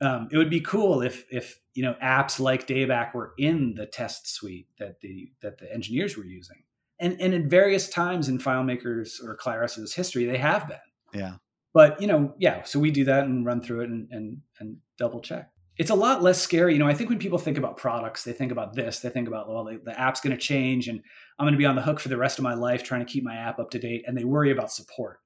um, 0.00 0.28
it 0.32 0.38
would 0.38 0.50
be 0.50 0.60
cool 0.60 1.02
if 1.02 1.24
if 1.30 1.60
you 1.74 1.82
know 1.82 1.94
apps 2.02 2.40
like 2.40 2.66
dayback 2.66 3.14
were 3.14 3.34
in 3.38 3.74
the 3.74 3.86
test 3.86 4.28
suite 4.28 4.66
that 4.78 5.00
the 5.00 5.30
that 5.42 5.58
the 5.58 5.72
engineers 5.72 6.16
were 6.16 6.24
using. 6.24 6.64
And 6.98 7.20
and 7.20 7.32
in 7.32 7.48
various 7.48 7.88
times 7.88 8.28
in 8.28 8.38
FileMaker's 8.38 9.20
or 9.22 9.36
Claris's 9.36 9.94
history, 9.94 10.24
they 10.24 10.38
have 10.38 10.66
been. 10.66 10.78
Yeah. 11.12 11.34
But 11.74 12.00
you 12.00 12.08
know, 12.08 12.34
yeah, 12.38 12.64
so 12.64 12.80
we 12.80 12.90
do 12.90 13.04
that 13.04 13.24
and 13.24 13.44
run 13.44 13.60
through 13.60 13.82
it 13.82 13.90
and 13.90 14.08
and, 14.10 14.38
and 14.58 14.78
double 14.96 15.20
check 15.20 15.50
it's 15.78 15.90
a 15.90 15.94
lot 15.94 16.22
less 16.22 16.42
scary. 16.42 16.72
You 16.72 16.80
know, 16.80 16.88
I 16.88 16.94
think 16.94 17.08
when 17.08 17.20
people 17.20 17.38
think 17.38 17.56
about 17.56 17.76
products, 17.76 18.24
they 18.24 18.32
think 18.32 18.50
about 18.50 18.74
this. 18.74 18.98
They 18.98 19.10
think 19.10 19.28
about, 19.28 19.48
well, 19.48 19.64
the, 19.64 19.80
the 19.82 19.98
app's 19.98 20.20
going 20.20 20.36
to 20.36 20.42
change 20.42 20.88
and 20.88 21.00
I'm 21.38 21.44
going 21.44 21.54
to 21.54 21.58
be 21.58 21.66
on 21.66 21.76
the 21.76 21.82
hook 21.82 22.00
for 22.00 22.08
the 22.08 22.16
rest 22.16 22.38
of 22.38 22.42
my 22.42 22.54
life 22.54 22.82
trying 22.82 23.04
to 23.04 23.10
keep 23.10 23.22
my 23.22 23.36
app 23.36 23.60
up 23.60 23.70
to 23.70 23.78
date. 23.78 24.04
And 24.06 24.18
they 24.18 24.24
worry 24.24 24.50
about 24.50 24.72
support. 24.72 25.20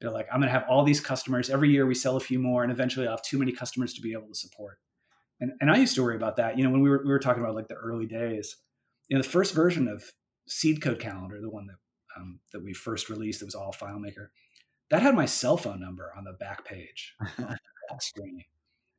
They're 0.00 0.10
like, 0.10 0.26
I'm 0.32 0.40
going 0.40 0.52
to 0.52 0.58
have 0.58 0.68
all 0.68 0.82
these 0.82 1.00
customers. 1.00 1.50
Every 1.50 1.70
year 1.70 1.86
we 1.86 1.94
sell 1.94 2.16
a 2.16 2.20
few 2.20 2.40
more, 2.40 2.64
and 2.64 2.72
eventually 2.72 3.06
I'll 3.06 3.12
have 3.12 3.22
too 3.22 3.38
many 3.38 3.52
customers 3.52 3.94
to 3.94 4.00
be 4.00 4.14
able 4.14 4.26
to 4.26 4.34
support. 4.34 4.78
And, 5.40 5.52
and 5.60 5.70
I 5.70 5.76
used 5.76 5.94
to 5.94 6.02
worry 6.02 6.16
about 6.16 6.36
that. 6.36 6.58
You 6.58 6.64
know, 6.64 6.70
when 6.70 6.80
we 6.80 6.90
were, 6.90 7.02
we 7.04 7.10
were 7.10 7.20
talking 7.20 7.40
about 7.40 7.54
like 7.54 7.68
the 7.68 7.74
early 7.74 8.06
days, 8.06 8.56
you 9.08 9.16
know, 9.16 9.22
the 9.22 9.28
first 9.28 9.54
version 9.54 9.86
of 9.86 10.02
SeedCode 10.48 10.98
calendar, 10.98 11.40
the 11.40 11.50
one 11.50 11.66
that 11.66 11.76
um, 12.16 12.40
that 12.52 12.64
we 12.64 12.72
first 12.72 13.08
released, 13.08 13.40
that 13.40 13.46
was 13.46 13.54
all 13.54 13.72
FileMaker, 13.72 14.28
that 14.90 15.02
had 15.02 15.14
my 15.14 15.24
cell 15.24 15.56
phone 15.56 15.80
number 15.80 16.12
on 16.16 16.24
the 16.24 16.32
back 16.32 16.64
page 16.64 17.14
screen. 18.00 18.44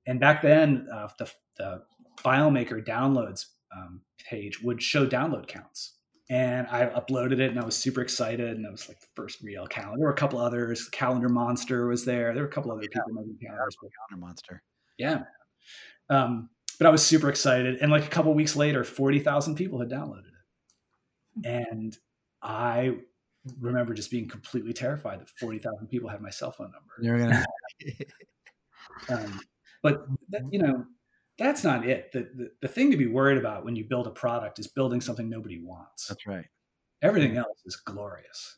And 0.05 0.19
back 0.19 0.41
then, 0.41 0.87
uh, 0.93 1.07
the, 1.17 1.31
the 1.57 1.83
FileMaker 2.23 2.85
downloads 2.85 3.45
um, 3.75 4.01
page 4.29 4.61
would 4.61 4.81
show 4.81 5.05
download 5.05 5.47
counts. 5.47 5.93
And 6.29 6.67
I 6.67 6.87
uploaded 6.87 7.39
it 7.39 7.51
and 7.51 7.59
I 7.59 7.65
was 7.65 7.75
super 7.75 8.01
excited. 8.01 8.57
And 8.57 8.65
I 8.65 8.71
was 8.71 8.87
like 8.87 8.99
the 8.99 9.07
first 9.15 9.41
real 9.41 9.67
calendar. 9.67 9.97
There 9.97 10.07
were 10.07 10.13
a 10.13 10.17
couple 10.17 10.39
others. 10.39 10.89
Calendar 10.89 11.29
Monster 11.29 11.87
was 11.87 12.05
there. 12.05 12.33
There 12.33 12.43
were 12.43 12.49
a 12.49 12.51
couple 12.51 12.71
other 12.71 12.81
people 12.81 13.01
making 13.11 13.37
calendars. 13.41 13.75
Calendar 13.75 14.25
Monster. 14.25 14.63
Yeah. 14.97 15.23
Um, 16.09 16.49
but 16.79 16.87
I 16.87 16.89
was 16.89 17.05
super 17.05 17.29
excited. 17.29 17.79
And 17.81 17.91
like 17.91 18.05
a 18.05 18.09
couple 18.09 18.33
weeks 18.33 18.55
later, 18.55 18.83
40,000 18.83 19.55
people 19.55 19.79
had 19.79 19.89
downloaded 19.89 20.25
it. 20.25 21.45
And 21.45 21.97
I 22.41 22.97
remember 23.59 23.93
just 23.93 24.11
being 24.11 24.27
completely 24.27 24.73
terrified 24.73 25.19
that 25.19 25.29
40,000 25.29 25.87
people 25.87 26.09
had 26.09 26.21
my 26.21 26.29
cell 26.29 26.51
phone 26.51 26.71
number. 26.71 26.93
You're 27.01 27.17
going 27.17 27.43
to. 29.09 29.45
But, 29.83 30.07
that, 30.29 30.41
mm-hmm. 30.41 30.53
you 30.53 30.59
know, 30.63 30.85
that's 31.37 31.63
not 31.63 31.87
it. 31.87 32.11
The, 32.11 32.29
the, 32.35 32.51
the 32.61 32.67
thing 32.67 32.89
to 32.91 32.97
be 32.97 33.07
worried 33.07 33.37
about 33.37 33.65
when 33.65 33.75
you 33.75 33.85
build 33.85 34.07
a 34.07 34.11
product 34.11 34.57
is 34.57 34.67
building 34.67 35.01
something 35.01 35.29
nobody 35.29 35.59
wants. 35.63 36.07
That's 36.07 36.25
right. 36.25 36.45
Everything 37.01 37.37
else 37.37 37.59
is 37.65 37.75
glorious. 37.75 38.55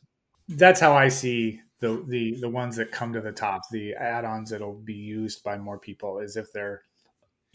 That's 0.48 0.78
how 0.78 0.94
I 0.94 1.08
see 1.08 1.60
the 1.80 2.04
the 2.06 2.38
the 2.40 2.48
ones 2.48 2.76
that 2.76 2.92
come 2.92 3.12
to 3.12 3.20
the 3.20 3.32
top, 3.32 3.62
the 3.72 3.94
add-ons 3.94 4.50
that'll 4.50 4.80
be 4.84 4.94
used 4.94 5.42
by 5.42 5.58
more 5.58 5.78
people, 5.78 6.20
is 6.20 6.36
if 6.36 6.52
they're 6.52 6.82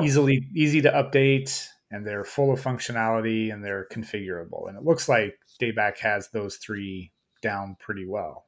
easily 0.02 0.50
easy 0.54 0.82
to 0.82 0.92
update 0.92 1.66
and 1.92 2.06
they're 2.06 2.26
full 2.26 2.52
of 2.52 2.62
functionality 2.62 3.54
and 3.54 3.64
they're 3.64 3.88
configurable. 3.92 4.68
And 4.68 4.78
it 4.78 4.84
looks 4.84 5.08
like 5.08 5.38
Dayback 5.62 6.00
has 6.00 6.30
those 6.30 6.58
three 6.58 7.12
down 7.42 7.78
pretty 7.80 8.06
well 8.06 8.48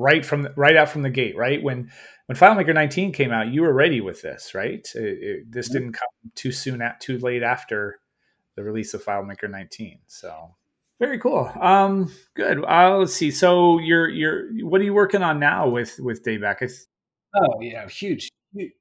right 0.00 0.24
from 0.24 0.42
the, 0.42 0.52
right 0.56 0.76
out 0.76 0.88
from 0.88 1.02
the 1.02 1.10
gate, 1.10 1.36
right? 1.36 1.62
When 1.62 1.90
when 2.26 2.36
FileMaker 2.36 2.74
19 2.74 3.12
came 3.12 3.32
out, 3.32 3.52
you 3.52 3.62
were 3.62 3.72
ready 3.72 4.00
with 4.00 4.22
this, 4.22 4.54
right? 4.54 4.88
It, 4.94 5.18
it, 5.20 5.52
this 5.52 5.68
didn't 5.68 5.92
come 5.92 6.08
too 6.34 6.52
soon, 6.52 6.80
at, 6.80 7.00
too 7.00 7.18
late 7.18 7.42
after 7.42 8.00
the 8.56 8.62
release 8.62 8.94
of 8.94 9.04
FileMaker 9.04 9.50
19. 9.50 9.98
So 10.06 10.54
very 10.98 11.18
cool. 11.18 11.50
Um, 11.60 12.12
good. 12.34 12.64
Uh, 12.64 12.98
let's 12.98 13.14
see. 13.14 13.30
So 13.30 13.78
you're 13.78 14.08
you're 14.08 14.48
what 14.66 14.80
are 14.80 14.84
you 14.84 14.94
working 14.94 15.22
on 15.22 15.38
now 15.38 15.68
with 15.68 15.98
with 15.98 16.24
Dayback? 16.24 16.68
oh 17.34 17.60
yeah, 17.60 17.88
huge. 17.88 18.28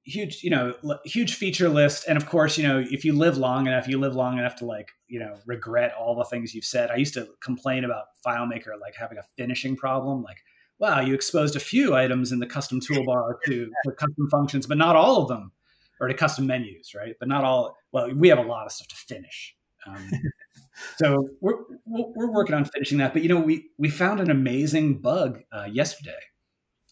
Huge, 0.03 0.43
you 0.43 0.49
know, 0.49 0.74
huge 1.05 1.36
feature 1.36 1.70
list, 1.70 2.05
and 2.07 2.17
of 2.17 2.26
course, 2.26 2.57
you 2.57 2.67
know, 2.67 2.84
if 2.89 3.05
you 3.05 3.13
live 3.13 3.38
long 3.38 3.67
enough, 3.67 3.88
you 3.88 3.99
live 3.99 4.15
long 4.15 4.39
enough 4.39 4.55
to 4.55 4.65
like, 4.65 4.89
you 5.07 5.20
know, 5.20 5.38
regret 5.45 5.93
all 5.93 6.15
the 6.15 6.24
things 6.24 6.55
you've 6.55 6.65
said. 6.65 6.89
I 6.89 6.95
used 6.95 7.13
to 7.13 7.28
complain 7.43 7.84
about 7.84 8.05
FileMaker 8.26 8.80
like 8.82 8.95
having 8.97 9.20
a 9.20 9.24
finishing 9.38 9.76
problem, 9.76 10.24
like 10.24 10.38
wow, 10.80 11.01
you 11.01 11.13
exposed 11.13 11.55
a 11.55 11.59
few 11.59 11.95
items 11.95 12.32
in 12.32 12.39
the 12.39 12.47
custom 12.47 12.80
toolbar 12.89 13.34
to, 13.45 13.71
to 13.86 13.91
custom 13.91 14.30
functions, 14.30 14.65
but 14.65 14.77
not 14.77 14.95
all 14.95 15.21
of 15.21 15.27
them, 15.27 15.51
or 15.99 16.07
to 16.07 16.13
custom 16.13 16.47
menus, 16.47 16.93
right? 16.95 17.15
But 17.19 17.27
not 17.27 17.43
all. 17.43 17.77
Well, 17.91 18.13
we 18.13 18.30
have 18.30 18.39
a 18.39 18.43
lot 18.43 18.65
of 18.65 18.71
stuff 18.71 18.88
to 18.88 18.95
finish. 18.95 19.55
Um, 19.86 20.09
so 20.97 21.30
we're 21.41 21.57
we're 21.86 22.32
working 22.32 22.55
on 22.55 22.65
finishing 22.65 22.97
that. 22.99 23.13
But 23.13 23.23
you 23.23 23.30
know, 23.30 23.39
we 23.39 23.69
we 23.77 23.89
found 23.89 24.19
an 24.19 24.32
amazing 24.32 24.99
bug 24.99 25.41
uh, 25.51 25.67
yesterday 25.71 26.19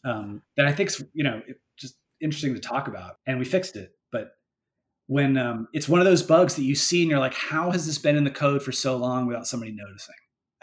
um, 0.04 0.42
that 0.58 0.66
I 0.66 0.74
think's 0.74 1.02
you 1.14 1.24
know 1.24 1.42
just 1.78 1.96
interesting 2.22 2.54
to 2.54 2.60
talk 2.60 2.88
about, 2.88 3.18
and 3.26 3.40
we 3.40 3.46
fixed 3.46 3.76
it. 3.76 3.92
But 4.12 4.32
when 5.08 5.38
um, 5.38 5.70
it's 5.74 5.88
one 5.88 6.02
of 6.02 6.06
those 6.06 6.24
bugs 6.24 6.56
that 6.56 6.64
you 6.64 6.76
see 6.76 7.02
and 7.02 7.10
you're 7.10 7.20
like, 7.20 7.34
how 7.34 7.72
has 7.72 7.86
this 7.86 7.98
been 7.98 8.18
in 8.18 8.26
the 8.26 8.32
code 8.32 8.62
for 8.62 8.74
so 8.74 8.98
long 8.98 9.26
without 9.26 9.48
somebody 9.48 9.72
noticing? 9.72 10.16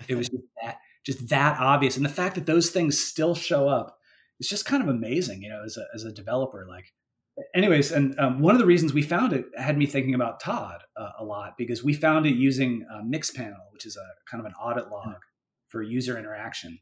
It 0.06 0.16
was 0.16 0.28
just 0.30 0.44
that 0.62 0.76
just 1.04 1.28
that 1.28 1.58
obvious. 1.60 1.96
And 1.96 2.04
the 2.04 2.10
fact 2.10 2.34
that 2.34 2.46
those 2.46 2.70
things 2.70 3.00
still 3.00 3.34
show 3.34 3.68
up 3.68 3.98
is 4.40 4.48
just 4.48 4.64
kind 4.64 4.82
of 4.82 4.88
amazing, 4.88 5.42
you 5.42 5.50
know, 5.50 5.62
as 5.64 5.76
a, 5.76 5.84
as 5.94 6.04
a 6.04 6.12
developer. 6.12 6.66
Like, 6.68 6.92
anyways, 7.54 7.92
and 7.92 8.18
um, 8.18 8.40
one 8.40 8.54
of 8.54 8.60
the 8.60 8.66
reasons 8.66 8.92
we 8.92 9.02
found 9.02 9.32
it 9.32 9.46
had 9.56 9.76
me 9.76 9.86
thinking 9.86 10.14
about 10.14 10.40
Todd 10.40 10.82
uh, 10.96 11.10
a 11.18 11.24
lot 11.24 11.54
because 11.58 11.84
we 11.84 11.92
found 11.92 12.26
it 12.26 12.36
using 12.36 12.86
uh, 12.92 13.02
Mixpanel, 13.02 13.70
which 13.72 13.86
is 13.86 13.96
a 13.96 14.30
kind 14.30 14.40
of 14.40 14.46
an 14.46 14.54
audit 14.54 14.90
log 14.90 15.06
mm-hmm. 15.06 15.68
for 15.68 15.82
user 15.82 16.18
interaction. 16.18 16.78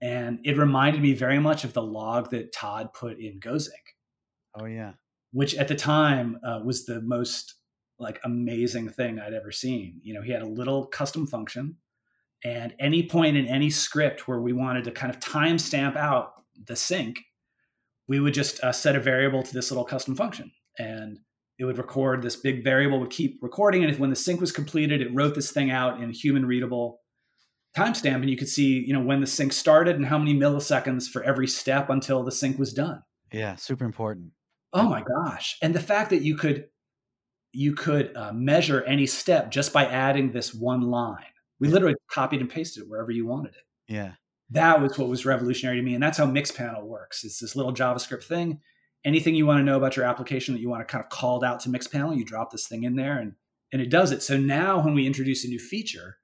And 0.00 0.40
it 0.44 0.58
reminded 0.58 1.00
me 1.00 1.12
very 1.12 1.38
much 1.38 1.62
of 1.62 1.74
the 1.74 1.82
log 1.82 2.30
that 2.30 2.52
Todd 2.52 2.92
put 2.92 3.20
in 3.20 3.38
GoZync. 3.38 3.68
Oh, 4.58 4.64
yeah. 4.64 4.92
Which 5.32 5.54
at 5.54 5.68
the 5.68 5.76
time 5.76 6.38
uh, 6.44 6.60
was 6.64 6.84
the 6.84 7.00
most 7.00 7.54
like 7.98 8.18
amazing 8.24 8.88
thing 8.88 9.20
I'd 9.20 9.32
ever 9.32 9.52
seen. 9.52 10.00
You 10.02 10.14
know, 10.14 10.22
he 10.22 10.32
had 10.32 10.42
a 10.42 10.46
little 10.46 10.86
custom 10.86 11.26
function 11.26 11.76
and 12.44 12.74
any 12.80 13.04
point 13.08 13.36
in 13.36 13.46
any 13.46 13.70
script 13.70 14.26
where 14.26 14.40
we 14.40 14.52
wanted 14.52 14.84
to 14.84 14.90
kind 14.90 15.14
of 15.14 15.20
timestamp 15.20 15.96
out 15.96 16.32
the 16.66 16.76
sync, 16.76 17.20
we 18.08 18.20
would 18.20 18.34
just 18.34 18.60
uh, 18.60 18.72
set 18.72 18.96
a 18.96 19.00
variable 19.00 19.42
to 19.42 19.54
this 19.54 19.70
little 19.70 19.84
custom 19.84 20.14
function. 20.14 20.50
And 20.78 21.18
it 21.58 21.64
would 21.64 21.78
record 21.78 22.22
this 22.22 22.36
big 22.36 22.64
variable 22.64 22.98
would 22.98 23.10
keep 23.10 23.38
recording. 23.42 23.84
And 23.84 23.92
if 23.92 23.98
when 23.98 24.10
the 24.10 24.16
sync 24.16 24.40
was 24.40 24.50
completed, 24.50 25.00
it 25.00 25.14
wrote 25.14 25.34
this 25.34 25.52
thing 25.52 25.70
out 25.70 26.00
in 26.00 26.10
human 26.10 26.44
readable 26.44 27.00
timestamp. 27.76 28.16
And 28.16 28.30
you 28.30 28.36
could 28.36 28.48
see, 28.48 28.84
you 28.84 28.92
know, 28.92 29.00
when 29.00 29.20
the 29.20 29.26
sync 29.26 29.52
started 29.52 29.96
and 29.96 30.06
how 30.06 30.18
many 30.18 30.34
milliseconds 30.34 31.08
for 31.08 31.22
every 31.22 31.46
step 31.46 31.90
until 31.90 32.24
the 32.24 32.32
sync 32.32 32.58
was 32.58 32.72
done. 32.72 33.02
Yeah, 33.32 33.54
super 33.54 33.84
important. 33.84 34.32
Oh 34.72 34.88
my 34.88 35.02
gosh. 35.02 35.56
And 35.62 35.74
the 35.74 35.80
fact 35.80 36.10
that 36.10 36.22
you 36.22 36.36
could 36.36 36.66
you 37.54 37.74
could 37.74 38.16
uh, 38.16 38.32
measure 38.32 38.82
any 38.84 39.06
step 39.06 39.50
just 39.50 39.74
by 39.74 39.84
adding 39.84 40.32
this 40.32 40.54
one 40.54 40.80
line 40.80 41.31
we 41.60 41.68
literally 41.68 41.94
copied 42.10 42.40
and 42.40 42.50
pasted 42.50 42.82
it 42.82 42.88
wherever 42.88 43.10
you 43.10 43.26
wanted 43.26 43.54
it. 43.54 43.92
Yeah. 43.92 44.12
That 44.50 44.82
was 44.82 44.98
what 44.98 45.08
was 45.08 45.24
revolutionary 45.24 45.76
to 45.76 45.82
me. 45.82 45.94
And 45.94 46.02
that's 46.02 46.18
how 46.18 46.26
Mixpanel 46.26 46.84
works. 46.84 47.24
It's 47.24 47.38
this 47.38 47.56
little 47.56 47.72
JavaScript 47.72 48.24
thing. 48.24 48.60
Anything 49.04 49.34
you 49.34 49.46
want 49.46 49.58
to 49.58 49.64
know 49.64 49.76
about 49.76 49.96
your 49.96 50.04
application 50.04 50.54
that 50.54 50.60
you 50.60 50.68
want 50.68 50.86
to 50.86 50.92
kind 50.92 51.02
of 51.02 51.10
called 51.10 51.44
out 51.44 51.60
to 51.60 51.68
Mixpanel, 51.68 52.16
you 52.16 52.24
drop 52.24 52.50
this 52.50 52.68
thing 52.68 52.84
in 52.84 52.96
there 52.96 53.18
and, 53.18 53.34
and 53.72 53.80
it 53.80 53.90
does 53.90 54.12
it. 54.12 54.22
So 54.22 54.36
now 54.36 54.82
when 54.84 54.94
we 54.94 55.06
introduce 55.06 55.44
a 55.44 55.48
new 55.48 55.58
feature, 55.58 56.18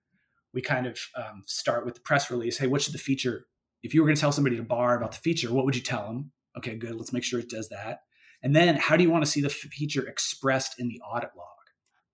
we 0.52 0.62
kind 0.62 0.86
of 0.86 0.98
um, 1.16 1.42
start 1.46 1.84
with 1.84 1.94
the 1.94 2.00
press 2.00 2.30
release. 2.30 2.58
Hey, 2.58 2.66
what 2.66 2.82
should 2.82 2.94
the 2.94 2.98
feature, 2.98 3.46
if 3.82 3.94
you 3.94 4.00
were 4.00 4.06
going 4.06 4.16
to 4.16 4.20
tell 4.20 4.32
somebody 4.32 4.56
to 4.56 4.62
bar 4.62 4.96
about 4.96 5.12
the 5.12 5.18
feature, 5.18 5.52
what 5.52 5.64
would 5.64 5.76
you 5.76 5.82
tell 5.82 6.06
them? 6.06 6.32
Okay, 6.56 6.76
good. 6.76 6.94
Let's 6.94 7.12
make 7.12 7.24
sure 7.24 7.40
it 7.40 7.50
does 7.50 7.68
that. 7.70 8.00
And 8.42 8.54
then 8.54 8.76
how 8.76 8.96
do 8.96 9.02
you 9.02 9.10
want 9.10 9.24
to 9.24 9.30
see 9.30 9.40
the 9.40 9.48
feature 9.48 10.06
expressed 10.06 10.78
in 10.78 10.88
the 10.88 11.00
audit 11.00 11.30
log? 11.36 11.46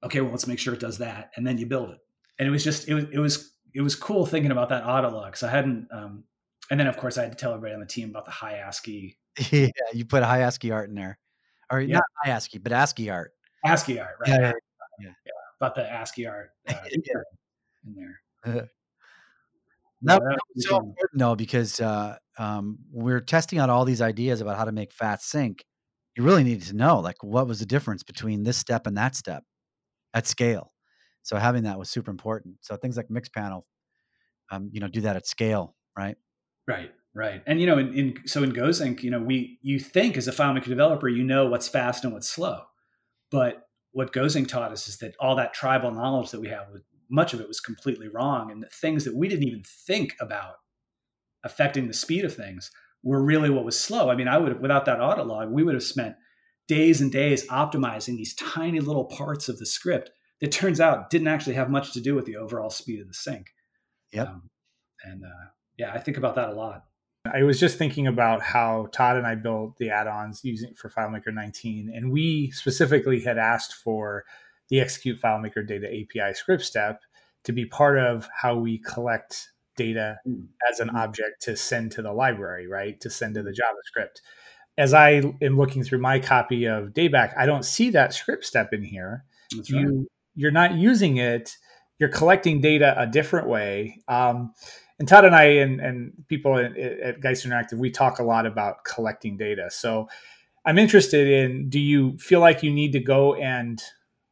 Okay, 0.05 0.21
well, 0.21 0.31
let's 0.31 0.47
make 0.47 0.59
sure 0.59 0.75
it 0.75 0.81
does 0.81 0.99
that. 0.99 1.31
And 1.37 1.47
then 1.47 1.59
you 1.59 1.67
build 1.67 1.91
it 1.91 1.99
and 2.39 2.49
it 2.49 2.51
was 2.51 2.64
just 2.64 2.89
it 2.89 2.95
was 2.95 3.05
it 3.12 3.18
was 3.18 3.53
it 3.74 3.80
was 3.80 3.97
cool 3.97 4.24
thinking 4.24 4.53
about 4.53 4.68
that 4.68 4.85
audit 4.87 5.12
log 5.12 5.26
because 5.26 5.43
I 5.43 5.51
hadn't. 5.51 5.89
Um, 5.93 6.24
and 6.70 6.80
then 6.80 6.87
of 6.87 6.97
course 6.97 7.18
I 7.18 7.22
had 7.22 7.32
to 7.32 7.37
tell 7.39 7.53
everybody 7.53 7.74
on 7.74 7.80
the 7.80 7.87
team 7.87 8.11
about 8.11 8.24
the 8.24 8.30
high 8.30 8.59
ASCII. 8.59 9.16
yeah, 9.51 9.68
you 9.93 10.05
put 10.05 10.22
high 10.22 10.43
ASCII 10.43 10.70
art 10.70 10.89
in 10.89 10.95
there, 10.95 11.18
or 11.70 11.80
yeah. 11.80 11.95
not 11.95 12.05
high 12.22 12.30
ASCII, 12.30 12.59
but 12.59 12.72
ASCII 12.72 13.11
art. 13.11 13.32
ASCII 13.64 14.01
art, 14.01 14.16
right? 14.20 14.28
Yeah, 14.28 14.41
yeah, 14.41 14.53
yeah. 15.01 15.12
yeah. 15.26 15.32
about 15.61 15.74
the 15.74 15.91
ASCII 15.91 16.26
art 16.26 16.51
uh, 16.68 16.74
in 16.93 17.03
there. 17.95 18.20
Uh, 20.07 20.20
that 20.20 20.20
was 20.55 20.66
so 20.66 20.76
important 20.76 21.18
though, 21.18 21.35
because 21.35 21.80
uh, 21.80 22.14
um, 22.39 22.78
we're 22.93 23.20
testing 23.20 23.59
out 23.59 23.70
all 23.70 23.87
these 23.87 24.03
ideas 24.03 24.43
about 24.43 24.59
how 24.59 24.66
to 24.66 24.72
make 24.72 24.93
fast 24.93 25.30
sync. 25.30 25.64
You 26.14 26.24
really 26.24 26.45
needed 26.45 26.68
to 26.68 26.76
know, 26.76 27.01
like, 27.01 27.22
what 27.22 27.49
was 27.49 27.61
the 27.61 27.64
difference 27.64 28.03
between 28.03 28.43
this 28.43 28.59
step 28.59 28.87
and 28.87 28.99
that 28.99 29.17
step 29.17 29.45
at 30.13 30.26
scale 30.26 30.74
so 31.25 31.37
having 31.37 31.64
that 31.64 31.79
was 31.79 31.91
super 31.91 32.11
important. 32.11 32.57
So 32.61 32.76
things 32.76 32.96
like 32.96 33.09
Mixpanel, 33.09 33.63
um, 34.53 34.68
you 34.72 34.79
know, 34.79 34.88
do 34.88 35.01
that 35.01 35.17
at 35.17 35.26
scale, 35.26 35.75
right? 35.99 36.17
Right, 36.68 36.92
right. 37.14 37.42
And 37.46 37.61
you 37.61 37.67
know, 37.67 37.79
in, 37.79 37.95
in 37.95 38.14
so 38.26 38.42
in 38.42 38.53
GoZync, 38.53 39.03
you 39.03 39.11
know, 39.11 39.21
we 39.21 39.59
you 39.63 39.80
think 39.80 40.17
as 40.17 40.29
a 40.29 40.33
FileMaker 40.33 40.67
developer, 40.67 41.09
you 41.09 41.25
know 41.25 41.46
what's 41.46 41.67
fast 41.67 42.05
and 42.05 42.13
what's 42.13 42.29
slow, 42.29 42.61
but 43.30 43.67
what 43.92 44.13
GoZync 44.13 44.46
taught 44.49 44.71
us 44.71 44.87
is 44.87 44.99
that 44.99 45.14
all 45.18 45.34
that 45.37 45.55
tribal 45.55 45.92
knowledge 45.92 46.30
that 46.33 46.41
we 46.41 46.49
have, 46.49 46.67
much 47.09 47.33
of 47.33 47.41
it 47.41 47.49
was 47.49 47.61
completely 47.61 48.09
wrong, 48.09 48.51
and 48.51 48.67
things 48.71 49.05
that 49.05 49.17
we 49.17 49.26
didn't 49.26 49.49
even 49.49 49.63
think 49.64 50.14
about 50.21 50.57
affecting 51.42 51.87
the 51.87 51.95
speed 51.95 52.25
of 52.25 52.34
things 52.34 52.71
were 53.03 53.22
really 53.22 53.51
what 53.51 53.64
was 53.64 53.79
slow. 53.79 54.11
I 54.11 54.17
mean, 54.17 54.29
I 54.29 54.37
would 54.37 54.53
have, 54.53 54.61
without 54.61 54.84
that 54.87 55.01
audit 55.01 55.26
log, 55.26 55.51
we 55.51 55.63
would 55.63 55.75
have 55.75 55.83
spent 55.83 56.17
days 56.67 57.01
and 57.01 57.13
days 57.13 57.46
optimizing 57.49 58.17
these 58.17 58.34
tiny 58.34 58.80
little 58.80 59.05
parts 59.05 59.49
of 59.49 59.59
the 59.59 59.67
script 59.67 60.11
it 60.41 60.53
turns 60.53 60.81
out 60.81 61.11
didn't 61.11 61.29
actually 61.29 61.55
have 61.55 61.71
much 61.71 61.93
to 61.93 62.01
do 62.01 62.15
with 62.15 62.27
the 62.27 62.37
overall 62.37 62.71
speed 62.71 63.01
of 63.01 63.09
the 63.09 63.15
sync. 63.15 63.55
Yep. 64.13 64.29
Um, 64.29 64.51
and 65.05 65.25
uh, 65.25 65.51
yeah, 65.77 65.93
I 65.93 65.99
think 65.99 66.17
about 66.17 66.35
that 66.37 66.51
a 66.51 66.55
lot. 66.55 66.85
I 67.33 67.43
was 67.43 67.59
just 67.59 67.79
thinking 67.79 68.07
about 68.07 68.43
how 68.43 68.89
Todd 68.93 69.17
and 69.17 69.27
I 69.27 69.35
built 69.35 69.79
the 69.79 69.91
add-ons 69.91 70.45
using 70.45 70.75
for 70.75 70.91
FileMaker 70.91 71.33
19, 71.33 71.91
and 71.95 72.13
we 72.13 72.51
specifically 72.51 73.21
had 73.21 73.39
asked 73.39 73.75
for 73.75 74.25
the 74.69 74.81
execute 74.81 75.21
FileMaker 75.21 75.67
data 75.67 75.87
API 75.89 76.35
script 76.35 76.63
step 76.63 77.01
to 77.45 77.53
be 77.53 77.65
part 77.65 77.99
of 77.99 78.29
how 78.35 78.57
we 78.57 78.79
collect 78.79 79.53
data 79.77 80.19
mm. 80.27 80.47
as 80.71 80.81
an 80.81 80.91
object 80.91 81.43
to 81.43 81.57
send 81.57 81.93
to 81.93 82.03
the 82.03 82.13
library, 82.13 82.67
right? 82.67 83.01
To 83.01 83.11
send 83.11 83.35
to 83.35 83.43
the 83.43 83.51
JavaScript. 83.51 84.21
As 84.77 84.93
I 84.93 85.23
am 85.41 85.57
looking 85.57 85.83
through 85.83 86.01
my 86.01 86.19
copy 86.19 86.67
of 86.67 86.89
Dayback, 86.89 87.33
I 87.39 87.47
don't 87.47 87.65
see 87.65 87.91
that 87.91 88.13
script 88.13 88.45
step 88.45 88.73
in 88.73 88.83
here. 88.83 89.25
That's 89.55 89.71
you 89.71 90.09
you're 90.35 90.51
not 90.51 90.75
using 90.75 91.17
it 91.17 91.57
you're 91.99 92.09
collecting 92.09 92.61
data 92.61 92.95
a 93.01 93.07
different 93.07 93.49
way. 93.49 94.03
Um, 94.09 94.53
and 94.99 95.09
Todd 95.09 95.25
and 95.25 95.35
I 95.35 95.45
and, 95.45 95.81
and 95.81 96.13
people 96.29 96.59
at, 96.59 96.77
at 96.77 97.21
Geist 97.21 97.47
Interactive, 97.47 97.79
we 97.79 97.91
talk 97.91 98.19
a 98.19 98.25
lot 98.25 98.47
about 98.47 98.85
collecting 98.85 99.37
data. 99.37 99.69
So 99.71 100.09
I'm 100.65 100.79
interested 100.79 101.27
in 101.27 101.69
do 101.69 101.81
you 101.81 102.17
feel 102.19 102.41
like 102.41 102.63
you 102.63 102.73
need 102.73 102.93
to 102.93 103.01
go 103.01 103.35
and 103.35 103.83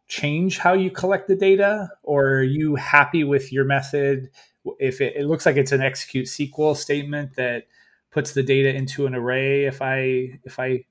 change 0.06 0.58
how 0.58 0.74
you 0.74 0.90
collect 0.90 1.28
the 1.28 1.36
data, 1.36 1.88
or 2.02 2.28
are 2.34 2.42
you 2.42 2.76
happy 2.76 3.24
with 3.24 3.52
your 3.52 3.64
method? 3.64 4.30
If 4.78 5.00
it, 5.00 5.16
it 5.16 5.26
looks 5.26 5.46
like 5.46 5.56
it's 5.56 5.72
an 5.72 5.82
execute 5.82 6.26
SQL 6.26 6.76
statement 6.76 7.34
that 7.36 7.64
puts 8.10 8.32
the 8.32 8.42
data 8.42 8.74
into 8.74 9.06
an 9.06 9.14
array, 9.14 9.64
if 9.64 9.82
I 9.82 10.38
if 10.44 10.58
I 10.60 10.84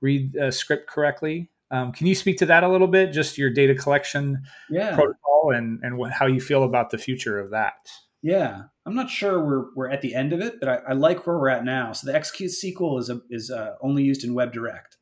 read 0.00 0.36
a 0.36 0.52
script 0.52 0.88
correctly, 0.88 1.50
um, 1.70 1.92
can 1.92 2.06
you 2.06 2.14
speak 2.14 2.38
to 2.38 2.46
that 2.46 2.62
a 2.62 2.68
little 2.68 2.86
bit? 2.86 3.12
Just 3.12 3.38
your 3.38 3.50
data 3.50 3.74
collection 3.74 4.42
yeah. 4.70 4.94
protocol 4.94 5.52
and 5.54 5.80
and 5.82 5.96
what, 5.96 6.12
how 6.12 6.26
you 6.26 6.40
feel 6.40 6.64
about 6.64 6.90
the 6.90 6.98
future 6.98 7.38
of 7.38 7.50
that. 7.50 7.88
Yeah, 8.22 8.62
I'm 8.86 8.94
not 8.94 9.10
sure 9.10 9.44
we're 9.44 9.66
we're 9.74 9.90
at 9.90 10.00
the 10.00 10.14
end 10.14 10.32
of 10.32 10.40
it, 10.40 10.60
but 10.60 10.68
I, 10.68 10.76
I 10.88 10.92
like 10.94 11.26
where 11.26 11.38
we're 11.38 11.50
at 11.50 11.64
now. 11.64 11.92
So 11.92 12.06
the 12.06 12.14
execute 12.14 12.52
SQL 12.52 12.98
is 12.98 13.10
a, 13.10 13.20
is 13.30 13.50
uh, 13.50 13.74
only 13.82 14.02
used 14.02 14.24
in 14.24 14.34
Web 14.34 14.52
Direct. 14.52 14.96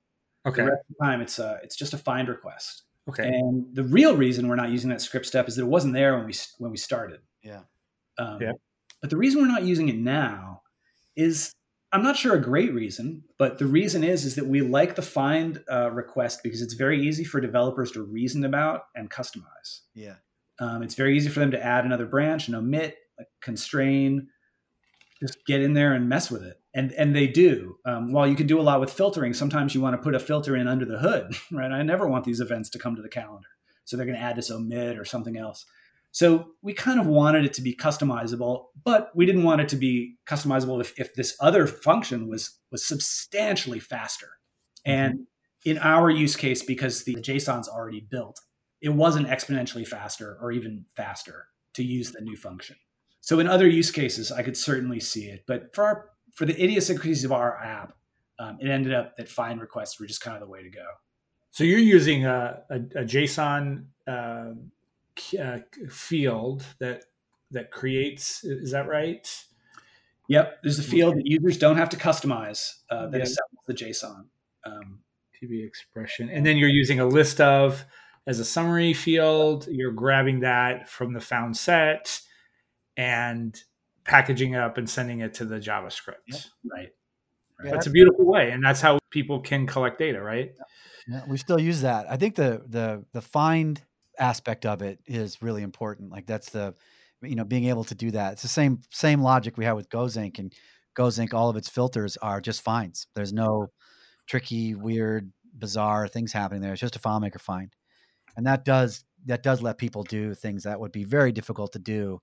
Okay. 0.47 0.63
The 0.63 0.71
rest 0.71 0.81
of 0.91 0.97
the 0.99 1.05
time, 1.05 1.21
it's 1.21 1.39
uh, 1.39 1.59
it's 1.63 1.77
just 1.77 1.95
a 1.95 1.99
find 1.99 2.29
request. 2.29 2.83
Okay. 3.09 3.27
And 3.27 3.67
the 3.75 3.85
real 3.85 4.17
reason 4.17 4.49
we're 4.49 4.57
not 4.57 4.71
using 4.71 4.91
that 4.91 5.01
script 5.01 5.27
step 5.27 5.49
is 5.49 5.57
that 5.57 5.63
it 5.63 5.69
wasn't 5.69 5.95
there 5.95 6.17
when 6.17 6.27
we 6.27 6.35
when 6.59 6.71
we 6.71 6.77
started. 6.77 7.21
Yeah. 7.43 7.61
Um, 8.19 8.41
Yeah. 8.41 8.53
But 9.01 9.11
the 9.11 9.17
reason 9.17 9.43
we're 9.43 9.49
not 9.49 9.65
using 9.65 9.89
it 9.89 9.97
now 9.97 10.63
is 11.17 11.53
I'm 11.93 12.03
not 12.03 12.17
sure 12.17 12.35
a 12.35 12.41
great 12.41 12.73
reason, 12.73 13.25
but 13.39 13.59
the 13.59 13.67
reason 13.67 14.03
is 14.03 14.25
is 14.25 14.35
that 14.37 14.47
we 14.47 14.63
like 14.63 14.95
the 14.95 15.03
find 15.03 15.63
uh, 15.71 15.91
request 15.91 16.41
because 16.43 16.63
it's 16.63 16.75
very 16.75 17.07
easy 17.07 17.23
for 17.23 17.41
developers 17.41 17.93
to 17.93 18.03
reason 18.03 18.45
about 18.45 18.85
and 18.95 19.11
customize. 19.11 19.81
Yeah. 19.95 20.17
Um, 20.59 20.83
it's 20.83 20.95
very 20.95 21.17
easy 21.17 21.29
for 21.29 21.41
them 21.41 21.51
to 21.51 21.63
add 21.63 21.85
another 21.85 22.07
branch 22.07 22.47
and 22.47 22.57
omit, 22.57 22.97
like, 23.19 23.29
constrain, 23.43 24.29
just 25.21 25.45
get 25.47 25.63
in 25.63 25.75
there 25.75 25.93
and 25.93 26.09
mess 26.09 26.31
with 26.31 26.43
it. 26.43 26.59
And 26.75 26.93
and 26.93 27.15
they 27.15 27.27
do. 27.27 27.77
Um, 27.85 28.13
while 28.13 28.27
you 28.27 28.37
can 28.37 28.47
do 28.47 28.59
a 28.59 28.63
lot 28.63 28.81
with 28.81 28.93
filtering, 28.93 29.35
sometimes 29.35 29.75
you 29.75 29.81
want 29.81 29.95
to 29.95 30.03
put 30.03 30.15
a 30.15 30.19
filter 30.19 30.57
in 30.57 30.67
under 30.67 30.87
the 30.87 30.99
hood, 30.99 31.35
right? 31.53 31.71
I 31.71 31.83
never 31.83 32.09
want 32.09 32.25
these 32.25 32.41
events 32.41 32.71
to 32.71 32.79
come 32.79 32.97
to 32.97 33.03
the 33.03 33.09
calendar, 33.09 33.49
so 33.85 33.97
they're 33.97 34.07
going 34.07 34.19
to 34.19 34.25
add 34.25 34.37
this 34.37 34.51
omit 34.51 34.99
or 34.99 35.05
something 35.05 35.37
else. 35.37 35.67
So 36.13 36.51
we 36.61 36.75
kind 36.75 37.01
of 37.01 37.07
wanted 37.07 37.47
it 37.47 37.55
to 37.55 37.63
be 37.63 37.75
customizable, 37.75 38.67
but 38.85 39.11
we 39.15 39.25
didn't 39.25 39.45
want 39.45 39.63
it 39.63 39.69
to 39.71 39.77
be 39.77 40.17
customizable 40.27 40.79
if, 40.81 40.99
if 40.99 41.15
this 41.15 41.35
other 41.41 41.67
function 41.67 42.29
was 42.29 42.59
was 42.71 42.85
substantially 42.85 43.81
faster. 43.81 44.29
And 44.85 45.27
in 45.65 45.79
our 45.79 46.11
use 46.11 46.37
case, 46.37 46.63
because 46.63 47.05
the 47.05 47.15
JSON's 47.15 47.69
already 47.69 48.01
built, 48.01 48.41
it 48.81 48.91
wasn't 48.91 49.29
exponentially 49.29 49.87
faster 49.87 50.37
or 50.41 50.53
even 50.53 50.85
faster 50.97 51.47
to 51.75 51.83
use 51.83 52.13
the 52.13 52.21
new 52.21 52.37
function. 52.37 52.77
So 53.21 53.39
in 53.39 53.47
other 53.47 53.69
use 53.69 53.91
cases, 53.91 54.33
I 54.33 54.43
could 54.43 54.57
certainly 54.57 55.01
see 55.01 55.27
it, 55.27 55.45
but 55.47 55.75
for 55.75 55.85
our, 55.85 56.11
for 56.35 56.45
the 56.45 56.61
idiosyncrasies 56.63 57.25
of 57.25 57.33
our 57.33 57.57
app, 57.57 57.95
um, 58.39 58.59
it 58.61 58.69
ended 58.69 58.93
up 58.93 59.17
that 59.17 59.29
find 59.29 59.61
requests 59.61 60.01
were 60.01 60.07
just 60.07 60.21
kind 60.21 60.35
of 60.35 60.41
the 60.41 60.49
way 60.49 60.63
to 60.63 60.71
go. 60.71 60.85
So 61.53 61.65
you're 61.65 61.79
using 61.79 62.27
a, 62.27 62.63
a, 62.69 62.77
a 62.77 63.05
JSON 63.05 63.85
uh, 64.07 64.55
uh, 65.41 65.59
field 65.91 66.65
that 66.81 67.05
that 67.51 67.71
creates. 67.71 68.45
Is 68.45 68.71
that 68.73 68.89
right? 68.89 69.27
Yep, 70.29 70.59
there's 70.63 70.79
a 70.79 70.83
field 70.83 71.17
that 71.17 71.27
users 71.27 71.59
don't 71.59 71.77
have 71.77 71.91
to 71.91 71.97
customize 71.97 72.77
uh, 72.91 73.09
that 73.09 73.19
Yeah. 73.19 73.25
assembles 73.25 73.65
the 73.67 73.75
JSON. 73.75 74.25
Um, 74.65 75.01
TB 75.43 75.67
expression, 75.67 76.31
and 76.31 76.47
then 76.47 76.57
you're 76.57 76.69
using 76.69 77.01
a 77.01 77.07
list 77.07 77.41
of 77.41 77.85
as 78.27 78.39
a 78.39 78.45
summary 78.45 78.93
field. 78.95 79.67
You're 79.69 79.91
grabbing 79.93 80.41
that 80.41 80.89
from 80.89 81.13
the 81.13 81.21
found 81.21 81.57
set 81.57 82.21
and 82.97 83.61
packaging 84.05 84.55
it 84.55 84.59
up 84.61 84.79
and 84.79 84.89
sending 84.89 85.21
it 85.21 85.35
to 85.35 85.45
the 85.45 85.59
JavaScript. 85.59 86.15
Yep. 86.29 86.41
right. 86.71 86.89
Yeah. 87.65 87.71
That's 87.73 87.87
a 87.87 87.91
beautiful 87.91 88.25
way, 88.25 88.51
and 88.51 88.65
that's 88.65 88.81
how 88.81 88.99
people 89.11 89.41
can 89.41 89.67
collect 89.67 89.99
data, 89.99 90.21
right? 90.21 90.53
Yeah, 91.09 91.23
we 91.29 91.37
still 91.37 91.61
use 91.61 91.83
that. 91.83 92.11
I 92.11 92.17
think 92.17 92.37
the 92.37 92.63
the 92.67 93.05
the 93.13 93.21
find 93.21 93.81
aspect 94.19 94.67
of 94.67 94.83
it 94.83 95.01
is 95.07 95.43
really 95.43 95.63
important. 95.63 96.11
Like 96.11 96.27
that's 96.27 96.51
the 96.51 96.75
you 97.23 97.37
know 97.37 97.45
being 97.45 97.67
able 97.67 97.85
to 97.85 97.95
do 97.95 98.11
that. 98.13 98.35
It's 98.35 98.43
the 98.43 98.49
same 98.49 98.81
same 98.91 99.21
logic 99.23 99.57
we 99.57 99.65
have 99.65 99.77
with 99.77 99.89
GoZync 99.89 100.39
and 100.39 100.53
GoZync. 100.97 101.33
All 101.35 101.49
of 101.49 101.57
its 101.57 101.69
filters 101.69 102.17
are 102.19 102.41
just 102.41 102.63
finds. 102.63 103.07
There's 103.15 103.33
no 103.33 103.69
tricky, 104.27 104.75
weird, 104.75 105.33
bizarre 105.57 106.09
things 106.09 106.33
happening 106.33 106.63
there. 106.63 106.73
It's 106.73 106.81
just 106.81 106.97
a 106.97 107.01
FileMaker 107.01 107.41
find, 107.41 107.73
and 108.37 108.47
that 108.47 108.65
does 108.65 109.05
that 109.27 109.43
does 109.43 109.63
let 109.63 109.79
people 109.79 110.03
do 110.03 110.35
things 110.35 110.65
that 110.65 110.81
would 110.81 110.93
be 110.93 111.05
very 111.05 111.33
difficult 111.33 111.73
to 111.73 111.79
do 111.79 112.21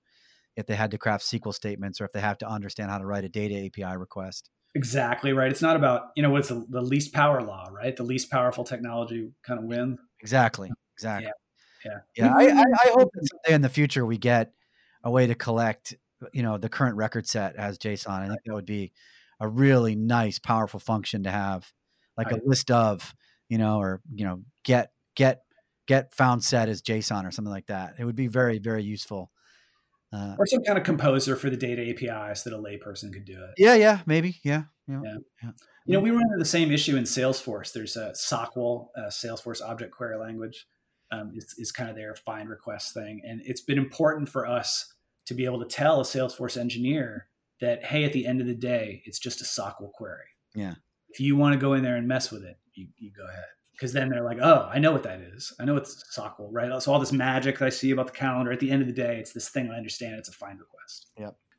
if 0.56 0.66
they 0.66 0.74
had 0.74 0.90
to 0.90 0.98
craft 0.98 1.24
SQL 1.24 1.54
statements 1.54 2.00
or 2.00 2.04
if 2.04 2.12
they 2.12 2.20
have 2.20 2.38
to 2.38 2.48
understand 2.48 2.90
how 2.90 2.98
to 2.98 3.06
write 3.06 3.24
a 3.24 3.28
data 3.28 3.66
API 3.66 3.96
request. 3.96 4.50
Exactly 4.74 5.32
right. 5.32 5.50
It's 5.50 5.62
not 5.62 5.76
about 5.76 6.10
you 6.16 6.22
know 6.22 6.30
what's 6.30 6.48
the, 6.48 6.64
the 6.68 6.82
least 6.82 7.12
power 7.12 7.42
law, 7.42 7.68
right? 7.72 7.96
The 7.96 8.04
least 8.04 8.30
powerful 8.30 8.64
technology 8.64 9.32
kind 9.42 9.58
of 9.58 9.64
wins. 9.64 9.98
Exactly. 10.20 10.70
Exactly. 10.96 11.26
yeah. 11.26 11.32
Yeah. 12.16 12.34
I, 12.34 12.48
I, 12.48 12.62
I 12.62 12.90
hope 12.92 13.10
that 13.14 13.28
someday 13.30 13.54
in 13.54 13.62
the 13.62 13.68
future 13.68 14.04
we 14.04 14.18
get 14.18 14.52
a 15.02 15.10
way 15.10 15.26
to 15.26 15.34
collect, 15.34 15.94
you 16.32 16.42
know, 16.42 16.58
the 16.58 16.68
current 16.68 16.96
record 16.96 17.26
set 17.26 17.56
as 17.56 17.78
JSON. 17.78 18.20
I 18.20 18.28
think 18.28 18.40
that 18.44 18.54
would 18.54 18.66
be 18.66 18.92
a 19.40 19.48
really 19.48 19.96
nice, 19.96 20.38
powerful 20.38 20.80
function 20.80 21.22
to 21.22 21.30
have, 21.30 21.70
like 22.16 22.30
a 22.32 22.38
list 22.44 22.70
of, 22.70 23.14
you 23.48 23.56
know, 23.56 23.78
or 23.80 24.02
you 24.14 24.26
know, 24.26 24.42
get 24.64 24.92
get 25.16 25.42
get 25.86 26.14
found 26.14 26.44
set 26.44 26.68
as 26.68 26.82
JSON 26.82 27.26
or 27.26 27.30
something 27.30 27.52
like 27.52 27.66
that. 27.66 27.94
It 27.98 28.04
would 28.04 28.16
be 28.16 28.26
very 28.26 28.58
very 28.58 28.82
useful. 28.82 29.30
Uh, 30.12 30.34
Or 30.38 30.44
some 30.44 30.62
kind 30.64 30.76
of 30.76 30.84
composer 30.84 31.36
for 31.36 31.50
the 31.50 31.56
data 31.56 31.82
API 31.88 32.34
so 32.34 32.50
that 32.50 32.56
a 32.56 32.60
layperson 32.60 33.12
could 33.12 33.24
do 33.24 33.42
it. 33.44 33.50
yeah. 33.56 33.74
Yeah. 33.74 34.00
Maybe. 34.06 34.40
Yeah. 34.44 34.64
Yeah. 34.88 35.00
Yeah. 35.04 35.50
You 35.86 35.94
know, 35.94 36.00
we 36.00 36.10
run 36.10 36.22
into 36.22 36.38
the 36.38 36.44
same 36.44 36.70
issue 36.72 36.96
in 36.96 37.04
Salesforce. 37.04 37.72
There's 37.72 37.96
a 37.96 38.12
SOQL, 38.14 38.88
a 38.96 39.02
Salesforce 39.02 39.62
Object 39.62 39.92
Query 39.92 40.18
Language, 40.18 40.66
um, 41.12 41.32
is, 41.34 41.54
is 41.58 41.72
kind 41.72 41.90
of 41.90 41.96
their 41.96 42.14
find 42.14 42.48
request 42.48 42.94
thing. 42.94 43.20
And 43.26 43.40
it's 43.44 43.60
been 43.60 43.78
important 43.78 44.28
for 44.28 44.46
us 44.46 44.94
to 45.26 45.34
be 45.34 45.44
able 45.44 45.60
to 45.60 45.66
tell 45.66 46.00
a 46.00 46.04
Salesforce 46.04 46.56
engineer 46.56 47.28
that, 47.60 47.84
hey, 47.84 48.04
at 48.04 48.12
the 48.12 48.26
end 48.26 48.40
of 48.40 48.46
the 48.46 48.54
day, 48.54 49.02
it's 49.04 49.18
just 49.18 49.40
a 49.40 49.44
SQL 49.44 49.92
query. 49.92 50.24
Yeah. 50.54 50.74
If 51.08 51.20
you 51.20 51.36
want 51.36 51.54
to 51.54 51.60
go 51.60 51.74
in 51.74 51.82
there 51.82 51.96
and 51.96 52.08
mess 52.08 52.30
with 52.30 52.44
it, 52.44 52.56
you, 52.74 52.88
you 52.96 53.10
go 53.12 53.24
ahead. 53.24 53.44
Because 53.72 53.92
then 53.92 54.10
they're 54.10 54.24
like, 54.24 54.38
oh, 54.42 54.68
I 54.70 54.78
know 54.78 54.92
what 54.92 55.02
that 55.04 55.20
is. 55.20 55.54
I 55.58 55.64
know 55.64 55.76
it's 55.76 56.04
SQL, 56.16 56.48
right? 56.50 56.82
So 56.82 56.92
all 56.92 57.00
this 57.00 57.12
magic 57.12 57.58
that 57.58 57.66
I 57.66 57.70
see 57.70 57.90
about 57.90 58.06
the 58.06 58.12
calendar, 58.12 58.52
at 58.52 58.60
the 58.60 58.70
end 58.70 58.82
of 58.82 58.88
the 58.88 58.94
day, 58.94 59.18
it's 59.18 59.32
this 59.32 59.48
thing 59.48 59.70
I 59.70 59.76
understand. 59.76 60.16
It's 60.16 60.28
a 60.28 60.32
find 60.32 60.58
request. 60.58 61.10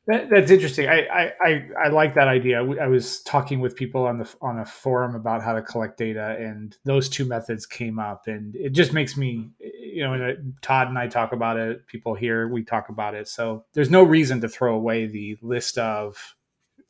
That, 0.06 0.30
that's 0.30 0.50
interesting. 0.50 0.88
I, 0.88 1.06
I, 1.06 1.32
I, 1.40 1.68
I 1.84 1.88
like 1.88 2.14
that 2.14 2.26
idea. 2.26 2.60
I 2.60 2.88
was 2.88 3.20
talking 3.22 3.60
with 3.60 3.76
people 3.76 4.04
on 4.04 4.18
the 4.18 4.34
on 4.42 4.58
a 4.58 4.64
forum 4.64 5.14
about 5.14 5.42
how 5.42 5.52
to 5.52 5.62
collect 5.62 5.96
data, 5.96 6.36
and 6.40 6.76
those 6.84 7.08
two 7.08 7.24
methods 7.24 7.66
came 7.66 8.00
up, 8.00 8.26
and 8.26 8.56
it 8.56 8.70
just 8.70 8.92
makes 8.92 9.16
me, 9.16 9.50
you 9.60 10.02
know, 10.02 10.34
Todd 10.60 10.88
and 10.88 10.98
I 10.98 11.06
talk 11.06 11.32
about 11.32 11.56
it. 11.56 11.86
People 11.86 12.14
here, 12.14 12.48
we 12.48 12.64
talk 12.64 12.88
about 12.88 13.14
it. 13.14 13.28
So 13.28 13.64
there's 13.74 13.90
no 13.90 14.02
reason 14.02 14.40
to 14.40 14.48
throw 14.48 14.74
away 14.74 15.06
the 15.06 15.38
list 15.40 15.78
of 15.78 16.34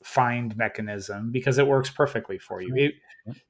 find 0.02 0.56
mechanism 0.56 1.30
because 1.30 1.58
it 1.58 1.66
works 1.66 1.90
perfectly 1.90 2.38
for 2.38 2.62
you. 2.62 2.74
It, 2.74 2.94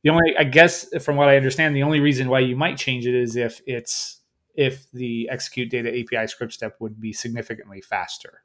the 0.02 0.10
only, 0.10 0.36
I 0.36 0.44
guess, 0.44 0.86
from 1.02 1.16
what 1.16 1.28
I 1.28 1.36
understand, 1.36 1.76
the 1.76 1.84
only 1.84 2.00
reason 2.00 2.28
why 2.28 2.40
you 2.40 2.56
might 2.56 2.78
change 2.78 3.06
it 3.06 3.14
is 3.14 3.36
if 3.36 3.62
it's 3.66 4.20
if 4.54 4.90
the 4.92 5.28
execute 5.30 5.70
data 5.70 5.88
API 5.88 6.26
script 6.26 6.52
step 6.52 6.76
would 6.80 7.00
be 7.00 7.12
significantly 7.12 7.80
faster. 7.80 8.41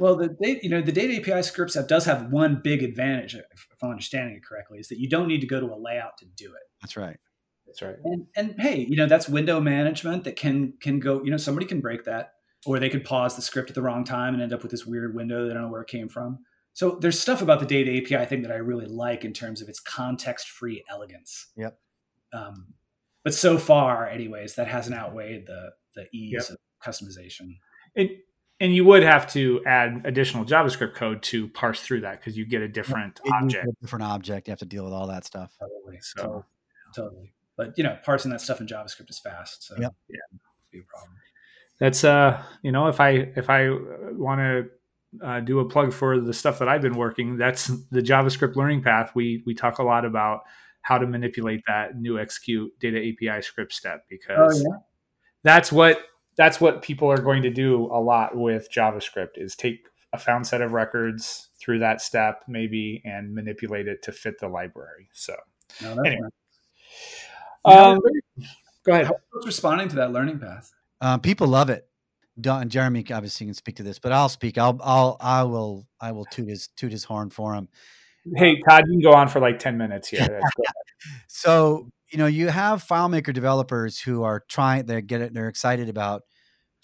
Well, 0.00 0.16
the 0.16 0.28
data, 0.28 0.60
you 0.62 0.70
know, 0.70 0.80
the 0.80 0.92
data 0.92 1.20
API 1.20 1.42
script 1.42 1.72
set 1.72 1.86
does 1.86 2.06
have 2.06 2.32
one 2.32 2.62
big 2.64 2.82
advantage, 2.82 3.34
if, 3.34 3.44
if 3.52 3.82
I'm 3.82 3.90
understanding 3.90 4.34
it 4.36 4.42
correctly, 4.42 4.78
is 4.78 4.88
that 4.88 4.98
you 4.98 5.10
don't 5.10 5.28
need 5.28 5.42
to 5.42 5.46
go 5.46 5.60
to 5.60 5.66
a 5.66 5.76
layout 5.76 6.16
to 6.18 6.24
do 6.24 6.46
it. 6.46 6.62
That's 6.80 6.96
right. 6.96 7.18
That's 7.66 7.82
right. 7.82 7.96
And 8.04 8.26
and 8.34 8.54
hey, 8.58 8.86
you 8.88 8.96
know, 8.96 9.06
that's 9.06 9.28
window 9.28 9.60
management 9.60 10.24
that 10.24 10.36
can 10.36 10.72
can 10.80 11.00
go. 11.00 11.22
You 11.22 11.30
know, 11.30 11.36
somebody 11.36 11.66
can 11.66 11.80
break 11.80 12.04
that, 12.04 12.32
or 12.66 12.78
they 12.78 12.88
could 12.88 13.04
pause 13.04 13.36
the 13.36 13.42
script 13.42 13.68
at 13.68 13.74
the 13.74 13.82
wrong 13.82 14.02
time 14.04 14.32
and 14.32 14.42
end 14.42 14.52
up 14.52 14.62
with 14.62 14.70
this 14.70 14.86
weird 14.86 15.14
window 15.14 15.44
that 15.44 15.50
I 15.50 15.54
don't 15.54 15.64
know 15.64 15.70
where 15.70 15.82
it 15.82 15.88
came 15.88 16.08
from. 16.08 16.38
So 16.72 16.98
there's 17.00 17.18
stuff 17.18 17.42
about 17.42 17.60
the 17.60 17.66
data 17.66 17.90
API 17.90 18.26
thing 18.26 18.42
that 18.42 18.50
I 18.50 18.56
really 18.56 18.86
like 18.86 19.24
in 19.24 19.32
terms 19.32 19.60
of 19.60 19.68
its 19.68 19.80
context-free 19.80 20.84
elegance. 20.90 21.48
Yep. 21.56 21.78
Um, 22.32 22.74
but 23.22 23.34
so 23.34 23.58
far, 23.58 24.08
anyways, 24.08 24.54
that 24.54 24.66
hasn't 24.66 24.96
outweighed 24.96 25.46
the 25.46 25.72
the 25.94 26.06
ease 26.12 26.48
Yep. 26.48 26.50
of 26.50 26.56
customization. 26.82 27.58
And 27.94 28.08
and 28.60 28.74
you 28.74 28.84
would 28.84 29.02
have 29.02 29.30
to 29.32 29.62
add 29.66 30.02
additional 30.04 30.44
JavaScript 30.44 30.94
code 30.94 31.22
to 31.24 31.48
parse 31.48 31.80
through 31.80 32.02
that 32.02 32.20
because 32.20 32.36
you 32.36 32.44
get 32.46 32.60
a 32.62 32.68
different 32.68 33.18
object. 33.32 33.66
a 33.66 33.72
different 33.80 34.04
object. 34.04 34.46
You 34.48 34.52
have 34.52 34.58
to 34.60 34.66
deal 34.66 34.84
with 34.84 34.92
all 34.92 35.06
that 35.08 35.24
stuff. 35.24 35.56
Totally. 35.58 35.98
So- 36.02 36.22
totally. 36.22 36.42
totally. 36.94 37.32
But 37.56 37.76
you 37.76 37.84
know, 37.84 37.98
parsing 38.04 38.30
that 38.30 38.40
stuff 38.40 38.60
in 38.60 38.66
JavaScript 38.66 39.10
is 39.10 39.18
fast. 39.18 39.64
So 39.66 39.74
Yep. 39.78 39.94
yeah, 40.08 40.16
be 40.72 40.78
a 40.78 40.82
problem. 40.82 41.12
That's 41.78 42.04
uh, 42.04 42.42
you 42.62 42.72
know, 42.72 42.86
if 42.88 43.00
I 43.00 43.10
if 43.36 43.50
I 43.50 43.68
want 44.12 44.40
to 44.40 45.26
uh, 45.26 45.40
do 45.40 45.58
a 45.60 45.64
plug 45.68 45.92
for 45.92 46.20
the 46.20 46.32
stuff 46.32 46.58
that 46.60 46.68
I've 46.68 46.80
been 46.82 46.94
working, 46.96 47.36
that's 47.36 47.66
the 47.90 48.00
JavaScript 48.00 48.56
learning 48.56 48.82
path. 48.82 49.12
We 49.14 49.42
we 49.46 49.54
talk 49.54 49.78
a 49.78 49.82
lot 49.82 50.04
about 50.04 50.40
how 50.82 50.96
to 50.98 51.06
manipulate 51.06 51.60
that 51.66 51.96
new 51.96 52.18
execute 52.18 52.70
data 52.80 52.98
API 52.98 53.42
script 53.42 53.72
step 53.74 54.04
because 54.08 54.62
Oh 54.64 54.70
yeah. 54.70 54.76
that's 55.42 55.70
what 55.70 56.00
that's 56.40 56.58
what 56.58 56.80
people 56.80 57.12
are 57.12 57.20
going 57.20 57.42
to 57.42 57.50
do 57.50 57.84
a 57.92 58.00
lot 58.00 58.34
with 58.34 58.72
JavaScript 58.72 59.36
is 59.36 59.54
take 59.54 59.84
a 60.14 60.18
found 60.18 60.46
set 60.46 60.62
of 60.62 60.72
records 60.72 61.50
through 61.60 61.80
that 61.80 62.00
step 62.00 62.44
maybe 62.48 63.02
and 63.04 63.34
manipulate 63.34 63.86
it 63.86 64.02
to 64.04 64.10
fit 64.10 64.40
the 64.40 64.48
library. 64.48 65.10
So 65.12 65.36
no, 65.82 66.00
anyway. 66.00 66.28
Um, 67.66 67.98
go 68.86 68.92
ahead. 68.92 69.10
What's 69.32 69.44
responding 69.44 69.90
to 69.90 69.96
that 69.96 70.12
learning 70.12 70.38
path? 70.38 70.72
Um, 71.02 71.20
people 71.20 71.46
love 71.46 71.68
it. 71.68 71.86
Don, 72.40 72.70
Jeremy 72.70 73.04
obviously 73.12 73.44
can 73.44 73.52
speak 73.52 73.76
to 73.76 73.82
this, 73.82 73.98
but 73.98 74.10
I'll 74.10 74.30
speak. 74.30 74.56
I'll, 74.56 74.80
I'll, 74.82 75.18
I 75.20 75.42
will, 75.42 75.86
I 76.00 76.12
will 76.12 76.24
toot 76.24 76.48
his, 76.48 76.68
toot 76.68 76.90
his 76.90 77.04
horn 77.04 77.28
for 77.28 77.52
him. 77.54 77.68
Hey, 78.34 78.58
Todd, 78.66 78.84
you 78.86 78.94
can 78.94 79.02
go 79.02 79.14
on 79.14 79.28
for 79.28 79.40
like 79.40 79.58
10 79.58 79.76
minutes 79.76 80.08
here. 80.08 80.40
so, 81.28 81.90
you 82.10 82.18
know, 82.18 82.26
you 82.26 82.48
have 82.48 82.84
FileMaker 82.84 83.32
developers 83.32 84.00
who 84.00 84.22
are 84.22 84.44
trying, 84.48 84.86
they 84.86 85.00
get 85.02 85.20
it, 85.20 85.34
they're 85.34 85.48
excited 85.48 85.88
about 85.88 86.22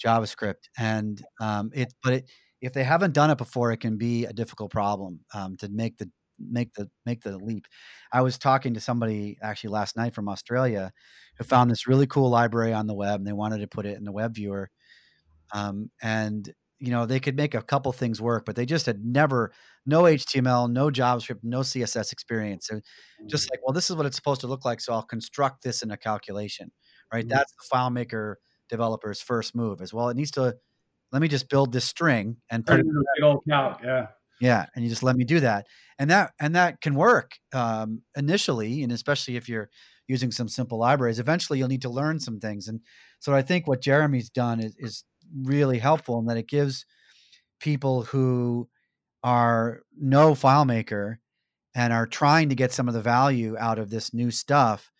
JavaScript 0.05 0.69
and 0.79 1.23
um, 1.41 1.71
it, 1.75 1.93
but 2.03 2.13
it, 2.15 2.31
if 2.61 2.73
they 2.73 2.85
haven't 2.85 3.15
done 3.15 3.31
it 3.31 3.39
before, 3.39 3.73
it 3.73 3.79
can 3.79 3.97
be 3.97 4.25
a 4.25 4.33
difficult 4.33 4.71
problem 4.71 5.21
um, 5.35 5.57
to 5.59 5.69
make 5.69 5.97
the 5.99 6.11
make 6.39 6.73
the 6.75 6.89
make 7.05 7.23
the 7.23 7.39
leap. 7.39 7.67
I 8.13 8.23
was 8.23 8.39
talking 8.39 8.75
to 8.75 8.81
somebody 8.81 9.39
actually 9.43 9.71
last 9.71 9.97
night 9.97 10.15
from 10.15 10.29
Australia 10.29 10.93
who 11.39 11.45
found 11.45 11.71
this 11.71 11.87
really 11.87 12.07
cool 12.07 12.31
library 12.31 12.73
on 12.73 12.87
the 12.87 12.95
web 12.95 13.21
and 13.21 13.27
they 13.27 13.33
wanted 13.33 13.59
to 13.59 13.67
put 13.67 13.87
it 13.87 13.97
in 13.97 14.05
the 14.05 14.13
web 14.13 14.35
viewer. 14.35 14.71
Um, 15.53 15.91
and 16.03 16.53
you 16.79 16.91
know 16.91 17.07
they 17.07 17.21
could 17.21 17.37
make 17.37 17.55
a 17.55 17.63
couple 17.63 17.93
things 17.93 18.21
work, 18.21 18.45
but 18.45 18.57
they 18.57 18.67
just 18.67 18.87
had 18.87 19.05
never 19.05 19.53
no 19.87 20.03
HTML, 20.03 20.71
no 20.71 20.91
JavaScript, 20.91 21.41
no 21.43 21.61
CSS 21.61 22.13
experience. 22.13 22.67
So 22.67 22.81
just 23.27 23.47
mm. 23.47 23.51
like, 23.53 23.61
well, 23.65 23.73
this 23.73 23.89
is 23.89 23.97
what 23.97 24.07
it's 24.07 24.17
supposed 24.17 24.41
to 24.43 24.47
look 24.47 24.65
like, 24.65 24.81
so 24.81 24.93
I'll 24.93 25.03
construct 25.03 25.63
this 25.63 25.83
in 25.83 25.91
a 25.91 25.97
calculation. 25.97 26.71
Right? 27.13 27.25
Mm-hmm. 27.25 27.35
That's 27.35 27.53
the 27.53 27.77
FileMaker 27.77 28.35
developer's 28.69 29.21
first 29.21 29.55
move. 29.55 29.81
As 29.81 29.95
well, 29.95 30.09
it 30.09 30.17
needs 30.17 30.33
to 30.33 30.57
let 31.13 31.23
me 31.23 31.29
just 31.29 31.49
build 31.49 31.73
this 31.73 31.85
string 31.85 32.37
and 32.51 32.67
put 32.67 32.81
it 32.81 32.87
in 32.87 32.89
a 32.89 33.17
big 33.17 33.25
old 33.25 33.43
calc. 33.49 33.81
Yeah. 33.83 34.09
Yeah, 34.39 34.67
and 34.75 34.85
you 34.85 34.91
just 34.91 35.03
let 35.03 35.17
me 35.17 35.25
do 35.25 35.41
that, 35.41 35.67
and 35.99 36.11
that 36.11 36.33
and 36.39 36.57
that 36.57 36.83
can 36.83 36.95
work 36.95 37.33
um, 37.55 38.03
initially, 38.17 38.83
and 38.83 38.93
especially 38.93 39.37
if 39.37 39.49
you're 39.49 39.71
using 40.09 40.31
some 40.31 40.47
simple 40.47 40.79
libraries. 40.79 41.19
Eventually, 41.19 41.59
you'll 41.59 41.69
need 41.69 41.81
to 41.83 41.89
learn 41.89 42.21
some 42.21 42.39
things, 42.39 42.69
and 42.69 42.81
so 43.19 43.35
I 43.35 43.41
think 43.41 43.67
what 43.67 43.81
Jeremy's 43.81 44.29
done 44.29 44.61
is, 44.61 44.77
is 44.79 45.05
really 45.43 45.79
helpful 45.79 46.19
in 46.19 46.27
that 46.27 46.37
it 46.37 46.49
gives 46.49 46.87
people 47.61 48.03
who 48.03 48.69
are 49.23 49.83
no 49.99 50.33
FileMaker 50.33 51.17
and 51.75 51.93
are 51.93 52.07
trying 52.07 52.49
to 52.49 52.55
get 52.55 52.73
some 52.73 52.89
of 52.89 52.95
the 52.95 53.01
value 53.01 53.57
out 53.59 53.79
of 53.79 53.91
this 53.91 54.15
new 54.15 54.31
stuff 54.31 54.91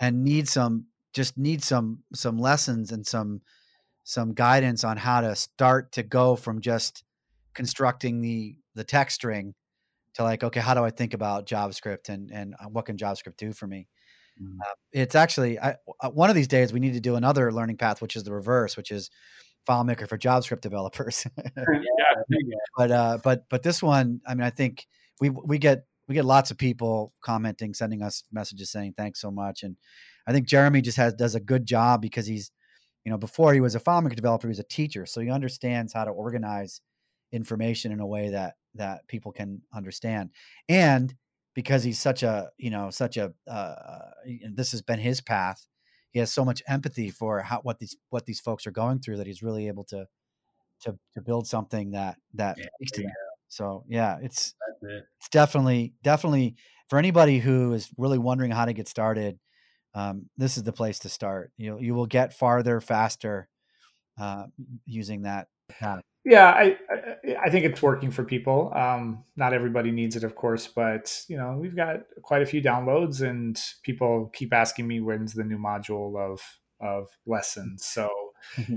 and 0.00 0.24
need 0.24 0.48
some 0.48 0.86
just 1.12 1.38
need 1.38 1.62
some 1.62 2.02
some 2.14 2.38
lessons 2.38 2.92
and 2.92 3.06
some 3.06 3.40
some 4.04 4.34
guidance 4.34 4.84
on 4.84 4.96
how 4.96 5.20
to 5.20 5.34
start 5.34 5.92
to 5.92 6.02
go 6.02 6.36
from 6.36 6.60
just 6.60 7.04
constructing 7.54 8.20
the 8.20 8.56
the 8.74 8.84
text 8.84 9.16
string 9.16 9.54
to 10.14 10.22
like 10.22 10.42
okay 10.42 10.60
how 10.60 10.74
do 10.74 10.84
i 10.84 10.90
think 10.90 11.14
about 11.14 11.46
javascript 11.46 12.08
and 12.08 12.30
and 12.30 12.54
uh, 12.60 12.68
what 12.68 12.86
can 12.86 12.96
javascript 12.96 13.36
do 13.36 13.52
for 13.52 13.66
me 13.66 13.86
mm. 14.40 14.56
uh, 14.60 14.74
it's 14.92 15.14
actually 15.14 15.58
I, 15.58 15.76
uh, 16.00 16.10
one 16.10 16.30
of 16.30 16.36
these 16.36 16.48
days 16.48 16.72
we 16.72 16.80
need 16.80 16.94
to 16.94 17.00
do 17.00 17.16
another 17.16 17.52
learning 17.52 17.76
path 17.76 18.02
which 18.02 18.16
is 18.16 18.24
the 18.24 18.32
reverse 18.32 18.76
which 18.76 18.90
is 18.90 19.10
FileMaker 19.68 20.08
for 20.08 20.18
javascript 20.18 20.60
developers. 20.60 21.26
Yeah, 22.30 22.56
but 22.76 22.90
uh 22.90 23.18
but 23.22 23.44
but 23.50 23.62
this 23.62 23.82
one 23.82 24.20
i 24.26 24.34
mean 24.34 24.44
i 24.44 24.50
think 24.50 24.86
we 25.20 25.28
we 25.28 25.58
get 25.58 25.84
we 26.08 26.14
get 26.14 26.24
lots 26.24 26.50
of 26.50 26.56
people 26.56 27.12
commenting 27.20 27.74
sending 27.74 28.02
us 28.02 28.24
messages 28.32 28.70
saying 28.70 28.94
thanks 28.96 29.20
so 29.20 29.30
much. 29.30 29.62
And 29.62 29.76
i 30.26 30.32
think 30.32 30.46
jeremy 30.46 30.80
just 30.80 30.96
has 30.96 31.12
does 31.14 31.34
a 31.34 31.40
good 31.40 31.66
job 31.66 32.00
because 32.00 32.26
he's 32.26 32.50
you 33.04 33.10
know 33.10 33.18
before 33.18 33.52
he 33.52 33.60
was 33.60 33.74
a 33.74 33.80
FileMaker 33.80 34.16
developer 34.16 34.46
he 34.46 34.52
was 34.52 34.58
a 34.58 34.64
teacher. 34.64 35.04
So 35.06 35.20
he 35.20 35.30
understands 35.30 35.92
how 35.92 36.04
to 36.04 36.10
organize 36.10 36.80
information 37.32 37.92
in 37.92 38.00
a 38.00 38.06
way 38.06 38.30
that 38.30 38.54
that 38.74 39.06
people 39.08 39.32
can 39.32 39.60
understand. 39.74 40.30
And 40.68 41.14
because 41.54 41.84
he's 41.84 41.98
such 42.00 42.22
a 42.22 42.50
you 42.58 42.70
know 42.70 42.90
such 42.90 43.16
a 43.16 43.32
uh, 43.50 43.74
this 44.52 44.72
has 44.72 44.82
been 44.82 44.98
his 44.98 45.20
path 45.20 45.66
he 46.14 46.20
has 46.20 46.32
so 46.32 46.44
much 46.44 46.62
empathy 46.66 47.10
for 47.10 47.40
how 47.40 47.60
what 47.62 47.78
these 47.78 47.94
what 48.08 48.24
these 48.24 48.40
folks 48.40 48.66
are 48.66 48.70
going 48.70 49.00
through 49.00 49.18
that 49.18 49.26
he's 49.26 49.42
really 49.42 49.68
able 49.68 49.84
to 49.84 50.06
to 50.80 50.96
to 51.12 51.20
build 51.20 51.46
something 51.46 51.90
that 51.90 52.16
that 52.32 52.56
yeah, 52.56 52.66
speaks 52.76 52.92
to 52.92 53.02
them. 53.02 53.12
so 53.48 53.84
yeah 53.88 54.16
it's 54.22 54.54
it. 54.82 55.04
it's 55.18 55.28
definitely 55.30 55.92
definitely 56.02 56.54
for 56.88 56.98
anybody 56.98 57.38
who 57.38 57.74
is 57.74 57.90
really 57.98 58.18
wondering 58.18 58.50
how 58.50 58.64
to 58.64 58.72
get 58.72 58.88
started 58.88 59.38
um, 59.94 60.28
this 60.36 60.56
is 60.56 60.62
the 60.62 60.72
place 60.72 61.00
to 61.00 61.08
start 61.08 61.52
you 61.58 61.78
you 61.80 61.94
will 61.94 62.06
get 62.06 62.32
farther 62.32 62.80
faster 62.80 63.48
uh, 64.18 64.44
using 64.86 65.22
that 65.22 65.48
path 65.68 66.02
yeah, 66.24 66.50
I, 66.50 66.78
I, 66.90 67.36
I 67.44 67.50
think 67.50 67.66
it's 67.66 67.82
working 67.82 68.10
for 68.10 68.24
people. 68.24 68.72
Um, 68.74 69.24
not 69.36 69.52
everybody 69.52 69.90
needs 69.90 70.16
it, 70.16 70.24
of 70.24 70.34
course, 70.34 70.66
but 70.66 71.22
you 71.28 71.36
know 71.36 71.58
we've 71.60 71.76
got 71.76 72.00
quite 72.22 72.42
a 72.42 72.46
few 72.46 72.62
downloads, 72.62 73.20
and 73.20 73.60
people 73.82 74.30
keep 74.32 74.52
asking 74.52 74.86
me 74.86 75.00
when's 75.00 75.34
the 75.34 75.44
new 75.44 75.58
module 75.58 76.18
of 76.18 76.40
of 76.80 77.08
lessons. 77.26 77.84
So 77.84 78.10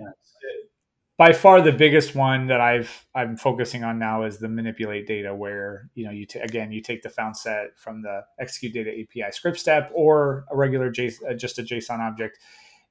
by 1.17 1.33
far 1.33 1.61
the 1.61 1.71
biggest 1.71 2.15
one 2.15 2.47
that 2.47 2.61
I've 2.61 3.05
I'm 3.15 3.37
focusing 3.37 3.83
on 3.83 3.97
now 3.97 4.23
is 4.23 4.37
the 4.37 4.49
manipulate 4.49 5.07
data, 5.07 5.33
where 5.33 5.89
you 5.95 6.05
know 6.05 6.11
you 6.11 6.25
t- 6.25 6.39
again 6.39 6.71
you 6.71 6.81
take 6.81 7.01
the 7.01 7.09
found 7.09 7.37
set 7.37 7.77
from 7.77 8.01
the 8.01 8.21
execute 8.39 8.73
data 8.73 8.91
API 8.91 9.31
script 9.31 9.57
step 9.57 9.89
or 9.95 10.45
a 10.51 10.55
regular 10.55 10.91
JSON, 10.91 11.31
uh, 11.31 11.33
just 11.33 11.59
a 11.59 11.63
JSON 11.63 11.99
object, 11.99 12.39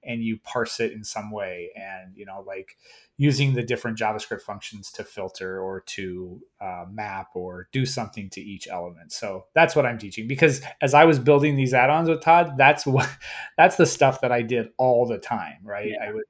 and 0.07 0.23
you 0.23 0.39
parse 0.45 0.81
it 0.81 0.93
in 0.93 1.05
some 1.05 1.31
way, 1.31 1.70
and 1.77 2.16
you 2.16 2.24
know 2.24 2.45
like 2.47 2.77
using 3.19 3.55
the 3.55 3.62
different 3.62 3.99
JavaScript 3.99 4.43
functions 4.43 4.91
to 4.93 5.03
filter 5.03 5.61
or 5.61 5.81
to 5.81 6.41
uh, 6.61 6.85
map 6.91 7.28
or 7.35 7.69
do 7.73 7.87
something 7.87 8.28
to 8.31 8.41
each 8.41 8.69
element. 8.69 9.11
So 9.11 9.47
that's 9.55 9.74
what 9.74 9.87
I'm 9.87 9.99
teaching 9.99 10.28
because 10.28 10.61
as 10.83 10.93
I 10.93 11.07
was 11.07 11.19
building 11.19 11.57
these 11.57 11.73
add-ons 11.73 12.09
with 12.09 12.20
Todd, 12.23 12.53
that's 12.59 12.87
what 12.87 13.09
that's 13.57 13.77
the 13.77 13.87
stuff 13.87 14.20
that 14.20 14.33
I 14.33 14.43
did 14.43 14.69
all 14.78 15.07
the 15.07 15.19
time, 15.19 15.59
right? 15.62 15.91
Yeah. 15.91 16.09
I 16.09 16.12
was 16.12 16.24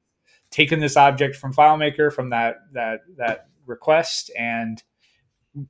taking 0.50 0.80
this 0.80 0.96
object 0.96 1.36
from 1.36 1.52
FileMaker 1.52 2.12
from 2.12 2.30
that 2.30 2.56
that 2.72 3.00
that 3.16 3.48
request 3.66 4.30
and 4.38 4.82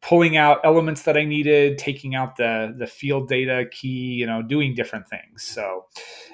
pulling 0.01 0.37
out 0.37 0.61
elements 0.65 1.03
that 1.03 1.17
I 1.17 1.25
needed, 1.25 1.79
taking 1.79 2.15
out 2.15 2.37
the 2.37 2.75
the 2.77 2.87
field 2.87 3.29
data 3.29 3.65
key, 3.71 4.15
you 4.15 4.27
know, 4.27 4.43
doing 4.43 4.75
different 4.75 5.09
things. 5.09 5.43
So 5.43 5.87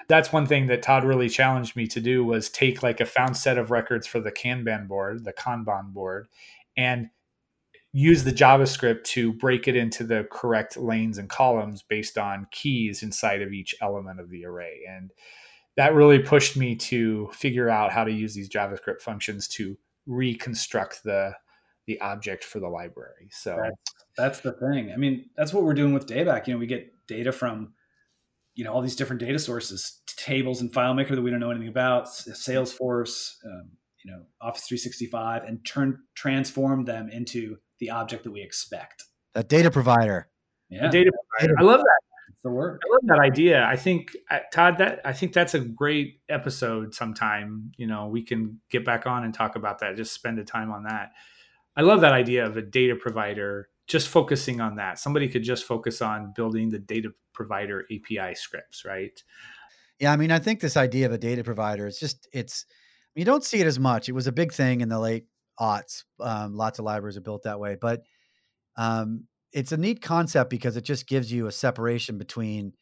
that's 0.09 0.33
one 0.33 0.47
thing 0.47 0.67
that 0.69 0.83
Todd 0.83 1.05
really 1.05 1.29
challenged 1.29 1.77
me 1.77 1.87
to 1.89 2.01
do 2.01 2.25
was 2.25 2.49
take 2.49 2.83
like 2.83 3.01
a 3.01 3.07
found 3.07 3.37
set 3.37 3.59
of 3.59 3.71
records 3.71 4.07
for 4.07 4.21
the 4.21 4.33
Kanban 4.33 4.89
board, 4.89 5.25
the 5.25 5.33
Kanban 5.33 5.93
board, 5.93 6.29
and 6.77 7.11
use 7.93 8.25
the 8.25 8.33
JavaScript 8.33 9.05
to 9.05 9.35
break 9.35 9.69
it 9.69 9.77
into 9.77 10.03
the 10.03 10.27
correct 10.31 10.79
lanes 10.79 11.19
and 11.19 11.29
columns 11.29 11.83
based 11.83 12.17
on 12.17 12.47
keys 12.51 13.03
inside 13.03 13.43
of 13.43 13.53
each 13.53 13.75
element 13.83 14.19
of 14.19 14.31
the 14.31 14.47
array. 14.47 14.81
And 14.89 15.11
that 15.77 15.95
really 15.95 16.19
pushed 16.19 16.57
me 16.57 16.75
to 16.77 17.29
figure 17.33 17.69
out 17.69 17.93
how 17.93 18.05
to 18.05 18.13
use 18.13 18.35
these 18.35 18.49
JavaScript 18.49 19.03
functions 19.03 19.47
to 19.49 19.77
reconstruct 20.07 21.05
the 21.05 21.35
the 21.87 22.01
object 22.01 22.45
for 22.45 22.61
the 22.61 22.69
library. 22.69 23.29
So 23.31 23.59
that's, 23.61 23.95
that's 24.17 24.41
the 24.41 24.53
thing. 24.53 24.93
I 24.93 24.97
mean, 24.97 25.31
that's 25.37 25.53
what 25.53 25.65
we're 25.65 25.75
doing 25.75 25.95
with 25.95 26.07
Dayback. 26.07 26.47
You 26.47 26.55
know, 26.55 26.59
we 26.59 26.67
get 26.67 26.93
data 27.07 27.33
from 27.33 27.75
you 28.55 28.65
know 28.65 28.73
all 28.73 28.83
these 28.83 28.97
different 28.97 29.21
data 29.21 29.39
sources, 29.39 30.01
tables 30.07 30.61
and 30.61 30.73
FileMaker 30.73 31.11
that 31.11 31.23
we 31.23 31.31
don't 31.31 31.41
know 31.41 31.51
anything 31.51 31.69
about, 31.69 32.07
Salesforce, 32.07 33.35
um, 33.45 33.71
you 34.05 34.11
know, 34.11 34.23
Office 34.41 34.67
365, 34.67 35.45
and 35.45 35.65
turn 35.65 35.99
transform 36.15 36.85
them 36.85 37.09
into 37.11 37.57
the 37.79 37.91
object 37.91 38.25
that 38.25 38.31
we 38.31 38.43
expect. 38.43 39.05
A 39.35 39.43
data 39.43 39.71
provider. 39.71 40.29
Yeah, 40.69 40.89
data 40.89 41.11
provider. 41.31 41.55
I 41.59 41.63
love 41.63 41.81
that. 41.81 42.01
That's 42.29 42.43
the 42.45 42.51
word. 42.51 42.81
I 42.85 42.93
love 42.93 43.03
that 43.05 43.19
idea. 43.19 43.65
I 43.65 43.77
think 43.77 44.17
uh, 44.31 44.41
Todd, 44.53 44.79
that 44.79 45.01
I 45.05 45.13
think 45.13 45.33
that's 45.33 45.55
a 45.55 45.61
great 45.61 46.21
episode. 46.29 46.95
Sometime, 46.95 47.73
you 47.77 47.87
know, 47.87 48.09
we 48.09 48.23
can 48.23 48.61
get 48.71 48.85
back 48.85 49.07
on 49.07 49.25
and 49.25 49.35
talk 49.35 49.57
about 49.57 49.81
that. 49.81 49.97
Just 49.97 50.15
spend 50.15 50.39
a 50.39 50.45
time 50.45 50.71
on 50.71 50.85
that. 50.85 51.11
I 51.77 51.83
love 51.83 52.01
that 52.03 52.13
idea 52.13 52.45
of 52.45 52.57
a 52.57 52.63
data 52.63 52.95
provider 52.95 53.69
just 53.87 54.09
focusing 54.09 54.61
on 54.61 54.77
that. 54.77 54.99
Somebody 54.99 55.29
could 55.29 55.43
just 55.43 55.65
focus 55.65 56.03
on 56.03 56.33
building 56.35 56.69
the 56.69 56.79
data 56.79 57.11
provider 57.33 57.85
API 57.91 58.35
scripts, 58.35 58.85
right? 58.85 59.23
Yeah, 59.99 60.13
I 60.13 60.17
mean, 60.17 60.31
I 60.31 60.39
think 60.39 60.61
this 60.61 60.77
idea 60.77 61.07
of 61.07 61.13
a 61.13 61.19
data 61.19 61.45
provider 61.45 61.87
is 61.87 61.99
just 61.99 62.29
it's 62.33 62.67
you 63.15 63.25
don't 63.25 63.45
see 63.45 63.61
it 63.61 63.67
as 63.67 63.79
much. 63.79 64.09
It 64.09 64.13
was 64.13 64.27
a 64.27 64.33
big 64.33 64.53
thing 64.53 64.81
in 64.81 64.89
the 64.89 64.99
late 64.99 65.27
aughts. 65.61 66.05
Um, 66.21 66.55
lots 66.55 66.79
of 66.79 66.85
libraries 66.85 67.17
are 67.17 67.23
built 67.23 67.43
that 67.45 67.61
way, 67.61 67.77
but 67.81 68.03
um, 68.77 69.27
it's 69.53 69.73
a 69.73 69.77
neat 69.77 70.01
concept 70.01 70.51
because 70.51 70.77
it 70.77 70.85
just 70.85 71.07
gives 71.07 71.31
you 71.31 71.47
a 71.47 71.53
separation 71.53 72.19
between 72.19 72.73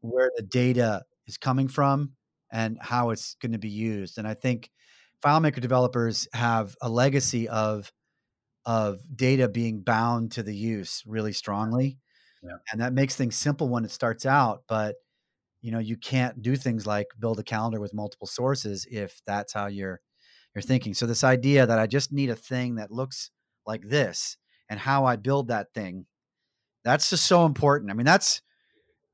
where 0.00 0.30
the 0.36 0.42
data 0.42 1.02
is 1.26 1.38
coming 1.38 1.68
from 1.68 2.12
and 2.52 2.78
how 2.80 3.10
it's 3.10 3.36
going 3.40 3.52
to 3.52 3.58
be 3.58 3.70
used. 3.70 4.18
And 4.18 4.26
I 4.26 4.34
think 4.34 4.70
FileMaker 5.24 5.60
developers 5.60 6.28
have 6.32 6.76
a 6.82 6.88
legacy 6.88 7.48
of 7.48 7.90
of 8.66 9.00
data 9.14 9.48
being 9.48 9.80
bound 9.80 10.32
to 10.32 10.42
the 10.42 10.54
use 10.54 11.02
really 11.06 11.32
strongly. 11.32 11.98
Yeah. 12.42 12.56
And 12.72 12.80
that 12.80 12.92
makes 12.92 13.16
things 13.16 13.36
simple 13.36 13.68
when 13.68 13.84
it 13.84 13.90
starts 13.90 14.26
out, 14.26 14.62
but 14.68 14.96
you 15.62 15.70
know, 15.70 15.78
you 15.78 15.96
can't 15.96 16.40
do 16.40 16.56
things 16.56 16.86
like 16.86 17.06
build 17.18 17.38
a 17.38 17.42
calendar 17.42 17.80
with 17.80 17.92
multiple 17.92 18.26
sources 18.26 18.86
if 18.90 19.20
that's 19.26 19.52
how 19.52 19.66
your 19.66 20.00
you're 20.54 20.62
thinking. 20.62 20.94
So 20.94 21.06
this 21.06 21.22
idea 21.22 21.66
that 21.66 21.78
I 21.78 21.86
just 21.86 22.12
need 22.12 22.30
a 22.30 22.36
thing 22.36 22.76
that 22.76 22.90
looks 22.90 23.30
like 23.66 23.82
this 23.82 24.36
and 24.68 24.80
how 24.80 25.04
I 25.04 25.16
build 25.16 25.48
that 25.48 25.72
thing, 25.74 26.06
that's 26.82 27.10
just 27.10 27.26
so 27.26 27.44
important. 27.46 27.90
I 27.90 27.94
mean, 27.94 28.06
that's 28.06 28.42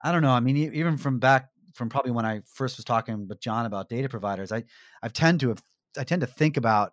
I 0.02 0.12
don't 0.12 0.22
know. 0.22 0.30
I 0.30 0.40
mean, 0.40 0.56
even 0.56 0.96
from 0.96 1.18
back 1.18 1.48
from 1.74 1.88
probably 1.88 2.12
when 2.12 2.24
I 2.24 2.40
first 2.46 2.76
was 2.78 2.84
talking 2.84 3.26
with 3.28 3.40
John 3.40 3.66
about 3.66 3.88
data 3.88 4.08
providers, 4.08 4.52
I 4.52 4.64
I 5.02 5.08
tend 5.08 5.40
to 5.40 5.48
have 5.48 5.62
I 5.98 6.04
tend 6.04 6.20
to 6.20 6.26
think 6.26 6.56
about 6.56 6.92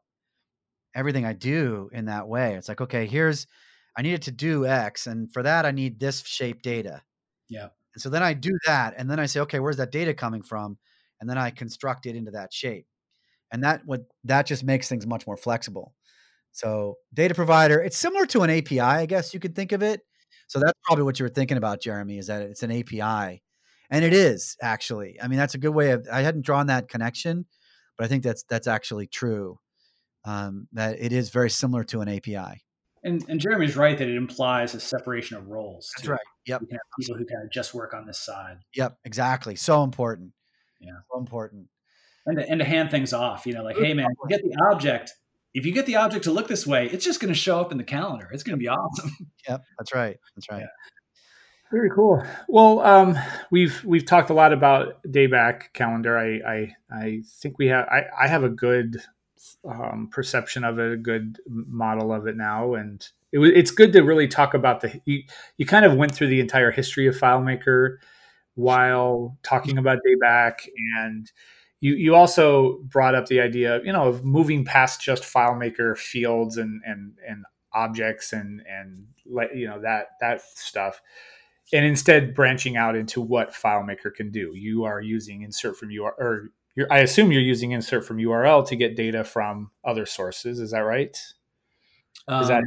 everything 0.96 1.26
I 1.26 1.34
do 1.34 1.90
in 1.94 2.06
that 2.06 2.28
way. 2.28 2.56
It's 2.56 2.68
like, 2.68 2.82
okay, 2.82 3.06
here's 3.06 3.48
I 3.98 4.02
needed 4.02 4.24
to 4.24 4.32
do 4.32 4.66
X, 4.66 5.08
and 5.08 5.32
for 5.32 5.44
that 5.44 5.66
I 5.66 5.72
need 5.72 6.00
this 6.00 6.22
shape 6.22 6.62
data. 6.62 7.02
Yeah. 7.50 7.70
And 7.94 8.02
so 8.02 8.10
then 8.10 8.24
I 8.24 8.34
do 8.34 8.58
that, 8.66 8.96
and 8.98 9.10
then 9.10 9.20
I 9.20 9.28
say, 9.28 9.40
okay, 9.42 9.60
where's 9.60 9.78
that 9.78 9.92
data 9.92 10.14
coming 10.14 10.42
from? 10.42 10.78
And 11.22 11.30
then 11.30 11.38
I 11.38 11.52
construct 11.52 12.06
it 12.06 12.16
into 12.16 12.32
that 12.32 12.52
shape, 12.52 12.88
and 13.52 13.64
that 13.64 13.82
what 13.86 14.02
that 14.24 14.46
just 14.46 14.64
makes 14.64 14.90
things 14.90 15.06
much 15.06 15.28
more 15.28 15.38
flexible. 15.38 15.94
So 16.52 16.96
data 17.14 17.34
provider, 17.34 17.82
it's 17.82 17.98
similar 17.98 18.26
to 18.28 18.42
an 18.42 18.50
API, 18.50 18.80
I 18.80 19.06
guess 19.06 19.34
you 19.34 19.40
could 19.40 19.56
think 19.56 19.72
of 19.72 19.82
it. 19.84 20.02
So 20.48 20.60
that's 20.60 20.78
probably 20.84 21.04
what 21.04 21.20
you 21.20 21.26
were 21.26 21.30
thinking 21.30 21.58
about, 21.58 21.82
Jeremy, 21.82 22.18
is 22.18 22.28
that 22.28 22.42
it's 22.44 22.64
an 22.64 22.72
API, 22.72 23.42
and 23.90 24.06
it 24.06 24.14
is 24.14 24.58
actually. 24.62 25.20
I 25.22 25.28
mean, 25.28 25.38
that's 25.38 25.56
a 25.56 25.60
good 25.60 25.74
way 25.74 25.92
of. 25.92 26.08
I 26.12 26.22
hadn't 26.22 26.46
drawn 26.46 26.68
that 26.68 26.90
connection, 26.90 27.46
but 27.98 28.06
I 28.06 28.08
think 28.08 28.24
that's 28.24 28.44
that's 28.44 28.68
actually 28.68 29.08
true. 29.08 29.60
Um, 30.26 30.68
that 30.74 31.00
it 31.00 31.12
is 31.12 31.30
very 31.30 31.50
similar 31.50 31.84
to 31.86 32.02
an 32.02 32.08
API. 32.08 32.64
And, 33.04 33.26
and 33.28 33.40
Jeremy's 33.40 33.76
right 33.76 33.98
that 33.98 34.08
it 34.08 34.16
implies 34.16 34.74
a 34.74 34.80
separation 34.80 35.36
of 35.36 35.48
roles. 35.48 35.92
That's 35.98 36.08
right. 36.08 36.20
Yep. 36.46 36.62
You 36.62 36.68
can 36.68 36.76
have 36.76 36.82
people 37.00 37.16
who 37.16 37.26
kind 37.26 37.44
of 37.44 37.52
just 37.52 37.74
work 37.74 37.94
on 37.94 38.06
this 38.06 38.20
side. 38.20 38.60
Yep. 38.76 38.98
Exactly. 39.04 39.56
So 39.56 39.84
important. 39.84 40.32
Yeah. 40.80 40.92
So 41.12 41.20
important. 41.20 41.68
And 42.26 42.38
to, 42.38 42.50
and 42.50 42.60
to 42.60 42.66
hand 42.66 42.92
things 42.92 43.12
off, 43.12 43.46
you 43.46 43.54
know, 43.54 43.64
like, 43.64 43.78
hey 43.78 43.94
man, 43.94 44.08
get 44.30 44.42
the 44.42 44.56
object. 44.72 45.14
If 45.54 45.66
you 45.66 45.74
get 45.74 45.86
the 45.86 45.98
object 45.98 46.24
to 46.24 46.32
look 46.32 46.48
this 46.48 46.66
way, 46.66 46.88
it's 46.88 47.04
just 47.04 47.20
going 47.20 47.34
to 47.34 47.38
show 47.40 47.60
up 47.60 47.74
in 47.74 47.78
the 47.78 47.84
calendar. 47.84 48.30
It's 48.32 48.44
going 48.44 48.58
to 48.58 48.62
be 48.62 48.70
awesome. 48.70 49.12
Yep. 49.50 49.62
That's 49.78 49.94
right. 49.94 50.18
That's 50.38 50.50
right. 50.50 50.62
Yeah. 50.62 50.68
Very 51.70 51.90
cool. 51.90 52.24
Well, 52.48 52.80
um, 52.80 53.18
we've 53.52 53.84
we've 53.84 54.06
talked 54.06 54.30
a 54.30 54.34
lot 54.34 54.54
about 54.54 55.04
dayback 55.06 55.74
calendar. 55.74 56.18
I 56.18 56.40
I, 56.48 56.76
I 56.90 57.22
think 57.42 57.58
we 57.58 57.68
have 57.68 57.86
I, 57.90 58.04
I 58.24 58.28
have 58.30 58.44
a 58.44 58.50
good 58.50 59.02
um, 59.66 60.10
perception 60.12 60.64
of 60.64 60.80
it, 60.80 60.92
a 60.94 60.98
good 60.98 61.40
model 61.48 62.14
of 62.14 62.28
it 62.28 62.38
now, 62.38 62.74
and 62.74 63.08
it, 63.32 63.38
was, 63.38 63.52
it's 63.54 63.72
good 63.72 63.94
to 63.94 64.02
really 64.02 64.28
talk 64.28 64.54
about 64.54 64.82
the. 64.82 65.02
You, 65.06 65.24
you 65.58 65.66
kind 65.66 65.86
of 65.86 65.96
went 65.96 66.14
through 66.16 66.28
the 66.28 66.40
entire 66.40 66.72
history 66.72 67.08
of 67.08 67.18
FileMaker 67.18 67.98
while 68.56 69.38
talking 69.44 69.78
about 69.78 70.00
dayback, 70.08 70.68
and 70.98 71.32
you 71.80 71.96
you 71.96 72.16
also 72.16 72.80
brought 72.84 73.16
up 73.16 73.28
the 73.28 73.42
idea, 73.42 73.78
of 73.78 73.86
you 73.86 73.94
know, 73.94 74.08
of 74.08 74.24
moving 74.24 74.66
past 74.66 75.02
just 75.02 75.24
FileMaker 75.24 75.98
fields 75.98 76.58
and 76.58 76.82
and 76.86 77.14
and 77.28 77.46
objects 77.74 78.34
and 78.34 78.62
and 78.70 79.08
let 79.26 79.56
you 79.56 79.68
know 79.68 79.82
that 79.82 80.10
that 80.22 80.42
stuff 80.42 81.02
and 81.74 81.86
instead 81.86 82.36
branching 82.36 82.78
out 82.78 82.96
into 82.96 83.20
what 83.20 83.54
FileMaker 83.54 84.14
can 84.14 84.32
do. 84.32 84.52
You 84.54 84.84
are 84.84 85.02
using 85.02 85.42
insert 85.42 85.78
from 85.78 85.90
URL, 85.90 86.18
or 86.18 86.50
you're, 86.76 86.88
I 86.92 87.00
assume 87.00 87.32
you're 87.32 87.42
using 87.42 87.72
insert 87.72 88.06
from 88.06 88.18
URL 88.18 88.68
to 88.68 88.76
get 88.76 88.96
data 88.96 89.24
from 89.24 89.72
other 89.86 90.06
sources. 90.06 90.60
Is 90.60 90.72
that 90.72 90.80
right? 90.80 91.18
Um, 92.28 92.42
Is 92.42 92.48
that 92.48 92.64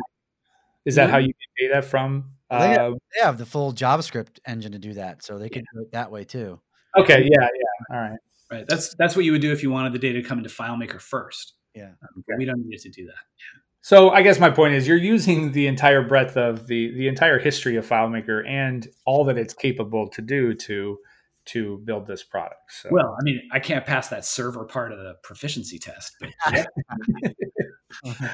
is 0.85 0.95
that 0.95 1.11
how 1.11 1.19
you 1.19 1.29
get 1.29 1.69
data 1.69 1.83
from? 1.83 2.31
Well, 2.51 2.61
they, 2.61 2.69
have, 2.69 2.93
Uh, 2.93 2.97
they 3.15 3.21
have 3.25 3.39
the 3.39 3.47
full 3.47 3.73
JavaScript 3.73 4.39
engine 4.47 4.73
to 4.73 4.79
do 4.79 4.95
that, 4.95 5.23
so 5.25 5.39
they 5.39 5.49
can 5.49 5.65
do 5.75 5.83
it 5.83 5.91
that 5.93 6.11
way 6.13 6.23
too. 6.25 6.61
okay, 6.97 7.23
yeah, 7.25 7.41
yeah. 7.41 7.97
All 7.97 8.01
right. 8.03 8.19
right. 8.53 8.65
That's 8.69 8.95
that's 8.97 9.17
what 9.17 9.25
you 9.25 9.33
would 9.33 9.41
do 9.41 9.51
if 9.51 9.63
you 9.63 9.71
wanted 9.71 9.93
the 9.93 9.99
data 9.99 10.23
to 10.23 10.29
come 10.29 10.39
into 10.39 10.51
FileMaker 10.51 11.01
first. 11.01 11.55
Yeah. 11.75 11.87
Um, 12.03 12.25
but 12.29 12.39
We 12.39 12.45
don't 12.45 12.65
need 12.65 12.79
to 12.79 12.89
do 12.89 13.07
that. 13.07 13.15
So 13.81 14.11
I 14.11 14.23
guess 14.23 14.39
my 14.41 14.51
point 14.51 14.75
is 14.75 14.87
you're 14.89 14.97
using 14.97 15.53
the 15.53 15.67
entire 15.67 16.03
breadth 16.03 16.37
of 16.37 16.67
the 16.67 16.93
the 16.93 17.09
entire 17.09 17.39
history 17.39 17.77
of 17.77 17.87
FileMaker 17.87 18.47
and 18.49 18.87
all 19.05 19.25
that 19.25 19.39
it's 19.39 19.55
capable 19.55 20.09
to 20.09 20.23
do 20.23 20.55
to 20.55 20.99
to 21.47 21.79
build 21.85 22.07
this 22.07 22.23
product. 22.23 22.73
So 22.73 22.89
Well, 22.93 23.17
I 23.19 23.23
mean, 23.23 23.41
I 23.53 23.61
can't 23.61 23.87
pass 23.87 24.09
that 24.09 24.25
server 24.25 24.65
part 24.65 24.93
of 24.93 24.99
the 24.99 25.15
proficiency 25.23 25.79
test, 25.79 26.17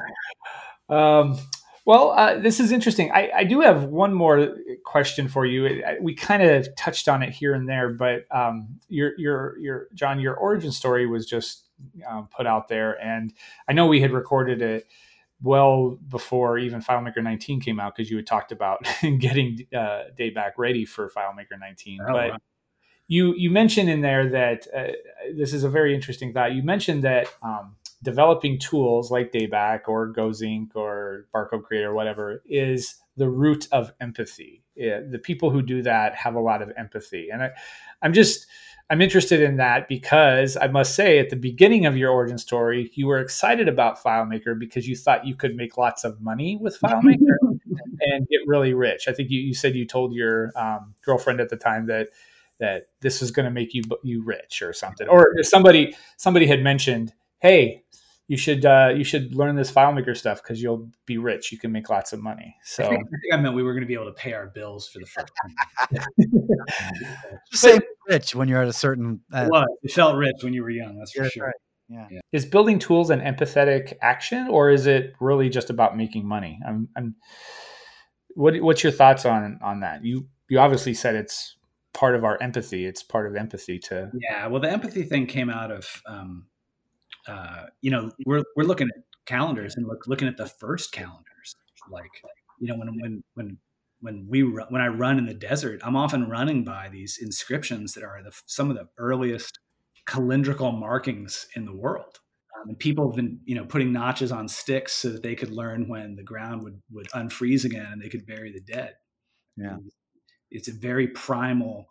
Um, 0.89 1.37
well, 1.85 2.11
uh, 2.11 2.39
this 2.39 2.59
is 2.59 2.71
interesting. 2.71 3.11
I, 3.11 3.29
I 3.35 3.43
do 3.43 3.59
have 3.61 3.85
one 3.85 4.13
more 4.13 4.55
question 4.85 5.27
for 5.27 5.45
you. 5.45 5.65
It- 5.65 6.01
we 6.01 6.13
kind 6.15 6.41
of 6.43 6.67
touched 6.77 7.09
on 7.09 7.23
it 7.23 7.31
here 7.31 7.53
and 7.53 7.67
there, 7.67 7.89
but 7.89 8.25
um, 8.31 8.79
your 8.87 9.17
your 9.17 9.57
your 9.57 9.87
John, 9.93 10.19
your 10.19 10.35
origin 10.35 10.71
story 10.71 11.07
was 11.07 11.25
just 11.25 11.67
um, 12.07 12.29
put 12.35 12.47
out 12.47 12.69
there, 12.69 13.01
and 13.01 13.33
I 13.67 13.73
know 13.73 13.87
we 13.87 14.01
had 14.01 14.11
recorded 14.11 14.61
it 14.61 14.87
well 15.41 15.99
before 16.07 16.57
even 16.57 16.81
FileMaker 16.81 17.21
19 17.21 17.59
came 17.59 17.77
out 17.77 17.93
because 17.95 18.09
you 18.09 18.15
had 18.15 18.25
talked 18.25 18.53
about 18.53 18.87
getting 19.19 19.67
uh, 19.75 20.03
Dayback 20.17 20.53
ready 20.57 20.85
for 20.85 21.09
FileMaker 21.09 21.59
19. 21.59 21.99
Oh, 22.01 22.13
but 22.13 22.29
wow. 22.29 22.37
You 23.13 23.35
you 23.35 23.51
mentioned 23.51 23.89
in 23.89 24.01
there 24.01 24.27
that 24.29 24.67
uh, 24.75 24.93
this 25.35 25.53
is 25.53 25.63
a 25.63 25.69
very 25.69 25.93
interesting 25.93 26.33
thought. 26.33 26.53
You 26.53 26.63
mentioned 26.63 27.03
that 27.03 27.27
um, 27.43 27.75
developing 28.01 28.57
tools 28.57 29.11
like 29.11 29.31
Dayback 29.31 29.81
or 29.87 30.11
GoZync 30.11 30.75
or 30.75 31.27
Barcode 31.33 31.63
Creator 31.63 31.91
or 31.91 31.93
whatever 31.93 32.41
is 32.45 32.95
the 33.15 33.29
root 33.29 33.67
of 33.71 33.93
empathy. 34.01 34.63
Yeah, 34.75 35.01
the 35.07 35.19
people 35.19 35.51
who 35.51 35.61
do 35.61 35.83
that 35.83 36.15
have 36.15 36.33
a 36.33 36.39
lot 36.39 36.63
of 36.63 36.71
empathy, 36.75 37.29
and 37.31 37.43
I, 37.43 37.51
I'm 38.01 38.13
just 38.13 38.47
I'm 38.89 38.99
interested 38.99 39.41
in 39.41 39.57
that 39.57 39.87
because 39.87 40.57
I 40.57 40.67
must 40.67 40.95
say 40.95 41.19
at 41.19 41.29
the 41.29 41.35
beginning 41.35 41.85
of 41.85 41.95
your 41.95 42.11
origin 42.11 42.39
story, 42.39 42.91
you 42.95 43.05
were 43.05 43.19
excited 43.19 43.69
about 43.69 44.01
FileMaker 44.01 44.57
because 44.57 44.87
you 44.87 44.95
thought 44.95 45.25
you 45.25 45.35
could 45.35 45.55
make 45.55 45.77
lots 45.77 46.03
of 46.03 46.19
money 46.19 46.57
with 46.59 46.79
FileMaker 46.79 47.37
and 48.01 48.27
get 48.27 48.41
really 48.47 48.73
rich. 48.73 49.07
I 49.07 49.13
think 49.13 49.29
you, 49.29 49.39
you 49.39 49.53
said 49.53 49.75
you 49.75 49.85
told 49.85 50.13
your 50.13 50.51
um, 50.55 50.95
girlfriend 51.05 51.39
at 51.39 51.49
the 51.49 51.57
time 51.57 51.85
that 51.87 52.09
that 52.63 52.87
this 53.01 53.21
is 53.21 53.29
going 53.29 53.43
to 53.43 53.51
make 53.51 53.73
you 53.73 53.83
you 54.03 54.23
rich 54.23 54.61
or 54.61 54.71
something, 54.73 55.07
or 55.07 55.33
somebody 55.41 55.93
somebody 56.17 56.47
had 56.47 56.63
mentioned, 56.63 57.13
hey, 57.39 57.83
you 58.29 58.37
should 58.37 58.65
uh, 58.65 58.93
you 58.95 59.03
should 59.03 59.35
learn 59.35 59.55
this 59.57 59.69
FileMaker 59.71 60.15
stuff 60.15 60.41
because 60.41 60.61
you'll 60.61 60.89
be 61.05 61.17
rich. 61.17 61.51
You 61.51 61.57
can 61.59 61.71
make 61.73 61.89
lots 61.89 62.13
of 62.13 62.23
money. 62.23 62.55
I 62.57 62.63
So 62.63 62.83
think, 62.89 62.93
I 62.93 63.17
think 63.21 63.33
I 63.33 63.37
meant 63.37 63.53
we 63.53 63.63
were 63.63 63.73
going 63.73 63.81
to 63.83 63.87
be 63.87 63.93
able 63.93 64.05
to 64.05 64.13
pay 64.13 64.31
our 64.33 64.47
bills 64.47 64.87
for 64.87 64.99
the 64.99 65.05
first 65.05 65.31
time. 65.41 66.05
Just 67.51 67.63
say 67.63 67.79
rich 68.07 68.33
when 68.33 68.47
you're 68.47 68.61
at 68.61 68.67
a 68.69 68.73
certain. 68.73 69.19
Uh, 69.33 69.43
It 69.45 69.49
was. 69.51 69.67
It 69.83 69.91
felt 69.91 70.15
rich 70.15 70.37
when 70.41 70.53
you 70.53 70.63
were 70.63 70.69
young. 70.69 70.97
That's 70.97 71.11
for 71.11 71.29
sure. 71.29 71.45
right. 71.47 71.55
Yeah. 71.89 72.21
is 72.31 72.45
building 72.45 72.79
tools 72.79 73.09
an 73.09 73.19
empathetic 73.19 73.93
action, 74.01 74.47
or 74.49 74.71
is 74.71 74.87
it 74.87 75.13
really 75.19 75.49
just 75.49 75.69
about 75.69 75.95
making 75.95 76.25
money? 76.25 76.59
I'm, 76.65 76.87
I'm 76.95 77.15
what 78.35 78.59
what's 78.61 78.83
your 78.83 78.93
thoughts 78.93 79.25
on 79.25 79.59
on 79.61 79.81
that? 79.81 80.03
You 80.03 80.27
you 80.49 80.59
obviously 80.59 80.93
said 80.95 81.13
it's 81.15 81.55
part 81.93 82.15
of 82.15 82.23
our 82.23 82.41
empathy. 82.41 82.85
It's 82.85 83.03
part 83.03 83.27
of 83.27 83.35
empathy 83.35 83.79
to 83.79 84.11
Yeah. 84.13 84.47
Well, 84.47 84.61
the 84.61 84.71
empathy 84.71 85.03
thing 85.03 85.27
came 85.27 85.49
out 85.49 85.71
of, 85.71 86.01
um, 86.05 86.47
uh, 87.27 87.65
you 87.81 87.91
know, 87.91 88.11
we're 88.25 88.43
we're 88.55 88.65
looking 88.65 88.87
at 88.87 89.03
calendars 89.25 89.75
and 89.75 89.87
look, 89.87 90.07
looking 90.07 90.27
at 90.27 90.37
the 90.37 90.47
first 90.47 90.91
calendars. 90.91 91.55
Like, 91.89 92.11
you 92.59 92.67
know, 92.67 92.75
when 92.75 92.99
when 92.99 93.23
when 93.35 93.57
when 94.01 94.27
we 94.29 94.43
ru- 94.43 94.65
when 94.69 94.81
I 94.81 94.87
run 94.87 95.17
in 95.17 95.25
the 95.25 95.33
desert, 95.33 95.81
I'm 95.83 95.95
often 95.95 96.29
running 96.29 96.63
by 96.63 96.89
these 96.89 97.17
inscriptions 97.21 97.93
that 97.93 98.03
are 98.03 98.21
the, 98.23 98.31
some 98.45 98.69
of 98.69 98.75
the 98.75 98.89
earliest 98.97 99.59
calendrical 100.05 100.77
markings 100.77 101.47
in 101.55 101.65
the 101.65 101.75
world. 101.75 102.19
Um, 102.59 102.69
and 102.69 102.79
people 102.79 103.09
have 103.09 103.15
been, 103.15 103.39
you 103.45 103.55
know, 103.55 103.65
putting 103.65 103.93
notches 103.93 104.31
on 104.31 104.47
sticks 104.47 104.93
so 104.93 105.09
that 105.09 105.23
they 105.23 105.35
could 105.35 105.51
learn 105.51 105.87
when 105.87 106.15
the 106.15 106.23
ground 106.23 106.63
would 106.63 106.81
would 106.91 107.07
unfreeze 107.09 107.65
again 107.65 107.87
and 107.93 108.01
they 108.01 108.09
could 108.09 108.25
bury 108.25 108.51
the 108.51 108.61
dead. 108.61 108.95
Yeah. 109.55 109.77
It's 110.53 110.67
a 110.67 110.73
very 110.73 111.07
primal 111.07 111.89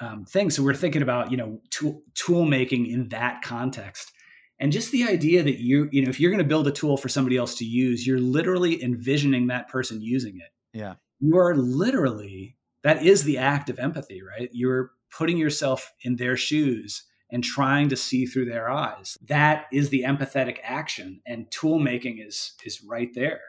um, 0.00 0.24
thing. 0.24 0.50
So 0.50 0.62
we're 0.62 0.74
thinking 0.74 1.02
about, 1.02 1.30
you 1.30 1.36
know, 1.36 1.60
tool, 1.70 2.02
tool 2.14 2.44
making 2.44 2.86
in 2.86 3.08
that 3.08 3.42
context. 3.42 4.12
And 4.58 4.72
just 4.72 4.90
the 4.90 5.04
idea 5.04 5.42
that 5.42 5.60
you, 5.60 5.88
you 5.92 6.02
know, 6.02 6.08
if 6.08 6.20
you're 6.20 6.30
going 6.30 6.42
to 6.42 6.48
build 6.48 6.66
a 6.66 6.72
tool 6.72 6.96
for 6.96 7.08
somebody 7.08 7.36
else 7.36 7.56
to 7.56 7.64
use, 7.64 8.06
you're 8.06 8.20
literally 8.20 8.82
envisioning 8.82 9.48
that 9.48 9.68
person 9.68 10.00
using 10.00 10.36
it. 10.36 10.78
Yeah. 10.78 10.94
You 11.20 11.36
are 11.38 11.54
literally, 11.54 12.56
that 12.82 13.02
is 13.04 13.24
the 13.24 13.38
act 13.38 13.68
of 13.70 13.78
empathy, 13.78 14.22
right? 14.22 14.48
You're 14.52 14.92
putting 15.10 15.38
yourself 15.38 15.92
in 16.02 16.16
their 16.16 16.36
shoes 16.36 17.04
and 17.30 17.42
trying 17.42 17.88
to 17.88 17.96
see 17.96 18.24
through 18.24 18.46
their 18.46 18.70
eyes. 18.70 19.18
That 19.26 19.66
is 19.72 19.88
the 19.90 20.04
empathetic 20.04 20.58
action. 20.62 21.20
And 21.26 21.50
tool 21.50 21.78
making 21.78 22.18
is 22.18 22.52
is 22.64 22.82
right 22.82 23.12
there. 23.14 23.40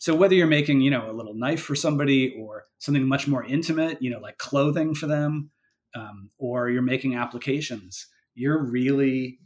So 0.00 0.14
whether 0.14 0.34
you're 0.34 0.46
making, 0.46 0.80
you 0.80 0.90
know, 0.90 1.10
a 1.10 1.12
little 1.12 1.34
knife 1.34 1.60
for 1.60 1.74
somebody 1.74 2.34
or 2.40 2.64
something 2.78 3.06
much 3.06 3.28
more 3.28 3.44
intimate, 3.44 4.00
you 4.00 4.08
know, 4.08 4.18
like 4.18 4.38
clothing 4.38 4.94
for 4.94 5.06
them, 5.06 5.50
um, 5.94 6.30
or 6.38 6.70
you're 6.70 6.80
making 6.80 7.16
applications, 7.16 8.06
you're 8.34 8.62
really 8.62 9.40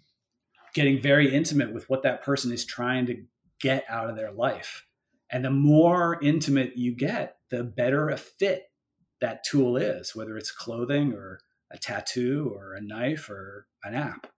getting 0.72 1.00
very 1.00 1.34
intimate 1.34 1.74
with 1.74 1.90
what 1.90 2.04
that 2.04 2.22
person 2.22 2.52
is 2.52 2.64
trying 2.64 3.04
to 3.06 3.24
get 3.60 3.84
out 3.88 4.08
of 4.08 4.14
their 4.14 4.30
life. 4.30 4.86
And 5.28 5.44
the 5.44 5.50
more 5.50 6.20
intimate 6.22 6.76
you 6.76 6.94
get, 6.94 7.36
the 7.50 7.64
better 7.64 8.08
a 8.08 8.16
fit 8.16 8.70
that 9.20 9.42
tool 9.42 9.76
is, 9.76 10.14
whether 10.14 10.36
it's 10.36 10.52
clothing 10.52 11.14
or 11.14 11.40
a 11.72 11.78
tattoo 11.78 12.54
or 12.54 12.74
a 12.74 12.80
knife 12.80 13.28
or 13.28 13.66
an 13.82 13.94
app. 13.94 14.28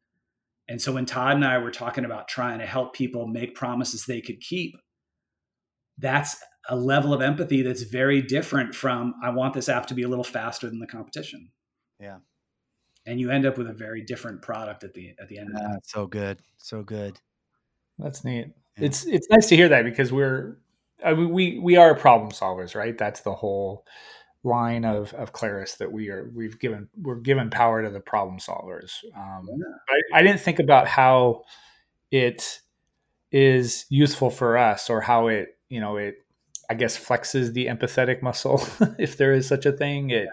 And 0.66 0.80
so 0.80 0.93
when 0.93 1.05
Todd 1.05 1.36
and 1.36 1.44
I 1.44 1.59
were 1.59 1.70
talking 1.70 2.06
about 2.06 2.26
trying 2.26 2.60
to 2.60 2.66
help 2.66 2.94
people 2.94 3.26
make 3.26 3.55
promises 3.55 4.06
they 4.06 4.22
could 4.22 4.40
keep, 4.40 4.76
that's 5.98 6.36
a 6.68 6.77
level 6.77 7.12
of 7.14 7.23
empathy 7.23 7.62
that's 7.62 7.82
very 7.82 8.20
different 8.23 8.74
from 8.74 9.14
I 9.23 9.31
want 9.31 9.55
this 9.55 9.68
app 9.68 9.86
to 9.86 9.94
be 9.94 10.02
a 10.02 10.09
little 10.09 10.24
faster 10.24 10.68
than 10.68 10.78
the 10.81 10.86
competition. 10.86 11.51
Yeah. 12.01 12.18
And 13.06 13.20
you 13.20 13.31
end 13.31 13.47
up 13.47 13.56
with 13.56 13.68
a 13.68 13.73
very 13.73 14.02
different 14.02 14.43
product 14.43 14.82
at 14.82 14.93
the 14.94 15.14
at 15.20 15.28
the 15.28 15.39
end 15.39 15.51
of 15.51 15.60
Yeah, 15.60 15.68
that. 15.74 15.86
so 15.86 16.06
good. 16.06 16.39
So 16.59 16.82
good. 16.82 17.20
That's 17.98 18.24
neat. 18.24 18.48
Yeah. 18.77 18.86
It's 18.86 19.06
it's 19.06 19.28
nice 19.31 19.47
to 19.48 19.56
hear 19.56 19.68
that 19.68 19.85
because 19.85 20.12
we're 20.12 20.59
I 21.05 21.14
mean, 21.14 21.31
we 21.31 21.59
we 21.59 21.77
are 21.77 21.94
problem 21.94 22.32
solvers, 22.32 22.74
right? 22.74 22.97
That's 22.98 23.20
the 23.20 23.35
whole 23.35 23.86
line 24.43 24.85
of 24.85 25.14
of 25.14 25.32
Claris 25.32 25.74
that 25.74 25.93
we 25.93 26.09
are 26.10 26.31
we've 26.35 26.59
given 26.59 26.89
we're 27.01 27.16
given 27.16 27.48
power 27.51 27.82
to 27.82 27.90
the 27.90 28.01
problem 28.01 28.39
solvers. 28.39 28.93
Um, 29.16 29.48
I, 29.89 30.18
I 30.18 30.23
didn't 30.23 30.40
think 30.40 30.59
about 30.59 30.89
how 30.89 31.44
it 32.10 32.60
is 33.32 33.86
useful 33.89 34.31
for 34.31 34.56
us 34.56 34.89
or 34.90 35.01
how 35.01 35.28
it 35.28 35.55
you 35.68 35.80
know 35.80 35.97
it 35.97 36.16
I 36.68 36.74
guess 36.74 36.98
flexes 36.98 37.52
the 37.52 37.66
empathetic 37.66 38.22
muscle 38.22 38.62
if 38.98 39.16
there 39.16 39.32
is 39.32 39.47
such 39.47 39.66
a 39.66 39.72
thing. 39.72 40.10
It 40.10 40.28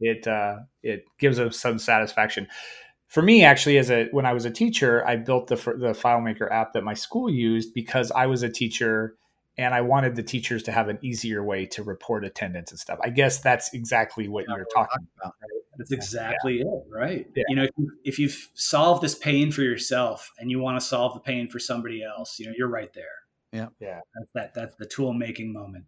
it 0.00 0.26
uh, 0.26 0.58
it 0.82 1.04
gives 1.18 1.38
us 1.38 1.58
some 1.58 1.78
satisfaction. 1.78 2.48
For 3.08 3.22
me, 3.22 3.44
actually, 3.44 3.78
as 3.78 3.90
a 3.90 4.08
when 4.10 4.26
I 4.26 4.32
was 4.32 4.44
a 4.44 4.50
teacher, 4.50 5.06
I 5.06 5.16
built 5.16 5.46
the 5.46 5.56
the 5.56 5.92
FileMaker 5.92 6.50
app 6.50 6.72
that 6.72 6.84
my 6.84 6.94
school 6.94 7.30
used 7.30 7.72
because 7.72 8.10
I 8.10 8.26
was 8.26 8.42
a 8.42 8.48
teacher 8.48 9.16
and 9.58 9.74
I 9.74 9.80
wanted 9.80 10.16
the 10.16 10.22
teachers 10.22 10.62
to 10.64 10.72
have 10.72 10.88
an 10.88 10.98
easier 11.02 11.42
way 11.42 11.64
to 11.66 11.82
report 11.82 12.24
attendance 12.24 12.72
and 12.72 12.80
stuff. 12.80 12.98
I 13.02 13.08
guess 13.08 13.38
that's 13.38 13.72
exactly 13.72 14.28
what 14.28 14.44
you're 14.48 14.66
talking 14.74 15.06
about. 15.18 15.34
That's 15.78 15.92
exactly 15.92 16.60
it, 16.60 16.84
right? 16.90 17.26
Yeah. 17.34 17.44
You 17.48 17.56
know, 17.56 17.64
if, 17.64 17.70
you, 17.76 17.90
if 18.04 18.18
you've 18.18 18.50
solved 18.54 19.02
this 19.02 19.14
pain 19.14 19.50
for 19.50 19.62
yourself 19.62 20.30
and 20.38 20.50
you 20.50 20.58
want 20.58 20.78
to 20.78 20.86
solve 20.86 21.14
the 21.14 21.20
pain 21.20 21.48
for 21.48 21.58
somebody 21.58 22.02
else, 22.02 22.38
you 22.38 22.46
know, 22.46 22.52
you're 22.56 22.68
right 22.68 22.92
there. 22.94 23.25
Yeah. 23.56 23.68
Yeah. 23.80 24.00
That's 24.14 24.30
that 24.34 24.54
that's 24.54 24.74
the 24.76 24.86
tool 24.86 25.12
making 25.12 25.52
moment. 25.52 25.84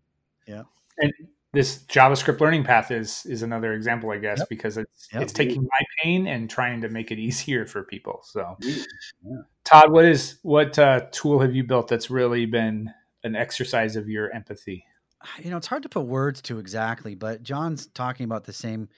Yeah. 0.46 0.62
And 0.98 1.12
this 1.52 1.84
JavaScript 1.84 2.40
learning 2.40 2.64
path 2.64 2.90
is 2.90 3.24
is 3.26 3.42
another 3.42 3.72
example, 3.72 4.10
I 4.10 4.18
guess, 4.18 4.38
Yep. 4.40 4.48
because 4.48 4.76
it's 4.78 5.08
Yep. 5.12 5.22
it's 5.22 5.32
taking 5.32 5.62
my 5.62 5.86
pain 6.02 6.26
and 6.26 6.48
trying 6.50 6.80
to 6.82 6.88
make 6.88 7.10
it 7.10 7.18
easier 7.28 7.66
for 7.66 7.82
people. 7.84 8.20
So, 8.24 8.56
Yeah. 8.60 9.42
Todd, 9.64 9.92
what 9.92 10.04
is 10.06 10.38
what 10.42 10.78
uh, 10.78 11.02
tool 11.12 11.40
have 11.40 11.54
you 11.54 11.64
built 11.64 11.88
that's 11.88 12.10
really 12.10 12.46
been 12.46 12.90
an 13.24 13.36
exercise 13.36 13.96
of 13.96 14.08
your 14.08 14.30
empathy? 14.32 14.84
you 15.42 15.50
know 15.50 15.56
it's 15.56 15.66
hard 15.66 15.82
to 15.82 15.88
put 15.88 16.02
words 16.06 16.40
to 16.42 16.58
exactly 16.60 17.16
but 17.16 17.42
john's 17.42 17.88
talking 17.88 18.22
about 18.24 18.44
the 18.44 18.52
same 18.52 18.88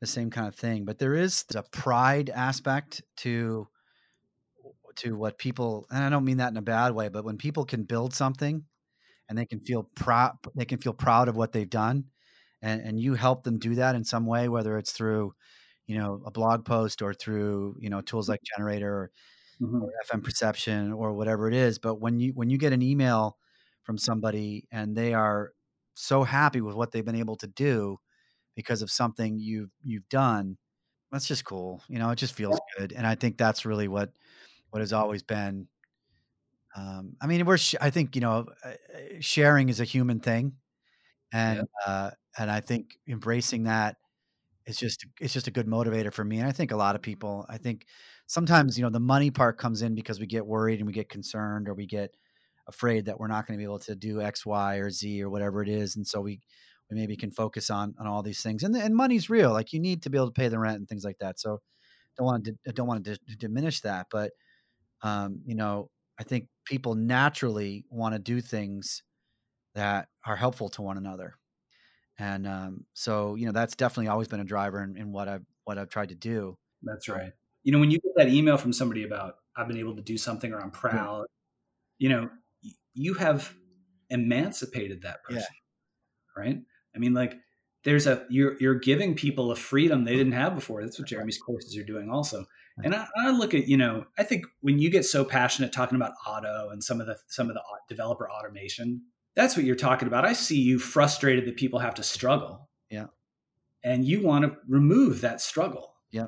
the 0.00 0.06
same 0.06 0.30
kind 0.30 0.48
of 0.48 0.54
thing 0.54 0.86
but 0.86 0.98
there 0.98 1.14
is 1.14 1.44
a 1.54 1.62
pride 1.64 2.30
aspect 2.30 3.02
to 3.16 3.68
to 4.96 5.16
what 5.16 5.38
people 5.38 5.86
and 5.90 6.04
i 6.04 6.08
don't 6.10 6.24
mean 6.24 6.38
that 6.38 6.50
in 6.50 6.56
a 6.56 6.62
bad 6.62 6.94
way 6.94 7.08
but 7.08 7.24
when 7.24 7.38
people 7.38 7.64
can 7.64 7.84
build 7.84 8.14
something 8.14 8.64
and 9.28 9.38
they 9.38 9.46
can 9.46 9.60
feel 9.60 9.84
proud 9.96 10.36
they 10.56 10.64
can 10.64 10.78
feel 10.80 10.94
proud 10.94 11.28
of 11.28 11.36
what 11.36 11.52
they've 11.52 11.70
done 11.70 12.04
and 12.62 12.80
and 12.82 13.00
you 13.00 13.14
help 13.14 13.44
them 13.44 13.58
do 13.58 13.74
that 13.76 13.94
in 13.96 14.04
some 14.04 14.26
way 14.26 14.48
whether 14.48 14.78
it's 14.78 14.92
through 14.92 15.34
you 15.86 15.98
know 15.98 16.22
a 16.26 16.30
blog 16.30 16.64
post 16.64 17.02
or 17.02 17.14
through 17.14 17.76
you 17.80 17.90
know 17.90 18.00
tools 18.02 18.28
like 18.28 18.40
generator 18.56 18.92
or 18.94 19.12
Mhm. 19.60 19.86
or 19.86 19.90
FMPerception 20.04 20.96
or 20.96 21.12
whatever 21.14 21.48
it 21.48 21.54
is. 21.54 21.78
But 21.78 21.96
when 21.96 22.20
you 22.20 22.32
when 22.34 22.50
you 22.50 22.58
get 22.58 22.72
an 22.72 22.82
email 22.82 23.38
from 23.82 23.98
somebody 23.98 24.66
and 24.72 24.96
they 24.96 25.14
are 25.14 25.52
so 25.94 26.24
happy 26.24 26.60
with 26.60 26.74
what 26.74 26.92
they've 26.92 27.04
been 27.04 27.16
able 27.16 27.36
to 27.36 27.46
do 27.46 27.98
because 28.56 28.82
of 28.82 28.90
something 28.90 29.38
you've 29.38 29.70
you've 29.82 30.08
done, 30.10 30.58
that's 31.12 31.28
just 31.28 31.44
cool. 31.46 31.82
You 31.88 31.98
know, 32.00 32.10
it 32.10 32.16
just 32.16 32.34
feels 32.34 32.60
good. 32.78 32.92
And 32.92 33.06
I 33.06 33.14
think 33.16 33.38
that's 33.38 33.66
really 33.66 33.88
what 33.88 34.12
what 34.70 34.80
has 34.80 34.92
always 34.92 35.22
been. 35.22 35.68
Um, 36.76 37.16
I 37.20 37.26
mean, 37.26 37.44
we're 37.46 37.56
sh- 37.56 37.74
I 37.80 37.90
think 37.90 38.14
you 38.14 38.20
know 38.20 38.46
uh, 38.64 38.68
uh, 38.68 38.74
sharing 39.20 39.68
is 39.68 39.80
a 39.80 39.84
human 39.84 40.20
thing, 40.20 40.52
and 41.32 41.66
uh, 41.86 42.10
and 42.38 42.50
I 42.50 42.60
think 42.60 42.98
embracing 43.08 43.64
that 43.64 43.96
is 44.66 44.76
just 44.78 45.06
it's 45.20 45.32
just 45.34 45.48
a 45.48 45.50
good 45.52 45.66
motivator 45.66 46.12
for 46.12 46.24
me. 46.24 46.38
And 46.38 46.48
I 46.48 46.52
think 46.52 46.72
a 46.72 46.76
lot 46.76 46.96
of 46.96 47.02
people. 47.02 47.46
I 47.48 47.58
think 47.58 47.86
sometimes 48.26 48.78
you 48.78 48.84
know 48.84 48.90
the 48.90 49.00
money 49.00 49.30
part 49.30 49.58
comes 49.58 49.82
in 49.82 49.94
because 49.94 50.20
we 50.20 50.26
get 50.26 50.46
worried 50.46 50.78
and 50.80 50.86
we 50.86 50.92
get 50.92 51.08
concerned 51.08 51.68
or 51.68 51.74
we 51.74 51.86
get 51.86 52.16
afraid 52.68 53.06
that 53.06 53.18
we're 53.20 53.28
not 53.28 53.46
going 53.46 53.56
to 53.58 53.60
be 53.60 53.64
able 53.64 53.78
to 53.80 53.94
do 53.96 54.20
X, 54.20 54.44
Y, 54.46 54.76
or 54.76 54.90
Z 54.90 55.22
or 55.22 55.30
whatever 55.30 55.62
it 55.62 55.68
is, 55.68 55.96
and 55.96 56.06
so 56.06 56.20
we 56.20 56.40
we 56.90 56.96
maybe 56.96 57.16
can 57.16 57.30
focus 57.30 57.70
on 57.70 57.94
on 57.98 58.06
all 58.06 58.22
these 58.22 58.42
things. 58.42 58.62
And 58.62 58.76
and 58.76 58.94
money's 58.96 59.30
real. 59.30 59.52
Like 59.52 59.72
you 59.72 59.80
need 59.80 60.02
to 60.02 60.10
be 60.10 60.18
able 60.18 60.28
to 60.28 60.32
pay 60.40 60.48
the 60.48 60.58
rent 60.58 60.78
and 60.78 60.88
things 60.88 61.04
like 61.04 61.18
that. 61.20 61.40
So 61.40 61.60
don't 62.16 62.26
want 62.26 62.44
to 62.46 62.72
don't 62.72 62.86
want 62.88 63.04
to 63.04 63.14
d- 63.16 63.36
diminish 63.38 63.80
that, 63.82 64.06
but 64.10 64.32
um, 65.02 65.42
you 65.46 65.54
know 65.54 65.90
I 66.18 66.24
think 66.24 66.48
people 66.64 66.94
naturally 66.94 67.84
want 67.90 68.14
to 68.14 68.18
do 68.18 68.40
things 68.40 69.02
that 69.74 70.08
are 70.24 70.36
helpful 70.36 70.68
to 70.70 70.82
one 70.82 70.96
another. 70.98 71.34
And 72.18 72.46
um, 72.46 72.86
so, 72.94 73.34
you 73.34 73.46
know, 73.46 73.52
that's 73.52 73.76
definitely 73.76 74.08
always 74.08 74.28
been 74.28 74.40
a 74.40 74.44
driver 74.44 74.82
in, 74.82 74.96
in 74.96 75.12
what 75.12 75.28
I've 75.28 75.44
what 75.64 75.78
I've 75.78 75.90
tried 75.90 76.08
to 76.10 76.14
do. 76.14 76.58
That's 76.82 77.08
right. 77.08 77.32
You 77.64 77.72
know, 77.72 77.78
when 77.78 77.90
you 77.90 77.98
get 77.98 78.12
that 78.16 78.28
email 78.28 78.56
from 78.56 78.72
somebody 78.72 79.04
about 79.04 79.36
I've 79.56 79.68
been 79.68 79.78
able 79.78 79.96
to 79.96 80.02
do 80.02 80.16
something 80.16 80.52
or 80.52 80.60
I'm 80.60 80.70
proud, 80.70 81.26
you 81.98 82.08
know, 82.08 82.30
you 82.94 83.14
have 83.14 83.54
emancipated 84.10 85.02
that 85.02 85.24
Yeah. 85.28 85.36
person. 85.36 85.56
Right? 86.36 86.58
I 86.94 86.98
mean, 86.98 87.14
like 87.14 87.38
there's 87.84 88.06
a 88.06 88.26
you're 88.28 88.56
you're 88.60 88.78
giving 88.78 89.14
people 89.14 89.50
a 89.50 89.56
freedom 89.56 90.04
they 90.04 90.16
didn't 90.16 90.32
have 90.32 90.54
before. 90.54 90.82
That's 90.82 90.98
what 90.98 91.08
Jeremy's 91.08 91.38
courses 91.38 91.76
are 91.78 91.84
doing 91.84 92.10
also. 92.10 92.46
And 92.84 92.94
I, 92.94 93.06
I 93.16 93.30
look 93.30 93.54
at, 93.54 93.68
you 93.68 93.76
know, 93.76 94.04
I 94.18 94.22
think 94.22 94.44
when 94.60 94.78
you 94.78 94.90
get 94.90 95.04
so 95.04 95.24
passionate 95.24 95.72
talking 95.72 95.96
about 95.96 96.12
Otto 96.26 96.68
and 96.70 96.82
some 96.84 97.00
of 97.00 97.06
the 97.06 97.16
some 97.28 97.48
of 97.48 97.54
the 97.54 97.62
developer 97.88 98.30
automation, 98.30 99.02
that's 99.34 99.56
what 99.56 99.64
you're 99.64 99.76
talking 99.76 100.08
about. 100.08 100.24
I 100.24 100.34
see 100.34 100.60
you 100.60 100.78
frustrated 100.78 101.46
that 101.46 101.56
people 101.56 101.78
have 101.78 101.94
to 101.94 102.02
struggle. 102.02 102.68
Yeah. 102.90 103.06
And 103.82 104.04
you 104.04 104.22
want 104.22 104.44
to 104.44 104.56
remove 104.68 105.22
that 105.22 105.40
struggle. 105.40 105.94
Yeah. 106.10 106.26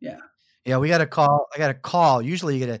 Yeah. 0.00 0.18
Yeah, 0.64 0.78
we 0.78 0.88
got 0.88 1.00
a 1.00 1.06
call. 1.06 1.48
I 1.54 1.58
got 1.58 1.70
a 1.70 1.74
call. 1.74 2.22
Usually, 2.22 2.54
you 2.56 2.64
get 2.64 2.80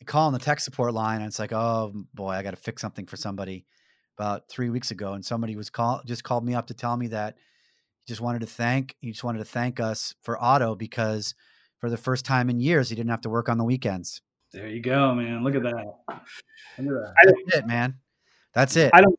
a 0.00 0.04
call 0.04 0.28
on 0.28 0.32
the 0.32 0.38
tech 0.38 0.60
support 0.60 0.94
line, 0.94 1.20
and 1.20 1.26
it's 1.26 1.38
like, 1.38 1.52
oh 1.52 1.92
boy, 2.14 2.30
I 2.30 2.42
got 2.42 2.52
to 2.52 2.56
fix 2.56 2.80
something 2.80 3.06
for 3.06 3.16
somebody. 3.16 3.66
About 4.18 4.48
three 4.48 4.70
weeks 4.70 4.92
ago, 4.92 5.12
and 5.12 5.22
somebody 5.22 5.56
was 5.56 5.68
call 5.68 6.00
just 6.06 6.24
called 6.24 6.42
me 6.42 6.54
up 6.54 6.68
to 6.68 6.74
tell 6.74 6.96
me 6.96 7.08
that 7.08 7.36
he 8.06 8.10
just 8.10 8.22
wanted 8.22 8.38
to 8.38 8.46
thank 8.46 8.96
he 9.00 9.10
just 9.10 9.24
wanted 9.24 9.40
to 9.40 9.44
thank 9.44 9.78
us 9.78 10.14
for 10.22 10.42
Otto 10.42 10.74
because 10.74 11.34
for 11.86 11.90
the 11.90 11.96
first 11.96 12.24
time 12.24 12.50
in 12.50 12.58
years 12.58 12.88
he 12.88 12.96
didn't 12.96 13.10
have 13.10 13.20
to 13.20 13.30
work 13.30 13.48
on 13.48 13.58
the 13.58 13.64
weekends. 13.64 14.20
There 14.52 14.66
you 14.66 14.82
go, 14.82 15.14
man. 15.14 15.44
Look 15.44 15.54
at 15.54 15.62
that. 15.62 15.72
Look 15.76 15.84
at 16.08 16.24
that. 16.78 17.14
That's 17.24 17.58
it, 17.58 17.66
man. 17.68 17.94
That's 18.54 18.74
it. 18.74 18.90
I 18.92 19.00
don't 19.00 19.16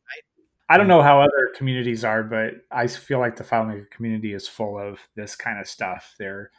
I 0.68 0.76
don't 0.76 0.86
know 0.86 1.00
how 1.00 1.22
other 1.22 1.50
communities 1.56 2.04
are, 2.04 2.22
but 2.22 2.56
I 2.70 2.86
feel 2.88 3.20
like 3.20 3.36
the 3.36 3.44
FileMaker 3.44 3.90
community 3.90 4.34
is 4.34 4.46
full 4.46 4.78
of 4.78 4.98
this 5.16 5.34
kind 5.34 5.58
of 5.58 5.66
stuff. 5.66 6.14
They're 6.18 6.50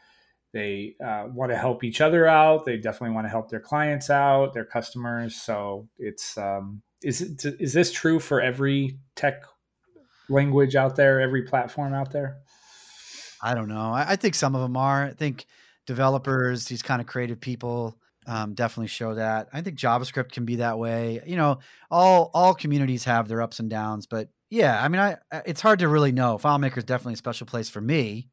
they 0.51 0.95
uh, 1.05 1.27
want 1.31 1.51
to 1.51 1.57
help 1.57 1.83
each 1.83 2.01
other 2.01 2.25
out. 2.25 2.65
They 2.65 2.77
definitely 2.77 3.13
want 3.13 3.25
to 3.25 3.29
help 3.29 3.51
their 3.51 3.59
clients 3.59 4.09
out, 4.09 4.55
their 4.55 4.65
customers. 4.65 5.35
So 5.35 5.87
it's 5.99 6.39
um, 6.39 6.81
is 7.03 7.21
it, 7.21 7.45
is 7.59 7.73
this 7.73 7.91
true 7.91 8.19
for 8.19 8.41
every 8.41 8.97
tech 9.15 9.43
language 10.27 10.75
out 10.75 10.95
there, 10.95 11.21
every 11.21 11.43
platform 11.43 11.93
out 11.93 12.11
there? 12.11 12.37
I 13.43 13.53
don't 13.53 13.69
know. 13.69 13.91
I, 13.91 14.13
I 14.13 14.15
think 14.15 14.33
some 14.33 14.55
of 14.55 14.61
them 14.61 14.75
are. 14.75 15.05
I 15.05 15.11
think 15.11 15.45
developers, 15.89 16.65
these 16.65 16.83
kind 16.83 17.01
of 17.01 17.07
creative 17.07 17.41
people, 17.41 17.97
um, 18.27 18.53
definitely 18.53 18.87
show 18.87 19.15
that. 19.15 19.49
I 19.51 19.61
think 19.61 19.75
JavaScript 19.79 20.31
can 20.31 20.45
be 20.45 20.57
that 20.57 20.77
way. 20.77 21.19
You 21.25 21.35
know, 21.35 21.57
all 21.89 22.29
all 22.35 22.53
communities 22.53 23.03
have 23.05 23.27
their 23.27 23.41
ups 23.41 23.59
and 23.59 23.69
downs, 23.71 24.05
but 24.05 24.29
yeah, 24.51 24.83
I 24.83 24.87
mean, 24.87 25.01
I 25.01 25.17
I- 25.31 25.41
it's 25.47 25.61
hard 25.61 25.79
to 25.79 25.87
really 25.87 26.11
know. 26.11 26.37
FileMaker 26.37 26.77
is 26.77 26.83
definitely 26.83 27.13
a 27.15 27.17
special 27.17 27.47
place 27.47 27.69
for 27.69 27.81
me. 27.81 28.29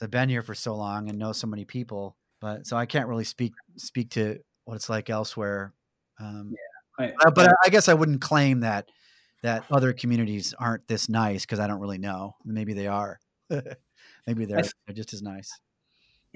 I've 0.00 0.10
been 0.10 0.30
here 0.30 0.42
for 0.42 0.54
so 0.54 0.74
long 0.74 1.10
and 1.10 1.18
know 1.18 1.32
so 1.32 1.46
many 1.46 1.66
people, 1.66 2.16
but 2.40 2.66
so 2.66 2.76
I 2.78 2.86
can't 2.86 3.08
really 3.08 3.24
speak 3.24 3.52
speak 3.76 4.10
to 4.12 4.38
what 4.64 4.74
it's 4.76 4.88
like 4.88 5.10
elsewhere. 5.10 5.74
Um, 6.18 6.54
I- 6.98 7.12
uh, 7.26 7.30
but 7.30 7.48
I, 7.50 7.52
I 7.66 7.68
guess 7.68 7.88
I 7.90 7.94
wouldn't 7.94 8.22
claim 8.22 8.60
that 8.60 8.88
that 9.42 9.64
other 9.70 9.92
communities 9.92 10.54
aren't 10.58 10.88
this 10.88 11.10
nice 11.10 11.42
because 11.44 11.60
I 11.60 11.66
don't 11.66 11.80
really 11.80 11.98
know. 11.98 12.34
Maybe 12.46 12.72
they 12.72 12.86
are. 12.86 13.20
Maybe 13.50 14.44
they're, 14.46 14.56
th- 14.62 14.72
they're 14.86 14.96
just 14.96 15.12
as 15.12 15.20
nice. 15.22 15.50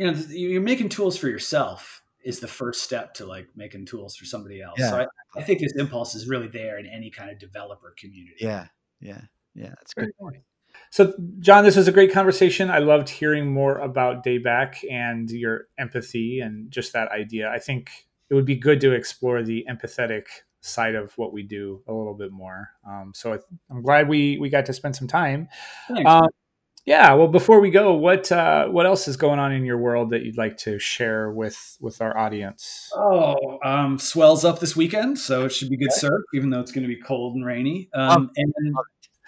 You 0.01 0.07
know, 0.07 0.15
th- 0.15 0.31
you're 0.31 0.63
making 0.63 0.89
tools 0.89 1.19
for 1.19 1.29
yourself 1.29 2.03
is 2.25 2.41
the 2.41 2.49
first 2.49 2.83
step 2.83 3.13
to 3.13 3.27
like 3.27 3.49
making 3.55 3.85
tools 3.85 4.17
for 4.17 4.25
somebody 4.25 4.63
else. 4.63 4.79
So 4.79 4.97
Yeah. 4.97 5.07
I, 5.37 5.41
I 5.41 5.43
think 5.43 5.61
this 5.61 5.75
impulse 5.77 6.15
is 6.15 6.27
really 6.27 6.49
there 6.49 6.79
in 6.79 6.87
any 6.87 7.11
kind 7.11 7.31
of 7.31 7.39
developer 7.39 7.95
community. 7.99 8.37
Yeah, 8.41 8.69
yeah, 8.99 9.21
yeah. 9.55 9.69
That's 9.69 9.93
good. 9.93 10.11
So, 10.91 11.13
John, 11.41 11.65
this 11.65 11.77
was 11.77 11.87
a 11.87 11.93
great 11.93 12.13
conversation. 12.13 12.71
I 12.71 12.79
loved 12.79 13.11
hearing 13.11 13.53
more 13.53 13.79
about 13.79 14.25
Dayback 14.25 14.77
and 14.91 15.31
your 15.31 15.67
empathy 15.79 16.41
and 16.41 16.71
just 16.71 16.95
that 16.95 17.11
idea. 17.13 17.51
I 17.51 17.59
think 17.59 17.91
it 18.31 18.35
would 18.35 18.47
be 18.47 18.57
good 18.57 18.81
to 18.81 18.93
explore 18.93 19.43
the 19.43 19.67
empathetic 19.71 20.25
side 20.63 20.95
of 20.95 21.13
what 21.19 21.35
we 21.35 21.43
do 21.43 21.83
a 21.87 21.93
little 21.93 22.15
bit 22.15 22.33
more. 22.33 22.71
Um, 22.89 23.13
so 23.15 23.35
I, 23.35 23.39
I'm 23.71 23.83
glad 23.83 24.09
we 24.09 24.39
we 24.39 24.49
got 24.49 24.65
to 24.67 24.73
spend 24.73 24.97
some 24.97 25.09
time. 25.09 25.49
Thanks. 25.89 26.11
Um, 26.11 26.29
Yeah. 26.86 27.12
Well, 27.15 27.28
before 27.28 27.61
we 27.61 27.70
go, 27.70 27.94
what 27.94 28.31
uh, 28.32 28.66
what 28.69 28.86
else 28.86 29.07
is 29.07 29.16
going 29.16 29.39
on 29.39 29.52
in 29.52 29.65
your 29.65 29.78
world 29.78 30.11
that 30.11 30.23
you'd 30.23 30.39
like 30.39 30.57
to 30.59 30.78
share 30.78 31.31
with 31.31 31.77
with 31.81 32.01
our 32.01 32.16
audience? 32.16 32.90
Oh, 32.94 33.59
um, 33.65 33.98
swells 33.98 34.44
up 34.44 34.61
this 34.61 34.74
weekend, 34.74 35.19
so 35.19 35.44
it 35.44 35.51
should 35.51 35.69
be 35.69 35.77
good 35.77 35.93
surf, 35.93 36.23
even 36.35 36.51
though 36.51 36.61
it's 36.61 36.73
going 36.73 36.82
to 36.82 36.89
be 36.89 37.01
cold 37.01 37.36
and 37.36 37.44
rainy. 37.44 37.89
Um, 37.94 38.31
and 38.36 38.52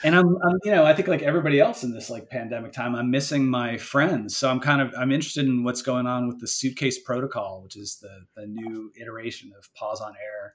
and 0.04 0.16
I'm, 0.16 0.36
I'm, 0.42 0.58
you 0.64 0.72
know, 0.72 0.84
I 0.84 0.94
think 0.94 1.06
like 1.08 1.22
everybody 1.22 1.60
else 1.60 1.84
in 1.84 1.92
this 1.92 2.10
like 2.10 2.28
pandemic 2.28 2.72
time, 2.72 2.96
I'm 2.96 3.10
missing 3.10 3.48
my 3.48 3.76
friends. 3.76 4.36
So 4.36 4.50
I'm 4.50 4.58
kind 4.58 4.80
of 4.80 4.92
I'm 4.98 5.12
interested 5.12 5.46
in 5.46 5.62
what's 5.62 5.82
going 5.82 6.06
on 6.06 6.26
with 6.26 6.40
the 6.40 6.48
suitcase 6.48 6.98
protocol, 7.00 7.60
which 7.62 7.76
is 7.76 7.98
the 8.00 8.24
the 8.34 8.46
new 8.46 8.90
iteration 9.00 9.52
of 9.56 9.72
Pause 9.74 10.00
on 10.00 10.14
Error 10.20 10.54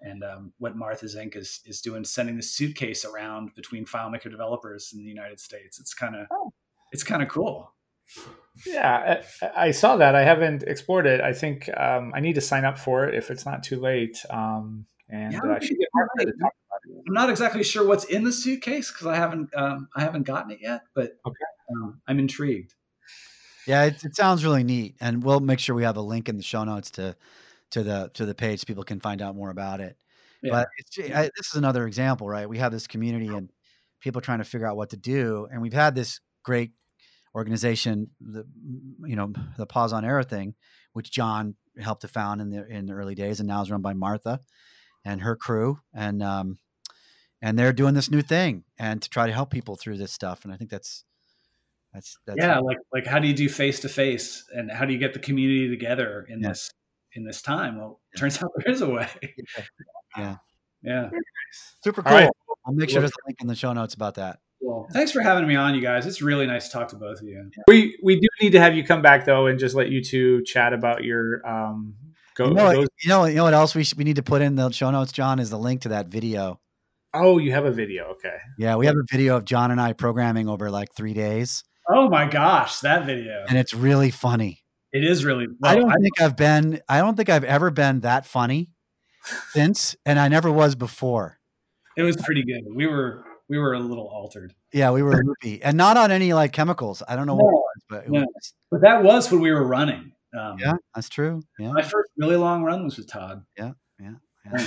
and 0.00 0.22
um, 0.22 0.52
what 0.58 0.76
Martha 0.76 1.08
Zink 1.08 1.36
is 1.36 1.60
is 1.66 1.80
doing, 1.80 2.04
sending 2.04 2.36
the 2.36 2.42
suitcase 2.42 3.04
around 3.04 3.54
between 3.54 3.84
FileMaker 3.84 4.30
developers 4.30 4.92
in 4.92 4.98
the 4.98 5.08
United 5.08 5.40
States. 5.40 5.78
It's 5.80 5.94
kind 5.94 6.16
of 6.16 6.26
oh. 6.30 6.52
it's 6.92 7.02
kind 7.02 7.22
of 7.22 7.28
cool. 7.28 7.72
Yeah, 8.64 9.20
I, 9.42 9.66
I, 9.66 9.70
saw 9.72 9.96
that. 9.96 10.14
I 10.14 10.22
haven't 10.22 10.62
explored 10.62 11.06
it. 11.06 11.20
I 11.20 11.32
think 11.32 11.68
um, 11.76 12.12
I 12.14 12.20
need 12.20 12.36
to 12.36 12.40
sign 12.40 12.64
up 12.64 12.78
for 12.78 13.04
it 13.04 13.14
if 13.14 13.30
it's 13.30 13.44
not 13.44 13.64
too 13.64 13.80
late. 13.80 14.16
Um, 14.30 14.86
and 15.08 15.32
yeah, 15.32 15.40
uh, 15.40 15.56
I 15.56 15.58
should 15.58 15.76
get 15.76 15.88
Martha 15.92 16.24
to 16.26 16.38
talk 16.38 16.52
about 16.52 16.80
it. 16.84 17.04
I'm 17.06 17.12
not 17.12 17.30
exactly 17.30 17.64
sure 17.64 17.86
what's 17.86 18.04
in 18.04 18.24
the 18.24 18.32
suitcase 18.32 18.90
because 18.90 19.08
I 19.08 19.16
haven't 19.16 19.54
um, 19.56 19.88
I 19.94 20.02
haven't 20.02 20.22
gotten 20.22 20.52
it 20.52 20.60
yet, 20.60 20.82
but 20.94 21.18
okay. 21.26 21.36
Um, 21.70 22.00
I'm 22.06 22.18
intrigued. 22.18 22.74
Yeah, 23.66 23.84
it, 23.84 24.04
it 24.04 24.14
sounds 24.14 24.44
really 24.44 24.62
neat, 24.62 24.94
and 25.00 25.24
we'll 25.24 25.40
make 25.40 25.58
sure 25.58 25.74
we 25.74 25.82
have 25.82 25.96
a 25.96 26.02
link 26.02 26.28
in 26.28 26.36
the 26.36 26.42
show 26.42 26.62
notes 26.62 26.90
to 26.92 27.16
to 27.70 27.82
the 27.82 28.10
to 28.14 28.26
the 28.26 28.34
page 28.34 28.60
so 28.60 28.64
people 28.64 28.84
can 28.84 29.00
find 29.00 29.22
out 29.22 29.36
more 29.36 29.50
about 29.50 29.80
it. 29.80 29.96
Yeah. 30.42 30.50
But 30.52 30.68
I, 31.14 31.30
this 31.36 31.48
is 31.48 31.54
another 31.54 31.86
example, 31.86 32.28
right? 32.28 32.48
We 32.48 32.58
have 32.58 32.72
this 32.72 32.86
community 32.86 33.28
and 33.28 33.50
people 34.00 34.20
trying 34.20 34.38
to 34.38 34.44
figure 34.44 34.66
out 34.66 34.76
what 34.76 34.90
to 34.90 34.96
do, 34.96 35.48
and 35.50 35.60
we've 35.62 35.72
had 35.72 35.94
this 35.94 36.20
great 36.42 36.72
organization, 37.34 38.10
the 38.20 38.46
you 39.04 39.16
know 39.16 39.32
the 39.56 39.66
Pause 39.66 39.94
on 39.94 40.04
Error 40.04 40.22
thing, 40.22 40.54
which 40.92 41.10
John 41.10 41.54
helped 41.78 42.02
to 42.02 42.08
found 42.08 42.40
in 42.40 42.50
the 42.50 42.66
in 42.66 42.86
the 42.86 42.94
early 42.94 43.14
days, 43.14 43.40
and 43.40 43.48
now 43.48 43.62
is 43.62 43.70
run 43.70 43.82
by 43.82 43.94
Martha 43.94 44.40
and 45.04 45.20
her 45.20 45.36
crew, 45.36 45.78
and 45.94 46.22
um, 46.22 46.58
and 47.42 47.58
they're 47.58 47.72
doing 47.72 47.94
this 47.94 48.10
new 48.10 48.22
thing 48.22 48.64
and 48.78 49.00
to 49.02 49.08
try 49.08 49.26
to 49.26 49.32
help 49.32 49.50
people 49.50 49.76
through 49.76 49.98
this 49.98 50.12
stuff, 50.12 50.44
and 50.44 50.52
I 50.52 50.56
think 50.56 50.70
that's 50.70 51.04
that's, 51.92 52.18
that's 52.26 52.38
yeah, 52.40 52.58
like 52.58 52.78
like 52.92 53.06
how 53.06 53.18
do 53.18 53.28
you 53.28 53.34
do 53.34 53.48
face 53.48 53.80
to 53.80 53.88
face, 53.88 54.44
and 54.52 54.70
how 54.70 54.84
do 54.84 54.92
you 54.92 54.98
get 54.98 55.12
the 55.12 55.18
community 55.18 55.68
together 55.68 56.26
in 56.28 56.40
yeah. 56.40 56.48
this 56.48 56.70
in 57.16 57.24
this 57.24 57.42
time. 57.42 57.78
Well, 57.78 58.00
turns 58.16 58.36
out 58.42 58.50
there 58.58 58.72
is 58.72 58.80
a 58.82 58.88
way. 58.88 59.08
yeah. 60.16 60.36
Yeah. 60.82 61.10
Super 61.82 62.02
cool. 62.02 62.12
Right. 62.12 62.30
I'll 62.66 62.74
make 62.74 62.90
sure 62.90 63.00
there's 63.00 63.12
a 63.12 63.26
link 63.26 63.38
in 63.40 63.46
the 63.46 63.54
show 63.54 63.72
notes 63.72 63.94
about 63.94 64.16
that. 64.16 64.38
Well, 64.60 64.88
thanks 64.92 65.12
for 65.12 65.20
having 65.20 65.46
me 65.46 65.54
on, 65.54 65.74
you 65.74 65.80
guys. 65.80 66.06
It's 66.06 66.22
really 66.22 66.46
nice 66.46 66.66
to 66.66 66.72
talk 66.72 66.88
to 66.88 66.96
both 66.96 67.20
of 67.20 67.24
you. 67.26 67.50
We 67.68 67.98
we 68.02 68.18
do 68.18 68.26
need 68.40 68.50
to 68.50 68.60
have 68.60 68.74
you 68.74 68.84
come 68.84 69.02
back 69.02 69.24
though, 69.24 69.46
and 69.46 69.58
just 69.58 69.74
let 69.74 69.90
you 69.90 70.02
two 70.02 70.42
chat 70.44 70.72
about 70.72 71.04
your 71.04 71.46
um. 71.46 71.94
Go, 72.34 72.48
you, 72.48 72.54
know, 72.54 72.72
those- 72.72 72.88
you 73.02 73.08
know, 73.08 73.24
you 73.24 73.34
know 73.36 73.44
what 73.44 73.54
else 73.54 73.74
we 73.74 73.84
we 73.96 74.04
need 74.04 74.16
to 74.16 74.22
put 74.22 74.42
in 74.42 74.56
the 74.56 74.70
show 74.70 74.90
notes, 74.90 75.12
John, 75.12 75.38
is 75.38 75.50
the 75.50 75.58
link 75.58 75.82
to 75.82 75.90
that 75.90 76.06
video. 76.08 76.60
Oh, 77.14 77.38
you 77.38 77.52
have 77.52 77.64
a 77.64 77.70
video. 77.70 78.04
Okay. 78.12 78.36
Yeah, 78.58 78.76
we 78.76 78.86
have 78.86 78.96
a 78.96 79.04
video 79.10 79.36
of 79.36 79.44
John 79.44 79.70
and 79.70 79.80
I 79.80 79.92
programming 79.94 80.48
over 80.48 80.70
like 80.70 80.88
three 80.94 81.14
days. 81.14 81.64
Oh 81.88 82.08
my 82.10 82.28
gosh, 82.28 82.80
that 82.80 83.06
video! 83.06 83.44
And 83.48 83.56
it's 83.56 83.72
really 83.72 84.10
funny. 84.10 84.64
It 84.92 85.04
is 85.04 85.24
really. 85.24 85.46
Well, 85.60 85.72
I 85.72 85.74
don't 85.74 85.90
I, 85.90 85.96
think 85.96 86.20
I've 86.20 86.36
been. 86.36 86.80
I 86.88 86.98
don't 86.98 87.16
think 87.16 87.28
I've 87.28 87.44
ever 87.44 87.70
been 87.70 88.00
that 88.00 88.26
funny 88.26 88.70
since, 89.50 89.96
and 90.04 90.18
I 90.18 90.28
never 90.28 90.50
was 90.50 90.74
before. 90.74 91.38
It 91.96 92.02
was 92.02 92.16
pretty 92.16 92.44
good. 92.44 92.62
We 92.74 92.86
were 92.86 93.24
we 93.48 93.58
were 93.58 93.74
a 93.74 93.78
little 93.78 94.06
altered. 94.06 94.54
Yeah, 94.72 94.90
we 94.90 95.02
were 95.02 95.22
loopy, 95.22 95.62
and 95.62 95.76
not 95.76 95.96
on 95.96 96.10
any 96.10 96.32
like 96.32 96.52
chemicals. 96.52 97.02
I 97.06 97.16
don't 97.16 97.26
know 97.26 97.36
no, 97.36 97.44
what 97.44 97.52
was, 97.52 97.84
but 97.88 98.10
no. 98.10 98.20
was. 98.20 98.52
But 98.70 98.80
that 98.82 99.02
was 99.02 99.30
when 99.30 99.40
we 99.40 99.50
were 99.50 99.64
running. 99.64 100.12
Um, 100.38 100.58
yeah, 100.58 100.74
that's 100.94 101.08
true. 101.08 101.42
Yeah, 101.58 101.72
my 101.72 101.82
first 101.82 102.10
really 102.16 102.36
long 102.36 102.62
run 102.62 102.84
was 102.84 102.96
with 102.96 103.08
Todd. 103.08 103.44
Yeah, 103.56 103.72
yeah, 104.00 104.14
yeah. 104.52 104.66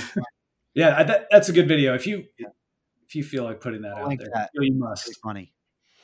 yeah 0.74 1.02
that, 1.02 1.26
that's 1.30 1.48
a 1.48 1.52
good 1.52 1.68
video. 1.68 1.94
If 1.94 2.06
you 2.06 2.24
if 2.38 3.14
you 3.14 3.22
feel 3.22 3.44
like 3.44 3.60
putting 3.60 3.82
that 3.82 3.96
I'll 3.96 4.10
out 4.10 4.18
there, 4.18 4.28
that. 4.34 4.50
you 4.54 4.74
must. 4.74 5.08
It's 5.08 5.18
funny. 5.18 5.52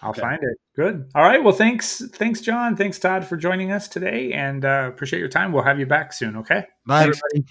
I'll 0.02 0.10
okay. 0.10 0.20
find 0.20 0.42
it. 0.42 0.58
Good. 0.76 1.10
All 1.14 1.22
right. 1.22 1.42
Well, 1.42 1.54
thanks, 1.54 2.02
thanks, 2.12 2.40
John. 2.40 2.76
Thanks, 2.76 2.98
Todd, 2.98 3.24
for 3.24 3.36
joining 3.36 3.72
us 3.72 3.88
today, 3.88 4.32
and 4.32 4.64
uh, 4.64 4.90
appreciate 4.92 5.20
your 5.20 5.28
time. 5.28 5.52
We'll 5.52 5.64
have 5.64 5.80
you 5.80 5.86
back 5.86 6.12
soon. 6.12 6.36
Okay. 6.36 6.66
Bye, 6.86 7.02
everybody. 7.02 7.44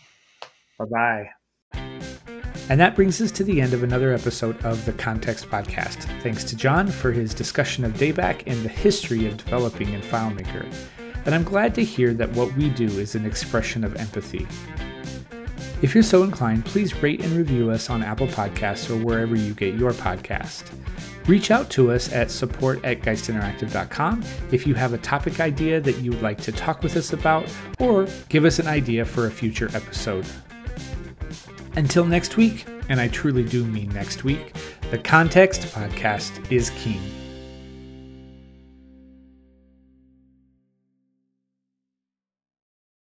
Bye, 0.78 0.86
bye. 0.92 1.30
And 2.68 2.80
that 2.80 2.96
brings 2.96 3.22
us 3.22 3.32
to 3.32 3.44
the 3.44 3.62
end 3.62 3.74
of 3.74 3.84
another 3.84 4.12
episode 4.12 4.64
of 4.66 4.84
the 4.86 4.94
Context 4.94 5.50
Podcast. 5.50 6.04
Thanks 6.24 6.44
to 6.46 6.56
John 6.56 6.88
for 6.88 7.12
his 7.12 7.34
discussion 7.34 7.86
of 7.86 7.94
DayBack 7.94 8.44
and 8.48 8.64
the 8.64 8.70
history 8.70 9.28
of 9.28 9.38
developing 9.38 9.94
in 9.94 10.02
FileMaker. 10.02 10.66
And 11.26 11.36
I'm 11.36 11.44
glad 11.44 11.76
to 11.76 11.84
hear 11.84 12.14
that 12.16 12.32
what 12.32 12.52
we 12.56 12.70
do 12.70 12.86
is 12.86 13.14
an 13.14 13.26
expression 13.26 13.84
of 13.84 13.96
empathy. 13.98 14.48
If 15.84 15.94
you're 15.94 16.04
so 16.04 16.24
inclined, 16.24 16.66
please 16.66 17.04
rate 17.04 17.24
and 17.24 17.34
review 17.34 17.70
us 17.70 17.90
on 17.92 18.02
Apple 18.02 18.28
Podcasts 18.28 18.90
or 18.90 18.98
wherever 19.04 19.36
you 19.36 19.54
get 19.54 19.76
your 19.76 19.92
podcast. 19.92 20.72
Reach 21.28 21.50
out 21.50 21.70
to 21.72 21.92
us 21.92 22.14
at 22.14 22.30
support 22.30 22.84
at 22.86 23.02
geistinteractive.com 23.02 24.24
if 24.52 24.68
you 24.68 24.76
have 24.76 24.94
a 24.94 25.00
topic 25.00 25.40
idea 25.40 25.82
that 25.82 25.98
you 25.98 26.12
would 26.12 26.22
like 26.22 26.40
to 26.42 26.52
talk 26.52 26.84
with 26.84 26.96
us 26.96 27.14
about, 27.14 27.52
or 27.80 28.08
give 28.30 28.46
us 28.46 28.60
an 28.60 28.68
idea 28.68 29.04
for 29.04 29.26
a 29.26 29.32
future 29.32 29.70
episode. 29.74 30.26
Until 31.76 32.06
next 32.06 32.38
week, 32.38 32.66
and 32.90 33.00
I 33.00 33.08
truly 33.08 33.44
do 33.44 33.66
mean 33.66 33.90
next 33.90 34.24
week, 34.24 34.54
the 34.92 35.00
Context 35.00 35.62
Podcast 35.64 36.52
is 36.52 36.70
king. 36.72 37.02